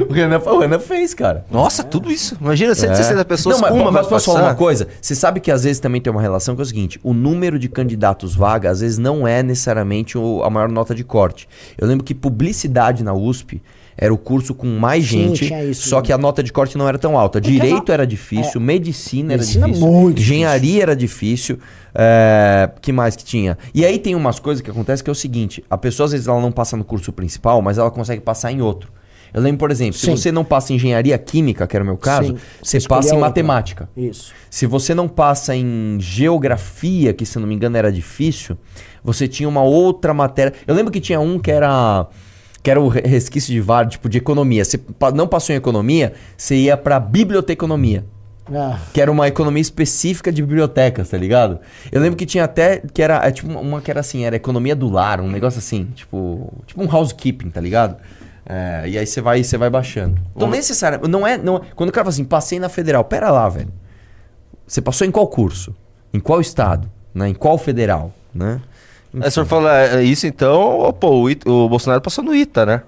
O 0.09 0.13
Renan, 0.13 0.39
o 0.39 0.59
Renan 0.59 0.79
fez, 0.79 1.15
cara. 1.15 1.45
Nossa, 1.51 1.83
tudo 1.83 2.11
isso. 2.13 2.37
Imagina 2.41 2.75
160 2.75 3.21
É. 3.21 3.25
pessoas, 3.25 3.57
Não, 3.57 3.63
mas, 3.63 3.73
uma 3.73 3.85
vai 3.91 4.03
mas 4.03 4.07
posso 4.09 4.27
falar 4.27 4.41
passar. 4.41 4.51
uma 4.53 4.57
coisa? 4.57 4.89
Você 5.01 5.15
sabe 5.15 5.41
que 5.41 5.51
às 5.51 5.65
vezes 5.65 5.81
também 5.81 6.01
tem 6.01 6.13
uma 6.13 6.21
relação 6.23 6.55
que 6.55 6.61
é 6.61 6.65
o 6.65 6.67
seguinte: 6.67 7.01
o 7.03 7.13
número 7.13 7.59
de 7.59 7.69
candidatos 7.69 8.35
vaga, 8.35 8.71
às 8.71 8.81
vezes, 8.81 8.99
não 8.99 9.27
é 9.27 9.43
necessariamente 9.43 10.17
o- 10.19 10.43
a 10.45 10.51
maior 10.51 10.69
nota 10.71 10.95
de 10.95 11.03
corte. 11.03 11.49
Eu 11.79 11.87
lembro 11.89 12.05
que 12.05 12.15
publicidade 12.15 13.03
na 13.03 13.13
USP 13.15 13.61
era 14.01 14.15
o 14.15 14.17
curso 14.17 14.55
com 14.55 14.67
mais 14.67 15.05
Sim, 15.05 15.29
gente, 15.29 15.47
tinha 15.47 15.63
isso, 15.63 15.87
só 15.87 15.97
né? 15.97 16.03
que 16.07 16.13
a 16.13 16.17
nota 16.17 16.43
de 16.43 16.51
corte 16.51 16.79
não 16.79 16.89
era 16.89 16.99
tão 16.99 17.19
alta. 17.19 17.39
Porque 17.39 17.53
Direito 17.53 17.93
era 17.93 18.07
difícil, 18.07 18.59
medicina, 18.59 19.35
Medicina 19.35 19.67
era 19.67 19.73
difícil, 19.75 19.93
muito 19.93 20.21
engenharia 20.23 20.83
era 20.83 20.97
difícil. 20.97 21.59
É, 21.95 22.71
que 22.81 22.93
mais 22.93 23.15
que 23.15 23.25
tinha? 23.25 23.59
E 23.75 23.85
aí 23.85 23.99
tem 23.99 24.15
umas 24.15 24.39
coisas 24.39 24.63
que 24.63 24.71
acontecem 24.71 25.05
que 25.05 25.11
é 25.11 25.13
o 25.13 25.15
seguinte: 25.15 25.63
a 25.69 25.77
pessoa 25.77 26.07
às 26.07 26.13
vezes 26.13 26.27
ela 26.27 26.41
não 26.41 26.51
passa 26.51 26.79
no 26.79 26.85
curso 26.85 27.13
principal, 27.13 27.61
mas 27.61 27.77
ela 27.77 27.91
consegue 27.91 28.23
passar 28.23 28.51
em 28.51 28.63
outro. 28.63 28.91
Eu 29.35 29.43
lembro, 29.43 29.59
por 29.59 29.71
exemplo, 29.71 29.99
Sim. 29.99 30.17
se 30.17 30.23
você 30.23 30.33
não 30.33 30.45
passa 30.45 30.73
em 30.73 30.77
engenharia 30.77 31.17
química, 31.19 31.67
que 31.67 31.77
era 31.77 31.85
o 31.85 31.87
meu 31.87 31.99
caso, 31.99 32.29
Sim. 32.29 32.39
você 32.63 32.81
passa 32.89 33.15
em 33.15 33.19
matemática. 33.19 33.89
Isso. 33.95 34.33
Se 34.49 34.67
você 34.67 34.95
não 34.95 35.07
passa 35.07 35.55
em 35.55 35.99
geografia, 36.01 37.13
que 37.13 37.27
se 37.27 37.39
não 37.39 37.47
me 37.47 37.55
engano 37.55 37.77
era 37.77 37.93
difícil, 37.93 38.57
você 39.05 39.29
tinha 39.29 39.49
uma 39.49 39.63
outra 39.63 40.15
matéria. 40.15 40.55
Eu 40.67 40.75
lembro 40.75 40.91
que 40.91 41.01
tinha 41.01 41.21
um 41.21 41.39
que 41.39 41.51
era 41.51 42.09
que 42.63 42.71
era 42.71 42.81
o 42.81 42.89
re- 42.89 43.03
resquício 43.03 43.53
de 43.53 43.61
VAR, 43.61 43.87
tipo 43.89 44.09
de 44.09 44.19
economia. 44.19 44.65
Você 44.65 44.81
não 45.15 45.27
passou 45.27 45.55
em 45.55 45.59
economia, 45.59 46.13
você 46.37 46.57
ia 46.57 46.77
pra 46.77 46.99
biblioteconomia. 47.01 48.05
Ah, 48.53 48.79
Que 48.93 49.01
era 49.01 49.11
uma 49.13 49.29
economia 49.29 49.61
específica 49.61 50.33
de 50.33 50.43
bibliotecas, 50.43 51.09
tá 51.11 51.17
ligado? 51.17 51.61
Eu 51.93 52.01
lembro 52.01 52.17
que 52.17 52.27
tinha 52.27 52.43
até 52.45 52.83
que 52.93 53.01
era 53.01 53.25
é, 53.25 53.31
tipo 53.31 53.49
uma- 53.49 53.81
que 53.81 53.91
era 53.91 54.01
assim, 54.01 54.25
era 54.25 54.35
economia 54.35 54.75
do 54.75 54.89
lar, 54.91 55.21
um 55.21 55.29
negócio 55.31 55.59
assim, 55.61 55.85
tipo, 55.95 56.53
tipo 56.67 56.83
um 56.83 56.91
housekeeping, 56.93 57.49
tá 57.51 57.61
ligado? 57.61 57.97
É, 58.45 58.89
e 58.89 58.99
aí 58.99 59.07
você 59.07 59.21
vai, 59.21 59.45
você 59.45 59.57
vai 59.57 59.71
baixando. 59.71 60.21
Então 60.35 60.51
necessário, 60.51 61.07
não 61.07 61.25
é, 61.25 61.39
não, 61.39 61.59
é- 61.59 61.61
quando 61.77 61.91
o 61.91 61.93
cara 61.93 62.05
fala 62.05 62.13
assim, 62.13 62.25
passei 62.25 62.59
na 62.59 62.69
federal, 62.69 63.05
pera 63.05 63.31
lá, 63.31 63.49
velho. 63.49 63.69
Você 64.67 64.81
passou 64.81 65.07
em 65.07 65.11
qual 65.13 65.29
curso? 65.29 65.75
Em 66.13 66.19
qual 66.19 66.41
estado? 66.41 66.91
Né? 67.15 67.29
Em 67.29 67.35
qual 67.35 67.57
federal, 67.57 68.13
né? 68.35 68.61
Aí 69.13 69.27
o 69.27 69.31
senhor 69.31 69.47
fala 69.47 69.77
é, 69.77 70.03
isso 70.05 70.27
então, 70.27 70.95
pô, 71.01 71.23
o, 71.23 71.31
Ita- 71.31 71.51
o 71.51 71.69
Bolsonaro 71.69 72.01
passou 72.01 72.23
no 72.23 72.33
ITA, 72.35 72.65
né? 72.65 72.83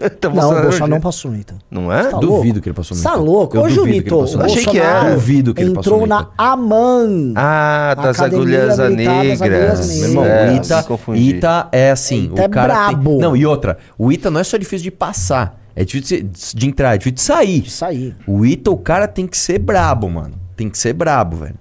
Então, 0.00 0.32
não, 0.34 0.50
o 0.58 0.62
Bolsonaro 0.62 0.90
não 0.90 1.00
passou 1.00 1.30
no 1.30 1.36
Ita. 1.36 1.54
Não 1.70 1.92
é? 1.92 2.04
Tá 2.04 2.18
Duvido 2.18 2.26
louco? 2.54 2.60
que 2.62 2.68
ele 2.70 2.74
passou 2.74 2.96
no 2.96 3.02
Você 3.02 3.08
tá 3.08 3.14
ITA. 3.14 3.22
louco? 3.22 3.56
Eu 3.56 3.60
Ô, 3.60 3.64
duvido 3.68 3.82
que 3.82 3.88
ele 3.90 3.96
Julito, 3.98 4.18
passou 4.18 4.38
no 4.38 4.44
o 4.44 4.46
ITA. 4.48 4.58
Achei 4.60 4.72
que 4.72 4.78
era. 4.78 4.90
Bolsonaro 4.92 5.14
Duvido 5.16 5.54
que 5.54 5.62
ele 5.62 5.74
passou 5.74 5.92
entrou 5.94 6.06
na 6.08 6.20
ITA. 6.22 6.30
AMAN. 6.38 7.32
Ah, 7.36 7.94
das 7.96 8.16
Academia 8.20 8.38
agulhas 8.62 8.76
das 8.78 8.94
negras. 8.94 9.40
Agulhas 9.42 9.98
Meu 10.00 10.08
irmão, 10.08 10.24
É, 10.24 10.50
o 10.50 10.56
Ita. 10.56 10.84
Ita 11.16 11.68
é 11.72 11.90
assim, 11.90 12.24
Ita 12.24 12.42
é 12.42 12.46
o 12.46 12.50
cara 12.50 12.74
tem- 12.86 12.96
brabo. 12.96 13.18
Não, 13.20 13.36
e 13.36 13.44
outra, 13.44 13.76
o 13.98 14.10
Ita 14.10 14.30
não 14.30 14.40
é 14.40 14.44
só 14.44 14.56
difícil 14.56 14.84
de 14.84 14.90
passar, 14.90 15.60
é 15.76 15.84
difícil 15.84 16.22
de, 16.22 16.54
de 16.54 16.66
entrar, 16.68 16.94
é 16.94 16.98
difícil 16.98 17.14
de 17.16 17.20
sair. 17.22 17.66
Isso 17.66 17.84
aí. 17.84 18.14
O 18.26 18.46
Ita, 18.46 18.70
o 18.70 18.76
cara 18.78 19.06
tem 19.06 19.26
que 19.26 19.36
ser 19.36 19.58
brabo, 19.58 20.08
mano. 20.08 20.34
Tem 20.56 20.70
que 20.70 20.78
ser 20.78 20.92
brabo, 20.94 21.36
velho. 21.38 21.54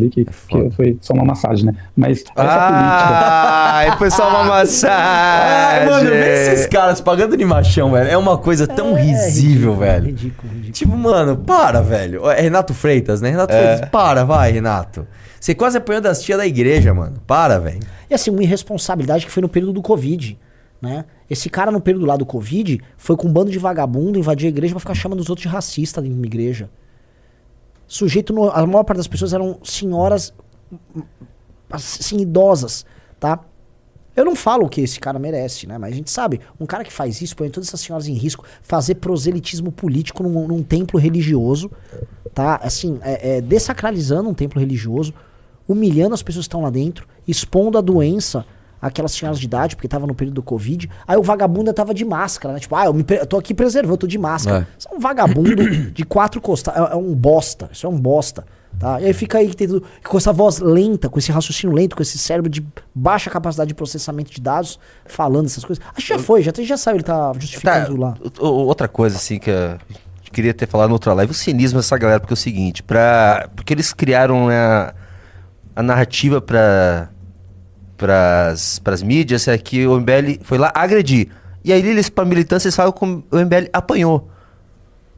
Ali, 0.00 0.10
que, 0.10 0.24
que 0.24 0.70
foi 0.70 0.96
só 1.00 1.12
uma 1.14 1.24
massagem, 1.24 1.66
né? 1.66 1.74
Mas 1.96 2.20
essa 2.20 2.34
Ah, 2.36 3.94
foi 3.98 4.10
só 4.10 4.28
uma 4.28 4.44
massagem. 4.48 4.96
Ai, 4.98 5.86
mano, 5.88 6.10
vê 6.10 6.52
esses 6.52 6.66
caras 6.66 7.00
pagando 7.00 7.36
de 7.36 7.44
machão, 7.44 7.92
velho. 7.92 8.10
É 8.10 8.16
uma 8.16 8.38
coisa 8.38 8.66
tão 8.66 8.94
risível, 8.94 9.76
velho. 9.76 10.06
Ridículo, 10.06 10.52
ridículo. 10.52 10.72
Tipo, 10.72 10.96
mano, 10.96 11.36
para, 11.36 11.80
velho. 11.80 12.28
É 12.30 12.40
Renato 12.40 12.74
Freitas, 12.74 13.20
né? 13.20 13.30
Renato 13.30 13.52
Freitas, 13.52 13.88
para, 13.90 14.24
vai, 14.24 14.50
Renato. 14.52 15.06
Você 15.38 15.54
quase 15.54 15.78
apanhou 15.78 16.02
das 16.02 16.20
tia 16.22 16.36
da 16.36 16.46
igreja, 16.46 16.92
mano. 16.92 17.16
Para, 17.26 17.58
velho. 17.58 17.80
E 18.10 18.14
assim, 18.14 18.30
uma 18.30 18.42
irresponsabilidade 18.42 19.24
que 19.24 19.32
foi 19.32 19.40
no 19.40 19.48
período 19.48 19.72
do 19.72 19.82
Covid, 19.82 20.38
né? 20.82 21.04
Esse 21.30 21.48
cara 21.48 21.70
no 21.70 21.80
período 21.80 22.04
lá 22.06 22.16
do 22.16 22.26
Covid 22.26 22.80
foi 22.96 23.16
com 23.16 23.28
um 23.28 23.32
bando 23.32 23.50
de 23.50 23.58
vagabundo 23.58 24.18
invadir 24.18 24.46
a 24.46 24.48
igreja 24.48 24.74
pra 24.74 24.80
ficar 24.80 24.94
chamando 24.94 25.20
os 25.20 25.30
outros 25.30 25.44
de 25.44 25.48
racista 25.48 26.02
dentro 26.02 26.18
da 26.18 26.26
igreja. 26.26 26.68
Sujeito, 27.92 28.32
no- 28.32 28.48
a 28.48 28.64
maior 28.64 28.84
parte 28.84 28.98
das 28.98 29.08
pessoas 29.08 29.34
eram 29.34 29.58
senhoras, 29.64 30.32
assim, 31.68 32.18
idosas, 32.20 32.86
tá? 33.18 33.40
Eu 34.14 34.24
não 34.24 34.36
falo 34.36 34.66
o 34.66 34.68
que 34.68 34.80
esse 34.80 35.00
cara 35.00 35.18
merece, 35.18 35.66
né? 35.66 35.76
Mas 35.76 35.92
a 35.92 35.96
gente 35.96 36.08
sabe, 36.08 36.40
um 36.60 36.66
cara 36.66 36.84
que 36.84 36.92
faz 36.92 37.20
isso, 37.20 37.34
põe 37.34 37.50
todas 37.50 37.68
essas 37.68 37.80
senhoras 37.80 38.06
em 38.06 38.14
risco, 38.14 38.44
fazer 38.62 38.94
proselitismo 38.94 39.72
político 39.72 40.22
num, 40.22 40.46
num 40.46 40.62
templo 40.62 41.00
religioso, 41.00 41.68
tá? 42.32 42.60
Assim, 42.62 43.00
é, 43.02 43.38
é, 43.38 43.40
desacralizando 43.40 44.28
um 44.28 44.34
templo 44.34 44.60
religioso, 44.60 45.12
humilhando 45.66 46.14
as 46.14 46.22
pessoas 46.22 46.44
que 46.44 46.48
estão 46.48 46.62
lá 46.62 46.70
dentro, 46.70 47.08
expondo 47.26 47.76
a 47.76 47.80
doença 47.80 48.46
àquelas 48.80 49.12
senhoras 49.12 49.38
de 49.38 49.46
idade, 49.46 49.76
porque 49.76 49.88
tava 49.88 50.06
no 50.06 50.14
período 50.14 50.36
do 50.36 50.42
Covid. 50.42 50.88
Aí 51.06 51.16
o 51.16 51.22
vagabundo 51.22 51.72
tava 51.72 51.92
de 51.94 52.04
máscara, 52.04 52.54
né? 52.54 52.60
Tipo, 52.60 52.76
ah, 52.76 52.86
eu, 52.86 52.94
me, 52.94 53.04
eu 53.08 53.26
tô 53.26 53.36
aqui 53.38 53.52
preservando, 53.54 53.94
eu 53.94 53.98
tô 53.98 54.06
de 54.06 54.18
máscara. 54.18 54.60
É. 54.60 54.66
Isso 54.78 54.88
é 54.90 54.94
um 54.94 54.98
vagabundo 55.00 55.68
de 55.92 56.04
quatro 56.04 56.40
costas. 56.40 56.74
É, 56.74 56.78
é 56.92 56.96
um 56.96 57.14
bosta. 57.14 57.68
Isso 57.72 57.86
é 57.86 57.90
um 57.90 57.98
bosta. 57.98 58.44
Tá? 58.78 59.00
E 59.00 59.06
aí 59.06 59.12
fica 59.12 59.36
aí 59.38 59.52
tendo, 59.52 59.82
com 60.08 60.16
essa 60.16 60.32
voz 60.32 60.58
lenta, 60.60 61.08
com 61.10 61.18
esse 61.18 61.30
raciocínio 61.30 61.74
lento, 61.74 61.94
com 61.96 62.02
esse 62.02 62.16
cérebro 62.16 62.48
de 62.48 62.64
baixa 62.94 63.28
capacidade 63.28 63.68
de 63.68 63.74
processamento 63.74 64.30
de 64.30 64.40
dados, 64.40 64.78
falando 65.06 65.46
essas 65.46 65.64
coisas. 65.64 65.84
Acho 65.94 66.06
que 66.06 66.12
já 66.14 66.18
foi, 66.18 66.40
já, 66.42 66.52
já 66.56 66.76
sabe, 66.76 66.98
ele 66.98 67.02
tá 67.04 67.32
justificando 67.38 67.96
lá. 67.96 68.14
o- 68.40 68.46
o- 68.46 68.66
outra 68.66 68.88
coisa, 68.88 69.16
assim, 69.16 69.38
que 69.38 69.50
eu 69.50 69.76
queria 70.32 70.54
ter 70.54 70.66
falado 70.68 70.88
na 70.88 70.94
outra 70.94 71.12
live, 71.12 71.32
o 71.32 71.34
cinismo 71.34 71.80
dessa 71.80 71.98
galera, 71.98 72.20
porque 72.20 72.32
é 72.32 72.34
o 72.34 72.36
seguinte, 72.36 72.82
pra, 72.82 73.50
porque 73.54 73.74
eles 73.74 73.92
criaram 73.92 74.46
né, 74.46 74.56
a, 74.58 74.94
a 75.76 75.82
narrativa 75.82 76.40
para 76.40 77.10
pras, 78.00 78.78
pras 78.78 79.02
mídias 79.02 79.46
é 79.46 79.58
que 79.58 79.86
o 79.86 80.00
MBL 80.00 80.40
foi 80.42 80.56
lá 80.56 80.72
agredir. 80.74 81.28
E 81.62 81.70
aí 81.70 81.86
eles, 81.86 82.08
pra 82.08 82.24
militância, 82.24 82.68
eles 82.68 82.74
falam 82.74 82.90
que 82.90 83.04
o 83.04 83.38
MBL 83.38 83.68
apanhou. 83.70 84.26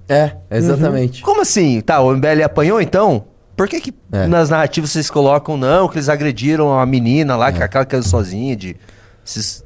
É, 0.09 0.33
exatamente. 0.51 1.22
Como 1.22 1.41
assim? 1.43 1.80
Tá, 1.80 2.01
o 2.01 2.12
MBL 2.16 2.43
apanhou 2.45 2.80
então? 2.80 3.24
Por 3.57 3.68
que, 3.68 3.80
que 3.80 3.95
É. 4.11 4.26
nas 4.26 4.51
narrativas 4.51 4.91
vocês 4.91 5.09
colocam, 5.09 5.57
não, 5.57 5.87
que 5.89 5.97
eles 5.97 6.09
agrediram 6.09 6.76
a 6.76 6.85
menina 6.85 7.37
lá, 7.37 7.53
que 7.53 7.62
aquela 7.62 7.85
caiu 7.85 8.03
sozinha, 8.03 8.57
de. 8.57 8.76
Esses, 9.24 9.64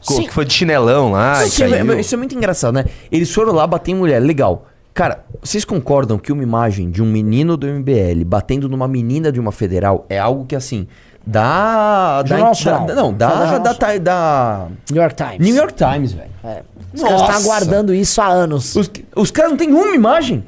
que 0.00 0.28
foi 0.32 0.44
de 0.44 0.52
chinelão 0.52 1.12
lá, 1.12 1.44
e 1.44 1.48
Isso 1.48 1.62
é, 1.62 1.68
caiu. 1.70 2.00
isso 2.00 2.14
é 2.14 2.18
muito 2.18 2.34
engraçado, 2.34 2.74
né? 2.74 2.86
Eles 3.12 3.32
foram 3.32 3.52
lá 3.52 3.64
bater 3.66 3.92
em 3.92 3.94
mulher, 3.94 4.20
legal. 4.20 4.66
Cara, 4.92 5.24
vocês 5.40 5.64
concordam 5.64 6.18
que 6.18 6.32
uma 6.32 6.42
imagem 6.42 6.90
de 6.90 7.02
um 7.02 7.06
menino 7.06 7.56
do 7.56 7.66
MBL 7.68 8.24
batendo 8.24 8.68
numa 8.68 8.88
menina 8.88 9.30
de 9.30 9.38
uma 9.38 9.52
federal 9.52 10.04
é 10.08 10.18
algo 10.18 10.44
que, 10.46 10.56
assim, 10.56 10.88
Nacional. 11.26 12.86
dá- 12.86 12.94
não, 12.94 13.38
Jornal 13.48 13.60
dá, 13.60 13.72
dá, 13.72 13.98
dá- 13.98 14.68
New 14.90 15.02
York 15.02 15.14
Times. 15.16 15.38
New 15.40 15.56
York 15.56 15.74
Times, 15.74 16.12
velho. 16.12 16.30
É. 16.44 16.62
Os 16.94 17.02
caras 17.02 17.20
Nossa. 17.20 17.32
estão 17.32 17.50
aguardando 17.52 17.92
isso 17.94 18.20
há 18.20 18.26
anos. 18.28 18.76
Os, 18.76 18.90
os 19.14 19.30
caras 19.30 19.50
não 19.50 19.58
têm 19.58 19.72
uma 19.72 19.94
imagem. 19.94 20.44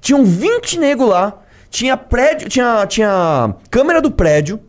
Tinham 0.00 0.24
20 0.24 0.78
nego 0.78 1.06
lá. 1.06 1.34
Tinha 1.70 1.96
prédio, 1.96 2.48
tinha, 2.48 2.86
tinha 2.86 3.54
câmera 3.70 4.02
do 4.02 4.10
prédio. 4.10 4.60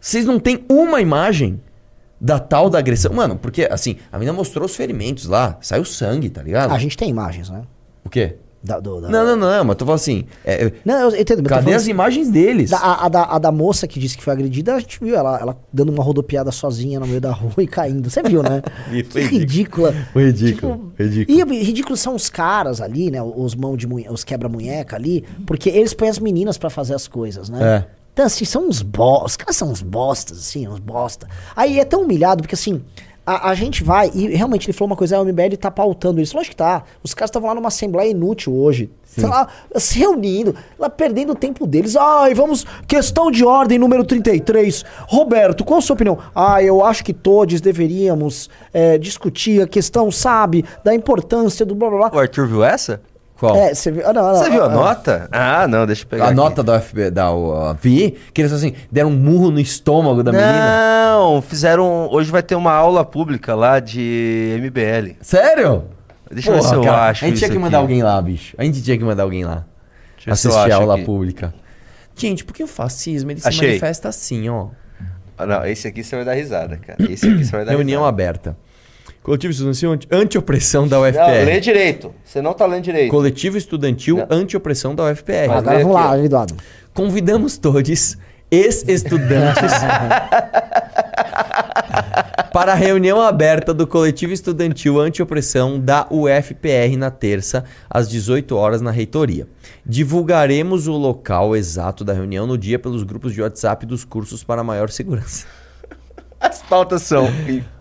Vocês 0.00 0.24
não 0.24 0.38
têm 0.38 0.64
uma 0.68 1.00
imagem 1.00 1.60
da 2.20 2.38
tal 2.38 2.70
da 2.70 2.78
agressão. 2.78 3.12
Mano, 3.12 3.36
porque 3.36 3.68
assim, 3.70 3.96
a 4.10 4.18
menina 4.18 4.32
mostrou 4.36 4.66
os 4.66 4.74
ferimentos 4.74 5.26
lá. 5.26 5.56
Saiu 5.60 5.84
sangue, 5.84 6.30
tá 6.30 6.42
ligado? 6.42 6.72
A 6.72 6.78
gente 6.78 6.96
tem 6.96 7.08
imagens, 7.10 7.50
né? 7.50 7.62
O 8.04 8.08
quê? 8.08 8.36
Da, 8.62 8.80
do- 8.80 9.00
da- 9.00 9.08
Não, 9.08 9.24
não, 9.24 9.36
não, 9.36 9.64
mas 9.64 9.76
tô 9.76 9.84
falando 9.84 10.00
assim. 10.00 10.24
é, 10.44 10.66
é, 10.66 10.72
Não, 10.84 11.10
eu 11.10 11.20
entendo. 11.20 11.42
cadê 11.48 11.72
as 11.72 11.82
assim, 11.82 11.90
imagens 11.92 12.28
deles? 12.30 12.70
da- 12.70 12.78
a, 12.78 13.06
a 13.06 13.08
da, 13.08 13.22
a 13.24 13.38
da 13.38 13.52
moça 13.52 13.86
que 13.86 14.00
disse 14.00 14.16
que 14.16 14.24
foi 14.24 14.32
agredida, 14.32 14.74
a 14.74 14.80
gente 14.80 14.98
viu 15.00 15.14
ela, 15.14 15.38
ela 15.40 15.56
dando 15.72 15.90
uma 15.92 16.02
rodopiada 16.02 16.50
sozinha 16.50 16.98
no 16.98 17.06
meio 17.06 17.20
da 17.20 17.30
rua 17.32 17.52
e 17.58 17.66
caindo. 17.66 18.10
Você 18.10 18.22
viu, 18.22 18.42
né? 18.42 18.62
Que 19.12 19.20
ridícula. 19.20 19.94
Foi 20.12 20.24
ridículo. 20.26 20.92
ridículo. 20.98 21.52
E 21.54 21.62
ridículos 21.62 22.00
são 22.00 22.14
os 22.14 22.28
caras 22.28 22.80
ali, 22.80 23.10
né? 23.10 23.22
Os 23.22 23.54
mão 23.54 23.76
de 23.76 23.86
os 24.10 24.24
quebra-munheca 24.24 24.96
ali, 24.96 25.24
porque 25.46 25.68
eles 25.68 25.94
põem 25.94 26.08
as 26.08 26.18
meninas 26.18 26.58
pra 26.58 26.68
fazer 26.70 26.94
as 26.94 27.06
coisas, 27.06 27.48
né? 27.48 27.62
É. 27.62 27.96
Então, 28.12 28.24
assim, 28.26 28.44
são 28.46 28.66
uns 28.66 28.80
bostas. 28.82 29.32
Os 29.32 29.36
caras 29.36 29.56
são 29.56 29.70
uns 29.70 29.82
bostas, 29.82 30.38
assim, 30.38 30.66
uns 30.66 30.78
bosta. 30.80 31.28
Aí 31.54 31.78
é 31.78 31.84
tão 31.84 32.02
humilhado, 32.02 32.42
porque 32.42 32.54
assim, 32.54 32.82
a, 33.26 33.50
a 33.50 33.54
gente 33.54 33.82
vai, 33.82 34.10
e 34.14 34.28
realmente 34.28 34.66
ele 34.66 34.72
falou 34.72 34.90
uma 34.90 34.96
coisa, 34.96 35.18
a 35.18 35.24
MBL 35.24 35.56
tá 35.60 35.70
pautando 35.70 36.20
isso. 36.20 36.36
Lógico 36.36 36.52
que 36.52 36.56
tá. 36.56 36.84
Os 37.02 37.12
caras 37.12 37.28
estavam 37.28 37.48
lá 37.48 37.54
numa 37.56 37.68
assembleia 37.68 38.08
inútil 38.08 38.54
hoje. 38.54 38.88
Sei 39.02 39.26
lá, 39.26 39.48
se 39.76 39.98
reunindo, 39.98 40.54
lá 40.78 40.90
perdendo 40.90 41.32
o 41.32 41.34
tempo 41.34 41.66
deles. 41.66 41.96
Ai, 41.96 42.34
vamos. 42.34 42.66
Questão 42.86 43.30
de 43.30 43.44
ordem 43.44 43.78
número 43.78 44.04
33. 44.04 44.84
Roberto, 45.08 45.64
qual 45.64 45.78
a 45.78 45.82
sua 45.82 45.94
opinião? 45.94 46.18
Ah, 46.34 46.62
eu 46.62 46.84
acho 46.84 47.02
que 47.02 47.14
todos 47.14 47.60
deveríamos 47.60 48.50
é, 48.74 48.98
discutir 48.98 49.62
a 49.62 49.66
questão, 49.66 50.10
sabe, 50.10 50.64
da 50.84 50.94
importância 50.94 51.64
do 51.64 51.74
blá 51.74 51.88
blá 51.88 51.98
blá. 52.10 52.10
O 52.14 52.20
Arthur 52.20 52.46
viu 52.46 52.62
essa? 52.62 53.00
Qual? 53.38 53.54
É, 53.54 53.74
você 53.74 53.90
viu? 53.90 54.02
Ah, 54.06 54.12
não, 54.12 54.22
não, 54.22 54.34
Você 54.34 54.50
viu 54.50 54.62
a 54.62 54.66
ah, 54.66 54.70
nota? 54.70 55.28
Ah, 55.30 55.68
não, 55.68 55.86
deixa 55.86 56.04
eu 56.04 56.08
pegar. 56.08 56.24
a 56.24 56.26
aqui. 56.28 56.36
nota 56.36 56.62
da 56.62 56.76
UFB, 56.76 57.10
da 57.10 57.32
uh, 57.32 57.74
VI, 57.74 58.16
que 58.32 58.40
eles 58.40 58.52
assim, 58.52 58.72
deram 58.90 59.10
um 59.10 59.16
murro 59.16 59.50
no 59.50 59.60
estômago 59.60 60.22
da 60.22 60.32
menina. 60.32 61.12
Não, 61.12 61.42
fizeram. 61.42 62.08
Hoje 62.10 62.30
vai 62.30 62.42
ter 62.42 62.54
uma 62.54 62.72
aula 62.72 63.04
pública 63.04 63.54
lá 63.54 63.78
de 63.78 64.56
MBL. 64.58 65.16
Sério? 65.20 65.84
Deixa 66.30 66.50
eu 66.50 66.54
ver 66.54 66.60
Porra, 66.60 66.70
se 66.70 66.74
eu 66.76 66.82
cara, 66.82 67.10
acho. 67.10 67.24
A 67.24 67.28
gente 67.28 67.38
tinha 67.38 67.50
que 67.50 67.58
mandar 67.58 67.78
aqui. 67.78 67.82
alguém 67.82 68.02
lá, 68.02 68.20
bicho. 68.22 68.54
A 68.56 68.64
gente 68.64 68.82
tinha 68.82 68.96
que 68.96 69.04
mandar 69.04 69.24
alguém 69.24 69.44
lá. 69.44 69.64
Deixa 70.16 70.34
se 70.34 70.48
assistir 70.48 70.72
a 70.72 70.76
aula 70.76 70.94
aqui. 70.94 71.04
pública. 71.04 71.54
Gente, 72.16 72.42
porque 72.42 72.64
o 72.64 72.66
fascismo 72.66 73.30
ele 73.30 73.40
se 73.40 73.48
Achei. 73.48 73.68
manifesta 73.68 74.08
assim, 74.08 74.48
ó. 74.48 74.68
Ah, 75.36 75.44
não, 75.44 75.66
esse 75.66 75.86
aqui 75.86 76.02
você 76.02 76.16
vai 76.16 76.24
dar 76.24 76.32
risada, 76.32 76.78
cara. 76.78 76.96
Esse 77.12 77.28
aqui 77.28 77.44
você 77.44 77.52
vai 77.52 77.64
dar 77.66 77.72
Reunião 77.72 78.00
risada. 78.00 78.08
aberta. 78.08 78.56
Coletivo 79.26 79.50
Estudantil 79.50 79.90
anti- 79.90 80.06
Anti-Opressão 80.08 80.86
da 80.86 80.98
Não, 80.98 81.02
lê 81.02 81.10
UFPR. 81.10 81.60
direito. 81.60 82.14
Você 82.24 82.40
não 82.40 82.52
tá 82.54 82.64
lendo 82.64 82.84
direito. 82.84 83.10
Coletivo 83.10 83.58
Estudantil. 83.58 84.24
Anti-Opressão 84.30 84.94
da 84.94 85.02
UFPR. 85.10 85.48
Mas 85.48 85.58
Agora 85.58 85.78
vamos 85.80 85.94
lá, 85.94 86.10
ó. 86.10 86.12
ali 86.12 86.28
do 86.28 86.34
lado. 86.36 86.54
Convidamos 86.94 87.58
todos, 87.58 88.16
ex-estudantes, 88.52 89.72
para 92.52 92.70
a 92.70 92.74
reunião 92.76 93.20
aberta 93.20 93.74
do 93.74 93.84
Coletivo 93.84 94.32
Estudantil 94.32 95.00
Anti-Opressão 95.00 95.80
da 95.80 96.06
UFPR 96.08 96.96
na 96.96 97.10
terça, 97.10 97.64
às 97.90 98.08
18 98.08 98.54
horas, 98.56 98.80
na 98.80 98.92
reitoria. 98.92 99.48
Divulgaremos 99.84 100.86
o 100.86 100.92
local 100.92 101.56
exato 101.56 102.04
da 102.04 102.12
reunião 102.12 102.46
no 102.46 102.56
dia 102.56 102.78
pelos 102.78 103.02
grupos 103.02 103.34
de 103.34 103.42
WhatsApp 103.42 103.84
dos 103.86 104.04
cursos 104.04 104.44
para 104.44 104.62
maior 104.62 104.88
segurança. 104.88 105.46
As 106.38 106.62
pautas 106.62 107.02
são. 107.02 107.26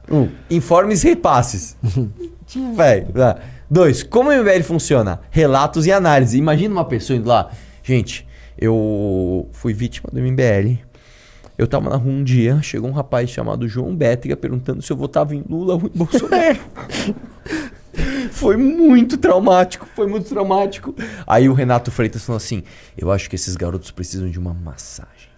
Um, 0.10 0.30
informes 0.50 1.04
e 1.04 1.10
repasses. 1.10 1.78
Véi, 2.76 3.06
tá. 3.06 3.38
Dois, 3.70 4.04
como 4.04 4.30
o 4.30 4.34
MBL 4.34 4.64
funciona? 4.64 5.20
Relatos 5.32 5.86
e 5.86 5.92
análise. 5.92 6.38
Imagina 6.38 6.74
uma 6.74 6.86
pessoa 6.86 7.18
indo 7.18 7.28
lá. 7.28 7.50
Gente, 7.84 8.28
eu 8.58 9.50
fui 9.52 9.74
vítima 9.74 10.10
do 10.12 10.20
MBL. 10.20 10.80
Eu 11.58 11.68
tava 11.68 11.90
na 11.90 11.96
rua 11.96 12.12
um 12.12 12.24
dia, 12.24 12.62
chegou 12.62 12.90
um 12.90 12.94
rapaz 12.94 13.30
chamado 13.30 13.68
João 13.68 13.96
Bétriga 13.96 14.36
perguntando 14.36 14.82
se 14.82 14.92
eu 14.92 14.98
votava 14.98 15.34
em 15.34 15.44
Lula 15.48 15.76
ou 15.76 15.82
em 15.86 15.98
Bolsonaro. 15.98 16.60
Foi 18.32 18.58
muito 18.58 19.18
traumático, 19.18 19.88
foi 19.96 20.06
muito 20.06 20.28
traumático. 20.28 20.94
Aí 21.26 21.48
o 21.48 21.54
Renato 21.54 21.90
Freitas 21.90 22.26
falou 22.26 22.36
assim: 22.36 22.64
Eu 22.98 23.10
acho 23.10 23.30
que 23.30 23.38
esses 23.38 23.56
garotos 23.56 23.90
precisam 23.92 24.30
de 24.30 24.38
uma 24.38 24.54
massagem. 24.54 25.30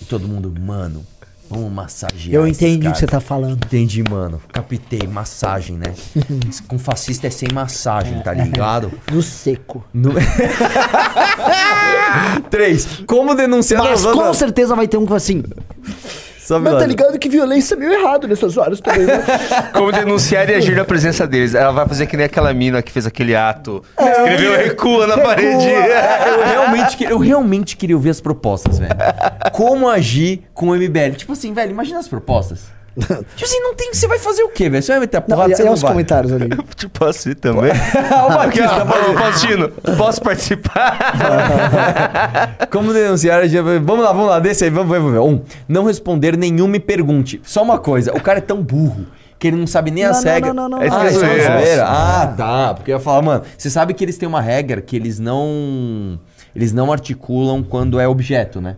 E 0.00 0.04
todo 0.04 0.28
mundo, 0.28 0.54
mano, 0.60 1.04
vamos 1.48 1.72
massagear. 1.72 2.34
Eu 2.34 2.46
entendi 2.46 2.76
o 2.76 2.78
que 2.78 2.84
caras." 2.84 2.98
você 2.98 3.06
tá 3.06 3.20
falando. 3.20 3.64
Entendi, 3.64 4.02
mano. 4.02 4.40
Captei, 4.52 5.06
massagem, 5.06 5.76
né? 5.76 5.94
Com 6.68 6.78
fascista 6.78 7.26
é 7.26 7.30
sem 7.30 7.48
massagem, 7.52 8.20
tá 8.20 8.32
ligado? 8.32 8.92
No 9.12 9.22
seco. 9.22 9.84
No... 9.92 10.12
Três. 12.50 12.86
Como 13.06 13.34
denunciar 13.34 13.82
Mas 13.82 14.04
com 14.04 14.34
certeza 14.34 14.76
vai 14.76 14.86
ter 14.86 14.96
um 14.96 15.06
que 15.06 15.14
assim. 15.14 15.42
Sabe 16.48 16.64
Mas 16.64 16.72
lá, 16.72 16.78
tá 16.78 16.86
ligado 16.86 17.18
que 17.18 17.28
violência 17.28 17.74
é 17.74 17.76
meio 17.76 17.92
errado 17.92 18.26
nessas 18.26 18.56
horas 18.56 18.80
também, 18.80 19.04
né? 19.04 19.22
Como 19.70 19.92
denunciar 19.92 20.48
e 20.48 20.54
agir 20.54 20.74
na 20.74 20.82
presença 20.82 21.26
deles. 21.26 21.54
Ela 21.54 21.72
vai 21.72 21.86
fazer 21.86 22.06
que 22.06 22.16
nem 22.16 22.24
aquela 22.24 22.54
mina 22.54 22.80
que 22.80 22.90
fez 22.90 23.06
aquele 23.06 23.36
ato. 23.36 23.82
Escreveu 24.00 24.56
recua 24.56 25.06
na 25.06 25.16
Recua. 25.16 25.28
parede. 25.28 25.66
Eu 25.68 26.40
realmente, 26.48 27.04
eu 27.04 27.18
realmente 27.18 27.76
queria 27.76 27.94
ouvir 27.94 28.08
as 28.08 28.22
propostas, 28.22 28.78
velho. 28.78 28.96
Como 29.52 29.90
agir 29.90 30.44
com 30.54 30.68
o 30.68 30.74
MBL? 30.74 31.16
Tipo 31.18 31.34
assim, 31.34 31.52
velho, 31.52 31.70
imagina 31.70 31.98
as 31.98 32.08
propostas. 32.08 32.77
Tipo 32.98 33.44
assim, 33.44 33.60
não 33.60 33.74
tem. 33.74 33.92
Você 33.94 34.06
vai 34.08 34.18
fazer 34.18 34.42
o 34.42 34.48
quê, 34.48 34.68
velho? 34.68 34.82
Você 34.82 34.92
vai 34.92 35.00
meter 35.00 35.16
a 35.18 35.20
Não, 35.20 35.26
porrada, 35.28 35.52
e, 35.52 35.56
você 35.56 35.62
e 35.62 35.64
não 35.66 35.72
os 35.72 35.80
vai. 35.82 35.90
comentários 35.92 36.32
ali. 36.32 36.48
Tipo, 36.76 36.98
posso 36.98 37.28
ir 37.30 37.34
também? 37.36 37.70
o 37.70 38.14
ó, 38.14 38.36
pode- 38.44 38.58
Faustino, 39.18 39.68
posso 39.96 40.20
participar? 40.22 40.98
Como 42.70 42.92
denunciar? 42.92 43.42
a 43.42 43.46
Vamos 43.82 44.04
lá, 44.04 44.12
vamos 44.12 44.28
lá, 44.28 44.38
desce 44.40 44.64
aí, 44.64 44.70
vamos, 44.70 44.88
vamos 44.96 45.12
ver. 45.12 45.18
Um, 45.20 45.40
não 45.68 45.84
responder 45.84 46.36
nenhuma 46.36 46.68
me 46.72 46.80
pergunte. 46.80 47.40
Só 47.44 47.62
uma 47.62 47.78
coisa, 47.78 48.12
o 48.14 48.20
cara 48.20 48.38
é 48.38 48.42
tão 48.42 48.62
burro 48.62 49.06
que 49.38 49.46
ele 49.46 49.56
não 49.56 49.66
sabe 49.66 49.90
nem 49.90 50.04
Não, 50.04 50.10
as 50.10 50.24
não, 50.24 50.32
regras. 50.32 50.54
não, 50.54 50.68
não, 50.68 50.78
não, 50.80 50.86
Ah, 50.86 50.98
não. 50.98 51.06
isso 51.06 51.24
é 51.24 51.58
zoeira? 51.60 51.84
Ah, 51.86 52.34
tá. 52.36 52.74
Porque 52.74 52.90
eu 52.90 52.96
ia 52.96 53.00
falar, 53.00 53.22
mano, 53.22 53.44
você 53.56 53.70
sabe 53.70 53.94
que 53.94 54.04
eles 54.04 54.18
têm 54.18 54.28
uma 54.28 54.40
regra 54.40 54.80
que 54.80 54.96
eles 54.96 55.18
não. 55.20 56.18
Eles 56.56 56.72
não 56.72 56.90
articulam 56.90 57.62
quando 57.62 58.00
é 58.00 58.08
objeto, 58.08 58.60
né? 58.60 58.76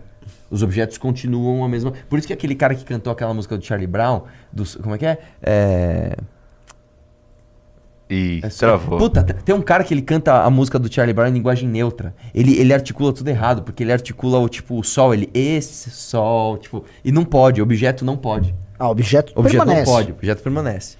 Os 0.51 0.61
objetos 0.61 0.97
continuam 0.97 1.63
a 1.63 1.69
mesma. 1.69 1.93
Por 2.09 2.19
isso 2.19 2.27
que 2.27 2.33
aquele 2.33 2.53
cara 2.55 2.75
que 2.75 2.83
cantou 2.83 3.11
aquela 3.13 3.33
música 3.33 3.57
do 3.57 3.63
Charlie 3.65 3.87
Brown, 3.87 4.23
do, 4.51 4.63
como 4.83 4.93
é 4.93 4.97
que 4.97 5.05
é? 5.05 5.17
É. 5.41 6.17
Ih, 8.09 8.41
É 8.43 8.49
só- 8.49 8.67
travou. 8.67 8.97
Puta, 8.99 9.23
te- 9.23 9.33
tem 9.35 9.55
um 9.55 9.61
cara 9.61 9.85
que 9.85 9.93
ele 9.93 10.01
canta 10.01 10.43
a 10.43 10.49
música 10.49 10.77
do 10.77 10.93
Charlie 10.93 11.13
Brown 11.13 11.27
em 11.29 11.31
linguagem 11.33 11.69
neutra. 11.69 12.13
Ele, 12.35 12.53
ele 12.59 12.73
articula 12.73 13.13
tudo 13.13 13.29
errado, 13.29 13.63
porque 13.63 13.81
ele 13.83 13.93
articula 13.93 14.37
o 14.39 14.49
tipo 14.49 14.77
o 14.77 14.83
sol, 14.83 15.13
ele 15.13 15.29
esse 15.33 15.89
sol, 15.89 16.57
tipo, 16.57 16.83
e 17.05 17.11
não 17.11 17.23
pode, 17.23 17.61
objeto 17.61 18.03
não 18.03 18.17
pode. 18.17 18.53
Ah, 18.77 18.89
objeto, 18.89 19.31
Objeto 19.35 19.63
permanece. 19.63 19.85
não 19.89 19.95
pode, 19.97 20.11
objeto 20.11 20.43
permanece. 20.43 20.97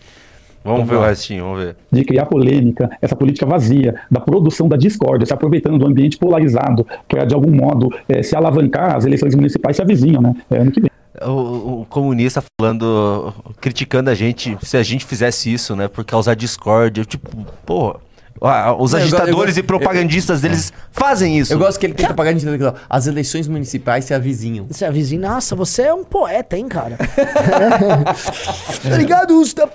Vamos 0.64 0.82
Vamos 0.82 0.90
ver 0.90 0.96
o 0.96 1.02
restinho, 1.02 1.44
vamos 1.44 1.64
ver. 1.64 1.76
de 1.92 2.04
criar 2.04 2.26
polêmica, 2.28 2.90
essa 3.02 3.16
política 3.16 3.46
vazia, 3.46 3.96
da 4.10 4.20
produção 4.20 4.68
da 4.68 4.78
discórdia, 4.78 5.26
se 5.26 5.34
aproveitando 5.34 5.78
do 5.80 5.88
ambiente 5.88 6.18
polarizado 6.18 6.86
para, 7.08 7.26
de 7.26 7.34
algum 7.34 7.52
modo, 7.52 7.90
eh, 8.08 8.22
se 8.22 8.36
alavancar, 8.36 8.96
as 8.96 9.06
eleições 9.06 9.34
municipais 9.34 9.76
se 9.76 9.82
avizinham, 9.82 10.22
né? 10.22 10.36
É, 10.52 10.58
ano 10.58 10.72
que 10.72 10.80
vem. 10.80 10.92
O, 11.24 11.82
o 11.82 11.86
comunista 11.90 12.44
falando, 12.60 13.34
criticando 13.60 14.10
a 14.10 14.16
gente, 14.16 14.58
se 14.62 14.78
a 14.78 14.84
gente 14.84 15.06
fizesse 15.06 15.52
isso, 15.54 15.76
né, 15.76 15.88
por 15.88 16.04
causar 16.06 16.36
discórdia. 16.36 17.04
Tipo, 17.06 17.30
ah, 17.70 18.00
os 18.42 18.94
eu 18.94 19.00
go- 19.00 19.04
eu 19.04 19.04
agitadores 19.04 19.54
go- 19.54 19.60
e 19.60 19.64
propagandistas 19.64 20.42
deles 20.42 20.74
fazem 20.92 21.38
isso. 21.38 21.54
Eu 21.54 21.60
gosto 21.60 21.80
que 21.80 21.86
ele 21.86 21.94
tenta 21.94 22.14
pagar 22.14 22.32
de 22.34 22.40
intelectual. 22.42 22.76
As 22.90 23.06
eleições 23.06 23.48
municipais 23.48 24.06
se 24.06 24.14
avizinham. 24.16 24.68
É 24.82 24.92
vizinho, 24.92 25.22
nossa, 25.22 25.56
você 25.56 25.84
é 25.84 25.94
um 25.94 26.04
poeta, 26.04 26.58
hein, 26.58 26.68
cara? 26.68 26.98
tá 28.84 28.98
ligado? 28.98 29.36
Você 29.38 29.54
tá- 29.54 29.70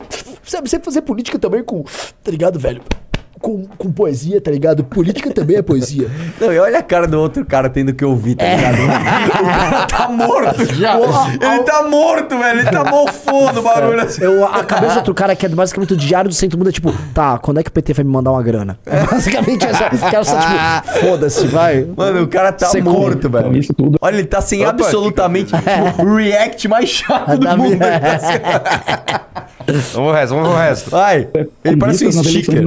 você 0.64 0.80
fazer 0.80 1.02
política 1.02 1.38
também 1.38 1.62
com. 1.62 1.82
Tá 2.22 2.30
ligado, 2.30 2.58
velho? 2.58 2.82
Com, 3.40 3.66
com 3.78 3.92
poesia, 3.92 4.40
tá 4.40 4.50
ligado? 4.50 4.82
Política 4.82 5.30
também 5.30 5.56
é 5.58 5.62
poesia. 5.62 6.08
Não, 6.40 6.52
e 6.52 6.58
olha 6.58 6.78
a 6.78 6.82
cara 6.82 7.06
do 7.06 7.20
outro 7.20 7.44
cara 7.44 7.68
tendo 7.68 7.92
que 7.92 8.04
ouvir, 8.04 8.34
tá 8.34 8.44
ligado? 8.44 8.78
o 8.82 9.46
cara 9.46 9.86
tá 9.86 10.08
morto 10.08 10.64
já. 10.74 10.96
Ele 10.98 11.62
tá 11.64 11.82
morto, 11.82 12.38
velho. 12.38 12.60
Ele 12.60 12.70
tá 12.70 12.84
mofando 12.84 13.60
o 13.60 13.62
barulho 13.62 14.00
assim. 14.00 14.22
Eu, 14.24 14.44
a 14.46 14.64
cabeça 14.64 14.94
do 14.94 14.98
outro 14.98 15.14
cara 15.14 15.36
que 15.36 15.44
é 15.44 15.48
basicamente 15.50 15.92
o 15.92 15.96
diário 15.96 16.28
do 16.30 16.34
centro 16.34 16.58
muda, 16.58 16.72
tipo, 16.72 16.92
tá, 17.12 17.38
quando 17.38 17.60
é 17.60 17.62
que 17.62 17.68
o 17.68 17.72
PT 17.72 17.92
vai 17.92 18.04
me 18.04 18.10
mandar 18.10 18.32
uma 18.32 18.42
grana? 18.42 18.78
É 18.86 19.04
basicamente 19.04 19.66
essa. 19.66 19.94
Os 19.94 20.00
caras 20.00 20.26
são 20.28 20.38
tipo, 20.40 21.00
foda-se, 21.06 21.46
vai. 21.46 21.86
Mano, 21.96 22.22
o 22.22 22.28
cara 22.28 22.52
tá 22.52 22.66
Você 22.68 22.80
morto, 22.80 23.28
Então, 23.28 23.30
velho. 23.42 23.56
isso 23.58 23.74
tudo 23.74 23.98
Olha, 24.00 24.16
ele 24.16 24.26
tá 24.26 24.40
sem 24.40 24.62
Opa, 24.62 24.70
absolutamente 24.70 25.52
tipo, 25.54 26.02
o 26.02 26.16
react 26.16 26.66
mais 26.68 26.88
chato 26.88 27.32
do 27.38 27.44
Da 27.46 27.56
mundo. 27.56 27.76
minha- 27.76 28.00
Vamos 29.92 30.10
o 30.10 30.12
resto, 30.12 30.34
vamos 30.34 30.48
o 30.50 30.56
resto. 30.56 30.90
Vai. 30.90 31.28
Ele 31.64 31.76
parece 31.76 32.06
um 32.06 32.12
sticker. 32.12 32.66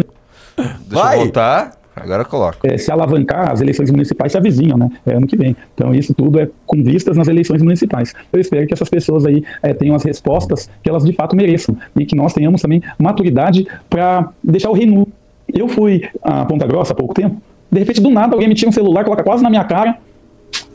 Deixa 0.88 1.04
Vai. 1.04 1.16
eu 1.18 1.22
voltar. 1.22 1.72
Agora 1.96 2.24
coloca. 2.24 2.60
eh, 2.64 2.78
se 2.78 2.90
alavancar, 2.90 3.52
as 3.52 3.60
eleições 3.60 3.92
municipais 3.92 4.32
se 4.32 4.38
avizinham, 4.38 4.78
né? 4.78 4.90
É, 5.06 5.16
ano 5.16 5.28
que 5.28 5.36
vem. 5.36 5.54
Então, 5.74 5.94
isso 5.94 6.14
tudo 6.14 6.40
é 6.40 6.48
com 6.66 6.82
vistas 6.82 7.18
nas 7.18 7.28
eleições 7.28 7.62
municipais. 7.62 8.14
Eu 8.32 8.40
espero 8.40 8.66
que 8.66 8.74
essas 8.74 8.88
pessoas 8.88 9.26
aí 9.26 9.44
eh, 9.62 9.74
tenham 9.74 9.96
as 9.96 10.04
respostas 10.04 10.70
que 10.82 10.90
elas 10.90 11.04
de 11.04 11.12
fato 11.12 11.36
mereçam 11.36 11.76
e 12.00 12.06
que 12.06 12.16
nós 12.16 12.34
tenhamos 12.34 12.62
também 12.62 12.82
maturidade 12.98 13.68
para 13.90 14.30
deixar 14.42 14.70
o 14.70 14.74
rei 14.74 14.86
nu. 14.86 15.10
Eu 15.54 15.68
fui 15.68 16.08
a 16.22 16.46
Ponta 16.46 16.66
Grossa 16.66 16.94
há 16.94 16.96
pouco 16.96 17.14
tempo, 17.14 17.42
de 17.70 17.80
repente, 17.80 18.00
do 18.02 18.10
nada, 18.10 18.34
alguém 18.34 18.48
me 18.48 18.56
tira 18.56 18.70
um 18.70 18.72
celular, 18.74 19.04
coloca 19.04 19.24
quase 19.24 19.44
na 19.44 19.50
minha 19.50 19.64
cara, 19.66 19.98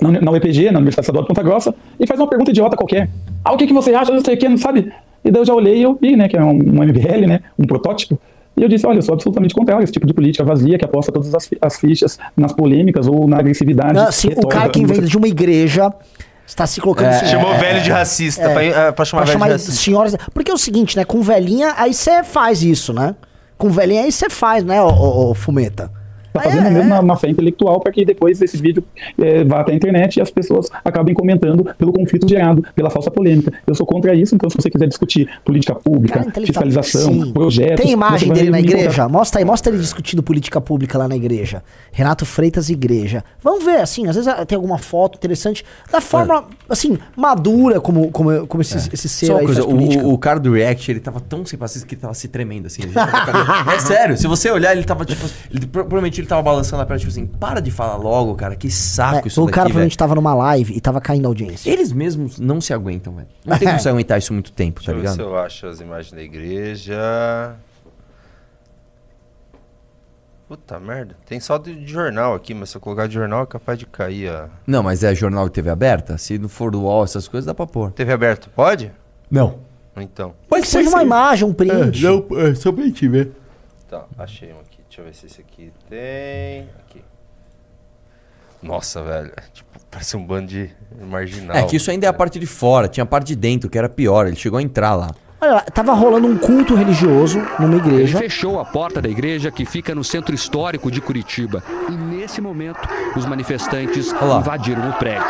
na, 0.01 0.21
na 0.21 0.31
UEPG, 0.31 0.71
na 0.71 0.79
Universidade 0.79 1.05
Estadual 1.07 1.23
de 1.23 1.29
Ponta 1.29 1.43
Grossa, 1.43 1.75
e 1.99 2.07
faz 2.07 2.21
uma 2.21 2.29
pergunta 2.29 2.51
idiota 2.51 2.77
qualquer. 2.77 3.09
Ah, 3.43 3.53
o 3.53 3.57
que, 3.57 3.67
que 3.67 3.73
você 3.73 3.95
acha? 3.95 4.13
Não 4.13 4.23
sei 4.23 4.35
o 4.35 4.39
que, 4.39 4.49
não 4.49 4.59
sabe? 4.59 4.93
E 5.25 5.31
daí 5.31 5.41
eu 5.41 5.47
já 5.47 5.55
olhei 5.55 5.79
e 5.79 5.83
eu 5.83 5.97
vi, 6.01 6.17
né, 6.17 6.29
que 6.29 6.37
é 6.37 6.45
um, 6.45 6.51
um 6.51 6.85
MBL, 6.85 7.27
né, 7.27 7.41
um 7.59 7.65
protótipo. 7.65 8.19
E 8.57 8.63
eu 8.63 8.69
disse, 8.69 8.87
olha, 8.87 8.99
eu 8.99 9.03
sou 9.03 9.15
absolutamente 9.15 9.55
contrário 9.55 9.81
a 9.81 9.85
esse 9.85 9.93
tipo 9.93 10.07
de 10.07 10.15
política 10.15 10.45
vazia 10.45 10.79
que 10.79 10.85
aposta 10.85 11.11
todas 11.11 11.35
as, 11.35 11.51
as 11.61 11.77
fichas 11.79 12.19
nas 12.37 12.53
polêmicas 12.53 13.07
ou 13.09 13.27
na 13.27 13.39
agressividade. 13.39 13.95
Não, 13.95 14.07
assim, 14.07 14.29
o 14.37 14.47
cara 14.47 14.69
que 14.69 14.85
vem 14.87 15.01
de 15.03 15.17
uma 15.17 15.27
igreja 15.27 15.93
está 16.47 16.67
se 16.67 16.81
colocando 16.81 17.09
assim, 17.09 17.27
Chamou 17.27 17.53
é, 17.53 17.59
velho 17.59 17.83
de 17.83 17.91
racista, 17.91 18.43
é, 18.43 18.71
pra, 18.71 18.93
pra 18.93 19.05
chamar 19.05 19.23
pra 19.23 19.27
velho 19.27 19.33
chamar 19.33 19.47
de 19.47 19.57
de 19.57 19.63
racista. 19.63 19.83
senhoras. 19.83 20.17
Porque 20.33 20.51
é 20.51 20.55
o 20.55 20.59
seguinte, 20.59 20.97
né? 20.97 21.05
Com 21.05 21.21
velhinha, 21.23 21.75
aí 21.77 21.93
você 21.93 22.23
faz 22.23 22.63
isso, 22.63 22.93
né? 22.93 23.17
Com 23.59 23.71
velhinha 23.71 24.03
aí 24.03 24.13
você 24.13 24.29
faz, 24.29 24.63
né, 24.63 24.81
ô, 24.83 24.89
ô, 24.89 25.31
ô, 25.31 25.35
Fumeta? 25.35 25.91
Tá 26.35 26.41
fazendo 26.43 26.67
é- 26.67 26.71
mesmo 26.71 26.89
na, 26.89 27.01
na 27.01 27.17
fé 27.17 27.29
intelectual 27.29 27.79
para 27.81 27.93
que 27.93 28.05
depois 28.05 28.43
esse 28.43 28.57
vídeo 28.57 28.83
eh, 29.23 29.45
vá 29.45 29.61
até 29.61 29.71
a 29.73 29.75
internet 29.75 30.17
e 30.17 30.21
as 30.21 30.31
pessoas 30.31 30.69
acabem 30.85 31.15
comentando 31.15 31.65
pelo 31.79 31.93
conflito 31.93 32.29
gerado, 32.29 32.65
pela 32.75 32.91
falsa 32.91 33.09
polêmica. 33.11 33.53
Eu 33.67 33.75
sou 33.75 33.87
contra 33.87 34.13
isso, 34.15 34.35
então 34.35 34.51
se 34.51 34.57
você 34.57 34.69
quiser 34.69 34.89
discutir 34.89 35.29
política 35.45 35.75
pública, 35.77 36.15
Cara 36.19 36.29
intelectual. 36.29 36.65
fiscalização, 36.67 37.13
Sim. 37.25 37.33
projetos... 37.33 37.81
Tem 37.85 37.93
imagem 37.93 38.33
dele 38.33 38.51
na 38.51 38.57
me 38.57 38.63
encontrar. 38.65 38.81
igreja? 38.81 39.09
Mostra 39.09 39.41
aí, 39.41 39.45
mostra 39.45 39.73
ele 39.73 39.81
discutindo 39.81 40.23
política 40.25 40.61
pública 40.61 40.99
lá 40.99 41.07
na 41.07 41.15
igreja. 41.17 41.63
Renato 41.93 42.27
Freitas, 42.27 42.69
igreja. 42.69 43.23
Vamos 43.41 43.65
ver, 43.65 43.77
assim, 43.81 44.09
às 44.09 44.17
vezes 44.17 44.27
ah, 44.27 44.45
tem 44.45 44.57
alguma 44.57 44.77
foto 44.79 45.17
interessante, 45.17 45.65
da 45.93 46.01
forma, 46.01 46.45
assim, 46.69 46.99
madura 47.17 47.81
como, 47.81 48.11
como, 48.11 48.45
como 48.49 48.61
esse, 48.61 48.77
esse 48.93 49.09
ser 49.09 49.27
Só 49.27 49.33
uma 49.35 49.41
aí 49.41 49.47
coisa, 49.47 49.65
o, 49.65 50.13
o 50.13 50.19
cara 50.19 50.41
do 50.41 50.53
React, 50.53 50.91
ele 50.91 51.01
tava 51.01 51.21
tão 51.21 51.47
sem 51.47 51.57
paciência 51.57 51.87
que 51.87 51.95
ele 51.95 52.03
tava 52.03 52.15
se 52.15 52.27
tremendo 52.27 52.67
assim. 52.67 52.83
É 53.73 53.79
sério, 53.79 54.17
se 54.17 54.27
você 54.27 54.51
olhar, 54.51 54.73
ele 54.73 54.85
tava 54.85 55.05
tipo. 55.05 55.25
Ele, 55.51 55.67
pro- 55.67 55.85
provavelmente 55.85 56.24
ele 56.25 56.29
tava 56.29 56.43
balançando 56.43 56.83
a 56.83 56.87
perna, 56.87 56.99
tipo 56.99 57.11
assim, 57.11 57.27
para 57.27 57.61
de 57.61 57.71
falar 57.71 57.97
logo, 57.97 58.35
cara, 58.35 58.57
que 58.57 58.71
saco 58.71 59.25
É, 59.25 59.29
isso 59.29 59.41
o 59.41 59.45
daqui, 59.45 59.55
cara 59.55 59.65
velho. 59.65 59.73
provavelmente 59.75 59.97
tava 59.97 60.15
numa 60.15 60.35
live 60.35 60.75
e 60.77 60.81
tava 60.81 61.01
caindo 61.01 61.27
a 61.27 61.29
audiência. 61.29 61.71
Eles 61.71 61.93
mesmos 61.93 62.39
não 62.39 62.61
se 62.61 62.73
aguentam, 62.73 63.15
velho. 63.15 63.29
Não 63.45 63.59
tem 63.59 63.69
como 63.69 63.81
se 63.81 63.89
aguentar 63.89 64.19
isso 64.19 64.33
muito 64.33 64.51
tempo, 64.53 64.81
Deixa 64.81 64.93
tá 64.93 64.99
eu 64.99 65.03
ver 65.03 65.09
se 65.09 65.17
ligado? 65.19 65.29
eu 65.31 65.39
acho 65.39 65.67
as 65.67 65.81
imagens 65.81 66.13
da 66.13 66.23
igreja. 66.23 67.55
Puta 70.47 70.79
merda. 70.79 71.17
Tem 71.27 71.41
só 71.41 71.57
de, 71.57 71.87
jornal 71.87 72.35
aqui, 72.35 72.53
mas 72.53 72.69
se 72.71 72.77
eu 72.77 72.81
colocar 72.81 73.07
de 73.07 73.15
jornal 73.15 73.43
é 73.45 73.47
capaz 73.47 73.79
de 73.79 73.87
cair 73.87 74.29
a. 74.31 74.49
Não, 74.67 74.83
mas 74.83 75.03
é 75.03 75.15
jornal 75.15 75.47
de 75.47 75.53
TV 75.53 75.71
aberta? 75.71 76.19
Se 76.19 76.39
não 76.39 76.49
for 76.49 76.71
do 76.71 76.83
UOL, 76.83 77.03
essas 77.05 77.27
coisas, 77.27 77.47
dá 77.47 77.55
pra 77.55 77.67
pôr. 77.67 77.91
TV 77.93 78.13
aberto, 78.13 78.51
pode? 78.55 78.93
Não. 79.31 79.59
Então. 79.97 80.35
Pode 80.49 80.63
que 80.63 80.69
seja 80.69 80.89
uma 80.91 81.03
imagem, 81.03 81.49
um 81.49 81.53
print. 81.55 81.73
é 82.07 82.55
só 82.55 82.71
pra 82.73 82.85
gente 82.85 83.09
ver. 83.09 83.33
Tá, 83.89 84.05
achei 84.19 84.53
um 84.53 84.61
aqui. 84.61 84.74
Deixa 84.95 85.01
eu 85.01 85.07
ver 85.07 85.15
se 85.15 85.27
esse 85.27 85.41
aqui 85.41 85.73
tem. 85.89 86.69
Aqui. 86.79 87.03
Nossa, 88.63 89.03
velho. 89.03 89.33
Tipo, 89.53 89.81
parece 89.91 90.17
um 90.17 90.25
bando 90.25 90.47
de 90.47 90.71
marginal. 91.01 91.57
É 91.57 91.65
que 91.65 91.75
isso 91.75 91.91
ainda 91.91 92.07
é 92.07 92.09
a 92.09 92.13
parte 92.13 92.39
de 92.39 92.47
fora, 92.47 92.87
tinha 92.87 93.03
a 93.03 93.07
parte 93.07 93.27
de 93.27 93.35
dentro, 93.35 93.69
que 93.69 93.77
era 93.77 93.89
pior. 93.89 94.29
Ele 94.29 94.37
chegou 94.37 94.57
a 94.57 94.63
entrar 94.63 94.95
lá. 94.95 95.13
Olha 95.45 95.55
lá, 95.57 95.61
tava 95.61 95.93
rolando 95.93 96.27
um 96.27 96.39
culto 96.39 96.75
religioso 96.75 97.39
numa 97.59 97.75
Ele 97.77 97.87
igreja. 97.89 98.19
fechou 98.19 98.59
a 98.59 98.65
porta 98.65 99.03
da 99.03 99.11
igreja 99.11 99.51
que 99.51 99.67
fica 99.67 99.95
no 99.95 100.03
centro 100.03 100.35
histórico 100.35 100.91
de 100.91 101.03
Curitiba. 101.03 101.63
E 101.87 101.93
nesse 101.93 102.41
momento, 102.41 102.79
os 103.15 103.27
manifestantes 103.27 104.11
lá. 104.13 104.39
invadiram 104.39 104.89
o 104.89 104.93
prédio. 104.95 105.23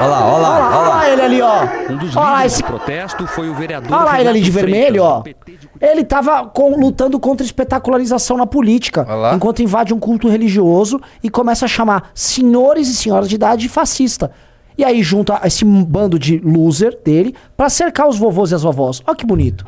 Olha 0.00 0.08
lá, 0.10 0.24
olha 0.26 0.38
lá, 0.42 0.78
Olha 0.80 0.88
lá, 0.88 1.10
ele 1.10 1.22
ali, 1.22 1.42
ó. 1.42 1.62
Um 1.88 1.96
dos 1.98 2.16
Olha 2.16 2.24
lá 2.24 2.30
líderes 2.32 2.52
esse 2.54 2.62
do 2.62 2.66
protesto 2.66 3.26
foi 3.28 3.48
o 3.48 3.54
vereador. 3.54 3.92
Olha 3.96 4.04
lá 4.04 4.18
ele 4.20 4.28
ali 4.30 4.40
de 4.40 4.50
vermelho, 4.50 5.04
Freitas, 5.22 5.68
ó. 5.80 5.86
Ele 5.86 6.02
tava 6.04 6.46
com- 6.46 6.74
lutando 6.80 7.20
contra 7.20 7.46
espetacularização 7.46 8.36
na 8.36 8.46
política, 8.46 9.06
Olha 9.08 9.14
lá. 9.16 9.34
enquanto 9.36 9.62
invade 9.62 9.94
um 9.94 10.00
culto 10.00 10.28
religioso 10.28 11.00
e 11.22 11.30
começa 11.30 11.64
a 11.66 11.68
chamar 11.68 12.10
senhores 12.12 12.88
e 12.88 12.94
senhoras 12.96 13.28
de 13.28 13.36
idade 13.36 13.62
de 13.62 13.68
fascista. 13.68 14.32
E 14.80 14.84
aí 14.84 15.02
junta 15.02 15.38
esse 15.44 15.62
bando 15.62 16.18
de 16.18 16.38
loser 16.38 16.98
dele 17.04 17.34
pra 17.54 17.68
cercar 17.68 18.08
os 18.08 18.16
vovôs 18.18 18.50
e 18.50 18.54
as 18.54 18.62
vovós. 18.62 19.02
Olha 19.06 19.14
que 19.14 19.26
bonito. 19.26 19.66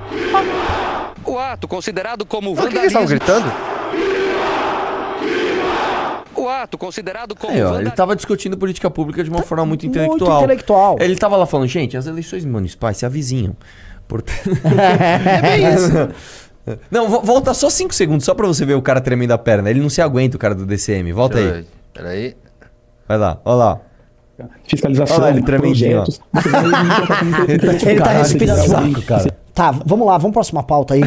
O 1.26 1.38
ato, 1.38 1.68
considerado 1.68 2.24
como 2.24 2.52
O 2.52 2.56
que, 2.56 2.62
eles 2.62 2.84
estavam 2.86 3.06
vandalismo. 3.06 3.08
gritando? 3.08 3.52
O 6.34 6.48
ato, 6.48 6.78
considerado 6.78 7.36
como 7.36 7.52
Aí, 7.52 7.58
ó, 7.58 7.60
ele 7.60 7.68
vandalismo. 7.68 7.94
tava 7.96 8.16
discutindo 8.16 8.56
política 8.56 8.90
pública 8.90 9.22
de 9.22 9.28
uma 9.28 9.42
forma 9.42 9.66
muito 9.66 9.84
muito 9.84 9.98
intelectual. 9.98 10.38
intelectual. 10.38 10.96
Ele 10.98 11.14
tava 11.16 11.36
lá 11.36 11.44
falando, 11.44 11.68
gente, 11.68 11.94
as 11.94 12.06
eleições 12.06 12.44
municipais 12.44 12.96
se 12.96 13.04
avizinham. 13.04 13.54
Portanto... 14.08 14.40
É 14.64 15.42
bem 15.42 15.74
isso. 15.74 16.78
Não, 16.90 17.08
vo- 17.08 17.20
volta 17.20 17.52
só 17.52 17.68
5 17.68 17.94
segundos, 17.94 18.24
só 18.24 18.34
pra 18.34 18.46
você 18.46 18.64
ver 18.64 18.74
o 18.74 18.82
cara 18.82 19.00
tremendo 19.00 19.32
a 19.32 19.38
perna. 19.38 19.68
Ele 19.68 19.80
não 19.80 19.90
se 19.90 20.00
aguenta, 20.00 20.36
o 20.36 20.40
cara 20.40 20.54
do 20.54 20.64
DCM. 20.64 21.12
Volta 21.12 21.34
Deixa 21.36 21.54
aí. 21.56 21.66
Peraí. 21.92 22.36
Vai 23.06 23.18
lá, 23.18 23.38
olha 23.44 23.54
lá. 23.56 23.80
Fiscalização, 24.64 25.22
Olha 25.24 25.30
ele 25.30 25.42
projetos... 25.42 26.20
intelectual. 26.34 26.72
Ele 27.48 27.58
tá 27.98 28.04
Caralho, 28.04 28.18
respirando 28.18 28.62
saco, 28.62 29.02
cara. 29.02 29.34
Tá, 29.54 29.70
vamos 29.84 30.06
lá, 30.06 30.12
vamos 30.14 30.22
pra 30.32 30.40
próxima 30.40 30.62
pauta 30.62 30.94
aí. 30.94 31.02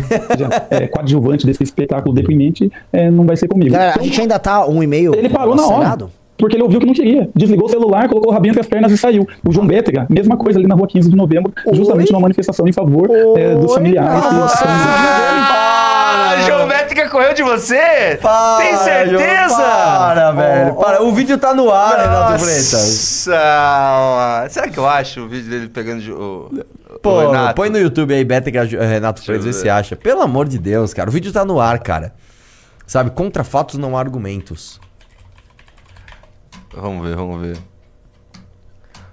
é, 0.70 0.88
coadjuvante 0.88 1.46
desse 1.46 1.64
espetáculo 1.64 2.14
deprimente, 2.14 2.72
é, 2.94 3.10
não 3.10 3.26
vai 3.26 3.36
ser 3.36 3.48
comigo. 3.48 3.72
Galera, 3.72 3.92
a 3.92 3.94
Então, 3.96 4.04
gente 4.06 4.22
ainda 4.22 4.38
tá 4.40 4.68
um 4.68 4.82
e-mail 4.84 5.16
Ele 5.16 5.28
parou 5.30 5.56
na 5.56 5.66
hora. 5.66 5.98
porque 6.38 6.56
ele 6.56 6.64
ouviu 6.64 6.80
que 6.80 6.86
não 6.86 6.94
queria. 6.94 7.28
Desligou 7.36 7.66
o 7.66 7.70
celular, 7.70 8.08
colocou 8.08 8.30
o 8.32 8.34
rabinho 8.34 8.52
entre 8.52 8.62
as 8.62 8.68
pernas 8.68 8.92
e 8.92 8.98
saiu. 8.98 9.28
O 9.46 9.52
João 9.52 9.66
Bétega, 9.66 10.06
mesma 10.10 10.38
coisa 10.38 10.60
ali 10.60 10.68
na 10.68 10.76
rua 10.76 10.88
15 10.88 11.10
de 11.10 11.16
novembro, 11.16 11.52
justamente 11.74 12.12
numa 12.12 12.22
manifestação 12.22 12.68
em 12.68 12.74
favor 12.74 13.10
é, 13.36 13.56
dos 13.56 13.74
familiares. 13.74 14.22
que 14.22 14.28
estão- 14.28 15.75
Ah, 16.16 16.42
João 16.42 16.68
Bética 16.68 17.10
correu 17.10 17.34
de 17.34 17.44
você? 17.44 18.18
Para, 18.22 18.64
Tem 18.64 18.78
certeza? 18.78 19.56
Para, 19.58 20.32
velho. 20.32 20.76
Para. 20.76 21.04
O 21.04 21.14
vídeo 21.14 21.38
tá 21.38 21.54
no 21.54 21.70
ar, 21.72 22.00
Renato 22.00 22.40
Freitas. 22.44 23.28
Nossa, 23.28 24.50
será 24.50 24.70
que 24.70 24.78
eu 24.78 24.88
acho 24.88 25.22
o 25.22 25.28
vídeo 25.28 25.50
dele 25.50 25.68
pegando 25.68 26.02
de, 26.02 26.12
o, 26.12 26.50
o 26.90 27.00
Pô, 27.00 27.20
Renato? 27.20 27.56
põe 27.56 27.70
no 27.70 27.78
YouTube 27.78 28.14
aí, 28.14 28.24
Bétega 28.24 28.64
eh, 28.64 28.86
Renato 28.86 29.22
Freitas, 29.22 29.46
vê 29.46 29.54
se 29.54 29.70
acha. 29.70 29.96
Pelo 29.96 30.22
amor 30.22 30.48
de 30.48 30.58
Deus, 30.58 30.94
cara. 30.94 31.10
O 31.10 31.14
vídeo 31.14 31.34
tá 31.34 31.44
no 31.44 31.60
ar, 31.60 31.80
cara. 31.80 32.14
Sabe, 32.88 33.10
contra 33.10 33.44
fatos 33.44 33.78
não 33.78 33.98
há 33.98 34.00
argumentos. 34.00 34.80
Vamos 36.74 37.08
ver, 37.08 37.16
vamos 37.16 37.42
ver. 37.42 37.58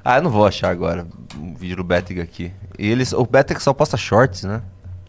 Ah, 0.04 0.18
eu 0.18 0.22
não 0.22 0.30
vou 0.30 0.46
achar 0.46 0.70
agora 0.70 1.06
um 1.36 1.54
vídeo 1.54 1.76
do 1.76 1.84
Bétiga 1.84 2.22
aqui. 2.22 2.52
E 2.78 2.90
eles, 2.90 3.12
o 3.12 3.24
Bétiga 3.24 3.60
só 3.60 3.72
posta 3.72 3.96
shorts, 3.96 4.44
né? 4.44 4.62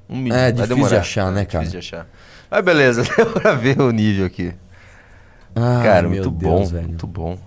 Um 0.10 0.18
minuto, 0.18 0.36
É 0.38 0.42
vai 0.44 0.52
difícil 0.52 0.76
demorar. 0.76 0.90
de 0.90 0.96
achar, 1.02 1.32
né, 1.32 1.46
cara? 1.46 1.64
Difícil 1.66 1.80
de 1.82 1.88
achar. 1.96 2.08
Mas 2.52 2.64
beleza, 2.64 3.04
deu 3.16 3.26
pra 3.32 3.54
ver 3.54 3.80
o 3.82 3.92
nível 3.92 4.26
aqui. 4.26 4.54
Ai, 5.56 5.84
cara, 5.84 6.02
meu 6.08 6.24
muito 6.24 6.32
Deus, 6.32 6.52
bom, 6.52 6.66
velho. 6.66 6.88
muito 6.88 7.08
bom. 7.08 7.38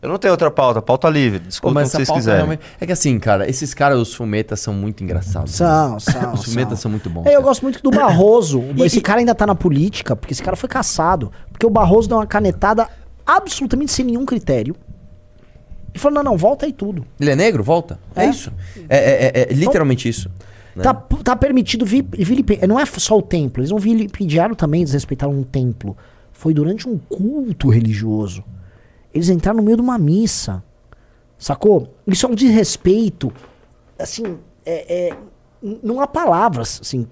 Eu 0.00 0.08
não 0.08 0.18
tenho 0.18 0.32
outra 0.32 0.50
pauta, 0.50 0.82
pauta 0.82 1.08
livre. 1.08 1.38
Desculpa 1.38 1.74
mas 1.74 1.88
o 1.88 1.96
que 1.96 2.02
essa 2.02 2.06
vocês 2.06 2.16
quiserem. 2.18 2.38
realmente- 2.40 2.62
É 2.80 2.86
que 2.86 2.90
assim, 2.90 3.16
cara, 3.20 3.48
esses 3.48 3.72
caras, 3.72 3.98
os 4.00 4.12
fumetas, 4.12 4.58
são 4.58 4.74
muito 4.74 5.04
engraçados. 5.04 5.52
São, 5.54 5.98
são, 6.00 6.32
Os 6.32 6.42
fumetas 6.44 6.70
são. 6.70 6.76
são 6.82 6.90
muito 6.90 7.08
bons. 7.08 7.24
É, 7.24 7.28
eu 7.28 7.32
cara. 7.34 7.42
gosto 7.44 7.62
muito 7.62 7.80
do 7.80 7.90
Barroso. 7.90 8.60
esse 8.84 9.00
cara 9.00 9.20
ainda 9.20 9.32
tá 9.34 9.46
na 9.46 9.54
política, 9.54 10.16
porque 10.16 10.32
esse 10.34 10.42
cara 10.42 10.56
foi 10.56 10.68
caçado. 10.68 11.30
Porque 11.52 11.64
o 11.64 11.70
Barroso 11.70 12.08
deu 12.08 12.18
uma 12.18 12.26
canetada 12.26 12.88
absolutamente 13.24 13.92
sem 13.92 14.04
nenhum 14.04 14.26
critério. 14.26 14.74
E 15.94 15.98
falou: 16.00 16.16
não, 16.16 16.32
não, 16.32 16.36
volta 16.36 16.66
aí 16.66 16.72
tudo. 16.72 17.06
Ele 17.20 17.30
é 17.30 17.36
negro? 17.36 17.62
Volta. 17.62 17.96
É, 18.16 18.24
É. 18.24 18.28
isso. 18.28 18.52
É, 18.88 18.96
é- 18.96 19.26
é- 19.26 19.52
é 19.52 19.54
literalmente 19.54 20.08
isso. 20.08 20.28
Né? 20.76 20.82
Tá, 20.82 20.94
tá 20.94 21.36
permitido 21.36 21.84
vi- 21.84 22.06
vilipendiar. 22.12 22.68
Não 22.68 22.78
é 22.80 22.84
só 22.86 23.18
o 23.18 23.22
templo, 23.22 23.60
eles 23.60 23.70
não 23.70 23.78
vilipendiaram 23.78 24.54
também, 24.54 24.84
desrespeitaram 24.84 25.32
um 25.32 25.42
templo. 25.42 25.96
Foi 26.32 26.52
durante 26.54 26.88
um 26.88 26.98
culto 26.98 27.68
religioso. 27.68 28.42
Eles 29.14 29.28
entraram 29.28 29.58
no 29.58 29.62
meio 29.62 29.76
de 29.76 29.82
uma 29.82 29.98
missa. 29.98 30.62
Sacou? 31.38 31.94
Isso 32.06 32.24
é 32.26 32.28
um 32.28 32.34
desrespeito. 32.34 33.32
Assim, 33.98 34.38
é, 34.64 35.08
é- 35.08 35.16
não 35.82 36.00
há 36.00 36.06
palavras 36.06 36.80
assim, 36.82 37.06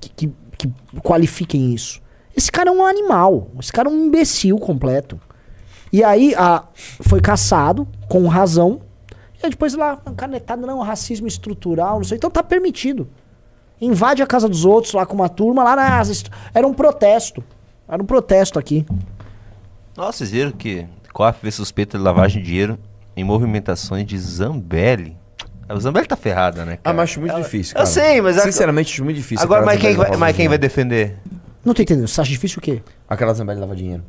que, 0.00 0.08
que- 0.10 0.32
que 0.58 0.72
qualifiquem 1.02 1.72
isso. 1.74 2.00
Esse 2.36 2.50
cara 2.50 2.70
é 2.70 2.72
um 2.72 2.84
animal. 2.84 3.48
Esse 3.60 3.72
cara 3.72 3.88
é 3.88 3.92
um 3.92 4.06
imbecil 4.06 4.56
completo. 4.58 5.20
E 5.92 6.02
aí 6.02 6.34
a, 6.36 6.64
foi 6.74 7.20
caçado, 7.20 7.86
com 8.08 8.26
razão. 8.26 8.80
E 9.44 9.46
aí 9.46 9.50
depois 9.50 9.74
lá, 9.74 9.98
canetada, 10.16 10.66
não, 10.66 10.80
racismo 10.80 11.26
estrutural, 11.26 11.96
não 11.98 12.04
sei. 12.04 12.16
Então 12.16 12.30
tá 12.30 12.42
permitido. 12.42 13.06
Invade 13.78 14.22
a 14.22 14.26
casa 14.26 14.48
dos 14.48 14.64
outros 14.64 14.94
lá 14.94 15.04
com 15.04 15.14
uma 15.14 15.28
turma, 15.28 15.62
lá 15.62 15.76
na. 15.76 16.02
Era 16.54 16.66
um 16.66 16.72
protesto. 16.72 17.44
Era 17.86 18.02
um 18.02 18.06
protesto 18.06 18.58
aqui. 18.58 18.86
Nossa, 19.94 20.18
vocês 20.18 20.30
viram 20.30 20.50
que 20.50 20.86
COAF 21.12 21.40
vê 21.42 21.50
suspeita 21.50 21.98
de 21.98 22.02
lavagem 22.04 22.40
de 22.42 22.48
dinheiro 22.48 22.78
em 23.14 23.22
movimentações 23.22 24.06
de 24.06 24.18
Zambelli. 24.18 25.14
A 25.68 25.78
Zambelli 25.78 26.06
tá 26.06 26.16
ferrada, 26.16 26.64
né? 26.64 26.74
Ah, 26.74 26.84
Cara? 26.84 26.96
mas 26.96 27.10
acho 27.10 27.20
muito 27.20 27.32
Ela- 27.32 27.42
difícil, 27.42 27.72
Eu 27.72 27.76
cara. 27.82 27.86
sei, 27.86 28.20
mas... 28.22 28.38
a- 28.38 28.42
Sinceramente, 28.42 28.92
acho 28.94 29.04
muito 29.04 29.16
difícil. 29.18 29.44
Agora, 29.44 29.64
mas 29.66 29.78
quem, 29.78 29.94
vai, 29.94 30.16
mas 30.16 30.34
quem 30.36 30.48
vai 30.48 30.56
defender? 30.58 31.18
Não 31.62 31.74
tô 31.74 31.82
entendendo. 31.82 32.08
Você 32.08 32.18
acha 32.20 32.30
difícil 32.30 32.58
o 32.58 32.62
quê? 32.62 32.82
Aquela 33.08 33.34
Zambelli 33.34 33.60
lava 33.60 33.76
dinheiro. 33.76 34.02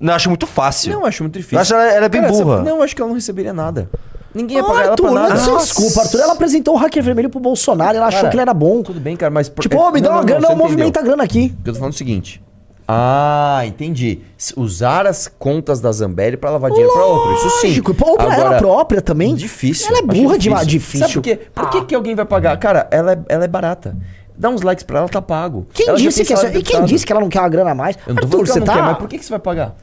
Não, 0.00 0.12
acho 0.12 0.28
muito 0.28 0.46
fácil. 0.46 0.92
Não, 0.92 1.04
acho 1.06 1.22
muito 1.22 1.36
difícil. 1.38 1.56
Eu 1.58 1.62
acho 1.62 1.74
ela, 1.74 1.84
ela 1.92 2.06
é 2.06 2.08
bem 2.08 2.20
Cara, 2.20 2.32
essa- 2.32 2.44
burra. 2.44 2.62
Não, 2.62 2.82
acho 2.82 2.94
que 2.96 3.00
ela 3.00 3.08
não 3.08 3.14
receberia 3.14 3.52
nada. 3.52 3.88
Ninguém 4.36 4.58
ia 4.58 4.64
pagar 4.64 4.82
ela 4.82 4.90
Arthur, 4.90 5.02
pra 5.10 5.12
nada. 5.28 5.34
não, 5.34 5.56
desculpa, 5.58 6.00
Arthur. 6.02 6.20
Ela 6.20 6.32
apresentou 6.34 6.74
o 6.74 6.76
hacker 6.76 7.02
vermelho 7.02 7.30
pro 7.30 7.40
Bolsonaro, 7.40 7.96
ela 7.96 8.06
achou 8.06 8.18
Cara, 8.20 8.30
que 8.30 8.36
ele 8.36 8.42
era 8.42 8.54
bom. 8.54 8.82
Tudo 8.82 9.00
bem, 9.00 9.16
cara, 9.16 9.30
mas... 9.30 9.48
por- 9.48 9.62
Tipo, 9.62 9.78
ô, 9.78 9.90
me 9.90 10.00
dá 10.00 10.08
Não, 10.08 10.16
uma 10.16 10.20
não, 10.20 10.26
grana, 10.26 10.40
você 10.46 10.52
não 10.52 10.56
movimenta 10.58 10.82
a 10.84 10.88
entendeu. 10.88 11.04
grana 11.04 11.22
aqui. 11.24 11.54
Eu 11.64 11.72
tô 11.72 11.78
falando 11.78 11.94
o 11.94 11.96
seguinte. 11.96 12.42
Ah, 12.88 13.62
entendi. 13.66 14.20
S- 14.38 14.54
Usar 14.56 15.06
as 15.06 15.26
contas 15.26 15.80
da 15.80 15.90
Zambelli 15.90 16.36
pra 16.36 16.50
lavar 16.50 16.70
dinheiro 16.70 16.92
pra 16.92 17.04
outro. 17.04 17.34
Isso 17.34 17.50
sim. 17.60 17.66
Lógico, 17.68 17.96
ou 18.00 18.16
pra 18.16 18.34
ela 18.36 18.58
própria 18.58 19.02
também. 19.02 19.34
Difícil. 19.34 19.88
Ela 19.88 19.98
é 19.98 20.02
burra 20.02 20.38
demais, 20.38 20.66
difícil. 20.66 21.00
Sabe 21.00 21.14
por 21.14 21.22
quê? 21.22 21.36
Por 21.52 21.70
que, 21.70 21.84
que 21.86 21.94
alguém 21.94 22.14
vai 22.14 22.24
pagar? 22.24 22.56
Cara, 22.58 22.86
ela 22.92 23.12
é, 23.14 23.18
ela 23.28 23.44
é 23.44 23.48
barata. 23.48 23.96
Dá 24.38 24.50
uns 24.50 24.62
likes 24.62 24.84
pra 24.84 24.98
ela, 25.00 25.08
tá 25.08 25.20
pago. 25.22 25.66
Quem 25.72 25.88
Ela 25.88 25.98
já 25.98 26.04
disse 26.04 26.18
tem 26.18 26.26
que 26.26 26.32
é 26.34 26.36
salário 26.36 26.50
E 26.58 26.62
quem 26.62 26.72
deputado. 26.74 26.88
disse 26.88 27.06
que 27.06 27.12
ela 27.12 27.20
não 27.22 27.28
quer 27.28 27.40
uma 27.40 27.48
grana 27.48 27.70
a 27.70 27.74
mais? 27.74 27.96
Eu 28.06 28.14
não 28.14 28.20
tô 28.20 28.26
Arthur, 28.26 28.30
falando 28.30 28.44
que 28.46 28.52
você 28.52 28.58
ela 28.58 28.66
não 28.66 28.66
tá. 28.66 28.80
quer, 28.80 28.86
mas 28.86 28.98
por 28.98 29.08
que, 29.08 29.18
que 29.18 29.24
você 29.24 29.30
vai 29.30 29.38
pagar? 29.40 29.74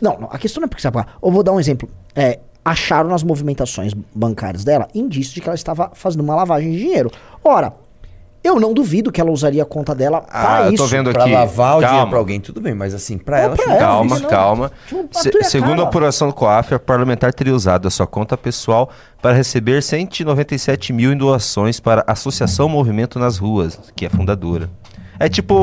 Não, 0.00 0.18
não, 0.18 0.28
a 0.32 0.38
questão 0.38 0.60
não 0.60 0.64
é 0.64 0.68
porque 0.68 0.80
você 0.82 0.90
vai 0.90 1.04
pagar. 1.04 1.16
Eu 1.22 1.30
vou 1.30 1.42
dar 1.42 1.52
um 1.52 1.60
exemplo. 1.60 1.88
É, 2.16 2.40
acharam 2.64 3.08
nas 3.10 3.22
movimentações 3.22 3.92
bancárias 4.14 4.64
dela 4.64 4.88
indícios 4.94 5.34
de 5.34 5.40
que 5.40 5.48
ela 5.48 5.54
estava 5.54 5.90
fazendo 5.94 6.22
uma 6.22 6.34
lavagem 6.34 6.70
de 6.72 6.78
dinheiro. 6.78 7.10
Ora, 7.42 7.74
eu 8.42 8.60
não 8.60 8.74
duvido 8.74 9.10
que 9.10 9.20
ela 9.20 9.30
usaria 9.30 9.62
a 9.62 9.66
conta 9.66 9.94
dela 9.94 10.20
para 10.20 10.56
Ah, 10.56 10.66
eu 10.66 10.72
isso. 10.74 10.82
tô 10.82 10.86
vendo 10.86 11.10
Pra 11.12 11.24
aqui. 11.24 11.32
lavar 11.32 11.72
o 11.76 11.78
dinheiro 11.78 11.96
Calma. 11.96 12.10
pra 12.10 12.18
alguém, 12.18 12.40
tudo 12.40 12.60
bem, 12.60 12.74
mas 12.74 12.92
assim, 12.94 13.16
pra 13.16 13.38
Não, 13.38 13.44
ela... 13.44 13.54
pra 13.56 13.64
acho 13.64 13.72
que- 13.72 13.78
ela, 13.78 13.88
Calma, 13.92 14.18
não. 14.18 14.28
calma. 14.28 14.72
Se- 15.12 15.44
segundo 15.44 15.80
a 15.82 15.84
apuração 15.86 16.28
do 16.28 16.34
COAF, 16.34 16.74
a 16.74 16.78
parlamentar 16.78 17.32
teria 17.32 17.54
usado 17.54 17.88
a 17.88 17.90
sua 17.90 18.06
conta 18.06 18.36
pessoal 18.36 18.90
para 19.22 19.32
receber 19.32 19.82
197 19.82 20.92
mil 20.92 21.10
em 21.12 21.16
doações 21.16 21.80
para 21.80 22.04
a 22.06 22.12
Associação 22.12 22.68
Movimento 22.68 23.18
nas 23.18 23.38
Ruas, 23.38 23.78
que 23.96 24.04
é 24.04 24.10
fundadora. 24.10 24.68
É 25.18 25.28
tipo. 25.28 25.54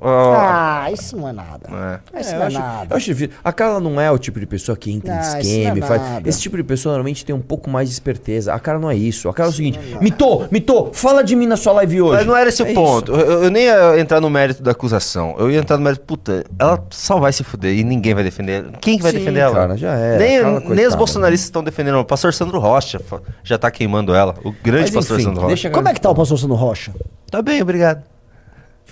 ó, 0.00 0.34
Ah, 0.36 0.90
isso 0.92 1.16
não 1.16 1.28
é 1.28 1.32
nada. 1.32 2.00
é. 2.14 2.20
Isso 2.20 2.30
É, 2.30 2.32
não 2.32 2.38
eu 2.38 2.42
é 2.42 2.46
acho, 2.48 2.58
nada. 2.58 2.86
eu 2.90 2.96
acho 2.96 3.06
difícil. 3.06 3.30
A 3.44 3.52
Carla 3.52 3.78
não 3.80 4.00
é 4.00 4.10
o 4.10 4.18
tipo 4.18 4.40
de 4.40 4.46
pessoa 4.46 4.76
que 4.76 4.90
entra 4.90 5.14
em 5.14 5.16
Ah, 5.16 5.20
isso 5.20 5.36
esquema 5.38 5.70
não 5.70 5.76
e 5.76 5.80
é 5.80 5.86
faz. 5.86 6.02
nada. 6.02 6.28
Esse 6.28 6.40
tipo 6.40 6.56
de 6.56 6.64
pessoa 6.64 6.92
normalmente 6.94 7.24
tem 7.24 7.34
um 7.34 7.40
pouco 7.40 7.70
mais 7.70 7.88
de 7.88 7.94
esperteza. 7.94 8.52
A 8.52 8.58
Carla 8.58 8.80
não 8.80 8.90
é 8.90 8.96
isso. 8.96 9.28
A 9.28 9.34
Carla 9.34 9.50
é 9.50 9.52
o 9.52 9.56
seguinte: 9.56 9.78
Mitô, 10.00 10.46
Mitô, 10.50 10.90
fala 10.92 11.22
de 11.22 11.36
mim 11.36 11.46
na 11.46 11.56
sua 11.56 11.72
live 11.74 12.02
hoje. 12.02 12.16
Mas 12.18 12.26
não 12.26 12.36
era 12.36 12.48
esse 12.48 12.60
É 12.62 12.64
o 12.64 12.68
isso. 12.68 12.74
ponto. 12.74 13.12
Eu, 13.12 13.44
eu 13.44 13.50
nem 13.50 13.64
ia 13.64 13.98
entrar 14.00 14.20
no 14.20 14.28
mérito 14.28 14.62
da 14.62 14.72
acusação. 14.72 15.36
Eu 15.38 15.50
ia 15.50 15.58
entrar 15.60 15.76
no 15.78 15.84
mérito, 15.84 16.02
puta, 16.04 16.44
ela 16.58 16.84
só 16.90 17.20
vai 17.20 17.32
se 17.32 17.44
fuder 17.44 17.72
e 17.76 17.84
ninguém 17.84 18.14
vai 18.14 18.24
defender. 18.24 18.64
Quem 18.80 18.96
que 18.96 19.02
vai 19.02 19.12
Sim, 19.12 19.18
defender 19.18 19.40
ela? 19.40 19.54
cara, 19.54 19.76
já 19.76 19.92
era. 19.94 20.18
Nem, 20.18 20.36
Aquela 20.38 20.50
nem 20.52 20.60
os 20.62 20.66
coitada. 20.68 20.96
bolsonaristas 20.96 21.44
estão 21.46 21.62
defendendo 21.62 21.94
ela. 21.94 22.02
O 22.02 22.06
pastor 22.06 22.34
Sandro 22.34 22.58
Rocha 22.58 23.00
já 23.44 23.56
tá 23.56 23.70
queimando 23.70 24.12
ela. 24.14 24.34
O 24.44 24.50
grande 24.50 24.86
Mas, 24.86 24.94
pastor 24.94 25.16
enfim, 25.18 25.24
Sandro 25.28 25.42
Rocha. 25.42 25.54
deixa- 25.54 25.70
Como 25.70 25.88
é 25.88 25.94
que 25.94 26.00
tá 26.00 26.10
o 26.10 26.14
pastor 26.14 26.36
Sandro 26.38 26.56
Rocha? 26.56 26.92
Tá 27.30 27.40
bem, 27.40 27.62
obrigado. 27.62 28.02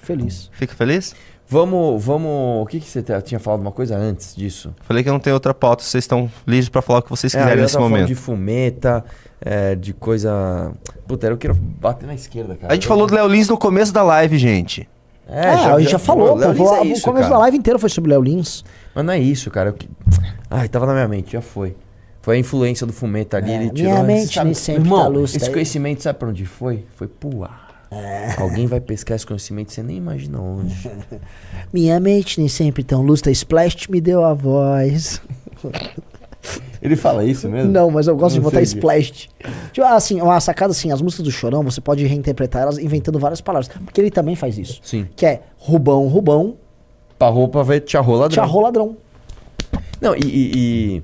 Feliz. 0.03 0.51
Fica 0.53 0.74
feliz? 0.74 1.14
Vamos, 1.48 2.03
vamos. 2.05 2.62
O 2.62 2.66
que, 2.66 2.78
que 2.78 2.88
você 2.88 3.03
tinha 3.22 3.40
falado 3.40 3.61
uma 3.61 3.72
coisa 3.72 3.96
antes 3.96 4.36
disso? 4.36 4.72
Falei 4.82 5.03
que 5.03 5.09
eu 5.09 5.12
não 5.12 5.18
tenho 5.20 5.34
outra 5.34 5.53
pauta. 5.53 5.82
Vocês 5.82 6.05
estão 6.05 6.30
livres 6.46 6.68
pra 6.68 6.80
falar 6.80 7.01
o 7.01 7.03
que 7.03 7.11
vocês 7.11 7.34
É, 7.34 7.38
quiserem 7.38 7.59
eu 7.59 7.62
nesse 7.62 7.76
momento. 7.78 8.07
de 8.07 8.14
fumeta, 8.14 9.05
é, 9.40 9.74
de 9.74 9.92
coisa. 9.92 10.72
Puta, 11.09 11.26
eu 11.26 11.36
quero 11.36 11.55
bater 11.55 12.07
na 12.07 12.14
esquerda, 12.14 12.55
cara. 12.55 12.72
A 12.72 12.76
gente 12.76 12.86
falou 12.86 13.07
do 13.07 13.14
Léo 13.14 13.26
Lins 13.26 13.48
no 13.48 13.59
começo 13.59 13.92
da 13.92 14.03
live, 14.05 14.38
gente. 14.38 14.88
É, 15.28 15.48
a 15.48 15.78
gente 15.80 15.90
já, 15.90 15.98
falou. 15.98 16.36
Léo 16.36 16.55
pô, 16.55 16.62
Lins 16.62 16.70
o 16.70 16.74
é 16.76 16.86
isso, 16.86 17.03
começo 17.03 17.22
cara. 17.24 17.34
da 17.34 17.38
live 17.40 17.57
inteira 17.59 17.78
foi 17.78 17.88
sobre 17.88 18.11
Léo 18.12 18.22
Lins. 18.22 18.64
Mas 18.94 19.05
não 19.05 19.12
é 19.12 19.18
isso, 19.18 19.51
cara. 19.51 19.70
Eu 19.70 19.76
Ai, 20.48 20.68
tava 20.68 20.86
na 20.86 20.92
minha 20.92 21.09
mente, 21.09 21.32
já 21.32 21.40
foi. 21.40 21.76
Foi 22.22 22.36
a 22.36 22.38
influência 22.38 22.86
do 22.86 22.92
fumeta 22.92 23.38
ali. 23.38 23.51
É, 23.51 23.55
ele 23.55 23.72
minha 23.72 23.74
tirou. 23.74 24.03
mente 24.05 24.34
sabe, 24.34 24.46
nem 24.46 24.55
sempre 24.55 24.82
irmão, 24.82 25.12
tá 25.12 25.20
Esse 25.22 25.51
conhecimento, 25.51 26.03
sabe 26.03 26.18
pra 26.18 26.28
onde 26.28 26.44
foi? 26.44 26.84
Foi 26.94 27.09
pro 27.09 27.44
ar. 27.44 27.70
Alguém 28.38 28.66
vai 28.66 28.80
pescar 28.80 29.16
esse 29.16 29.26
conhecimento, 29.26 29.72
você 29.72 29.82
nem 29.82 29.97
imagina 29.97 30.41
onde. 30.41 30.88
Minha 31.72 31.99
mente 31.99 32.38
nem 32.38 32.49
sempre 32.49 32.84
tão 32.84 33.03
lúcida. 33.03 33.30
Splash 33.30 33.88
me 33.88 34.01
deu 34.01 34.24
a 34.24 34.32
voz. 34.32 35.20
Ele 36.80 36.97
fala 36.97 37.24
isso 37.24 37.49
mesmo? 37.49 37.70
Não, 37.70 37.91
mas 37.91 38.07
eu 38.07 38.16
gosto 38.16 38.34
de 38.34 38.38
Não 38.41 38.45
botar 38.45 38.59
sei. 38.64 38.64
splash. 38.64 39.28
Tipo, 39.72 39.86
assim, 39.86 40.20
uma 40.22 40.41
sacada 40.41 40.70
assim, 40.70 40.91
as 40.91 41.03
músicas 41.03 41.24
do 41.24 41.30
Chorão, 41.30 41.62
você 41.62 41.80
pode 41.80 42.07
reinterpretar 42.07 42.62
elas 42.62 42.78
inventando 42.78 43.18
várias 43.18 43.41
palavras. 43.41 43.68
Porque 43.84 44.01
ele 44.01 44.11
também 44.11 44.34
faz 44.34 44.57
isso. 44.57 44.80
Sim. 44.82 45.07
Que 45.14 45.26
é 45.26 45.43
rubão, 45.59 46.07
rubão, 46.09 46.57
Pra 47.18 47.28
roupa 47.28 47.62
vai 47.62 47.80
tcharrô 47.80 48.12
ladrão. 48.14 48.30
tcharrou 48.30 48.62
ladrão. 48.62 48.97
Não, 50.01 50.16
e, 50.16 50.20
e- 50.20 50.53
e 50.97 51.03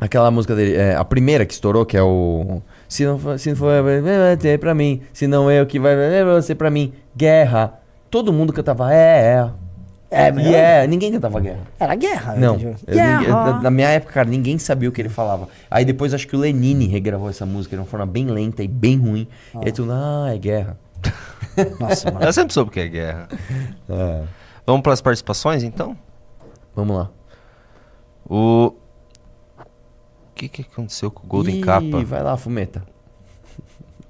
aquela 0.00 0.28
música 0.32 0.56
dele, 0.56 0.74
é, 0.74 0.96
a 0.96 1.04
primeira 1.04 1.46
que 1.46 1.52
estourou, 1.52 1.86
que 1.86 1.96
é 1.96 2.02
o. 2.02 2.60
Se 2.92 3.06
não 3.06 3.18
for, 3.18 3.38
se 3.38 3.48
não 3.48 3.56
for 3.56 3.82
vai 3.82 4.36
ter 4.36 4.58
pra 4.58 4.74
mim, 4.74 5.00
se 5.14 5.26
não 5.26 5.50
eu 5.50 5.64
que 5.64 5.80
vai 5.80 5.96
você 6.26 6.54
pra 6.54 6.70
mim. 6.70 6.92
Guerra. 7.16 7.80
Todo 8.10 8.30
mundo 8.30 8.52
cantava 8.52 8.92
é, 8.92 9.38
é. 9.38 9.50
É 10.10 10.28
E 10.28 10.32
mesmo? 10.32 10.54
é, 10.54 10.86
ninguém 10.86 11.10
cantava 11.10 11.40
guerra. 11.40 11.60
Era 11.80 11.94
guerra. 11.94 12.34
Não. 12.36 12.56
entendeu? 12.56 12.76
eu 12.86 12.94
Guerra. 12.94 13.28
na, 13.28 13.62
na 13.62 13.70
minha 13.70 13.88
época, 13.88 14.12
cara, 14.12 14.28
ninguém 14.28 14.58
sabia 14.58 14.90
o 14.90 14.92
que 14.92 15.00
ele 15.00 15.08
falava. 15.08 15.48
Aí 15.70 15.86
depois 15.86 16.12
acho 16.12 16.28
que 16.28 16.36
o 16.36 16.38
Lenine 16.38 16.86
regravou 16.86 17.30
essa 17.30 17.46
música 17.46 17.74
de 17.74 17.80
uma 17.80 17.88
forma 17.88 18.04
bem 18.04 18.26
lenta 18.26 18.62
e 18.62 18.68
bem 18.68 18.98
ruim. 18.98 19.26
E 19.54 19.64
aí 19.64 19.72
tu, 19.72 19.88
ah, 19.90 20.26
é 20.30 20.36
guerra. 20.36 20.76
Nossa, 21.80 22.10
mano. 22.10 22.26
Eu 22.26 22.32
sempre 22.34 22.52
soube 22.52 22.70
que 22.70 22.80
é 22.80 22.88
guerra. 22.88 23.26
Vamos 24.66 24.82
para 24.82 24.92
as 24.92 25.00
participações, 25.00 25.62
então? 25.62 25.96
Vamos 26.76 26.94
lá. 26.94 27.10
O... 28.28 28.74
O 30.32 30.34
que, 30.34 30.48
que 30.48 30.62
aconteceu 30.62 31.10
com 31.10 31.24
o 31.24 31.28
Golden 31.28 31.58
Ih, 31.58 31.60
Capa? 31.60 32.04
vai 32.04 32.22
lá, 32.22 32.36
fumeta. 32.36 32.82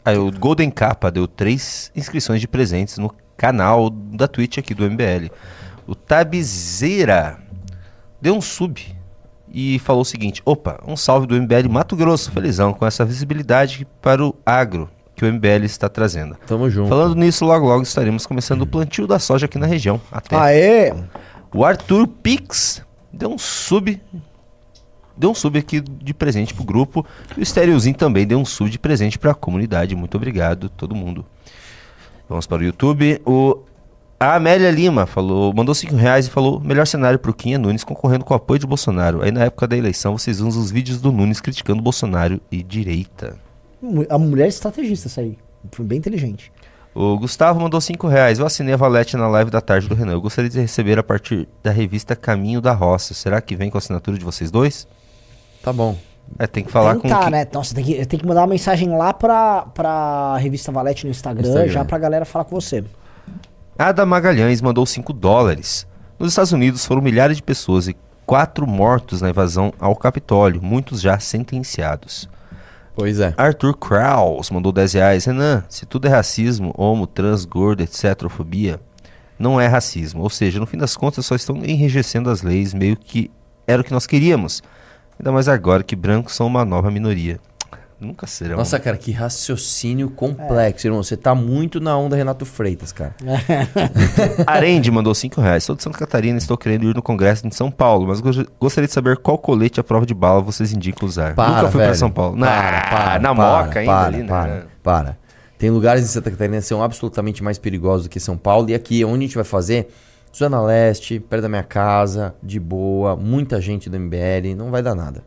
Aí, 0.04 0.16
o 0.16 0.30
Golden 0.32 0.70
Capa 0.70 1.10
deu 1.10 1.28
três 1.28 1.92
inscrições 1.94 2.40
de 2.40 2.48
presentes 2.48 2.98
no 2.98 3.12
canal 3.36 3.90
da 3.90 4.26
Twitch 4.26 4.58
aqui 4.58 4.74
do 4.74 4.88
MBL. 4.88 5.30
O 5.86 5.94
Tabizeira 5.94 7.38
deu 8.20 8.34
um 8.34 8.40
sub. 8.40 8.80
e 9.52 9.78
falou 9.80 10.02
o 10.02 10.04
seguinte: 10.04 10.40
opa, 10.44 10.80
um 10.86 10.96
salve 10.96 11.26
do 11.26 11.34
MBL 11.34 11.68
Mato 11.68 11.94
Grosso, 11.94 12.30
felizão, 12.32 12.72
com 12.72 12.86
essa 12.86 13.04
visibilidade 13.04 13.86
para 14.00 14.24
o 14.24 14.34
agro 14.46 14.88
que 15.14 15.24
o 15.24 15.32
MBL 15.32 15.64
está 15.64 15.88
trazendo. 15.88 16.36
Tamo 16.46 16.70
junto. 16.70 16.88
Falando 16.88 17.14
nisso, 17.14 17.44
logo 17.44 17.66
logo 17.66 17.82
estaremos 17.82 18.26
começando 18.26 18.62
o 18.62 18.66
plantio 18.66 19.06
da 19.06 19.18
soja 19.18 19.46
aqui 19.46 19.58
na 19.58 19.66
região. 19.66 20.00
Até. 20.10 20.36
Aê! 20.36 20.94
O 21.54 21.64
Arthur 21.64 22.06
Pix 22.06 22.82
deu 23.12 23.30
um 23.30 23.38
sub. 23.38 24.00
Deu 25.16 25.30
um 25.30 25.34
sub 25.34 25.58
aqui 25.58 25.80
de 25.80 26.14
presente 26.14 26.54
pro 26.54 26.64
grupo. 26.64 27.06
E 27.36 27.42
o 27.42 27.46
Stereozinho 27.46 27.96
também 27.96 28.26
deu 28.26 28.38
um 28.38 28.44
sub 28.44 28.70
de 28.70 28.78
presente 28.78 29.18
pra 29.18 29.34
comunidade. 29.34 29.94
Muito 29.94 30.16
obrigado, 30.16 30.68
todo 30.68 30.94
mundo. 30.94 31.24
Vamos 32.28 32.46
para 32.46 32.62
o 32.62 32.64
YouTube. 32.64 33.20
O 33.24 33.58
a 34.22 34.36
Amélia 34.36 34.70
Lima 34.70 35.04
falou, 35.04 35.52
mandou 35.52 35.74
5 35.74 35.96
reais 35.96 36.28
e 36.28 36.30
falou: 36.30 36.60
melhor 36.60 36.86
cenário 36.86 37.18
pro 37.18 37.34
Quinha 37.34 37.58
Nunes 37.58 37.82
concorrendo 37.82 38.24
com 38.24 38.32
o 38.32 38.36
apoio 38.36 38.60
de 38.60 38.66
Bolsonaro. 38.68 39.20
Aí 39.20 39.32
na 39.32 39.46
época 39.46 39.66
da 39.66 39.76
eleição 39.76 40.16
vocês 40.16 40.40
usam 40.40 40.62
os 40.62 40.70
vídeos 40.70 41.00
do 41.00 41.10
Nunes 41.10 41.40
criticando 41.40 41.82
Bolsonaro 41.82 42.40
e 42.48 42.62
direita. 42.62 43.36
A 44.08 44.16
mulher 44.18 44.44
é 44.44 44.48
estrategista, 44.48 45.08
essa 45.08 45.22
aí. 45.22 45.36
Foi 45.72 45.84
bem 45.84 45.98
inteligente. 45.98 46.52
O 46.94 47.18
Gustavo 47.18 47.58
mandou 47.60 47.80
5 47.80 48.06
reais. 48.06 48.38
Eu 48.38 48.46
assinei 48.46 48.72
a 48.74 48.76
Valete 48.76 49.16
na 49.16 49.26
live 49.26 49.50
da 49.50 49.60
tarde 49.60 49.88
do 49.88 49.94
Renan. 49.96 50.12
Eu 50.12 50.20
gostaria 50.20 50.48
de 50.48 50.60
receber 50.60 51.00
a 51.00 51.02
partir 51.02 51.48
da 51.60 51.72
revista 51.72 52.14
Caminho 52.14 52.60
da 52.60 52.72
Roça. 52.72 53.14
Será 53.14 53.40
que 53.40 53.56
vem 53.56 53.70
com 53.70 53.76
a 53.76 53.80
assinatura 53.80 54.16
de 54.16 54.24
vocês 54.24 54.52
dois? 54.52 54.86
Tá 55.62 55.72
bom. 55.72 55.96
É, 56.38 56.46
tem 56.46 56.64
que 56.64 56.72
falar 56.72 56.94
com 56.96 57.02
Tentar, 57.02 57.24
que- 57.24 57.30
né? 57.30 57.46
Nossa, 57.52 57.74
tem 57.74 57.84
que, 57.84 58.06
tem 58.06 58.18
que 58.18 58.26
mandar 58.26 58.40
uma 58.42 58.46
mensagem 58.48 58.88
lá 58.96 59.12
pra, 59.12 59.62
pra 59.74 60.36
revista 60.38 60.72
Valete 60.72 61.04
no 61.04 61.10
Instagram, 61.10 61.46
Instagram. 61.48 61.72
já 61.72 61.84
pra 61.84 61.98
galera 61.98 62.24
falar 62.24 62.44
com 62.44 62.58
você. 62.58 62.82
Ada 63.78 64.06
Magalhães 64.06 64.60
mandou 64.60 64.86
5 64.86 65.12
dólares. 65.12 65.86
Nos 66.18 66.30
Estados 66.32 66.52
Unidos 66.52 66.84
foram 66.86 67.02
milhares 67.02 67.36
de 67.36 67.42
pessoas 67.42 67.88
e 67.88 67.96
quatro 68.24 68.66
mortos 68.66 69.20
na 69.20 69.28
invasão 69.30 69.72
ao 69.78 69.94
Capitólio, 69.96 70.62
muitos 70.62 71.00
já 71.00 71.18
sentenciados. 71.18 72.28
Pois 72.94 73.18
é. 73.20 73.34
Arthur 73.36 73.76
Kraus 73.76 74.50
mandou 74.50 74.70
10 74.72 74.92
reais. 74.94 75.24
Renan, 75.24 75.64
se 75.68 75.84
tudo 75.86 76.06
é 76.06 76.10
racismo, 76.10 76.72
homo, 76.76 77.06
trans, 77.06 77.44
gordo, 77.44 77.82
etc., 77.82 78.28
fobia, 78.28 78.78
não 79.38 79.60
é 79.60 79.66
racismo. 79.66 80.22
Ou 80.22 80.30
seja, 80.30 80.60
no 80.60 80.66
fim 80.66 80.76
das 80.78 80.96
contas 80.96 81.24
só 81.26 81.34
estão 81.34 81.56
enrijecendo 81.56 82.30
as 82.30 82.42
leis, 82.42 82.72
meio 82.74 82.96
que 82.96 83.30
era 83.66 83.80
o 83.80 83.84
que 83.84 83.92
nós 83.92 84.06
queríamos. 84.06 84.62
Ainda 85.18 85.30
mais 85.32 85.48
agora 85.48 85.82
que 85.82 85.94
brancos 85.96 86.34
são 86.34 86.46
uma 86.46 86.64
nova 86.64 86.90
minoria. 86.90 87.38
Nunca 88.00 88.26
serão. 88.26 88.56
Nossa, 88.56 88.80
cara, 88.80 88.96
que 88.96 89.12
raciocínio 89.12 90.10
complexo, 90.10 90.88
irmão. 90.88 91.04
Você 91.04 91.16
tá 91.16 91.36
muito 91.36 91.78
na 91.80 91.96
onda 91.96 92.16
Renato 92.16 92.44
Freitas, 92.44 92.90
cara. 92.90 93.14
Arende 94.44 94.90
mandou 94.90 95.14
5 95.14 95.40
reais. 95.40 95.62
Sou 95.64 95.76
de 95.76 95.82
Santa 95.84 95.98
Catarina 95.98 96.34
e 96.34 96.38
estou 96.38 96.56
querendo 96.58 96.84
ir 96.90 96.94
no 96.96 97.02
congresso 97.02 97.48
de 97.48 97.54
São 97.54 97.70
Paulo, 97.70 98.08
mas 98.08 98.20
go- 98.20 98.46
gostaria 98.58 98.88
de 98.88 98.92
saber 98.92 99.18
qual 99.18 99.38
colete 99.38 99.78
à 99.78 99.84
prova 99.84 100.04
de 100.04 100.14
bala 100.14 100.40
vocês 100.40 100.72
indicam 100.72 101.06
usar. 101.08 101.34
Para, 101.36 101.48
Nunca 101.56 101.70
fui 101.70 101.78
velho. 101.78 101.90
pra 101.90 101.94
São 101.98 102.10
Paulo. 102.10 102.36
Para, 102.38 102.72
Na, 102.72 102.80
para, 102.82 103.18
na 103.20 103.34
para, 103.34 103.64
moca 103.66 103.78
ainda 103.80 103.92
para, 103.92 104.06
ali, 104.06 104.18
né? 104.18 104.24
para, 104.26 104.66
para. 104.82 105.18
Tem 105.58 105.70
lugares 105.70 106.02
em 106.02 106.08
Santa 106.08 106.28
Catarina 106.30 106.56
que 106.56 106.62
são 106.64 106.82
absolutamente 106.82 107.40
mais 107.44 107.56
perigosos 107.56 108.06
do 108.06 108.10
que 108.10 108.18
São 108.18 108.36
Paulo. 108.36 108.68
E 108.68 108.74
aqui, 108.74 109.04
onde 109.04 109.18
a 109.24 109.26
gente 109.28 109.36
vai 109.36 109.44
fazer? 109.44 109.88
Zona 110.34 110.60
Leste, 110.62 111.20
perto 111.20 111.42
da 111.42 111.48
minha 111.48 111.62
casa, 111.62 112.34
de 112.42 112.58
boa, 112.58 113.14
muita 113.16 113.60
gente 113.60 113.90
do 113.90 113.98
MBL, 113.98 114.54
não 114.56 114.70
vai 114.70 114.82
dar 114.82 114.94
nada. 114.94 115.22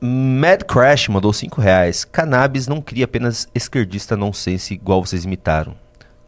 Mad 0.00 0.62
Crash 0.64 1.08
mandou 1.08 1.32
5 1.32 1.60
reais. 1.60 2.04
Cannabis 2.04 2.66
não 2.68 2.80
cria 2.80 3.04
apenas 3.04 3.48
esquerdista 3.54 4.16
nonsense 4.16 4.74
igual 4.74 5.04
vocês 5.04 5.24
imitaram. 5.24 5.74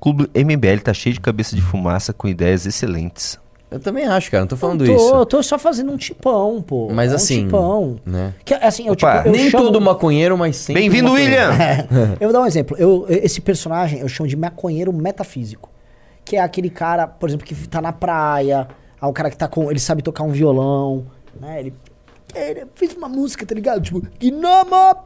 Clube 0.01 0.31
MBL 0.35 0.81
tá 0.83 0.95
cheio 0.95 1.15
de 1.15 1.21
cabeça 1.21 1.55
de 1.55 1.61
fumaça 1.61 2.13
com 2.13 2.29
ideias 2.29 2.65
excelentes. 2.65 3.39
Eu 3.69 3.81
também 3.81 4.07
acho, 4.07 4.31
cara, 4.31 4.43
não 4.43 4.49
tô 4.49 4.57
falando 4.57 4.85
tô, 4.87 4.95
isso. 4.95 5.15
Eu 5.15 5.27
tô 5.27 5.43
só 5.43 5.59
fazendo 5.59 5.91
um 5.93 5.97
tipão, 5.97 6.63
pô. 6.63 6.89
Mas 6.93 7.11
É 7.11 7.15
um 7.15 7.17
assim, 7.17 7.45
tipão. 7.45 7.97
né? 8.07 8.33
Que, 8.45 8.55
assim, 8.55 8.87
eu, 8.87 8.93
Opa, 8.93 9.17
tipo, 9.17 9.29
eu 9.29 9.33
nem 9.33 9.51
chamo- 9.51 9.65
todo 9.65 9.81
maconheiro, 9.81 10.39
mas 10.39 10.57
sempre 10.57 10.83
Bem-vindo. 10.83 11.11
William! 11.13 11.51
Eu 12.21 12.29
vou 12.29 12.33
dar 12.33 12.41
um 12.43 12.47
exemplo. 12.47 12.77
Eu, 12.79 13.05
esse 13.09 13.41
personagem 13.41 13.99
eu 13.99 14.09
chamo 14.09 14.29
de 14.29 14.37
maconheiro 14.37 14.93
metafísico. 14.93 15.69
Que 16.27 16.37
é 16.37 16.41
aquele 16.41 16.69
cara, 16.69 17.07
por 17.07 17.29
exemplo, 17.29 17.47
que 17.47 17.55
tá 17.69 17.81
na 17.81 17.93
praia. 17.93 18.69
Ah, 19.01 19.07
o 19.09 19.13
cara 19.13 19.31
que 19.31 19.37
tá 19.37 19.47
com. 19.47 19.71
Ele 19.71 19.79
sabe 19.79 20.03
tocar 20.03 20.25
um 20.25 20.33
violão, 20.33 21.07
né? 21.41 21.61
Ele. 21.61 21.75
ele 22.35 22.67
fez 22.75 22.95
uma 22.95 23.09
música, 23.09 23.47
tá 23.47 23.55
ligado? 23.55 23.81
Tipo, 23.81 24.03
Gnomo! 24.21 25.05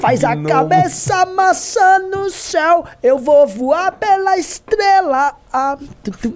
Faz 0.00 0.22
a 0.22 0.34
Gnomo. 0.36 0.48
cabeça 0.48 1.26
maçã 1.26 1.98
no 1.98 2.30
céu. 2.30 2.84
Eu 3.02 3.18
vou 3.18 3.44
voar 3.44 3.90
pela 3.92 4.38
estrela. 4.38 5.34
Ah, 5.52 5.76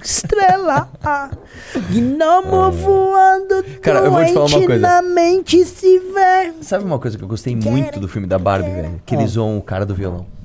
estrela. 0.02 0.88
Ah. 1.04 1.30
Gnomo 1.90 2.72
voando. 2.72 3.62
Cara, 3.80 4.00
eu 4.00 4.10
vou 4.10 4.24
te 4.24 4.32
falar 4.32 4.46
uma 4.46 4.66
coisa. 4.66 5.02
Mente 5.02 5.64
se 5.64 5.98
vê. 6.00 6.52
Sabe 6.62 6.84
uma 6.84 6.98
coisa 6.98 7.16
que 7.16 7.22
eu 7.22 7.28
gostei 7.28 7.54
muito 7.54 8.00
do 8.00 8.08
filme 8.08 8.26
da 8.26 8.40
Barbie, 8.40 8.70
velho? 8.70 9.02
Que 9.06 9.14
eles 9.14 9.30
zoam 9.30 9.56
o 9.56 9.62
cara 9.62 9.86
do 9.86 9.94
violão. 9.94 10.39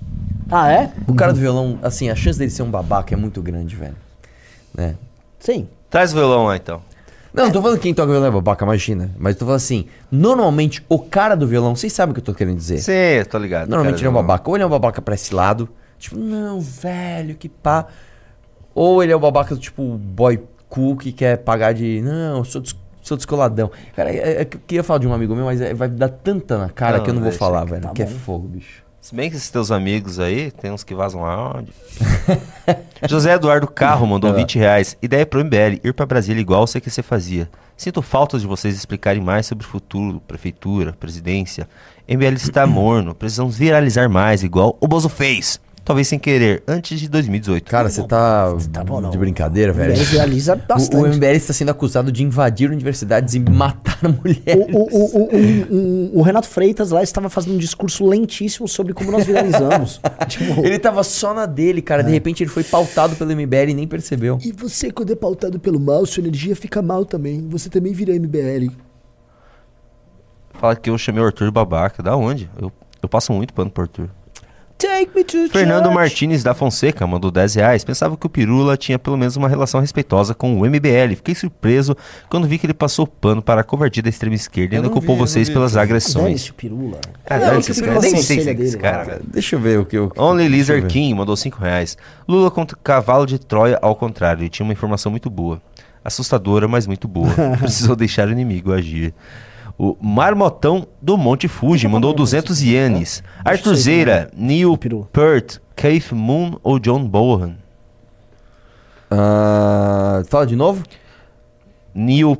Ah, 0.49 0.71
é? 0.71 0.91
O 1.07 1.13
cara 1.15 1.33
do 1.33 1.39
violão, 1.39 1.79
assim, 1.81 2.09
a 2.09 2.15
chance 2.15 2.37
dele 2.37 2.51
ser 2.51 2.63
um 2.63 2.69
babaca 2.69 3.13
é 3.13 3.17
muito 3.17 3.41
grande, 3.41 3.75
velho. 3.75 3.95
Né? 4.73 4.95
Sim. 5.39 5.67
Traz 5.89 6.11
o 6.11 6.15
violão 6.15 6.45
lá 6.45 6.55
então. 6.55 6.81
Não, 7.33 7.45
não 7.45 7.51
tô 7.51 7.61
falando 7.61 7.77
que 7.77 7.83
quem 7.83 7.93
toca 7.93 8.11
violão 8.11 8.27
é 8.29 8.31
babaca, 8.31 8.63
imagina. 8.63 9.11
Mas 9.17 9.35
tô 9.35 9.45
falando 9.45 9.57
assim, 9.57 9.87
normalmente 10.09 10.85
o 10.87 10.99
cara 10.99 11.35
do 11.35 11.45
violão, 11.45 11.75
vocês 11.75 11.91
sabem 11.91 12.11
o 12.11 12.13
que 12.13 12.19
eu 12.21 12.23
tô 12.23 12.33
querendo 12.33 12.57
dizer. 12.57 12.77
Sim, 12.77 12.91
eu 12.91 13.25
tô 13.25 13.37
ligado. 13.37 13.67
Normalmente 13.69 13.99
ele 13.99 14.07
é 14.07 14.09
um 14.09 14.13
babaca. 14.13 14.49
Ou 14.49 14.55
ele 14.55 14.63
é 14.63 14.65
um 14.65 14.69
babaca 14.69 15.01
pra 15.01 15.15
esse 15.15 15.33
lado, 15.35 15.67
tipo, 15.97 16.17
não, 16.17 16.61
velho, 16.61 17.35
que 17.35 17.49
pá. 17.49 17.87
Ou 18.73 19.03
ele 19.03 19.11
é 19.11 19.15
o 19.15 19.19
babaca 19.19 19.53
do 19.53 19.59
tipo 19.59 19.83
boy 19.97 20.41
cool 20.69 20.95
que 20.95 21.11
quer 21.11 21.37
pagar 21.39 21.73
de, 21.73 22.01
não, 22.01 22.37
eu 22.39 22.45
sou, 22.45 22.61
des 22.61 22.75
sou 23.01 23.17
descoladão. 23.17 23.69
Cara, 23.95 24.11
é, 24.11 24.41
é 24.41 24.45
que 24.45 24.57
eu 24.57 24.61
queria 24.65 24.83
falar 24.83 24.99
de 24.99 25.07
um 25.07 25.13
amigo 25.13 25.35
meu, 25.35 25.45
mas 25.45 25.59
é- 25.59 25.73
vai 25.73 25.87
dar 25.89 26.09
tanta 26.09 26.57
na 26.57 26.69
cara 26.69 26.97
Não, 26.97 27.03
que 27.03 27.09
eu 27.09 27.13
não 27.13 27.21
vou 27.21 27.31
falar, 27.31 27.65
que 27.65 27.71
velho. 27.71 27.81
tá 27.83 27.89
que 27.89 28.01
é 28.03 28.07
fogo, 28.07 28.47
bicho. 28.47 28.84
Se 29.05 29.13
bem 29.13 29.29
que 29.29 29.35
esses 29.35 29.51
teus 29.51 29.69
amigos 29.69 30.19
aí, 30.19 30.49
tem 30.49 30.71
uns 30.71 30.83
que 30.83 30.95
vazam 30.95 31.23
áudio. 31.23 31.71
José 33.07 33.33
Eduardo 33.35 33.67
Carro 33.67 34.07
mandou 34.07 34.31
Ah. 34.31 34.33
20 34.33 34.57
reais. 34.57 34.97
Ideia 34.99 35.23
pro 35.27 35.45
MBL, 35.45 35.79
ir 35.83 35.93
pra 35.93 36.07
Brasília 36.07 36.41
igual 36.41 36.63
o 36.63 36.67
CQC 36.67 37.03
fazia. 37.03 37.47
Sinto 37.77 38.01
falta 38.01 38.39
de 38.39 38.47
vocês 38.47 38.75
explicarem 38.75 39.21
mais 39.21 39.45
sobre 39.45 39.63
o 39.63 39.67
futuro, 39.69 40.19
prefeitura, 40.27 40.91
presidência. 40.99 41.69
MBL 42.09 42.33
está 42.33 42.65
morno, 42.65 43.13
precisamos 43.13 43.55
viralizar 43.55 44.09
mais, 44.09 44.41
igual 44.41 44.75
o 44.81 44.87
Bozo 44.87 45.07
fez. 45.07 45.59
Talvez 45.85 46.07
sem 46.07 46.17
querer, 46.17 46.63
antes 46.67 46.99
de 46.99 47.07
2018. 47.07 47.63
Cara, 47.69 47.91
você 47.91 48.01
tá, 48.07 48.51
de 49.11 49.17
brincadeira, 49.19 49.71
velho. 49.71 49.93
MBL 49.93 50.03
viraliza 50.03 50.55
O- 50.65 50.67
bastante. 50.67 50.95
O, 50.95 51.07
MBL 51.13 51.25
está 51.35 51.53
sendo 51.53 51.69
acusado 51.69 52.11
de 52.11 52.23
invadir 52.23 52.71
universidades 52.71 53.35
e 53.35 53.39
matar 53.39 53.99
mulheres. 54.09 54.65
O, 54.73 54.79
o- 54.79 55.25
o- 55.25 55.35
um- 55.37 55.67
um- 55.69 56.11
o 56.15 56.21
Renato 56.23 56.47
Freitas 56.47 56.89
lá 56.89 57.03
estava 57.03 57.29
fazendo 57.29 57.53
um 57.53 57.57
discurso 57.59 58.03
lentíssimo 58.03 58.67
sobre 58.67 58.95
como 58.95 59.11
nós 59.11 59.27
viralizamos. 59.27 60.01
tipo, 60.27 60.59
Ele 60.65 60.79
tava 60.79 61.03
só 61.03 61.35
na 61.35 61.45
dele, 61.45 61.83
cara. 61.83 62.01
De 62.03 62.09
repente 62.11 62.41
ele 62.41 62.49
foi 62.49 62.63
pautado 62.63 63.15
pelo 63.15 63.29
MBL 63.35 63.69
e 63.69 63.73
nem 63.75 63.87
percebeu. 63.87 64.39
E 64.43 64.51
você, 64.51 64.89
quando 64.89 65.13
é 65.13 65.15
pautado 65.15 65.59
pelo 65.59 65.79
mal, 65.79 66.03
sua 66.07 66.21
energia 66.21 66.55
fica 66.55 66.81
mal 66.81 67.05
também. 67.05 67.47
Você 67.47 67.69
também 67.69 67.93
vira 67.93 68.11
MBL. 68.11 68.71
Fala 70.55 70.75
que 70.75 70.89
eu 70.89 70.97
chamei 70.97 71.21
o 71.21 71.25
Arthur 71.27 71.45
de 71.45 71.51
babaca. 71.51 72.01
Da 72.01 72.15
onde? 72.17 72.49
Eu, 72.59 72.71
eu 73.03 73.07
passo 73.07 73.31
muito 73.31 73.53
pano 73.53 73.69
pro 73.69 73.83
Arthur. 73.83 74.09
Take 74.77 75.11
me 75.15 75.23
to 75.23 75.47
Fernando 75.49 75.85
church. 75.85 75.95
Martins 75.95 76.43
da 76.43 76.53
Fonseca 76.53 77.07
mandou 77.07 77.31
10 77.31 77.55
reais. 77.55 77.83
Pensava 77.85 78.17
que 78.17 78.25
o 78.25 78.29
Pirula 78.29 78.75
tinha 78.75 78.99
pelo 78.99 79.17
menos 79.17 79.37
uma 79.37 79.47
relação 79.47 79.79
respeitosa 79.79 80.33
com 80.35 80.59
o 80.59 80.65
MBL. 80.65 81.15
Fiquei 81.15 81.33
surpreso 81.33 81.95
quando 82.29 82.45
vi 82.45 82.57
que 82.57 82.65
ele 82.65 82.73
passou 82.73 83.07
pano 83.07 83.41
para 83.41 83.61
a 83.61 83.63
covardia 83.63 84.03
da 84.03 84.09
extrema 84.09 84.35
esquerda 84.35 84.75
e 84.75 84.77
ainda 84.77 84.89
não 84.89 84.93
culpou 84.93 85.15
vocês 85.15 85.49
pelas 85.49 85.77
agressões. 85.77 86.51
Pirula. 86.51 86.99
Ah, 87.25 87.39
Nem 88.01 88.17
sei 88.17 88.53
dele, 88.53 88.77
cara. 88.77 89.21
Deixa 89.25 89.55
eu 89.55 89.59
ver 89.59 89.79
o 89.79 89.85
que 89.85 89.97
eu. 89.97 90.11
Only 90.17 90.47
Lizard. 90.47 90.85
King 90.87 91.13
mandou 91.13 91.37
5 91.37 91.57
reais. 91.61 91.97
Lula 92.27 92.51
contra 92.51 92.77
cavalo 92.83 93.25
de 93.25 93.39
Troia 93.39 93.79
ao 93.81 93.95
contrário. 93.95 94.41
Ele 94.41 94.49
tinha 94.49 94.65
uma 94.65 94.73
informação 94.73 95.09
muito 95.09 95.29
boa. 95.29 95.61
Assustadora, 96.03 96.67
mas 96.67 96.85
muito 96.85 97.07
boa. 97.07 97.33
Precisou 97.59 97.95
deixar 97.95 98.27
o 98.27 98.31
inimigo 98.31 98.73
agir. 98.73 99.13
O 99.77 99.95
Marmotão 100.01 100.87
do 101.01 101.17
Monte 101.17 101.47
Fuji 101.47 101.87
mandou 101.87 102.13
200 102.13 102.61
ienes. 102.63 103.21
Arthur 103.43 103.75
Zeira, 103.75 104.31
Neil 104.35 104.77
Peart, 105.11 105.57
Keith 105.75 106.11
Moon 106.13 106.57
ou 106.63 106.79
John 106.79 107.05
Bohan? 107.05 107.55
Ah, 109.11 110.23
fala 110.27 110.45
de 110.47 110.55
novo? 110.55 110.83
Neil 111.93 112.37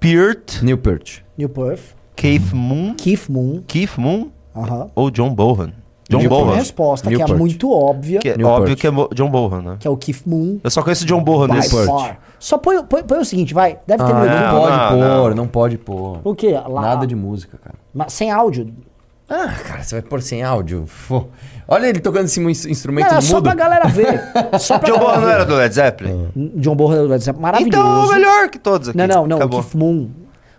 Peart, 0.00 0.62
Neil 0.62 0.78
Peart. 0.78 1.20
New 1.36 1.48
Perth. 1.48 1.94
Keith 2.14 2.52
Moon, 2.54 2.94
Keith 2.94 3.28
Moon. 3.28 3.62
Keith 3.66 3.98
Moon 3.98 4.30
Aham. 4.54 4.88
ou 4.94 5.10
John 5.10 5.34
Bohan? 5.34 5.72
John 6.08 6.18
Minha 6.18 6.28
Bohan. 6.30 6.54
resposta, 6.54 7.10
que 7.10 7.20
é 7.20 7.26
muito 7.34 7.70
óbvia, 7.70 8.20
Que 8.20 8.28
é 8.30 8.36
Newport. 8.36 8.60
óbvio 8.60 8.76
que 8.76 8.86
é 8.86 8.90
Mo- 8.90 9.08
John 9.12 9.28
Bohan, 9.28 9.60
né? 9.60 9.76
que 9.80 9.86
é 9.86 9.90
o 9.90 9.96
Keith 9.96 10.22
Moon. 10.24 10.58
Eu 10.62 10.70
só 10.70 10.82
conheço 10.82 11.04
John 11.04 11.22
Bohan 11.22 11.48
By 11.48 11.56
desse. 11.56 11.84
far. 11.86 12.18
Só 12.38 12.58
põe, 12.58 12.82
põe, 12.84 13.02
põe 13.02 13.18
o 13.18 13.24
seguinte, 13.24 13.52
vai. 13.54 13.78
Deve 13.86 14.04
ter 14.04 14.12
Ah, 14.12 14.14
no 14.14 14.24
não 14.26 14.60
pode 14.60 14.76
não, 14.76 14.88
pôr, 14.90 15.28
não. 15.30 15.34
não 15.36 15.46
pode 15.48 15.78
pôr. 15.78 16.20
O 16.24 16.34
quê? 16.34 16.52
Lá, 16.68 16.80
Nada 16.82 17.06
de 17.06 17.16
música, 17.16 17.58
cara. 17.62 17.76
Mas 17.94 18.12
sem 18.12 18.30
áudio. 18.30 18.72
Ah, 19.28 19.48
cara, 19.66 19.82
você 19.82 19.96
vai 19.96 20.02
pôr 20.02 20.22
sem 20.22 20.42
áudio? 20.44 20.84
Pô. 21.08 21.24
Olha 21.66 21.86
ele 21.88 21.98
tocando 21.98 22.26
esse 22.26 22.40
ins- 22.40 22.64
instrumento 22.66 23.10
Não, 23.10 23.18
é 23.18 23.20
só 23.20 23.40
pra 23.40 23.54
galera 23.54 23.88
ver. 23.88 24.22
Só 24.60 24.78
pra 24.78 24.88
John 24.88 25.00
Bonham 25.00 25.20
não 25.20 25.28
era 25.28 25.44
do 25.44 25.54
Led 25.56 25.74
Zeppelin? 25.74 26.30
John 26.56 26.76
Bonham 26.76 27.06
é 27.12 27.32
maravilhoso. 27.32 27.66
Então, 27.68 28.04
o 28.04 28.08
melhor 28.12 28.48
que 28.48 28.58
todos 28.58 28.90
aqui. 28.90 28.98
Não, 28.98 29.06
não, 29.08 29.26
não. 29.26 29.36
Acabou. 29.38 29.62
Keith 29.64 29.74
Moon. 29.74 30.10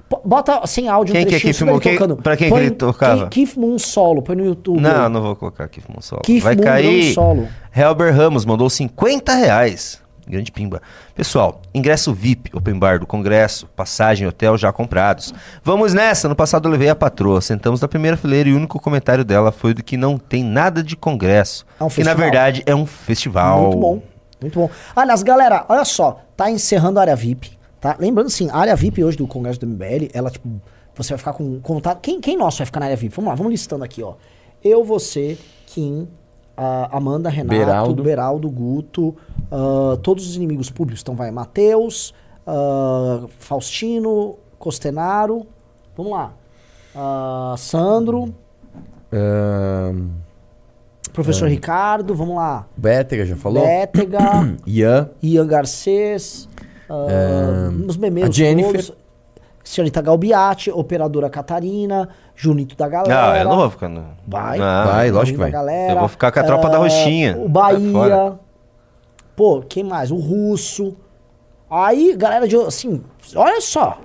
P- 0.09 0.19
Bota 0.25 0.65
sem 0.67 0.89
áudio 0.89 1.13
Quem 1.13 1.23
um 1.25 1.27
que 1.29 1.35
é 1.35 1.39
Keith 1.39 1.61
Moon? 1.61 1.79
Quem- 1.79 1.93
tocando. 1.93 2.17
pra 2.17 2.35
quem 2.35 2.47
que 2.47 2.53
Põe 2.53 2.61
ele 2.63 2.71
tocava? 2.71 3.23
Ke- 3.27 3.45
Keith 3.45 3.55
Moon 3.55 3.77
solo, 3.79 4.21
põe 4.21 4.35
no 4.35 4.43
YouTube. 4.45 4.81
Não, 4.81 5.07
não 5.07 5.21
vou 5.21 5.35
colocar 5.37 5.67
Keith 5.69 5.85
Moon 5.87 6.01
solo. 6.01 6.21
Keith 6.23 6.43
Vai 6.43 6.55
Moon 6.55 6.63
cair. 6.63 7.13
solo. 7.13 7.47
Helber 7.73 8.13
Ramos 8.13 8.43
mandou 8.43 8.69
50 8.69 9.33
reais. 9.33 10.01
Grande 10.27 10.51
pimba. 10.51 10.81
Pessoal, 11.15 11.61
ingresso 11.73 12.13
VIP, 12.13 12.51
open 12.53 12.77
bar 12.77 12.99
do 12.99 13.07
congresso, 13.07 13.65
passagem, 13.67 14.27
hotel 14.27 14.57
já 14.57 14.73
comprados. 14.73 15.33
Vamos 15.63 15.93
nessa! 15.93 16.27
No 16.27 16.35
passado 16.35 16.67
eu 16.67 16.71
levei 16.71 16.89
a 16.89 16.95
patroa, 16.95 17.39
sentamos 17.39 17.79
na 17.79 17.87
primeira 17.87 18.17
fileira 18.17 18.49
e 18.49 18.53
o 18.53 18.57
único 18.57 18.79
comentário 18.79 19.23
dela 19.23 19.51
foi 19.53 19.73
do 19.73 19.81
que 19.81 19.95
não 19.95 20.17
tem 20.17 20.43
nada 20.43 20.83
de 20.83 20.97
congresso. 20.97 21.65
É 21.79 21.83
um 21.83 21.87
que 21.87 22.03
na 22.03 22.11
festival. 22.11 22.17
verdade 22.17 22.63
é 22.65 22.75
um 22.75 22.85
festival. 22.85 23.61
Muito 23.61 23.77
bom. 23.77 24.01
Muito 24.41 24.59
bom. 24.59 24.69
Aliás, 24.95 25.23
galera, 25.23 25.65
olha 25.69 25.85
só. 25.85 26.21
Tá 26.35 26.51
encerrando 26.51 26.99
a 26.99 27.03
área 27.03 27.15
VIP. 27.15 27.57
Tá? 27.79 27.95
Lembrando 27.99 28.27
assim, 28.27 28.49
a 28.51 28.57
área 28.57 28.75
VIP 28.75 29.03
hoje 29.03 29.17
do 29.17 29.27
Congresso 29.27 29.59
do 29.59 29.67
MBL, 29.67 30.09
ela, 30.13 30.29
tipo, 30.29 30.61
você 30.95 31.09
vai 31.09 31.17
ficar 31.17 31.33
com 31.33 31.59
contato. 31.61 32.01
Quem, 32.01 32.19
quem 32.19 32.37
nosso 32.37 32.57
vai 32.57 32.65
ficar 32.65 32.79
na 32.79 32.87
área 32.87 32.97
VIP? 32.97 33.15
Vamos 33.15 33.29
lá, 33.29 33.35
vamos 33.35 33.51
listando 33.51 33.83
aqui, 33.83 34.03
ó. 34.03 34.15
Eu, 34.63 34.83
você, 34.83 35.37
Kim, 35.67 36.07
a 36.57 36.97
Amanda, 36.97 37.29
Renato, 37.29 37.57
Beraldo. 37.57 38.03
Beraldo, 38.03 38.49
Guto, 38.49 39.15
ah, 39.51 39.97
todos 40.01 40.27
os 40.27 40.35
inimigos 40.35 40.71
públicos. 40.71 41.01
Então 41.01 41.15
vai 41.15 41.29
Matheus, 41.29 42.13
ah, 42.45 43.25
Faustino, 43.38 44.35
Costenaro. 44.57 45.45
Vamos 45.95 46.11
lá. 46.11 46.34
Ah, 46.95 47.53
Sandro, 47.57 48.34
professor. 51.13 51.47
Ricardo, 51.47 52.15
vamos 52.15 52.35
lá. 52.35 52.65
Bétega 52.75 53.25
já 53.25 53.35
falou? 53.35 53.63
Bétega. 53.63 54.19
Ian. 54.65 55.11
Ian 55.21 55.45
Garcês, 55.45 56.49
os 57.88 57.97
memeus 57.97 58.29
a 58.29 58.31
Jennifer. 58.31 58.71
todos. 58.71 59.07
Senhorita 59.67 60.01
Galbiati, 60.01 60.71
Operadora 60.71 61.29
Catarina, 61.29 62.07
Junito 62.39 62.76
da 62.76 62.88
Galera. 62.88 63.30
Não, 63.30 63.35
eu 63.35 63.45
não 63.45 63.57
vou 63.57 63.69
ficar 63.72 63.89
no. 63.89 64.05
Vai. 64.27 64.59
Não. 64.59 64.85
Vai, 64.85 65.09
lógico 65.09 65.38
que 65.38 65.41
vai. 65.41 65.51
Galera, 65.51 65.93
Eu 65.93 65.99
vou 65.99 66.07
ficar 66.07 66.31
com 66.31 66.39
a 66.39 66.43
tropa 66.43 66.69
da 66.69 66.77
ah, 66.77 66.80
Roxinha. 66.81 67.35
O 67.35 67.49
Vai 67.49 67.76
Bahia. 67.76 68.39
Pô, 69.35 69.64
quem 69.68 69.84
mais? 69.84 70.11
O 70.11 70.18
Russo. 70.18 70.95
Aí, 71.68 72.15
galera 72.15 72.47
de. 72.47 72.55
Assim, 72.55 73.03
olha 73.35 73.59
só. 73.59 73.97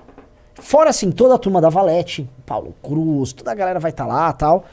Fora, 0.55 0.89
assim, 0.89 1.11
toda 1.11 1.35
a 1.35 1.39
turma 1.39 1.61
da 1.61 1.69
Valete, 1.69 2.29
Paulo 2.47 2.75
Cruz, 2.83 3.33
toda 3.35 3.53
a 3.53 3.55
galera 3.55 3.79
vai 3.79 3.91
estar 3.91 4.07
lá 4.07 4.33
tal. 4.33 4.65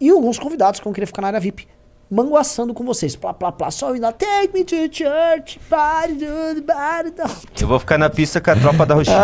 E 0.00 0.08
alguns 0.08 0.38
convidados 0.38 0.80
que 0.80 0.84
vão 0.84 0.92
querer 0.94 1.06
ficar 1.06 1.20
na 1.20 1.28
área 1.28 1.40
VIP. 1.40 1.68
Manguaçando 2.10 2.72
com 2.72 2.82
vocês. 2.82 3.14
Plá, 3.14 3.34
plá, 3.34 3.52
plá. 3.52 3.70
Só 3.70 3.94
indo 3.94 4.02
lá. 4.02 4.12
Take 4.12 4.54
me 4.54 4.64
to 4.64 4.76
church. 4.90 5.60
Do, 5.68 6.62
body, 6.62 7.10
do. 7.10 7.60
Eu 7.60 7.68
vou 7.68 7.78
ficar 7.78 7.98
na 7.98 8.08
pista 8.08 8.40
com 8.40 8.50
a 8.50 8.56
tropa 8.56 8.86
da 8.86 8.94
Roxinha. 8.94 9.18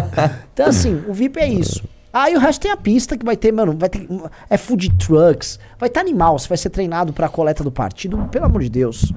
Então, 0.52 0.66
assim, 0.66 1.02
o 1.08 1.14
VIP 1.14 1.40
é 1.40 1.48
isso. 1.48 1.93
Aí 2.14 2.36
o 2.36 2.38
resto 2.38 2.62
tem 2.62 2.70
a 2.70 2.76
pista 2.76 3.18
que 3.18 3.24
vai 3.24 3.36
ter, 3.36 3.50
mano, 3.50 3.76
vai 3.76 3.88
ter. 3.88 4.08
É 4.48 4.56
food 4.56 4.88
trucks. 4.98 5.58
Vai 5.76 5.88
estar 5.88 6.00
animal, 6.00 6.38
você 6.38 6.46
vai 6.46 6.56
ser 6.56 6.70
treinado 6.70 7.12
pra 7.12 7.28
coleta 7.28 7.64
do 7.64 7.72
partido, 7.72 8.28
pelo 8.30 8.44
amor 8.44 8.62
de 8.62 8.68
Deus. 8.68 9.12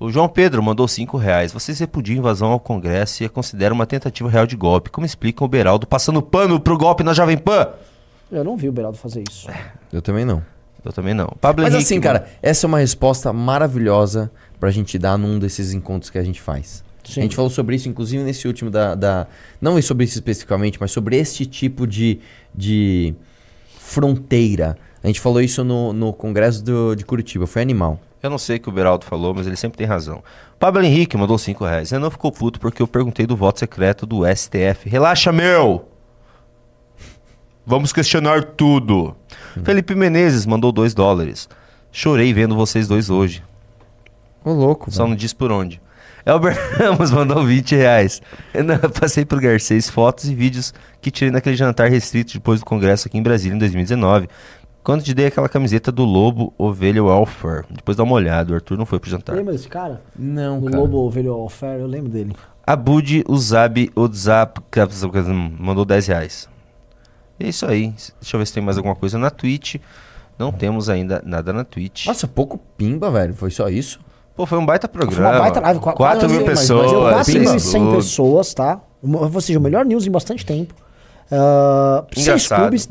O 0.00 0.10
João 0.10 0.28
Pedro 0.28 0.60
mandou 0.60 0.88
5 0.88 1.16
reais. 1.16 1.52
Vocês 1.52 1.78
repudiam 1.78 2.16
a 2.16 2.18
invasão 2.18 2.50
ao 2.50 2.58
Congresso 2.58 3.22
e 3.22 3.26
a 3.26 3.28
consideram 3.28 3.76
uma 3.76 3.86
tentativa 3.86 4.28
real 4.28 4.48
de 4.48 4.56
golpe. 4.56 4.90
Como 4.90 5.06
explicam 5.06 5.44
o 5.44 5.48
Beraldo 5.48 5.86
passando 5.86 6.20
pano 6.20 6.58
pro 6.58 6.76
golpe 6.76 7.04
na 7.04 7.14
Jovem 7.14 7.38
Pan? 7.38 7.68
Eu 8.32 8.42
não 8.42 8.56
vi 8.56 8.68
o 8.68 8.72
Beraldo 8.72 8.98
fazer 8.98 9.22
isso. 9.30 9.48
Eu 9.92 10.02
também 10.02 10.24
não. 10.24 10.42
Eu 10.84 10.92
também 10.92 11.14
não. 11.14 11.28
Pablo 11.40 11.62
Mas 11.62 11.74
Henrique, 11.74 11.86
assim, 11.86 12.00
cara, 12.00 12.26
essa 12.42 12.66
é 12.66 12.68
uma 12.68 12.78
resposta 12.78 13.32
maravilhosa 13.32 14.28
pra 14.58 14.72
gente 14.72 14.98
dar 14.98 15.16
num 15.16 15.38
desses 15.38 15.72
encontros 15.72 16.10
que 16.10 16.18
a 16.18 16.24
gente 16.24 16.40
faz. 16.40 16.82
Sim. 17.04 17.20
A 17.20 17.22
gente 17.24 17.34
falou 17.36 17.50
sobre 17.50 17.76
isso, 17.76 17.88
inclusive, 17.88 18.22
nesse 18.22 18.46
último 18.46 18.70
da. 18.70 18.94
da 18.94 19.26
não 19.60 19.80
sobre 19.82 20.04
isso 20.04 20.14
especificamente, 20.14 20.78
mas 20.80 20.90
sobre 20.92 21.16
este 21.16 21.46
tipo 21.46 21.86
de, 21.86 22.20
de 22.54 23.14
fronteira. 23.78 24.76
A 25.02 25.06
gente 25.06 25.20
falou 25.20 25.40
isso 25.40 25.64
no, 25.64 25.92
no 25.92 26.12
Congresso 26.12 26.62
do- 26.62 26.94
de 26.94 27.04
Curitiba, 27.04 27.46
foi 27.46 27.62
animal. 27.62 27.98
Eu 28.22 28.28
não 28.28 28.36
sei 28.36 28.56
o 28.56 28.60
que 28.60 28.68
o 28.68 28.72
Beraldo 28.72 29.06
falou, 29.06 29.32
mas 29.34 29.46
ele 29.46 29.56
sempre 29.56 29.78
tem 29.78 29.86
razão. 29.86 30.22
Pablo 30.58 30.82
Henrique 30.82 31.16
mandou 31.16 31.38
5 31.38 31.64
reais. 31.64 31.90
Ele 31.90 32.02
não 32.02 32.10
ficou 32.10 32.30
puto 32.30 32.60
porque 32.60 32.82
eu 32.82 32.86
perguntei 32.86 33.26
do 33.26 33.34
voto 33.34 33.58
secreto 33.58 34.04
do 34.04 34.20
STF. 34.26 34.86
Relaxa, 34.90 35.32
meu! 35.32 35.88
Vamos 37.64 37.92
questionar 37.92 38.42
tudo. 38.44 39.14
Felipe 39.64 39.94
Menezes 39.94 40.44
mandou 40.44 40.72
2 40.72 40.92
dólares. 40.92 41.48
Chorei 41.92 42.32
vendo 42.32 42.54
vocês 42.54 42.86
dois 42.88 43.10
hoje. 43.10 43.42
Ô, 44.44 44.52
louco. 44.52 44.90
Só 44.90 45.06
não 45.06 45.14
diz 45.16 45.32
por 45.32 45.50
onde. 45.50 45.80
Elber 46.24 46.56
Ramos 46.78 47.10
mandou 47.10 47.44
20 47.44 47.74
reais. 47.76 48.20
Eu 48.52 48.64
não- 48.64 48.74
eu 48.82 48.90
passei 48.90 49.24
pro 49.24 49.40
Garcês 49.40 49.88
fotos 49.88 50.26
e 50.28 50.34
vídeos 50.34 50.72
que 51.00 51.10
tirei 51.10 51.30
naquele 51.30 51.56
jantar 51.56 51.88
restrito 51.90 52.32
depois 52.34 52.60
do 52.60 52.66
congresso 52.66 53.08
aqui 53.08 53.16
em 53.18 53.22
Brasília 53.22 53.54
em 53.56 53.58
2019. 53.58 54.28
Quando 54.82 55.02
te 55.02 55.12
dei 55.12 55.26
aquela 55.26 55.48
camiseta 55.48 55.92
do 55.92 56.04
Lobo 56.04 56.54
Ovelha 56.56 57.04
Welfare. 57.04 57.64
Depois 57.70 57.96
dá 57.96 58.02
uma 58.02 58.14
olhada, 58.14 58.52
o 58.52 58.54
Arthur 58.54 58.78
não 58.78 58.86
foi 58.86 58.98
pro 58.98 59.10
jantar. 59.10 59.36
Lembra 59.36 59.52
desse 59.52 59.68
cara? 59.68 60.00
Não, 60.18 60.58
Do 60.58 60.66
cara. 60.66 60.78
Lobo 60.78 60.96
Ovelho 60.98 61.32
Alfer, 61.32 61.78
eu 61.80 61.86
lembro 61.86 62.08
dele. 62.10 62.34
Abud 62.66 63.24
Uzab 63.28 63.90
Odzap 63.94 64.60
mandou 65.58 65.84
10 65.84 66.06
reais. 66.06 66.48
E 67.38 67.44
é 67.44 67.48
isso 67.48 67.66
aí. 67.66 67.92
Deixa 68.20 68.36
eu 68.36 68.38
ver 68.38 68.46
se 68.46 68.54
tem 68.54 68.62
mais 68.62 68.76
alguma 68.78 68.94
coisa 68.94 69.18
na 69.18 69.28
Twitch. 69.30 69.76
Não 70.38 70.50
temos 70.50 70.88
ainda 70.88 71.22
nada 71.26 71.52
na 71.52 71.64
Twitch. 71.64 72.06
Nossa, 72.06 72.26
pouco 72.26 72.58
pimba, 72.78 73.10
velho. 73.10 73.34
Foi 73.34 73.50
só 73.50 73.68
isso? 73.68 74.00
Pô, 74.40 74.46
foi 74.46 74.56
um 74.56 74.64
baita 74.64 74.88
Foi 74.90 75.00
programa. 75.06 75.30
uma 75.34 75.38
baita 75.40 75.60
live. 75.60 75.80
4 75.80 76.30
mil 76.30 76.44
pessoas. 76.46 76.90
4.100 76.90 77.24
Facebook. 77.44 77.96
pessoas, 77.96 78.54
tá? 78.54 78.80
Uma- 79.02 79.20
Ou 79.20 79.40
seja, 79.42 79.58
o 79.58 79.62
melhor 79.62 79.84
news 79.84 80.06
em 80.06 80.10
bastante 80.10 80.46
tempo. 80.46 80.72
Ah, 81.30 82.04
seis 82.16 82.48
clubes, 82.48 82.88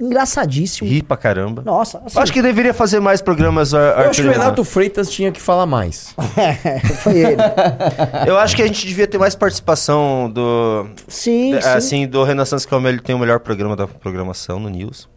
engraçadíssimo. 0.00 0.88
Ri 0.88 1.02
pra 1.02 1.16
caramba. 1.16 1.62
Nossa, 1.66 2.00
assim, 2.06 2.18
Acho 2.18 2.32
que 2.32 2.40
deveria 2.40 2.72
fazer 2.72 3.00
mais 3.00 3.20
programas, 3.20 3.74
Ar- 3.74 3.80
Eu 3.80 3.88
Arthur. 3.88 4.08
acho 4.10 4.22
que 4.22 4.28
o 4.28 4.30
Renato 4.30 4.64
Freitas 4.64 5.10
tinha 5.10 5.32
que 5.32 5.40
falar 5.40 5.66
mais. 5.66 6.14
foi 7.02 7.18
ele. 7.18 7.36
Eu 8.26 8.38
acho 8.38 8.54
que 8.54 8.62
a 8.62 8.66
gente 8.66 8.86
devia 8.86 9.06
ter 9.08 9.18
mais 9.18 9.34
participação 9.34 10.30
do. 10.32 10.86
Sim, 11.08 11.56
de- 11.56 11.62
sim. 11.62 11.68
Assim, 11.68 12.06
do 12.06 12.22
Renaissance, 12.22 12.66
que 12.66 12.72
é 12.72 12.76
o 12.76 12.80
mel- 12.80 13.00
tem 13.02 13.14
o 13.14 13.18
melhor 13.18 13.40
programa 13.40 13.74
da 13.74 13.86
programação 13.88 14.60
no 14.60 14.68
News. 14.70 15.08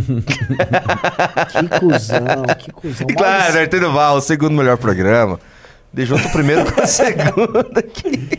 Que 1.48 1.80
cuzão, 1.80 2.44
que 2.58 2.72
cuzão. 2.72 3.06
E 3.08 3.14
claro, 3.14 3.58
Arthur 3.58 3.80
Duval, 3.80 4.16
o 4.16 4.20
segundo 4.20 4.52
melhor 4.52 4.76
programa. 4.76 5.38
De 5.92 6.04
junto 6.04 6.26
o 6.28 6.32
primeiro 6.32 6.70
com 6.70 6.82
o 6.82 6.86
segundo 6.86 7.66
aqui. 7.76 8.30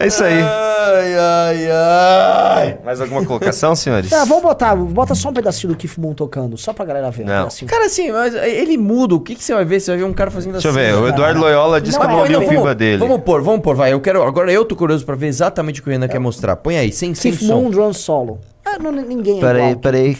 É 0.00 0.06
isso 0.06 0.22
aí. 0.22 0.40
Ai, 0.40 1.14
ai, 1.18 1.70
ai. 1.70 2.78
Mais 2.84 3.00
alguma 3.00 3.24
colocação, 3.24 3.74
senhores? 3.74 4.08
Não, 4.10 4.24
vamos 4.26 4.44
botar, 4.44 4.76
bota 4.76 5.12
só 5.14 5.28
um 5.28 5.32
pedacinho 5.32 5.72
do 5.72 5.76
Keith 5.76 5.98
Moon 5.98 6.14
tocando, 6.14 6.56
só 6.56 6.72
pra 6.72 6.84
galera 6.84 7.10
ver. 7.10 7.24
Não. 7.24 7.38
pedacinho. 7.38 7.68
Cara, 7.68 7.86
assim, 7.86 8.12
mas 8.12 8.32
ele 8.32 8.78
muda. 8.78 9.16
O 9.16 9.20
que, 9.20 9.34
que 9.34 9.42
você 9.42 9.52
vai 9.52 9.64
ver? 9.64 9.80
Você 9.80 9.90
vai 9.90 9.98
ver 9.98 10.04
um 10.04 10.12
cara 10.12 10.30
fazendo 10.30 10.52
Deixa 10.52 10.68
eu 10.68 10.70
assim. 10.70 10.80
ver, 10.80 10.94
o 10.94 10.98
cara. 11.00 11.08
Eduardo 11.08 11.40
Loyola 11.40 11.80
disse 11.80 11.98
Não, 11.98 12.06
que 12.06 12.12
eu 12.12 12.16
não 12.16 12.24
é, 12.24 12.36
ouvi 12.36 12.36
o 12.36 12.48
pimba 12.48 12.74
dele. 12.76 12.98
Vamos 12.98 13.20
pôr, 13.22 13.42
vamos 13.42 13.60
pôr, 13.60 13.74
vai. 13.74 13.92
Eu 13.92 14.00
quero. 14.00 14.22
Agora 14.22 14.52
eu 14.52 14.64
tô 14.64 14.76
curioso 14.76 15.04
pra 15.04 15.16
ver 15.16 15.26
exatamente 15.26 15.80
o 15.80 15.82
que 15.82 15.88
o 15.88 15.92
Renan 15.92 16.06
quer 16.06 16.20
mostrar. 16.20 16.54
Põe 16.54 16.78
aí, 16.78 16.92
sem, 16.92 17.12
sem 17.14 17.32
Keith 17.32 17.42
som. 17.42 17.60
Moon 17.60 17.70
Drum 17.70 17.92
Solo. 17.92 18.38
Ah, 18.64 18.78
não, 18.78 18.92
ninguém 18.92 19.38
é 19.38 19.40
Peraí, 19.40 19.56
igual 19.62 19.74
ao 19.74 19.80
peraí. 19.80 20.16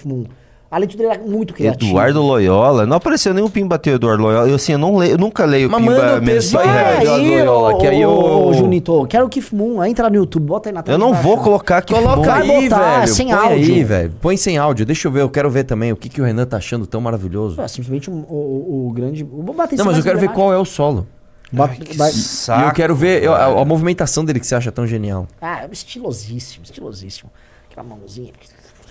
Moon. 0.71 0.87
Tudo, 0.87 1.03
ele 1.03 1.13
é 1.13 1.19
muito 1.19 1.55
criativo. 1.55 1.91
Eduardo 1.91 2.23
Loyola? 2.23 2.85
Não 2.87 2.97
apareceu 2.97 3.33
nenhum 3.33 3.49
pimba 3.49 3.79
teu, 3.79 3.95
Eduardo 3.95 4.23
Loyola. 4.23 4.49
Eu, 4.49 4.55
assim, 4.57 4.73
eu, 4.73 4.79
não 4.79 4.97
leio, 4.97 5.13
eu 5.13 5.19
nunca 5.19 5.45
leio 5.45 5.71
Mas 5.71 5.81
pimba 5.81 6.21
mensal. 6.21 6.61
aí, 6.61 6.67
Vai 6.69 7.03
Eduardo 7.03 7.11
aí, 7.23 7.31
Loyola, 7.43 7.75
ô, 7.75 7.79
que 7.79 7.87
aí 7.87 8.03
eu- 8.03 8.11
ô, 8.11 8.53
Junito, 8.53 9.07
quero 9.09 9.27
o 9.27 9.29
Keith 9.29 9.53
Moon. 9.53 9.83
Entra 9.85 10.11
no 10.11 10.17
YouTube, 10.17 10.45
bota 10.47 10.69
aí 10.69 10.73
na 10.75 10.83
tela. 10.83 10.95
Eu 10.95 10.99
não 10.99 11.15
vou 11.15 11.33
baixo. 11.37 11.45
colocar 11.45 11.79
aqui. 11.79 11.95
Coloca 11.95 12.21
Vai 12.23 12.43
aí, 12.51 12.69
botar, 12.69 13.01
velho. 13.01 13.15
sem 13.15 13.29
Põe 13.29 13.37
aí, 13.37 13.53
áudio. 13.61 13.87
velho. 13.87 14.13
Põe 14.21 14.37
sem 14.37 14.59
áudio. 14.59 14.85
Deixa 14.87 15.09
eu 15.09 15.13
ver, 15.13 15.23
eu 15.23 15.31
quero 15.31 15.51
ver 15.51 15.65
também 15.65 15.91
o 15.93 15.97
que, 15.97 16.09
que 16.09 16.21
o 16.21 16.25
Renan 16.25 16.45
tá 16.47 16.59
achando 16.59 16.87
tão 16.87 17.01
maravilhoso. 17.01 17.61
É, 17.61 17.67
simplesmente 17.69 18.11
o, 18.11 18.15
o, 18.15 18.89
o 18.89 18.93
grande. 18.93 19.25
Vou 19.25 19.55
bater 19.55 19.77
Não, 19.79 19.85
mas 19.87 19.97
eu 19.97 20.03
quero 20.03 20.19
ver 20.19 20.29
qual 20.31 20.53
é 20.53 20.59
o 20.59 20.65
solo. 20.65 21.07
Bota- 21.51 21.75
vai- 21.97 22.11
e 22.13 22.63
eu 22.67 22.73
quero 22.73 22.95
ver 22.95 23.23
eu- 23.25 23.33
a, 23.35 23.47
a 23.47 23.65
movimentação 23.65 24.23
dele 24.23 24.39
que 24.39 24.47
você 24.47 24.55
acha 24.55 24.71
tão 24.71 24.87
genial. 24.87 25.27
Ah, 25.41 25.67
estilosíssimo, 25.73 26.63
estilosíssimo. 26.63 27.31
Aquela 27.71 27.87
mãozinha. 27.87 28.33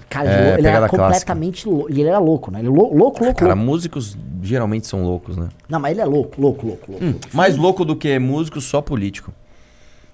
Cara, 0.09 0.29
É, 0.29 0.57
ele, 0.57 0.67
era 0.67 0.87
clássica. 0.87 0.97
completamente 1.03 1.67
louco. 1.67 1.91
E 1.91 1.99
ele 1.99 2.09
era 2.09 2.19
louco, 2.19 2.49
né? 2.49 2.59
Ele 2.59 2.67
é 2.67 2.71
lou- 2.71 2.93
louco, 2.95 3.23
louco, 3.23 3.39
Cara, 3.39 3.53
louco. 3.53 3.65
músicos 3.69 4.17
geralmente 4.41 4.87
são 4.87 5.03
loucos, 5.03 5.35
né? 5.35 5.49
Não, 5.67 5.79
mas 5.79 5.91
ele 5.91 6.01
é 6.01 6.05
louco, 6.05 6.39
louco, 6.41 6.65
louco, 6.65 6.91
louco. 6.91 7.03
Hum, 7.05 7.11
louco. 7.11 7.27
mais 7.33 7.57
louco 7.57 7.83
do 7.83 7.95
que 7.95 8.17
músico, 8.17 8.61
só 8.61 8.81
político. 8.81 9.33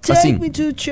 Take 0.02 0.12
Assim, 0.18 0.38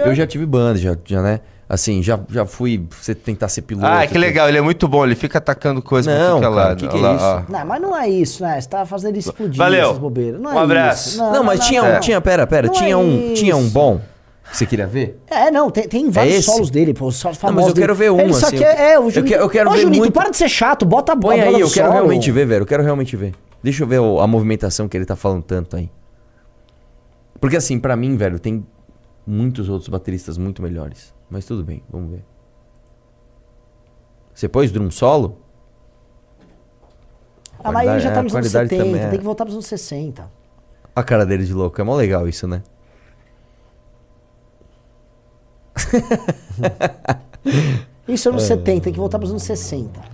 eu 0.04 0.14
já 0.14 0.26
tive 0.26 0.46
banda, 0.46 0.78
já, 0.78 0.96
já 1.04 1.20
né? 1.20 1.40
Assim, 1.68 2.02
já, 2.02 2.18
já 2.30 2.44
fui 2.44 2.86
você 2.90 3.14
tentar 3.14 3.48
ser 3.48 3.62
piloto. 3.62 3.86
Ah, 3.86 4.06
que 4.06 4.16
legal, 4.18 4.46
ele 4.48 4.58
é 4.58 4.60
muito 4.60 4.86
bom, 4.86 5.04
ele 5.04 5.14
fica 5.14 5.38
atacando 5.38 5.80
coisa 5.82 6.10
pra 6.10 6.20
Não, 6.28 6.38
é 6.38 6.40
cara, 6.40 6.76
que 6.76 6.86
que 6.86 6.96
é 6.96 7.00
lá, 7.00 7.14
isso? 7.16 7.24
ó. 7.24 7.42
Não, 7.58 7.66
mas 7.66 7.82
não 7.82 7.96
é 7.96 8.08
isso, 8.08 8.42
né? 8.42 8.60
Você 8.60 8.68
tá 8.68 8.84
fazendo 8.86 9.10
ele 9.10 9.18
explodir 9.20 9.56
Valeu. 9.56 9.86
essas 9.88 9.98
bobeiras. 9.98 10.40
Não 10.40 10.50
é 10.50 10.54
Um 10.54 10.58
abraço. 10.58 11.08
isso. 11.10 11.18
Não, 11.18 11.42
mas 11.42 11.60
tinha 11.66 11.82
um, 11.82 11.98
tinha, 12.00 12.20
pera, 12.20 12.46
pera, 12.46 12.66
Não 12.68 12.74
tinha 12.74 12.90
é 12.90 12.96
um, 12.96 13.32
tinha 13.34 13.56
um 13.56 13.68
bom. 13.68 14.00
Você 14.50 14.66
queria 14.66 14.86
ver? 14.86 15.20
É, 15.28 15.50
não, 15.50 15.70
tem, 15.70 15.88
tem 15.88 16.10
vários 16.10 16.36
esse? 16.36 16.44
solos 16.46 16.70
dele, 16.70 16.92
pô, 16.92 17.06
os 17.06 17.16
solos 17.16 17.36
Não, 17.38 17.40
famosos 17.40 17.70
mas 17.70 17.76
eu 17.78 17.80
quero 17.82 17.94
dele. 17.96 18.10
ver 18.10 18.10
um, 18.10 18.20
Ele 18.24 18.34
só 18.34 18.46
assim, 18.46 18.58
quer, 18.58 18.74
eu- 18.78 18.84
é, 18.84 18.98
o 18.98 19.02
eu 19.04 19.10
Junito. 19.10 19.32
quero- 19.32 19.42
eu 19.44 19.48
quero 19.48 19.70
Ô, 19.70 19.72
ver 19.72 19.80
Junito, 19.80 19.98
muito- 19.98 20.12
para 20.12 20.30
de 20.30 20.36
ser 20.36 20.48
chato, 20.48 20.84
bota 20.84 21.12
a 21.12 21.16
Põe 21.16 21.38
bola 21.40 21.56
aí, 21.56 21.60
eu 21.60 21.70
quero 21.70 21.86
solo. 21.86 21.92
realmente 21.92 22.30
ver, 22.32 22.46
velho. 22.46 22.62
Eu 22.62 22.66
quero 22.66 22.82
realmente 22.82 23.16
ver. 23.16 23.34
Deixa 23.62 23.82
eu 23.82 23.86
ver 23.86 23.98
a 24.20 24.26
movimentação 24.26 24.88
que 24.88 24.96
ele 24.96 25.06
tá 25.06 25.14
falando 25.16 25.42
tanto 25.44 25.76
aí. 25.76 25.88
Porque 27.40 27.56
assim, 27.56 27.78
pra 27.78 27.96
mim, 27.96 28.16
velho, 28.16 28.38
tem 28.38 28.66
muitos 29.26 29.68
outros 29.68 29.88
bateristas 29.88 30.36
muito 30.36 30.60
melhores. 30.62 31.14
Mas 31.30 31.44
tudo 31.46 31.64
bem, 31.64 31.82
vamos 31.90 32.10
ver. 32.10 32.24
Você 34.34 34.48
pôs 34.48 34.70
drum 34.72 34.90
solo? 34.90 35.38
Ah, 37.64 37.70
mas 37.70 37.88
ele 37.88 38.00
já 38.00 38.10
é, 38.10 38.12
tá 38.12 38.20
a 38.20 38.22
nos 38.24 38.34
anos 38.34 38.50
qualidade 38.50 38.68
70, 38.70 38.84
também 38.84 39.00
é- 39.06 39.08
tem 39.08 39.18
que 39.18 39.24
voltar 39.24 39.44
pros 39.44 39.54
anos 39.54 39.66
60. 39.66 40.28
A 40.94 41.02
cara 41.02 41.24
dele 41.24 41.44
de 41.44 41.54
louco. 41.54 41.80
É 41.80 41.84
mó 41.84 41.94
legal 41.94 42.28
isso, 42.28 42.46
né? 42.48 42.62
Isso 48.08 48.28
é 48.28 48.32
anos 48.32 48.44
É. 48.44 48.48
70, 48.48 48.80
tem 48.84 48.92
que 48.92 48.98
voltar 48.98 49.18
pros 49.18 49.30
anos 49.30 49.42
60. 49.42 50.12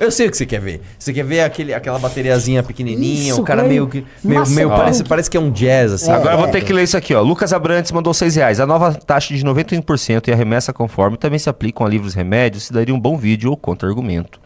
Eu 0.00 0.10
sei 0.10 0.28
o 0.28 0.30
que 0.30 0.36
você 0.38 0.46
quer 0.46 0.60
ver. 0.60 0.80
Você 0.98 1.12
quer 1.12 1.24
ver 1.24 1.42
aquele, 1.42 1.74
aquela 1.74 1.98
bateriazinha 1.98 2.62
pequenininha, 2.62 3.32
Isso, 3.32 3.42
o 3.42 3.44
cara 3.44 3.62
meio 3.62 3.84
ele 3.84 3.90
que. 3.90 4.06
Meio, 4.26 4.48
meio 4.48 4.70
parece, 4.70 5.04
parece 5.04 5.30
que 5.30 5.36
é 5.36 5.40
um 5.40 5.50
jazz, 5.50 5.92
assim. 5.92 6.10
Agora 6.10 6.36
eu 6.36 6.38
vou 6.38 6.48
ter 6.48 6.64
que 6.64 6.72
ler 6.72 6.84
isso 6.84 6.96
aqui, 6.96 7.14
ó. 7.14 7.20
Lucas 7.20 7.52
Abrantes 7.52 7.92
mandou 7.92 8.14
6 8.14 8.36
reais. 8.36 8.60
A 8.60 8.66
nova 8.66 8.94
taxa 8.94 9.34
de 9.34 9.44
91% 9.44 10.28
e 10.28 10.32
a 10.32 10.34
remessa 10.34 10.72
conforme 10.72 11.18
também 11.18 11.38
se 11.38 11.50
aplicam 11.50 11.86
a 11.86 11.90
livros 11.90 12.14
remédios. 12.14 12.64
Se 12.64 12.72
daria 12.72 12.94
um 12.94 12.98
bom 12.98 13.18
vídeo 13.18 13.50
ou 13.50 13.58
contra-argumento. 13.58 14.40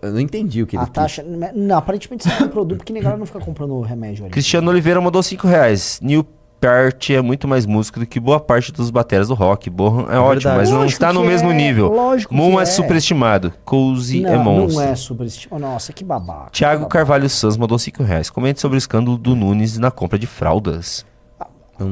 Eu 0.00 0.12
não 0.12 0.20
entendi 0.20 0.62
o 0.62 0.66
que 0.66 0.74
A 0.74 0.86
taxa. 0.86 1.22
Não, 1.22 1.76
aparentemente 1.76 2.26
isso 2.26 2.42
é 2.42 2.46
um 2.46 2.48
produto 2.48 2.78
porque 2.78 2.92
a 2.92 3.02
galera 3.02 3.18
não 3.18 3.26
fica 3.26 3.40
comprando 3.40 3.78
remédio 3.82 4.24
ali. 4.24 4.32
Cristiano 4.32 4.70
Oliveira 4.70 4.98
mandou 4.98 5.22
5 5.22 5.46
reais. 5.46 6.00
Neil 6.02 6.26
Peart 6.62 7.10
é 7.10 7.20
muito 7.20 7.48
mais 7.48 7.66
músico 7.66 7.98
do 7.98 8.06
que 8.06 8.20
boa 8.20 8.38
parte 8.38 8.70
dos 8.70 8.88
bateras 8.88 9.26
do 9.26 9.34
rock. 9.34 9.68
Bohan 9.68 10.06
é, 10.08 10.14
É 10.14 10.18
ótimo, 10.20 10.42
verdade. 10.42 10.56
mas 10.58 10.70
não 10.70 10.78
Lógico 10.78 10.92
está 10.92 11.12
no 11.12 11.24
mesmo 11.24 11.50
é, 11.50 11.54
nível. 11.54 11.88
lógico 11.92 12.32
Moon 12.32 12.52
que 12.52 12.58
é, 12.60 12.62
é. 12.62 12.66
superestimado. 12.66 13.52
Cozy 13.64 14.24
é 14.24 14.36
não, 14.36 14.44
monstro. 14.44 14.80
não 14.80 14.88
é 14.88 14.94
superestimado. 14.94 15.60
Nossa, 15.60 15.92
que 15.92 16.04
babaca. 16.04 16.50
Tiago 16.52 16.86
Carvalho 16.86 17.28
Sanz 17.28 17.56
mandou 17.56 17.76
5 17.76 18.04
reais. 18.04 18.30
Comente 18.30 18.60
sobre 18.60 18.76
o 18.76 18.78
escândalo 18.78 19.18
do 19.18 19.34
Nunes 19.34 19.76
na 19.76 19.90
compra 19.90 20.16
de 20.16 20.28
fraldas. 20.28 21.04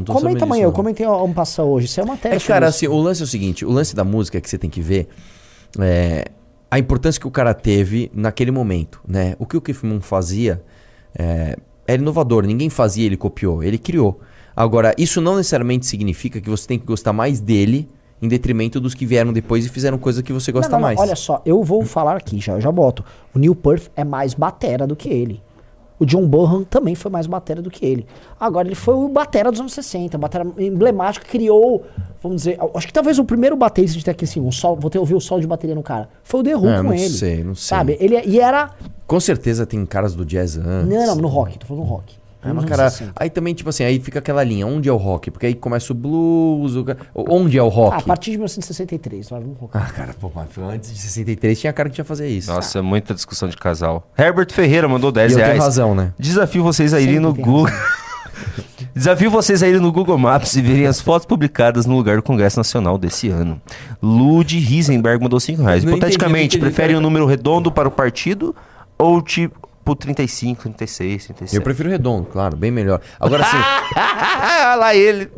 Comenta 0.06 0.44
amanhã, 0.44 0.64
eu 0.64 0.72
comentei 0.72 1.05
um 1.05 1.32
passar 1.32 1.64
hoje. 1.64 1.86
Isso 1.86 1.98
é 1.98 2.05
uma 2.05 2.12
matéria. 2.14 2.36
É 2.36 2.38
cara, 2.38 2.68
assim, 2.68 2.86
o 2.86 2.97
lance 2.97 3.22
é 3.22 3.24
o 3.24 3.26
seguinte: 3.26 3.64
o 3.64 3.72
lance 3.72 3.92
da 3.92 4.05
música 4.05 4.40
que 4.40 4.48
você 4.48 4.56
tem 4.56 4.70
que 4.70 4.80
ver 4.80 5.09
é 5.80 6.26
a 6.70 6.78
importância 6.78 7.20
que 7.20 7.26
o 7.26 7.30
cara 7.30 7.52
teve 7.55 8.09
naquele 8.14 8.52
momento, 8.52 9.01
né? 9.09 9.34
O 9.36 9.47
que 9.47 9.56
o 9.56 9.60
Keith 9.60 9.82
Moon 9.82 10.01
fazia 10.01 10.62
é, 11.18 11.56
era 11.88 12.01
inovador, 12.01 12.44
ninguém 12.44 12.70
fazia, 12.70 13.05
ele 13.05 13.16
copiou, 13.16 13.64
ele 13.64 13.78
criou. 13.78 14.20
Agora, 14.55 14.94
isso 14.98 15.20
não 15.20 15.36
necessariamente 15.36 15.86
significa 15.86 16.40
que 16.40 16.51
você 16.51 16.66
tem 16.66 16.78
que 16.78 16.86
gostar 16.86 17.12
mais 17.12 17.40
dele 17.40 17.89
em 18.22 18.28
detrimento 18.28 18.78
dos 18.81 18.94
que 18.94 19.06
vieram 19.06 19.32
depois 19.32 19.64
e 19.64 19.68
fizeram 19.68 19.97
coisa 19.98 20.22
que 20.22 20.32
você 20.32 20.52
gosta 20.52 20.70
Não, 20.70 20.78
não, 20.78 20.89
não, 20.89 20.97
mais. 20.97 21.01
Olha 21.01 21.16
só, 21.16 21.40
eu 21.44 21.62
vou 21.62 21.85
falar 21.85 22.16
aqui, 22.16 22.39
já, 22.39 22.55
eu 22.55 22.60
já 22.60 22.70
boto. 22.70 23.05
O 23.35 23.39
Neil 23.39 23.55
Perth 23.55 23.90
é 23.97 24.05
mais 24.05 24.35
batera 24.35 24.86
do 24.86 24.94
que 24.94 25.09
ele. 25.09 25.43
O 25.98 26.06
John 26.06 26.27
Bonham 26.27 26.64
também 26.64 26.94
foi 26.94 27.10
mais 27.10 27.27
batera 27.27 27.60
do 27.60 27.70
que 27.70 27.85
ele. 27.85 28.06
Agora, 28.39 28.66
ele 28.66 28.74
foi 28.74 28.94
o 28.94 29.06
batera 29.09 29.51
dos 29.51 29.60
anos 29.60 29.74
60, 29.74 30.16
batera 30.16 30.47
emblemático, 30.59 31.27
criou, 31.27 31.85
vamos 32.22 32.39
dizer, 32.39 32.59
acho 32.74 32.86
que 32.86 32.93
talvez 32.93 33.18
o 33.18 33.24
primeiro 33.24 33.55
baterista 33.55 33.98
de 33.98 34.10
aqui 34.10 34.24
assim, 34.24 34.40
um 34.40 34.51
sol, 34.51 34.77
vou 34.81 34.89
ter 34.90 34.98
ouvir 34.98 35.14
o 35.14 35.20
solo 35.20 35.43
de 35.43 35.47
bateria 35.47 35.74
no 35.74 35.82
cara. 35.82 36.09
Foi 36.22 36.40
o 36.40 36.43
The 36.43 36.56
Who 36.56 36.68
Ah, 36.70 36.77
com 36.78 36.82
não 36.85 36.94
ele. 36.94 37.09
sei, 37.10 37.44
não 37.44 37.55
sei. 37.55 37.68
Sabe? 37.77 37.98
Ele, 38.01 38.16
é, 38.16 38.27
e 38.27 38.40
era. 38.40 38.70
Com 39.06 39.20
certeza 39.20 39.66
tem 39.66 39.85
caras 39.85 40.14
do 40.14 40.24
jazz 40.24 40.56
antes. 40.56 40.89
Não, 40.89 41.06
não, 41.06 41.16
no 41.16 41.28
rock, 41.28 41.59
tô 41.59 41.66
falando 41.66 41.82
no 41.85 41.89
rock. 41.90 42.19
É, 42.43 42.49
mas, 42.49 42.59
anos 42.59 42.71
cara, 42.71 42.91
60. 42.91 43.12
aí 43.17 43.29
também, 43.29 43.53
tipo 43.55 43.69
assim, 43.69 43.85
aí 43.85 44.01
fica 44.01 44.19
aquela 44.19 44.43
linha, 44.43 44.67
onde 44.67 44.89
é 44.89 44.93
o 44.93 44.97
rock? 44.97 45.31
Porque 45.31 45.47
aí 45.47 45.55
começa 45.55 45.93
o 45.93 45.95
blues, 45.95 46.75
o... 46.75 46.85
onde 47.15 47.59
é 47.59 47.62
o 47.62 47.69
rock? 47.69 47.97
Ah, 47.97 47.99
a 47.99 48.03
partir 48.03 48.31
de 48.31 48.39
1963, 48.39 49.29
vai, 49.29 49.41
vamos 49.41 49.59
rock. 49.59 49.77
Ah, 49.77 49.91
cara, 49.95 50.15
pô, 50.19 50.31
mas 50.35 50.49
antes 50.59 50.93
de 50.93 50.99
63 50.99 51.61
tinha 51.61 51.73
cara 51.73 51.89
que 51.91 51.97
tinha 51.97 52.05
fazer 52.05 52.29
isso. 52.29 52.51
Nossa, 52.51 52.79
é 52.79 52.83
muita 52.83 53.12
discussão 53.12 53.49
de 53.49 53.57
casal. 53.57 54.09
Herbert 54.17 54.53
Ferreira 54.53 54.89
mandou 54.89 55.12
10 55.12 55.33
E 55.33 55.35
eu 55.35 55.39
tenho 55.39 55.47
reais. 55.49 55.62
razão, 55.62 55.95
né? 55.95 56.15
Desafio 56.19 56.62
vocês 56.62 56.95
a 56.95 57.01
irem 57.01 57.21
no 57.21 57.35
tem 57.35 57.45
Google. 57.45 57.71
Desafio 58.95 59.31
vocês 59.31 59.62
a 59.62 59.69
irem 59.69 59.81
no 59.81 59.93
Google 59.93 60.19
Maps 60.19 60.57
e 60.57 60.62
verem 60.62 60.87
as 60.87 61.01
fotos 61.01 61.27
publicadas 61.27 61.87
no 61.87 61.95
lugar 61.95 62.17
do 62.17 62.23
Congresso 62.23 62.59
Nacional 62.59 62.97
desse 62.97 63.29
ano. 63.29 63.61
Lud 64.03 64.59
Risenberg 64.59 65.23
mandou 65.23 65.39
5 65.39 65.62
reais. 65.62 65.83
Entendi, 65.83 65.97
Hipoteticamente, 65.97 66.59
preferem 66.59 66.97
um 66.97 67.01
número 67.01 67.27
redondo 67.27 67.71
para 67.71 67.87
o 67.87 67.91
partido 67.91 68.55
ou 68.99 69.21
tipo 69.23 69.69
35, 69.97 70.62
36, 70.62 71.27
37? 71.27 71.57
Eu 71.57 71.62
prefiro 71.62 71.89
redondo, 71.90 72.27
claro, 72.27 72.57
bem 72.57 72.70
melhor. 72.70 73.01
Agora 73.19 73.43
sim. 73.44 73.57
Olha 73.97 74.74
lá 74.77 74.94
ele. 74.94 75.31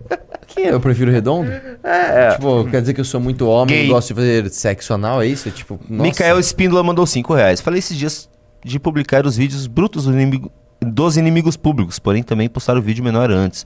que 0.48 0.60
eu 0.60 0.78
prefiro 0.80 1.10
redondo? 1.10 1.50
É. 1.82 2.32
Tipo, 2.34 2.64
quer 2.70 2.80
dizer 2.80 2.92
que 2.94 3.00
eu 3.00 3.04
sou 3.04 3.20
muito 3.20 3.46
homem 3.48 3.74
Gay. 3.76 3.86
e 3.86 3.88
gosto 3.88 4.08
de 4.08 4.14
fazer 4.14 4.50
sexo 4.50 4.92
anal, 4.94 5.22
é 5.22 5.26
isso? 5.26 5.50
Tipo, 5.50 5.80
nossa. 5.88 6.02
Micael 6.02 6.38
Espíndola 6.38 6.82
mandou 6.82 7.06
5 7.06 7.32
reais. 7.34 7.60
Falei 7.60 7.78
esses 7.78 7.96
dias 7.96 8.28
de 8.64 8.78
publicar 8.78 9.24
os 9.26 9.36
vídeos 9.36 9.66
brutos 9.66 10.04
do 10.04 10.12
inimigo- 10.12 10.50
dos 10.80 11.16
inimigos 11.16 11.56
públicos, 11.56 11.98
porém 11.98 12.22
também 12.22 12.48
postar 12.48 12.76
o 12.76 12.82
vídeo 12.82 13.02
menor 13.02 13.30
antes. 13.30 13.64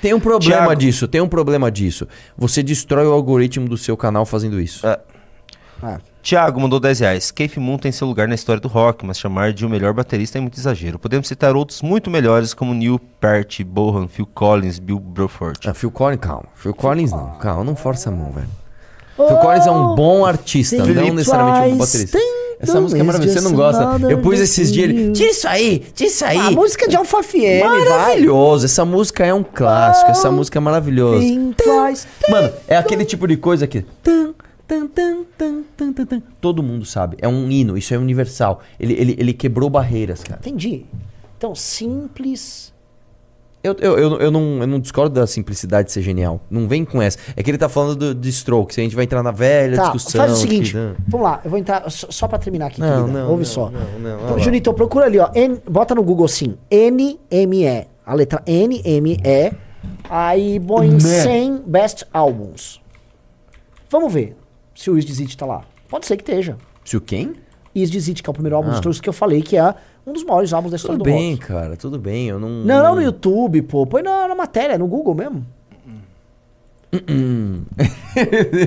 Tem 0.00 0.12
um 0.12 0.18
problema 0.20 0.56
Thiago. 0.66 0.76
disso, 0.76 1.06
tem 1.06 1.20
um 1.20 1.28
problema 1.28 1.70
disso. 1.70 2.08
Você 2.36 2.60
destrói 2.62 3.06
o 3.06 3.12
algoritmo 3.12 3.68
do 3.68 3.76
seu 3.76 3.96
canal 3.96 4.26
fazendo 4.26 4.60
isso. 4.60 4.84
É. 4.86 4.98
Tiago 6.22 6.60
mandou 6.60 6.78
10 6.78 7.00
reais. 7.00 7.30
Keith 7.32 7.56
Moon 7.56 7.76
tem 7.76 7.90
seu 7.90 8.06
lugar 8.06 8.28
na 8.28 8.34
história 8.34 8.60
do 8.60 8.68
rock, 8.68 9.04
mas 9.04 9.18
chamar 9.18 9.52
de 9.52 9.66
o 9.66 9.68
melhor 9.68 9.92
baterista 9.92 10.38
é 10.38 10.40
muito 10.40 10.56
exagero. 10.58 10.98
Podemos 10.98 11.26
citar 11.26 11.56
outros 11.56 11.82
muito 11.82 12.08
melhores, 12.08 12.54
como 12.54 12.72
Neil 12.72 13.00
Peart, 13.20 13.62
Bohan, 13.64 14.06
Phil 14.06 14.26
Collins, 14.32 14.78
Bill 14.78 15.00
Bruford. 15.00 15.58
Ah, 15.68 15.74
Phil 15.74 15.90
Collins, 15.90 16.20
calma. 16.20 16.44
Phil 16.54 16.72
Collins 16.72 17.10
não, 17.10 17.32
calma, 17.40 17.64
não 17.64 17.74
força 17.74 18.08
a 18.08 18.12
mão, 18.12 18.30
velho. 18.30 18.48
Phil 19.16 19.36
Collins 19.38 19.66
é 19.66 19.70
um 19.70 19.94
bom 19.96 20.24
artista, 20.24 20.76
não 20.76 21.14
necessariamente 21.14 21.66
um 21.66 21.70
bom 21.72 21.78
baterista. 21.78 22.18
Essa 22.60 22.80
música 22.80 23.00
é 23.00 23.02
maravilhosa, 23.02 23.40
você 23.40 23.44
não 23.48 23.56
gosta. 23.56 24.06
Eu 24.08 24.18
pus 24.18 24.38
esses 24.38 24.70
dias 24.70 24.88
ele. 24.88 25.10
Tira 25.10 25.30
isso 25.30 25.48
aí, 25.48 25.80
tira 25.92 26.08
isso 26.08 26.24
aí. 26.24 26.38
A 26.38 26.50
música 26.52 26.88
de 26.88 26.94
Alfa 26.94 27.20
vai. 27.20 27.60
Maravilhoso, 27.60 28.66
essa 28.66 28.84
música 28.84 29.26
é 29.26 29.34
um 29.34 29.42
clássico, 29.42 30.12
essa 30.12 30.30
música 30.30 30.58
é 30.58 30.60
maravilhosa. 30.60 31.24
Mano, 32.30 32.52
é 32.68 32.76
aquele 32.76 33.04
tipo 33.04 33.26
de 33.26 33.36
coisa 33.36 33.66
que. 33.66 33.84
Tan, 34.72 34.86
tan, 34.86 35.24
tan, 35.36 35.62
tan, 35.76 35.92
tan, 35.92 36.06
tan. 36.06 36.22
Todo 36.40 36.62
mundo 36.62 36.86
sabe. 36.86 37.18
É 37.20 37.28
um 37.28 37.50
hino, 37.50 37.76
isso 37.76 37.92
é 37.92 37.98
universal. 37.98 38.60
Ele, 38.80 38.94
ele, 38.94 39.16
ele 39.18 39.32
quebrou 39.34 39.68
barreiras, 39.68 40.24
cara. 40.24 40.40
Entendi. 40.40 40.86
Então, 41.36 41.54
simples. 41.54 42.72
Eu, 43.62 43.76
eu, 43.78 43.98
eu, 43.98 44.16
eu 44.18 44.30
não, 44.30 44.60
eu 44.62 44.66
não 44.66 44.80
discordo 44.80 45.14
da 45.20 45.26
simplicidade 45.26 45.88
de 45.88 45.92
ser 45.92 46.00
genial. 46.00 46.40
Não 46.50 46.66
vem 46.66 46.86
com 46.86 47.02
essa. 47.02 47.18
É 47.36 47.42
que 47.42 47.50
ele 47.50 47.58
tá 47.58 47.68
falando 47.68 47.96
do, 47.96 48.14
de 48.14 48.30
Strokes. 48.30 48.78
A 48.78 48.80
gente 48.82 48.96
vai 48.96 49.04
entrar 49.04 49.22
na 49.22 49.30
velha 49.30 49.76
Tá, 49.76 49.82
discussão. 49.90 50.20
faz 50.22 50.32
o 50.32 50.36
seguinte. 50.36 50.72
que-. 50.72 51.02
Vamos 51.06 51.24
lá, 51.26 51.40
eu 51.44 51.50
vou 51.50 51.58
entrar 51.58 51.90
só, 51.90 52.06
só 52.10 52.26
pra 52.26 52.38
terminar 52.38 52.68
aqui, 52.68 52.80
Não, 52.80 53.02
querida. 53.04 53.18
não, 53.20 53.30
Ouve 53.30 53.42
não, 53.42 53.50
só. 53.50 53.70
não, 53.70 53.98
não, 54.00 54.20
Então, 54.24 54.36
lá. 54.36 54.38
Junito, 54.38 54.72
procura 54.72 55.04
ali, 55.04 55.18
ó. 55.18 55.30
N- 55.34 55.60
bota 55.70 55.94
no 55.94 56.02
Google 56.02 56.24
assim. 56.24 56.56
NME. 56.70 57.86
A 58.06 58.14
letra 58.14 58.42
NME. 58.46 59.20
Aí 60.08 60.58
põe 60.58 60.88
Né. 60.88 60.98
100 60.98 61.62
Best 61.66 62.04
Albums. 62.12 62.80
Vamos 63.90 64.10
ver 64.12 64.34
se 64.74 64.90
o 64.90 64.98
Is 64.98 65.04
Dizit 65.04 65.36
tá 65.36 65.46
lá. 65.46 65.62
Pode 65.88 66.06
ser 66.06 66.16
que 66.16 66.22
esteja. 66.22 66.56
Se 66.84 66.96
o 66.96 67.00
quem? 67.00 67.34
Is 67.74 67.90
Dizit, 67.90 68.22
que 68.22 68.28
é 68.28 68.30
o 68.30 68.34
primeiro 68.34 68.56
álbum 68.56 68.68
Ah. 68.68 68.72
dos 68.72 68.78
Strokes 68.80 69.00
que 69.00 69.08
eu 69.08 69.12
falei, 69.12 69.40
que 69.42 69.56
é 69.56 69.74
um 70.06 70.12
dos 70.12 70.24
maiores 70.24 70.52
álbuns 70.52 70.70
da 70.72 70.76
história 70.76 70.98
Tudo 70.98 71.04
do 71.08 71.10
bem, 71.14 71.34
rock. 71.34 71.46
cara, 71.46 71.76
tudo 71.76 71.98
bem. 71.98 72.28
Eu 72.28 72.38
não. 72.38 72.48
Não, 72.48 72.82
não 72.82 72.94
no 72.96 73.02
YouTube, 73.02 73.62
pô. 73.62 73.86
Põe 73.86 74.02
na, 74.02 74.28
na 74.28 74.34
matéria, 74.34 74.76
no 74.78 74.86
Google 74.86 75.14
mesmo. 75.14 75.46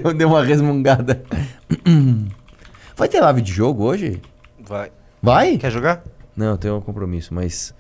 eu 0.03 0.14
dei 0.14 0.26
uma 0.26 0.44
resmungada. 0.44 1.23
Vai 2.95 3.07
ter 3.07 3.19
live 3.22 3.41
de 3.41 3.52
jogo 3.52 3.84
hoje? 3.84 4.22
Vai. 4.60 4.91
Vai? 5.22 5.57
Quer 5.57 5.72
jogar? 5.72 6.03
Não, 6.36 6.48
eu 6.48 6.57
tenho 6.57 6.77
um 6.77 6.82
compromisso, 6.82 7.34
mas. 7.34 7.73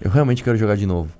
Eu 0.00 0.10
realmente 0.10 0.42
quero 0.44 0.56
jogar 0.56 0.76
de 0.76 0.86
novo. 0.86 1.10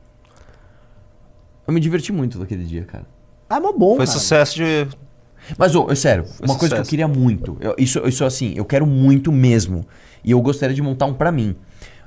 Eu 1.66 1.72
me 1.72 1.80
diverti 1.80 2.12
muito 2.12 2.38
daquele 2.38 2.64
dia, 2.64 2.84
cara. 2.84 3.06
Ah, 3.48 3.58
mas 3.60 3.74
bom, 3.76 3.96
Foi 3.96 4.06
cara. 4.06 4.18
sucesso 4.18 4.56
de. 4.56 4.86
Mas, 5.58 5.74
ô, 5.74 5.90
é 5.90 5.94
sério, 5.94 6.24
uma 6.42 6.54
coisa 6.56 6.74
que 6.74 6.80
eu 6.80 6.84
sucesso. 6.84 6.90
queria 6.90 7.08
muito. 7.08 7.56
eu- 7.60 7.74
isso, 7.78 8.00
isso 8.06 8.24
assim, 8.24 8.54
eu 8.56 8.64
quero 8.64 8.86
muito 8.86 9.30
mesmo. 9.32 9.86
E 10.24 10.30
eu 10.30 10.40
gostaria 10.40 10.74
de 10.74 10.80
montar 10.82 11.06
um 11.06 11.14
pra 11.14 11.30
mim. 11.30 11.54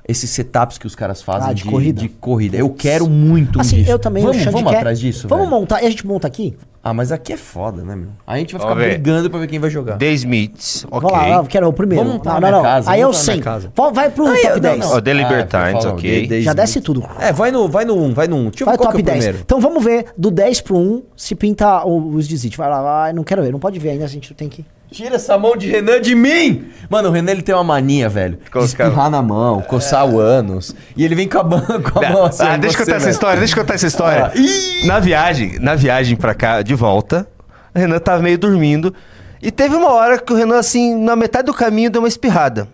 Esses 0.08 0.30
setups 0.30 0.78
que 0.78 0.86
os 0.86 0.94
caras 0.94 1.20
fazem 1.20 1.50
Ah, 1.50 1.52
de 1.52 1.64
corrida. 1.64 2.00
de 2.00 2.08
corrida. 2.08 2.56
Eu 2.56 2.70
quero 2.70 3.06
muito 3.10 3.58
um 3.58 3.60
Assim, 3.60 3.76
disso. 3.76 3.90
eu 3.90 3.98
também, 3.98 4.22
Vamos, 4.24 4.42
vamos 4.42 4.70
quer. 4.70 4.78
atrás 4.78 4.98
disso, 4.98 5.28
Vamos 5.28 5.46
velho. 5.48 5.60
montar. 5.60 5.82
E 5.82 5.86
a 5.86 5.90
gente 5.90 6.06
monta 6.06 6.26
aqui? 6.26 6.56
Ah, 6.82 6.94
mas 6.94 7.12
aqui 7.12 7.34
é 7.34 7.36
foda, 7.36 7.82
né, 7.84 7.94
meu? 7.94 8.08
Aí 8.26 8.36
a 8.36 8.38
gente 8.38 8.52
vai 8.54 8.60
ficar 8.62 8.72
ver. 8.74 8.88
brigando 8.98 9.28
pra 9.28 9.38
ver 9.40 9.46
quem 9.48 9.58
vai 9.58 9.68
jogar. 9.68 9.98
The 9.98 10.10
Smiths, 10.12 10.86
ok. 10.90 11.10
Vamos 11.10 11.12
lá, 11.12 11.36
eu 11.36 11.44
quero 11.44 11.68
o 11.68 11.72
primeiro. 11.74 12.04
Vamos 12.04 12.18
montar 12.18 12.40
não, 12.40 12.50
não, 12.50 12.62
casa, 12.62 12.90
Aí 12.90 13.02
é 13.02 13.12
100. 13.12 13.34
minha 13.34 13.44
casa. 13.44 13.72
Vai- 13.92 14.10
pro 14.10 14.26
eu- 14.28 14.34
top 14.40 14.48
não, 14.54 14.60
10. 14.60 14.78
não. 14.78 14.92
Ó, 14.92 15.00
The 15.02 15.10
Ah, 15.10 15.14
Libertines, 15.14 15.82
fala, 15.84 15.92
ok. 15.94 16.28
The 16.28 16.40
Já 16.40 16.52
desce 16.54 16.80
tudo. 16.80 17.04
É, 17.20 17.30
vai 17.30 17.50
no 17.50 17.64
1, 17.66 17.68
vai 17.68 17.84
no 17.84 17.94
1, 18.02 18.14
vai 18.14 18.26
no 18.28 18.36
1. 18.36 18.44
Deixa 18.48 18.62
eu 18.62 18.64
Vai 18.64 18.74
ver 18.76 18.78
qual 18.78 18.92
que 18.92 18.96
é 18.96 19.00
top 19.00 19.02
o 19.02 19.04
10. 19.04 19.16
primeiro. 19.24 19.38
Então 19.44 19.60
vamos 19.60 19.84
ver 19.84 20.06
do 20.16 20.30
10 20.30 20.62
pro 20.62 20.78
1 20.78 21.02
se 21.14 21.34
pinta 21.34 21.84
o- 21.84 22.14
os 22.14 22.26
desite. 22.26 22.56
Vai 22.56 22.70
lá, 22.70 22.80
vai. 22.80 23.12
Não 23.12 23.24
quero 23.24 23.42
ver, 23.42 23.52
não 23.52 23.58
pode 23.60 23.78
ver 23.78 23.90
ainda, 23.90 24.04
a 24.06 24.08
gente 24.08 24.32
tem 24.32 24.48
que. 24.48 24.64
Tira 24.90 25.16
essa 25.16 25.36
mão 25.36 25.54
de 25.56 25.68
Renan 25.68 26.00
de 26.00 26.14
mim! 26.14 26.70
Mano, 26.88 27.10
o 27.10 27.12
Renan 27.12 27.32
ele 27.32 27.42
tem 27.42 27.54
uma 27.54 27.62
mania, 27.64 28.08
velho. 28.08 28.38
De 28.52 28.58
espirrar 28.64 29.10
na 29.10 29.20
mão, 29.20 29.60
coçar 29.60 30.06
o 30.06 30.18
ânus. 30.18 30.74
E 30.96 31.04
ele 31.04 31.14
vem 31.14 31.28
com 31.28 31.38
a, 31.38 31.44
mão- 31.44 31.60
com 31.92 31.98
a 32.04 32.08
mão 32.10 32.24
assim. 32.24 32.42
Ah, 32.42 32.56
deixa 32.56 32.76
eu 32.76 32.80
contar 32.80 32.96
essa 32.96 33.04
velho. 33.04 33.12
história, 33.12 33.38
deixa 33.38 33.54
eu 33.54 33.60
contar 33.62 33.74
essa 33.74 33.86
história. 33.86 34.32
Ah, 34.34 34.86
na 34.86 34.98
viagem, 34.98 35.58
na 35.58 35.74
viagem 35.74 36.16
pra 36.16 36.34
cá, 36.34 36.62
de 36.62 36.74
volta, 36.74 37.28
o 37.74 37.78
Renan 37.78 37.98
tava 37.98 38.22
meio 38.22 38.38
dormindo. 38.38 38.94
E 39.42 39.50
teve 39.50 39.76
uma 39.76 39.92
hora 39.92 40.18
que 40.18 40.32
o 40.32 40.36
Renan, 40.36 40.58
assim, 40.58 40.96
na 40.96 41.14
metade 41.14 41.44
do 41.46 41.54
caminho, 41.54 41.90
deu 41.90 42.00
uma 42.00 42.08
espirrada. 42.08 42.66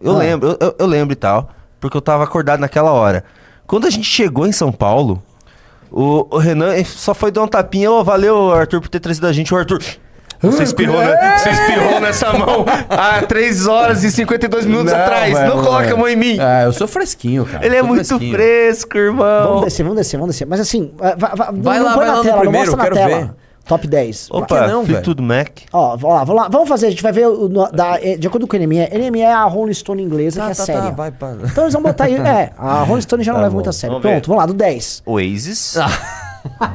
Eu 0.00 0.12
Ah. 0.12 0.18
lembro, 0.18 0.56
eu- 0.60 0.74
eu, 0.78 0.86
lembro 0.86 1.12
e 1.12 1.16
tal, 1.16 1.50
porque 1.80 1.96
eu 1.96 2.00
tava 2.02 2.24
acordado 2.24 2.58
naquela 2.60 2.90
hora. 2.90 3.22
Quando 3.66 3.86
a 3.86 3.90
gente 3.90 4.04
chegou 4.06 4.44
em 4.46 4.52
São 4.52 4.72
Paulo, 4.72 5.22
o, 5.90 6.26
o 6.34 6.38
Renan 6.38 6.82
só 6.84 7.14
foi 7.14 7.30
dar 7.30 7.42
um 7.44 7.48
tapinha. 7.48 7.90
Ô, 7.92 8.02
valeu, 8.02 8.52
Arthur, 8.52 8.80
por 8.80 8.88
ter 8.88 8.98
trazido 9.00 9.26
a 9.28 9.32
gente. 9.32 9.54
O 9.54 9.56
Arthur. 9.56 9.80
Você 10.42 10.62
espirrou, 10.62 10.98
né? 10.98 11.38
Você 11.38 11.50
espirrou 11.50 12.00
nessa 12.00 12.32
mão 12.32 12.64
há 12.90 13.22
3 13.22 13.66
horas 13.66 14.04
e 14.04 14.10
52 14.10 14.66
minutos 14.66 14.92
Não, 14.92 15.00
atrás. 15.00 15.32
velho, 15.32 15.54
não 15.56 15.62
coloca 15.62 15.82
velho. 15.84 15.94
a 15.94 15.98
mão 15.98 16.08
em 16.08 16.16
mim. 16.16 16.36
Ah, 16.40 16.62
eu 16.64 16.72
sou 16.72 16.86
fresquinho, 16.86 17.44
cara. 17.46 17.64
Ele 17.64 17.74
é 17.76 17.78
Sou 17.80 17.88
muito 17.88 18.04
fresquinho. 18.06 18.34
fresco, 18.34 18.98
irmão. 18.98 19.48
Vamos 19.48 19.64
descer, 19.64 19.82
vamos 19.82 19.96
descer, 19.98 20.16
vamos 20.18 20.34
descer. 20.34 20.46
Mas 20.46 20.60
assim, 20.60 20.92
vai, 20.96 21.16
vai, 21.16 21.30
Vai 21.36 21.78
não 21.78 21.84
lá, 21.86 21.94
põe 21.94 21.98
vai 21.98 22.06
na 22.06 22.12
lá 22.12 22.16
no 22.18 22.22
tela, 22.22 22.34
não 22.36 22.40
primeiro, 22.42 22.70
mostra 22.70 22.76
na 22.76 22.84
eu 22.88 22.92
quero 23.06 23.10
tela. 23.20 23.36
Top 23.66 23.84
10. 23.88 24.28
Opa, 24.30 24.66
não, 24.68 24.86
Fleetwood 24.86 25.20
Mac. 25.20 25.48
Ó, 25.72 25.96
vamos 25.96 26.16
lá, 26.16 26.22
vamos 26.24 26.42
lá. 26.42 26.48
Vamos 26.48 26.68
fazer, 26.68 26.86
a 26.86 26.90
gente 26.90 27.02
vai 27.02 27.10
ver, 27.10 27.26
o- 27.26 27.48
no- 27.48 27.68
da, 27.72 27.98
eh, 28.00 28.16
de 28.16 28.24
acordo 28.28 28.46
com 28.46 28.56
o 28.56 28.60
NME, 28.60 28.88
NME 28.92 29.22
é 29.22 29.32
a 29.32 29.42
Rolling 29.42 29.74
Stone 29.74 30.00
inglesa, 30.00 30.40
que 30.40 30.46
é 30.46 30.50
tá, 30.50 30.54
tá, 30.54 30.64
séria. 30.66 30.90
vai, 30.92 31.10
pá. 31.10 31.34
Então 31.44 31.64
eles 31.64 31.72
vão 31.74 31.82
botar 31.82 32.04
aí, 32.04 32.14
é, 32.14 32.52
a 32.56 32.84
Rolling 32.84 33.00
Stone 33.00 33.24
já 33.24 33.32
não 33.32 33.38
Tá 33.40 33.42
leva 33.42 33.50
bom. 33.50 33.56
muito 33.56 33.70
a 33.70 33.72
sério. 33.72 33.94
Vamos 33.94 34.04
ver. 34.04 34.12
Pronto, 34.12 34.26
vamos 34.28 34.40
lá, 34.42 34.46
do 34.46 34.54
10. 34.54 35.02
Oasis. 35.04 35.76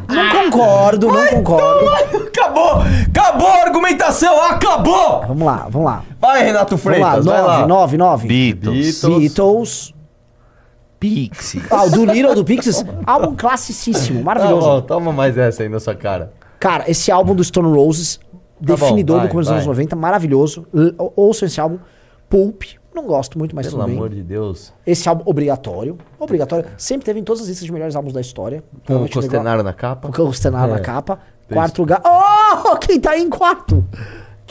Não 0.08 0.52
concordo, 0.52 1.08
não 1.08 1.28
concordo. 1.28 1.90
Acabou! 2.28 2.82
Acabou 3.10 3.48
a 3.48 3.62
argumentação! 3.64 4.42
Acabou! 4.44 5.22
Vamos 5.28 5.46
lá, 5.46 5.68
vamos 5.70 5.86
lá. 5.86 6.04
Vai, 6.20 6.44
Renato 6.44 6.78
Vamos 6.78 6.84
Freitas, 6.84 7.26
lá, 7.26 7.34
vai 7.34 7.42
lá. 7.42 7.68
9, 7.68 7.98
9, 7.98 7.98
9. 7.98 8.28
Beatles. 8.28 9.02
Beatles. 9.04 9.94
Pixies. 11.00 11.64
Ah, 11.72 11.84
o 11.86 11.90
do 11.90 12.06
Little, 12.06 12.36
do 12.36 12.46
Pixies. 12.46 12.86
Álbum 13.06 13.36
classicíssimo, 13.36 14.24
maravilhoso. 14.24 14.68
Tá 14.68 14.74
bom, 14.74 14.82
toma 14.82 15.12
mais 15.12 15.38
essa 15.38 15.64
aí 15.64 15.70
na 15.70 15.80
sua 15.80 15.96
cara. 15.96 16.32
Cara, 16.60 16.84
esse 16.90 17.12
álbum 17.12 17.34
do 17.34 17.44
Stone 17.44 17.76
Roses, 17.76 18.18
Tá 18.18 18.28
bom, 18.60 18.66
definidor 18.76 19.18
vai, 19.18 19.28
do 19.28 19.32
começo 19.32 19.50
dos 19.50 19.54
anos 19.54 19.66
vai. 19.66 19.74
90, 19.74 19.96
maravilhoso. 19.96 20.68
L- 20.74 20.94
ou- 21.00 21.12
Ouçam 21.16 21.48
esse 21.48 21.60
álbum. 21.60 21.80
Pulp, 22.30 22.62
não 22.94 23.06
gosto 23.06 23.38
muito, 23.38 23.56
mas 23.56 23.68
Pelo 23.68 23.82
amor 23.82 24.10
de 24.10 24.22
Deus. 24.22 24.74
Esse 24.86 25.08
álbum 25.08 25.24
obrigatório. 25.26 25.98
Obrigatório. 26.20 26.66
Sempre 26.78 27.06
teve 27.06 27.20
em 27.20 27.24
todas 27.24 27.42
as 27.44 27.48
listas 27.48 27.66
de 27.66 27.72
melhores 27.72 27.96
álbuns 27.96 28.14
da 28.14 28.22
história. 28.22 28.64
Com 28.86 29.04
o. 29.04 29.10
Costenaro 29.10 29.64
na 29.64 29.74
capa. 29.74 30.10
Com 30.12 30.24
o 30.24 30.26
Costenaro 30.28 30.72
É. 30.72 30.76
na 30.76 30.80
capa. 30.80 31.20
Quarto 31.52 31.80
lugar. 31.80 32.02
Oh, 32.06 32.78
quem 32.78 33.00
tá 33.00 33.12
aí 33.12 33.22
em 33.22 33.30
quarto? 33.30 33.84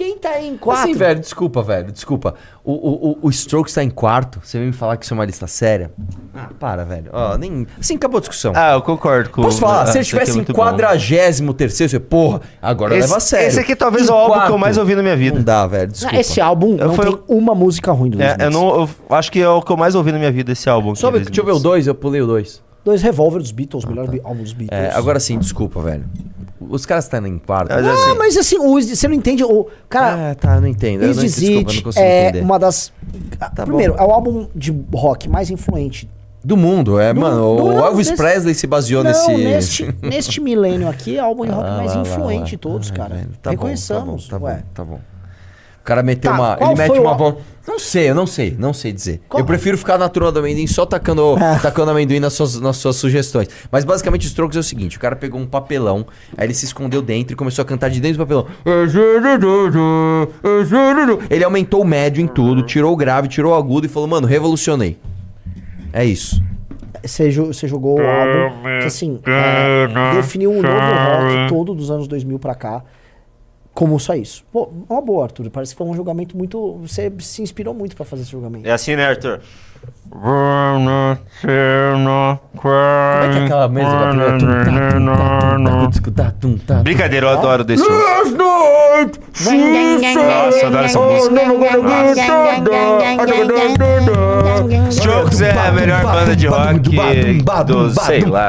Quem 0.00 0.16
tá 0.16 0.30
aí 0.30 0.48
em 0.48 0.56
quarto? 0.56 0.80
Assim, 0.84 0.94
velho, 0.94 1.20
desculpa, 1.20 1.62
velho, 1.62 1.92
desculpa. 1.92 2.34
O, 2.64 2.72
o, 2.72 3.10
o, 3.10 3.18
o 3.26 3.28
Strokes 3.28 3.74
tá 3.74 3.84
em 3.84 3.90
quarto. 3.90 4.40
Você 4.42 4.56
vem 4.56 4.68
me 4.68 4.72
falar 4.72 4.96
que 4.96 5.04
isso 5.04 5.12
é 5.12 5.14
uma 5.14 5.26
lista 5.26 5.46
séria? 5.46 5.90
Ah, 6.34 6.48
para, 6.58 6.86
velho. 6.86 7.10
Ó, 7.12 7.36
nem... 7.36 7.66
Assim, 7.78 7.96
acabou 7.96 8.16
a 8.16 8.20
discussão. 8.20 8.54
Ah, 8.56 8.72
eu 8.72 8.80
concordo 8.80 9.28
com 9.28 9.42
Posso 9.42 9.60
falar? 9.60 9.82
Ah, 9.82 9.86
Se 9.88 9.98
ele 9.98 10.00
esse 10.00 10.08
aqui 10.14 10.20
é 10.20 10.22
estivesse 10.22 10.30
em 10.30 10.34
muito 10.36 10.52
bom. 10.54 10.62
quadragésimo 10.62 11.52
terceiro, 11.52 11.90
você, 11.90 12.00
porra, 12.00 12.40
agora 12.62 12.94
Esse- 12.94 13.02
leva 13.08 13.18
a 13.18 13.20
sério. 13.20 13.48
esse 13.48 13.60
aqui 13.60 13.76
talvez 13.76 14.08
é 14.08 14.12
o 14.12 14.14
álbum 14.14 14.40
que 14.46 14.52
eu 14.52 14.56
mais 14.58 14.78
ouvi 14.78 14.94
na 14.94 15.02
minha 15.02 15.16
vida. 15.16 15.36
Não 15.36 15.44
dá, 15.44 15.66
velho, 15.66 15.82
Não, 15.88 15.92
desculpa. 15.92 16.16
esse 16.16 16.40
álbum 16.40 16.76
Eu 16.78 16.86
não 16.88 16.94
foi 16.94 17.04
tem 17.04 17.18
uma 17.28 17.54
música 17.54 17.92
ruim 17.92 18.08
do 18.08 18.22
É, 18.22 18.36
eu, 18.40 18.50
não, 18.50 18.80
eu 18.80 18.88
acho 19.16 19.30
que 19.30 19.38
é 19.42 19.48
o 19.50 19.60
que 19.60 19.70
eu 19.70 19.76
mais 19.76 19.94
ouvi 19.94 20.12
na 20.12 20.18
minha 20.18 20.32
vida, 20.32 20.50
esse 20.52 20.66
álbum. 20.70 20.94
Só, 20.94 21.10
ver- 21.10 21.26
deixa 21.26 21.38
eu 21.42 21.44
ver 21.44 21.52
o 21.52 21.58
2, 21.58 21.86
eu 21.86 21.94
pulei 21.94 22.22
o 22.22 22.26
2. 22.26 22.62
Dois 22.82 23.02
Revolver 23.02 23.42
dos 23.42 23.52
Beatles, 23.52 23.84
melhor 23.84 24.08
bi- 24.08 24.22
álbum 24.24 24.42
dos 24.42 24.54
Beatles. 24.54 24.80
É, 24.80 24.90
agora 24.96 25.20
sim, 25.20 25.38
desculpa, 25.38 25.82
velho. 25.82 26.06
Os 26.60 26.84
caras 26.84 27.04
estão 27.04 27.26
em 27.26 27.38
quarto. 27.38 27.70
Mas 27.70 27.86
Ah, 27.86 27.92
assim- 27.92 28.18
mas 28.18 28.36
assim, 28.36 28.58
o, 28.58 28.80
você 28.80 29.08
não 29.08 29.14
entende. 29.14 29.42
O, 29.42 29.66
cara, 29.88 30.18
É, 30.30 30.34
tá, 30.34 30.56
eu 30.56 30.60
não 30.60 30.68
entendo. 30.68 31.02
Eu 31.02 31.10
Is 31.10 31.16
não, 31.16 31.22
This 31.24 31.36
desculpa, 31.36 31.70
eu 31.70 31.74
não 31.76 31.82
consigo 31.82 32.04
é 32.04 32.28
entender. 32.28 32.40
uma 32.44 32.58
das. 32.58 32.92
Tá 33.38 33.50
primeiro, 33.64 33.94
bom. 33.94 33.98
é 33.98 34.06
o 34.06 34.10
álbum 34.10 34.46
de 34.54 34.70
rock 34.92 35.28
mais 35.28 35.50
influente. 35.50 36.08
Do 36.42 36.56
mundo, 36.56 36.98
é, 36.98 37.12
Do- 37.12 37.20
mano. 37.20 37.36
do- 37.56 37.64
o 37.64 37.72
não, 37.74 37.84
Elvis 37.86 38.08
nesse- 38.08 38.16
Presley 38.22 38.54
se 38.54 38.66
baseou 38.66 39.02
não, 39.04 39.10
nesse. 39.10 39.32
neste, 39.36 39.94
neste 40.02 40.40
milênio 40.40 40.88
aqui 40.88 41.18
é 41.18 41.22
o 41.22 41.26
álbum 41.26 41.44
de 41.44 41.50
rock 41.50 41.68
Ah, 41.68 41.76
mais 41.76 41.94
influente 41.96 42.40
lá. 42.40 42.46
de 42.46 42.56
todos, 42.56 42.90
cara. 42.90 43.26
tá 43.42 43.50
bom, 43.50 43.56
Reconheçamos. 43.56 44.28
Tá 44.28 44.38
bom, 44.38 44.46
tá 44.46 44.52
bom, 44.54 44.60
tá 44.74 44.84
bom. 44.84 45.00
O 45.80 45.84
cara 45.84 46.02
meteu 46.02 46.30
Tá, 46.30 46.36
uma. 46.38 46.58
Ele 46.60 46.74
mete 46.74 46.98
uma 46.98 47.14
voz. 47.16 47.34
Não 47.66 47.78
sei, 47.78 48.10
eu 48.10 48.14
não 48.14 48.26
sei, 48.26 48.56
não 48.58 48.72
sei 48.72 48.92
dizer. 48.92 49.20
Qual- 49.28 49.40
Eu 49.40 49.46
prefiro 49.46 49.78
ficar 49.78 49.96
na 49.96 50.08
turma 50.08 50.30
do 50.32 50.38
amendoim 50.40 50.66
só 50.66 50.84
tacando, 50.84 51.36
tacando 51.62 51.90
amendoim 51.90 52.18
nas 52.20 52.32
suas, 52.32 52.60
nas 52.60 52.76
suas 52.76 52.96
sugestões. 52.96 53.48
Mas 53.70 53.84
basicamente 53.84 54.26
o 54.26 54.28
Strokes 54.28 54.56
é 54.56 54.60
o 54.60 54.62
seguinte: 54.62 54.96
o 54.96 55.00
cara 55.00 55.14
pegou 55.16 55.40
um 55.40 55.46
papelão, 55.46 56.06
aí 56.36 56.46
ele 56.46 56.54
se 56.54 56.64
escondeu 56.64 57.00
dentro 57.00 57.32
e 57.32 57.36
começou 57.36 57.62
a 57.62 57.64
cantar 57.66 57.88
de 57.90 58.00
dentro 58.00 58.18
do 58.18 58.26
papelão. 58.26 58.46
Ele 61.30 61.44
aumentou 61.44 61.82
o 61.82 61.84
médio 61.84 62.22
em 62.22 62.26
tudo, 62.26 62.62
tirou 62.62 62.92
o 62.92 62.96
grave, 62.96 63.28
tirou 63.28 63.52
o 63.52 63.54
agudo 63.56 63.86
e 63.86 63.88
falou, 63.88 64.08
mano, 64.08 64.26
revolucionei. 64.26 64.98
É 65.92 66.04
isso. 66.04 66.42
Você, 67.02 67.30
você 67.30 67.66
jogou 67.66 67.98
o 67.98 68.02
álbum 68.02 68.62
que, 68.80 68.86
assim, 68.86 69.20
é, 69.26 69.86
definiu 70.16 70.50
um 70.50 70.60
novo 70.60 70.76
rock 70.76 71.48
todo 71.48 71.74
dos 71.74 71.90
anos 71.90 72.06
2000 72.06 72.38
pra 72.38 72.54
cá. 72.54 72.82
Como 73.80 73.98
só 73.98 74.14
isso. 74.14 74.44
Pô, 74.52 74.70
uma 74.90 75.00
boa, 75.00 75.24
Arthur. 75.24 75.48
Parece 75.48 75.72
que 75.72 75.78
foi 75.78 75.86
um 75.86 75.94
julgamento 75.94 76.36
muito. 76.36 76.76
Você 76.82 77.10
se 77.20 77.40
inspirou 77.40 77.72
muito 77.72 77.96
pra 77.96 78.04
fazer 78.04 78.24
esse 78.24 78.30
julgamento. 78.30 78.68
É 78.68 78.72
assim, 78.72 78.94
né, 78.94 79.06
Arthur? 79.06 79.40
Como 82.56 82.74
é 83.24 83.28
que 83.32 83.38
é 83.38 83.44
aquela 83.44 83.68
mesa 83.68 83.88
da 83.90 84.08
primeira? 84.36 85.00
Tá, 85.16 86.10
tá, 86.12 86.24
tá, 86.30 86.32
tá, 86.32 86.48
tá. 86.66 86.82
Brincadeira, 86.82 87.26
eu 87.26 87.30
adoro. 87.30 87.64
Last 87.64 88.34
night, 88.34 89.18
Nossa, 90.14 90.58
eu 90.58 90.66
adoro 90.68 90.84
essa 90.84 90.98
música. 91.00 91.34
Strokes 94.90 95.40
é 95.40 95.50
a 95.52 95.72
melhor 95.72 96.02
banda 96.02 96.36
de 96.36 96.46
rock 96.46 96.90
do, 97.72 97.90
sei 98.06 98.20
lá. 98.24 98.48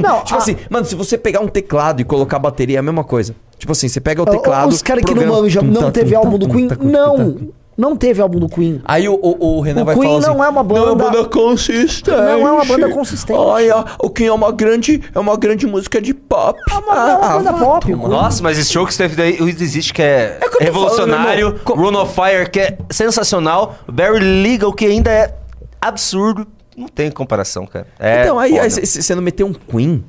Não, 0.00 0.20
tipo 0.22 0.34
a- 0.34 0.38
assim, 0.38 0.56
mano, 0.70 0.84
se 0.84 0.94
você 0.94 1.18
pegar 1.18 1.40
um 1.40 1.48
teclado 1.48 2.00
e 2.00 2.04
colocar 2.04 2.38
bateria 2.38 2.76
é 2.76 2.80
a 2.80 2.82
mesma 2.82 3.02
coisa. 3.04 3.34
Tipo 3.58 3.72
assim, 3.72 3.88
você 3.88 4.00
pega 4.00 4.22
o 4.22 4.26
teclado. 4.26 4.68
Os 4.68 4.82
caras 4.82 5.02
que 5.04 5.14
não 5.14 5.26
manjam, 5.26 5.62
não 5.62 5.82
tá, 5.84 5.90
teve 5.90 6.14
álbum 6.14 6.38
tá, 6.38 6.46
do 6.46 6.48
Queen. 6.50 6.68
tá, 6.68 6.76
tá, 6.76 6.84
Não. 6.84 7.38
Não 7.76 7.96
teve 7.96 8.20
álbum 8.22 8.38
do 8.38 8.48
Queen. 8.48 8.80
Aí 8.84 9.08
o, 9.08 9.14
o, 9.14 9.56
o 9.56 9.60
Renan 9.60 9.82
O 9.82 9.84
vai 9.84 9.94
Queen 9.94 10.06
falar 10.06 10.18
assim, 10.18 10.28
não 10.28 10.44
é 10.44 10.48
uma 10.48 10.62
Não 10.62 10.76
é 10.76 10.80
uma 10.82 10.94
banda- 10.94 11.10
banda 11.10 11.28
consistente. 11.28 12.10
Não 12.10 12.48
é 12.48 12.52
uma 12.52 12.64
banda 12.64 12.88
consistente. 12.90 13.38
Olha, 13.38 13.84
o 13.98 14.10
Queen 14.10 14.28
é 14.28 14.32
uma 14.32 14.52
grande, 14.52 15.02
é 15.14 15.18
uma 15.18 15.36
grande 15.36 15.66
música 15.66 16.00
de 16.00 16.14
pop. 16.14 16.58
É 16.70 16.74
uma, 16.74 17.10
é 17.10 17.16
uma 17.16 17.28
banda 17.38 17.52
vá 17.52 17.58
pop. 17.58 17.92
o 17.92 17.96
tomar. 17.96 18.08
Queen. 18.08 18.08
Nossa, 18.22 18.42
mas 18.42 18.58
Strokes 18.58 18.96
teve 18.96 19.16
daí 19.16 19.40
o 19.40 19.48
Existe 19.48 19.92
que 19.92 20.02
é, 20.02 20.38
É 20.40 20.48
que 20.48 20.62
revolucionário, 20.62 21.58
falando. 21.64 21.82
Run 21.94 22.00
of 22.02 22.14
Fire 22.14 22.50
que 22.50 22.60
é 22.60 22.78
sensacional, 22.90 23.76
Barry 23.90 24.20
Legal 24.42 24.72
que 24.72 24.84
ainda 24.86 25.10
é 25.10 25.34
absurdo. 25.80 26.46
Não 26.76 26.88
tem 26.88 27.10
comparação, 27.10 27.66
cara. 27.66 27.86
É 27.98 28.22
então, 28.22 28.38
aí 28.38 28.58
você 28.70 29.14
não 29.14 29.22
meteu 29.22 29.46
um 29.46 29.52
Queen? 29.52 30.04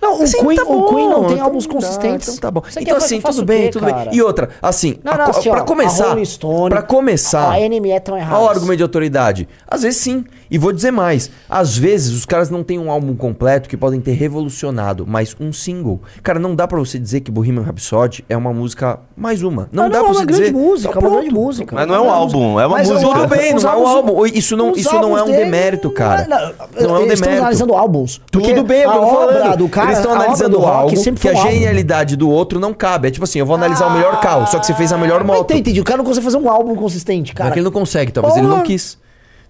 Não, 0.00 0.18
o, 0.18 0.22
Assim, 0.22 0.38
Queen, 0.38 0.56
tá 0.56 0.62
o 0.62 0.88
Queen 0.94 1.08
não 1.08 1.22
bom, 1.22 1.28
tem 1.28 1.40
álbuns 1.40 1.66
tá, 1.66 1.72
consistentes. 1.72 2.28
Então 2.28 2.40
tá 2.40 2.50
bom. 2.50 2.62
Então 2.70 2.82
que 2.84 2.90
assim, 2.92 3.20
tudo 3.20 3.44
bem, 3.44 3.62
quê, 3.64 3.68
tudo 3.70 3.86
cara? 3.86 4.04
bem. 4.10 4.14
E 4.14 4.22
outra, 4.22 4.50
assim, 4.62 4.96
Não, 5.02 5.12
a 5.12 5.16
não, 5.18 5.24
co- 5.24 5.30
assim, 5.38 5.48
ó, 5.48 5.52
pra 5.52 5.62
começar, 5.62 6.04
a 6.04 6.08
Rolling 6.10 6.24
Stone, 6.24 6.70
pra 6.70 6.82
começar, 6.82 7.50
A 7.52 7.60
NME 7.60 7.90
estão 7.90 8.14
Olha 8.14 8.38
o 8.38 8.48
argumento 8.48 8.76
de 8.76 8.82
autoridade. 8.82 9.48
Às 9.66 9.82
vezes 9.82 10.00
sim. 10.00 10.24
E 10.50 10.56
vou 10.58 10.72
dizer 10.72 10.90
mais. 10.90 11.30
Às 11.48 11.76
vezes 11.76 12.12
os 12.16 12.24
caras 12.24 12.48
não 12.50 12.62
têm 12.62 12.78
um 12.78 12.90
álbum 12.90 13.14
completo 13.14 13.68
que 13.68 13.76
podem 13.76 14.00
ter 14.00 14.12
revolucionado, 14.12 15.04
mas 15.06 15.36
um 15.40 15.52
single. 15.52 16.00
Cara, 16.22 16.38
não 16.38 16.54
dá 16.54 16.66
pra 16.66 16.78
você 16.78 16.98
dizer 16.98 17.20
que 17.20 17.30
Bohemian 17.30 17.62
Rhapsody 17.62 18.24
é 18.28 18.36
uma 18.36 18.52
música 18.52 18.98
mais 19.16 19.42
uma. 19.42 19.68
Não 19.70 19.84
Ah, 19.84 19.88
dá 19.88 19.98
não, 19.98 20.04
pra 20.04 20.10
é 20.10 20.14
você 20.14 20.20
uma 20.20 20.26
grande 20.26 20.42
dizer. 20.44 20.52
música, 20.54 20.88
Tá 20.92 20.94
é 20.94 20.98
uma 20.98 21.08
pronto. 21.10 21.20
grande 21.22 21.34
música. 21.34 21.74
Mas 21.74 21.86
não 21.88 21.94
é 21.94 22.00
um 22.00 22.10
álbum, 22.10 22.60
é 22.60 22.66
uma 22.66 22.76
Mas 22.78 22.88
música. 22.88 23.12
Tudo 23.12 23.26
bem, 23.28 23.54
não 23.54 23.70
é 23.70 23.76
um 23.76 23.86
álbum. 23.86 24.26
Isso 24.26 24.56
não, 24.56 24.72
isso 24.72 24.94
não 24.94 25.16
é 25.16 25.20
álbuns 25.20 25.22
um 25.22 25.24
dele- 25.38 25.44
demérito, 25.44 25.90
cara. 25.90 26.26
Não, 26.26 26.38
Não 26.88 26.96
é 26.96 26.98
um 26.98 27.02
eles 27.02 27.12
estão 27.14 27.26
demérito. 27.26 27.38
analisando 27.42 27.74
álbuns. 27.74 28.20
porque 28.32 28.48
Tudo 28.54 28.64
bem, 28.64 28.82
eu 28.82 28.92
tô 28.92 29.06
falando. 29.06 29.56
do 29.58 29.68
cara, 29.68 29.86
Eles 29.88 29.98
estão 29.98 30.14
analisando 30.14 30.50
do 30.50 30.58
o 30.58 30.60
rock 30.60 30.72
álbum 30.72 30.96
sempre 30.96 31.20
que 31.20 31.28
foi 31.28 31.36
a 31.36 31.40
um 31.40 31.50
genialidade 31.50 32.16
do 32.16 32.28
outro 32.30 32.58
não 32.58 32.72
cabe. 32.72 33.08
É 33.08 33.10
tipo 33.10 33.24
assim, 33.24 33.38
eu 33.38 33.46
vou 33.46 33.54
analisar 33.56 33.86
o 33.86 33.92
melhor 33.92 34.20
carro, 34.20 34.46
só 34.46 34.58
que 34.58 34.66
você 34.66 34.74
fez 34.74 34.92
a 34.92 34.98
melhor 34.98 35.20
Ah, 35.20 35.24
moto. 35.24 35.52
Entendi, 35.52 35.80
o 35.80 35.84
cara 35.84 35.98
não 35.98 36.04
consegue 36.04 36.24
fazer 36.24 36.38
um 36.38 36.48
álbum 36.50 36.74
consistente, 36.74 37.34
Cara, 37.34 37.44
cara. 37.50 37.52
que 37.54 37.58
ele 37.58 37.64
não 37.64 37.72
consegue, 37.72 38.10
talvez 38.12 38.36
ele 38.36 38.46
não 38.46 38.62
quis. 38.62 38.96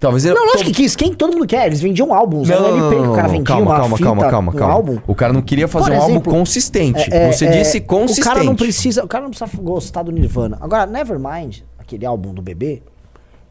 Talvez 0.00 0.24
ele 0.24 0.34
Não, 0.34 0.46
lógico 0.46 0.64
que 0.64 0.72
quis. 0.72 0.94
Quem 0.94 1.12
todo 1.12 1.32
mundo 1.32 1.46
quer? 1.46 1.66
Eles 1.66 1.80
vendiam 1.80 2.14
álbuns. 2.14 2.48
Não, 2.48 2.56
Era 2.56 2.68
não, 2.68 2.74
um 2.74 2.80
não, 2.80 2.88
que 2.88 2.94
não, 2.94 3.12
o 3.12 3.14
cara 3.16 3.26
não, 3.26 3.32
vendia 3.34 3.46
calma, 3.46 3.76
calma, 3.76 3.96
fita, 3.96 4.04
calma, 4.04 4.30
calma, 4.30 4.52
um 4.52 4.54
calma. 4.54 4.74
álbum. 4.74 4.98
O 5.06 5.14
cara 5.14 5.32
não 5.32 5.42
queria 5.42 5.66
fazer 5.66 5.86
Por 5.86 5.92
um 5.92 5.96
exemplo, 5.96 6.14
álbum 6.14 6.30
consistente. 6.30 7.12
É, 7.12 7.28
é, 7.28 7.32
Você 7.32 7.46
é, 7.46 7.50
disse 7.50 7.80
consistente. 7.80 8.28
O 8.28 8.30
cara 8.30 8.44
não 8.44 8.54
precisa, 8.54 9.04
o 9.04 9.08
cara 9.08 9.24
não 9.24 9.30
precisa 9.30 9.50
gostar 9.60 10.04
do 10.04 10.12
Nirvana. 10.12 10.56
Agora, 10.60 10.86
Nevermind, 10.86 11.62
aquele 11.78 12.06
álbum 12.06 12.32
do 12.32 12.40
bebê, 12.40 12.80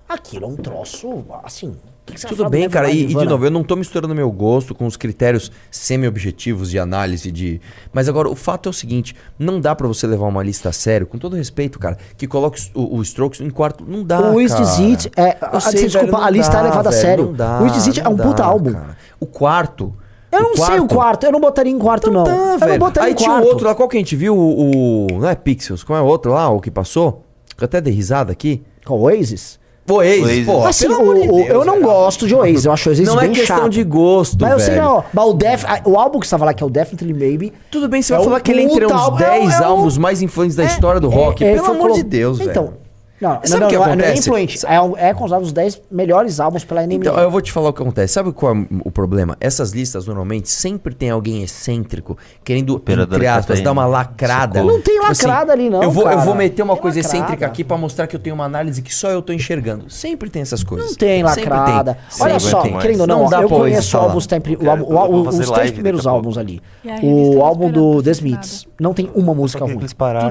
aquilo 0.07 0.45
é 0.45 0.47
um 0.47 0.55
troço, 0.55 1.25
assim. 1.43 1.75
Que 2.13 2.21
que 2.21 2.27
Tudo 2.27 2.49
bem, 2.49 2.69
cara. 2.69 2.89
E, 2.89 3.03
e 3.03 3.07
de 3.07 3.25
novo, 3.25 3.45
eu 3.45 3.51
não 3.51 3.63
tô 3.63 3.75
misturando 3.75 4.15
meu 4.15 4.31
gosto 4.31 4.73
com 4.73 4.85
os 4.85 4.95
critérios 4.97 5.51
semi-objetivos 5.69 6.69
de 6.69 6.79
análise 6.79 7.31
de. 7.31 7.59
Mas 7.91 8.07
agora, 8.07 8.29
o 8.29 8.35
fato 8.35 8.67
é 8.67 8.69
o 8.69 8.73
seguinte: 8.73 9.15
não 9.37 9.59
dá 9.59 9.75
pra 9.75 9.87
você 9.87 10.07
levar 10.07 10.25
uma 10.27 10.43
lista 10.43 10.69
a 10.69 10.71
sério, 10.71 11.05
com 11.07 11.17
todo 11.17 11.35
respeito, 11.35 11.77
cara, 11.79 11.97
que 12.17 12.27
coloque 12.27 12.61
o, 12.73 12.97
o 12.97 13.01
Strokes 13.01 13.41
em 13.41 13.49
quarto. 13.49 13.83
Não 13.87 14.03
dá. 14.03 14.31
O 14.31 14.39
It 14.39 15.11
é- 15.15 15.37
Eu 15.41 15.47
ah, 15.51 15.59
sei, 15.59 15.83
desculpa, 15.85 16.05
velho, 16.17 16.23
a 16.23 16.29
lista 16.29 16.53
é 16.53 16.55
dá, 16.55 16.61
levada 16.63 16.89
a 16.89 16.91
velho, 16.91 17.01
sério. 17.01 17.25
não 17.25 17.33
dá, 17.33 17.61
O 17.61 17.65
é 17.67 18.09
um 18.09 18.17
puta 18.17 18.43
dá, 18.43 18.45
álbum. 18.45 18.73
cara. 18.73 18.97
O 19.19 19.25
quarto. 19.25 19.93
Eu 20.29 20.41
não 20.41 20.55
sei 20.57 20.79
o 20.79 20.87
quarto, 20.87 21.25
eu 21.25 21.31
não 21.31 21.39
botaria 21.39 21.71
em 21.71 21.79
quarto, 21.79 22.11
não. 22.11 22.23
Tá, 22.25 22.31
eu 22.61 22.67
não 22.67 22.77
botaria 22.79 23.07
Aí 23.07 23.13
em 23.13 23.15
tinha 23.15 23.29
quarto. 23.29 23.45
o 23.45 23.47
outro 23.47 23.65
lá, 23.67 23.73
qual 23.73 23.87
que 23.87 23.95
a 23.95 23.99
gente 23.99 24.15
viu? 24.15 24.37
O, 24.37 25.05
o- 25.05 25.19
Não 25.19 25.29
é 25.29 25.35
Pixels, 25.35 25.83
qual 25.83 25.97
é 25.97 26.01
o 26.01 26.05
outro 26.05 26.31
lá, 26.33 26.49
o 26.49 26.59
que 26.59 26.69
passou? 26.69 27.23
Eu 27.59 27.65
até 27.65 27.79
dei 27.81 27.93
risada 27.93 28.31
aqui. 28.31 28.61
Qual, 28.85 28.99
Oasis? 28.99 29.57
Oasis, 29.93 30.45
pô. 30.45 30.65
Assim, 30.65 30.87
pelo 30.87 31.09
o- 31.09 31.13
de 31.13 31.27
Deus, 31.27 31.47
eu 31.49 31.65
não 31.65 31.73
velho. 31.75 31.85
gosto 31.85 32.27
de 32.27 32.35
Oasis, 32.35 32.65
eu 32.65 32.71
acho 32.73 32.89
Oasis 32.89 33.07
Não 33.07 33.17
é 33.19 33.21
bem 33.21 33.31
questão 33.31 33.57
chato. 33.57 33.69
de 33.69 33.83
gosto, 33.83 34.37
Mas 34.41 34.51
eu 34.51 34.59
sei, 34.59 34.75
não, 34.75 35.03
mas 35.13 35.25
o, 35.25 35.33
Def, 35.33 35.63
o 35.85 35.97
álbum 35.97 36.19
que 36.19 36.25
estava 36.25 36.45
lá, 36.45 36.53
que 36.53 36.61
é 36.63 36.65
o 36.65 36.69
Definitely 36.69 37.13
Maybe. 37.13 37.53
Tudo 37.71 37.87
bem, 37.87 38.01
você 38.01 38.13
É 38.13 38.17
vai 38.17 38.25
falar 38.25 38.39
que 38.41 38.51
ele 38.51 38.61
é 38.61 38.63
entre 38.65 38.85
os 38.85 38.91
álbum, 38.91 39.17
10 39.17 39.53
é 39.53 39.61
um- 39.61 39.65
álbuns 39.65 39.97
mais 39.97 40.21
influentes 40.21 40.55
da 40.55 40.65
história 40.65 40.99
do 40.99 41.09
rock. 41.09 41.43
é, 41.43 41.53
Pelo 41.53 41.65
foi 41.65 41.75
amor 41.75 41.91
de 41.93 42.03
Deus, 42.03 42.39
Então, 42.39 42.65
velho. 42.65 42.77
Não, 43.21 43.39
Sabe 43.43 43.59
não, 43.61 43.67
o 43.67 43.69
que 43.69 43.75
não, 43.77 43.81
não 43.83 43.89
é 43.89 43.93
acontece? 43.93 44.19
influente. 44.19 44.59
É, 44.67 44.81
um- 44.81 44.97
é 44.97 45.13
considerado 45.13 45.43
os 45.43 45.51
10 45.53 45.81
melhores 45.89 46.39
álbuns 46.39 46.63
pela 46.63 46.81
NME. 46.83 46.95
Então, 46.97 47.17
eu 47.17 47.31
vou 47.31 47.41
te 47.41 47.51
falar 47.51 47.69
o 47.69 47.73
que 47.73 47.81
acontece. 47.81 48.13
Sabe 48.13 48.31
qual 48.31 48.55
é 48.55 48.65
o 48.83 48.91
problema? 48.91 49.35
Essas 49.39 49.71
listas, 49.71 50.05
normalmente, 50.05 50.49
sempre 50.49 50.93
tem 50.93 51.09
alguém 51.09 51.43
excêntrico 51.43 52.17
querendo, 52.43 52.81
entre 52.87 53.27
aspas, 53.27 53.45
cocaína. 53.45 53.63
dar 53.65 53.71
uma 53.71 53.85
lacrada. 53.85 54.59
Socorro. 54.59 54.75
Não 54.77 54.81
tem 54.81 54.93
Tipo 54.99 55.11
assim, 55.11 55.25
lacrada 55.27 55.53
ali, 55.53 55.69
não, 55.69 55.83
Eu 55.83 55.91
vou, 55.91 56.03
eu 56.03 56.09
cara. 56.09 56.21
vou 56.21 56.35
meter 56.35 56.61
uma 56.61 56.73
Tem 56.73 56.81
coisa 56.81 56.97
lacrada. 56.99 57.17
excêntrica 57.17 57.45
aqui 57.45 57.63
pra 57.63 57.77
mostrar 57.77 58.07
que 58.07 58.15
eu 58.15 58.19
tenho 58.19 58.35
uma 58.35 58.45
análise 58.45 58.81
que 58.81 58.93
só 58.93 59.09
eu 59.09 59.21
tô 59.21 59.31
enxergando. 59.33 59.89
Sempre 59.89 60.29
tem 60.29 60.41
essas 60.41 60.63
coisas. 60.63 60.89
Não 60.91 60.95
tem 60.95 61.23
lacrada. 61.23 61.93
tem. 61.95 62.21
Olha 62.25 62.39
só, 62.39 62.61
tem. 62.61 62.77
querendo 62.77 63.01
ou 63.01 63.07
não, 63.07 63.23
Não 63.23 63.29
dá 63.29 63.41
eu 63.41 63.49
conheço 63.49 63.97
álbuns 63.97 64.27
tem, 64.27 64.39
o, 64.39 64.69
álbum- 64.69 64.85
o, 64.85 64.91
eu 64.93 65.11
o- 65.11 65.27
os 65.27 65.49
três 65.51 65.71
primeiros 65.71 66.05
álbuns 66.05 66.37
ali. 66.37 66.61
O 67.03 67.37
tá 67.39 67.45
álbum 67.45 67.71
do 67.71 68.01
The 68.03 68.11
Smiths 68.11 68.67
não 68.79 68.93
tem 68.93 69.09
uma 69.15 69.33
música 69.33 69.63
ruim. 69.65 69.77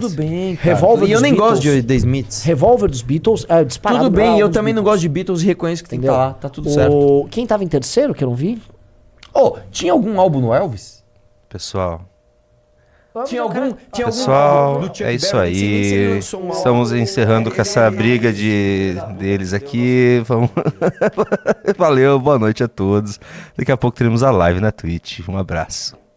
Tudo 0.00 0.14
bem. 0.14 0.58
Revolver 0.60 1.08
E 1.08 1.12
eu 1.12 1.20
nem 1.20 1.34
gosto 1.34 1.62
de 1.62 1.82
The 1.82 1.94
Smiths. 1.94 2.42
Revolver 2.44 2.76
dos 2.77 3.03
Beatles 3.03 3.47
é 3.48 3.65
disparado. 3.65 4.05
Tudo 4.05 4.16
bem, 4.16 4.39
eu 4.39 4.51
também 4.51 4.74
não 4.74 4.82
Beatles. 4.82 4.94
gosto 4.94 5.01
de 5.03 5.09
Beatles 5.09 5.43
e 5.43 5.47
reconheço 5.47 5.82
que 5.82 5.89
tem 5.89 5.98
que 5.98 6.07
estar 6.07 6.16
lá. 6.16 6.32
Tá 6.35 6.48
tudo 6.48 6.69
o... 6.69 6.73
certo. 6.73 7.28
Quem 7.31 7.47
tava 7.47 7.65
em 7.65 7.69
terceiro, 7.69 8.15
que 8.15 8.23
eu 8.23 8.28
não 8.28 8.36
vi? 8.36 8.61
Oh, 9.32 9.57
tinha 9.70 9.93
algum 9.93 10.20
álbum 10.20 10.40
no 10.40 10.55
Elvis? 10.55 11.05
Pessoal, 11.48 12.03
Tinha 13.24 13.40
algum, 13.40 13.73
tinha 13.93 14.07
pessoal, 14.07 14.74
algum 14.74 14.90
é 15.01 15.15
isso 15.15 15.36
aí. 15.39 16.20
um 16.35 16.51
Estamos 16.51 16.93
encerrando 16.93 17.51
com 17.51 17.61
essa 17.61 17.90
briga 17.90 18.31
de 18.31 18.94
deles 19.19 19.55
aqui. 19.55 20.23
Vamos... 20.27 20.51
Valeu, 21.78 22.19
boa 22.20 22.39
noite 22.39 22.62
a 22.62 22.69
todos. 22.69 23.19
Daqui 23.57 23.73
a 23.73 23.77
pouco 23.77 23.97
teremos 23.97 24.23
a 24.23 24.31
live 24.31 24.61
na 24.61 24.70
Twitch. 24.70 25.20
Um 25.27 25.39
abraço. 25.39 25.97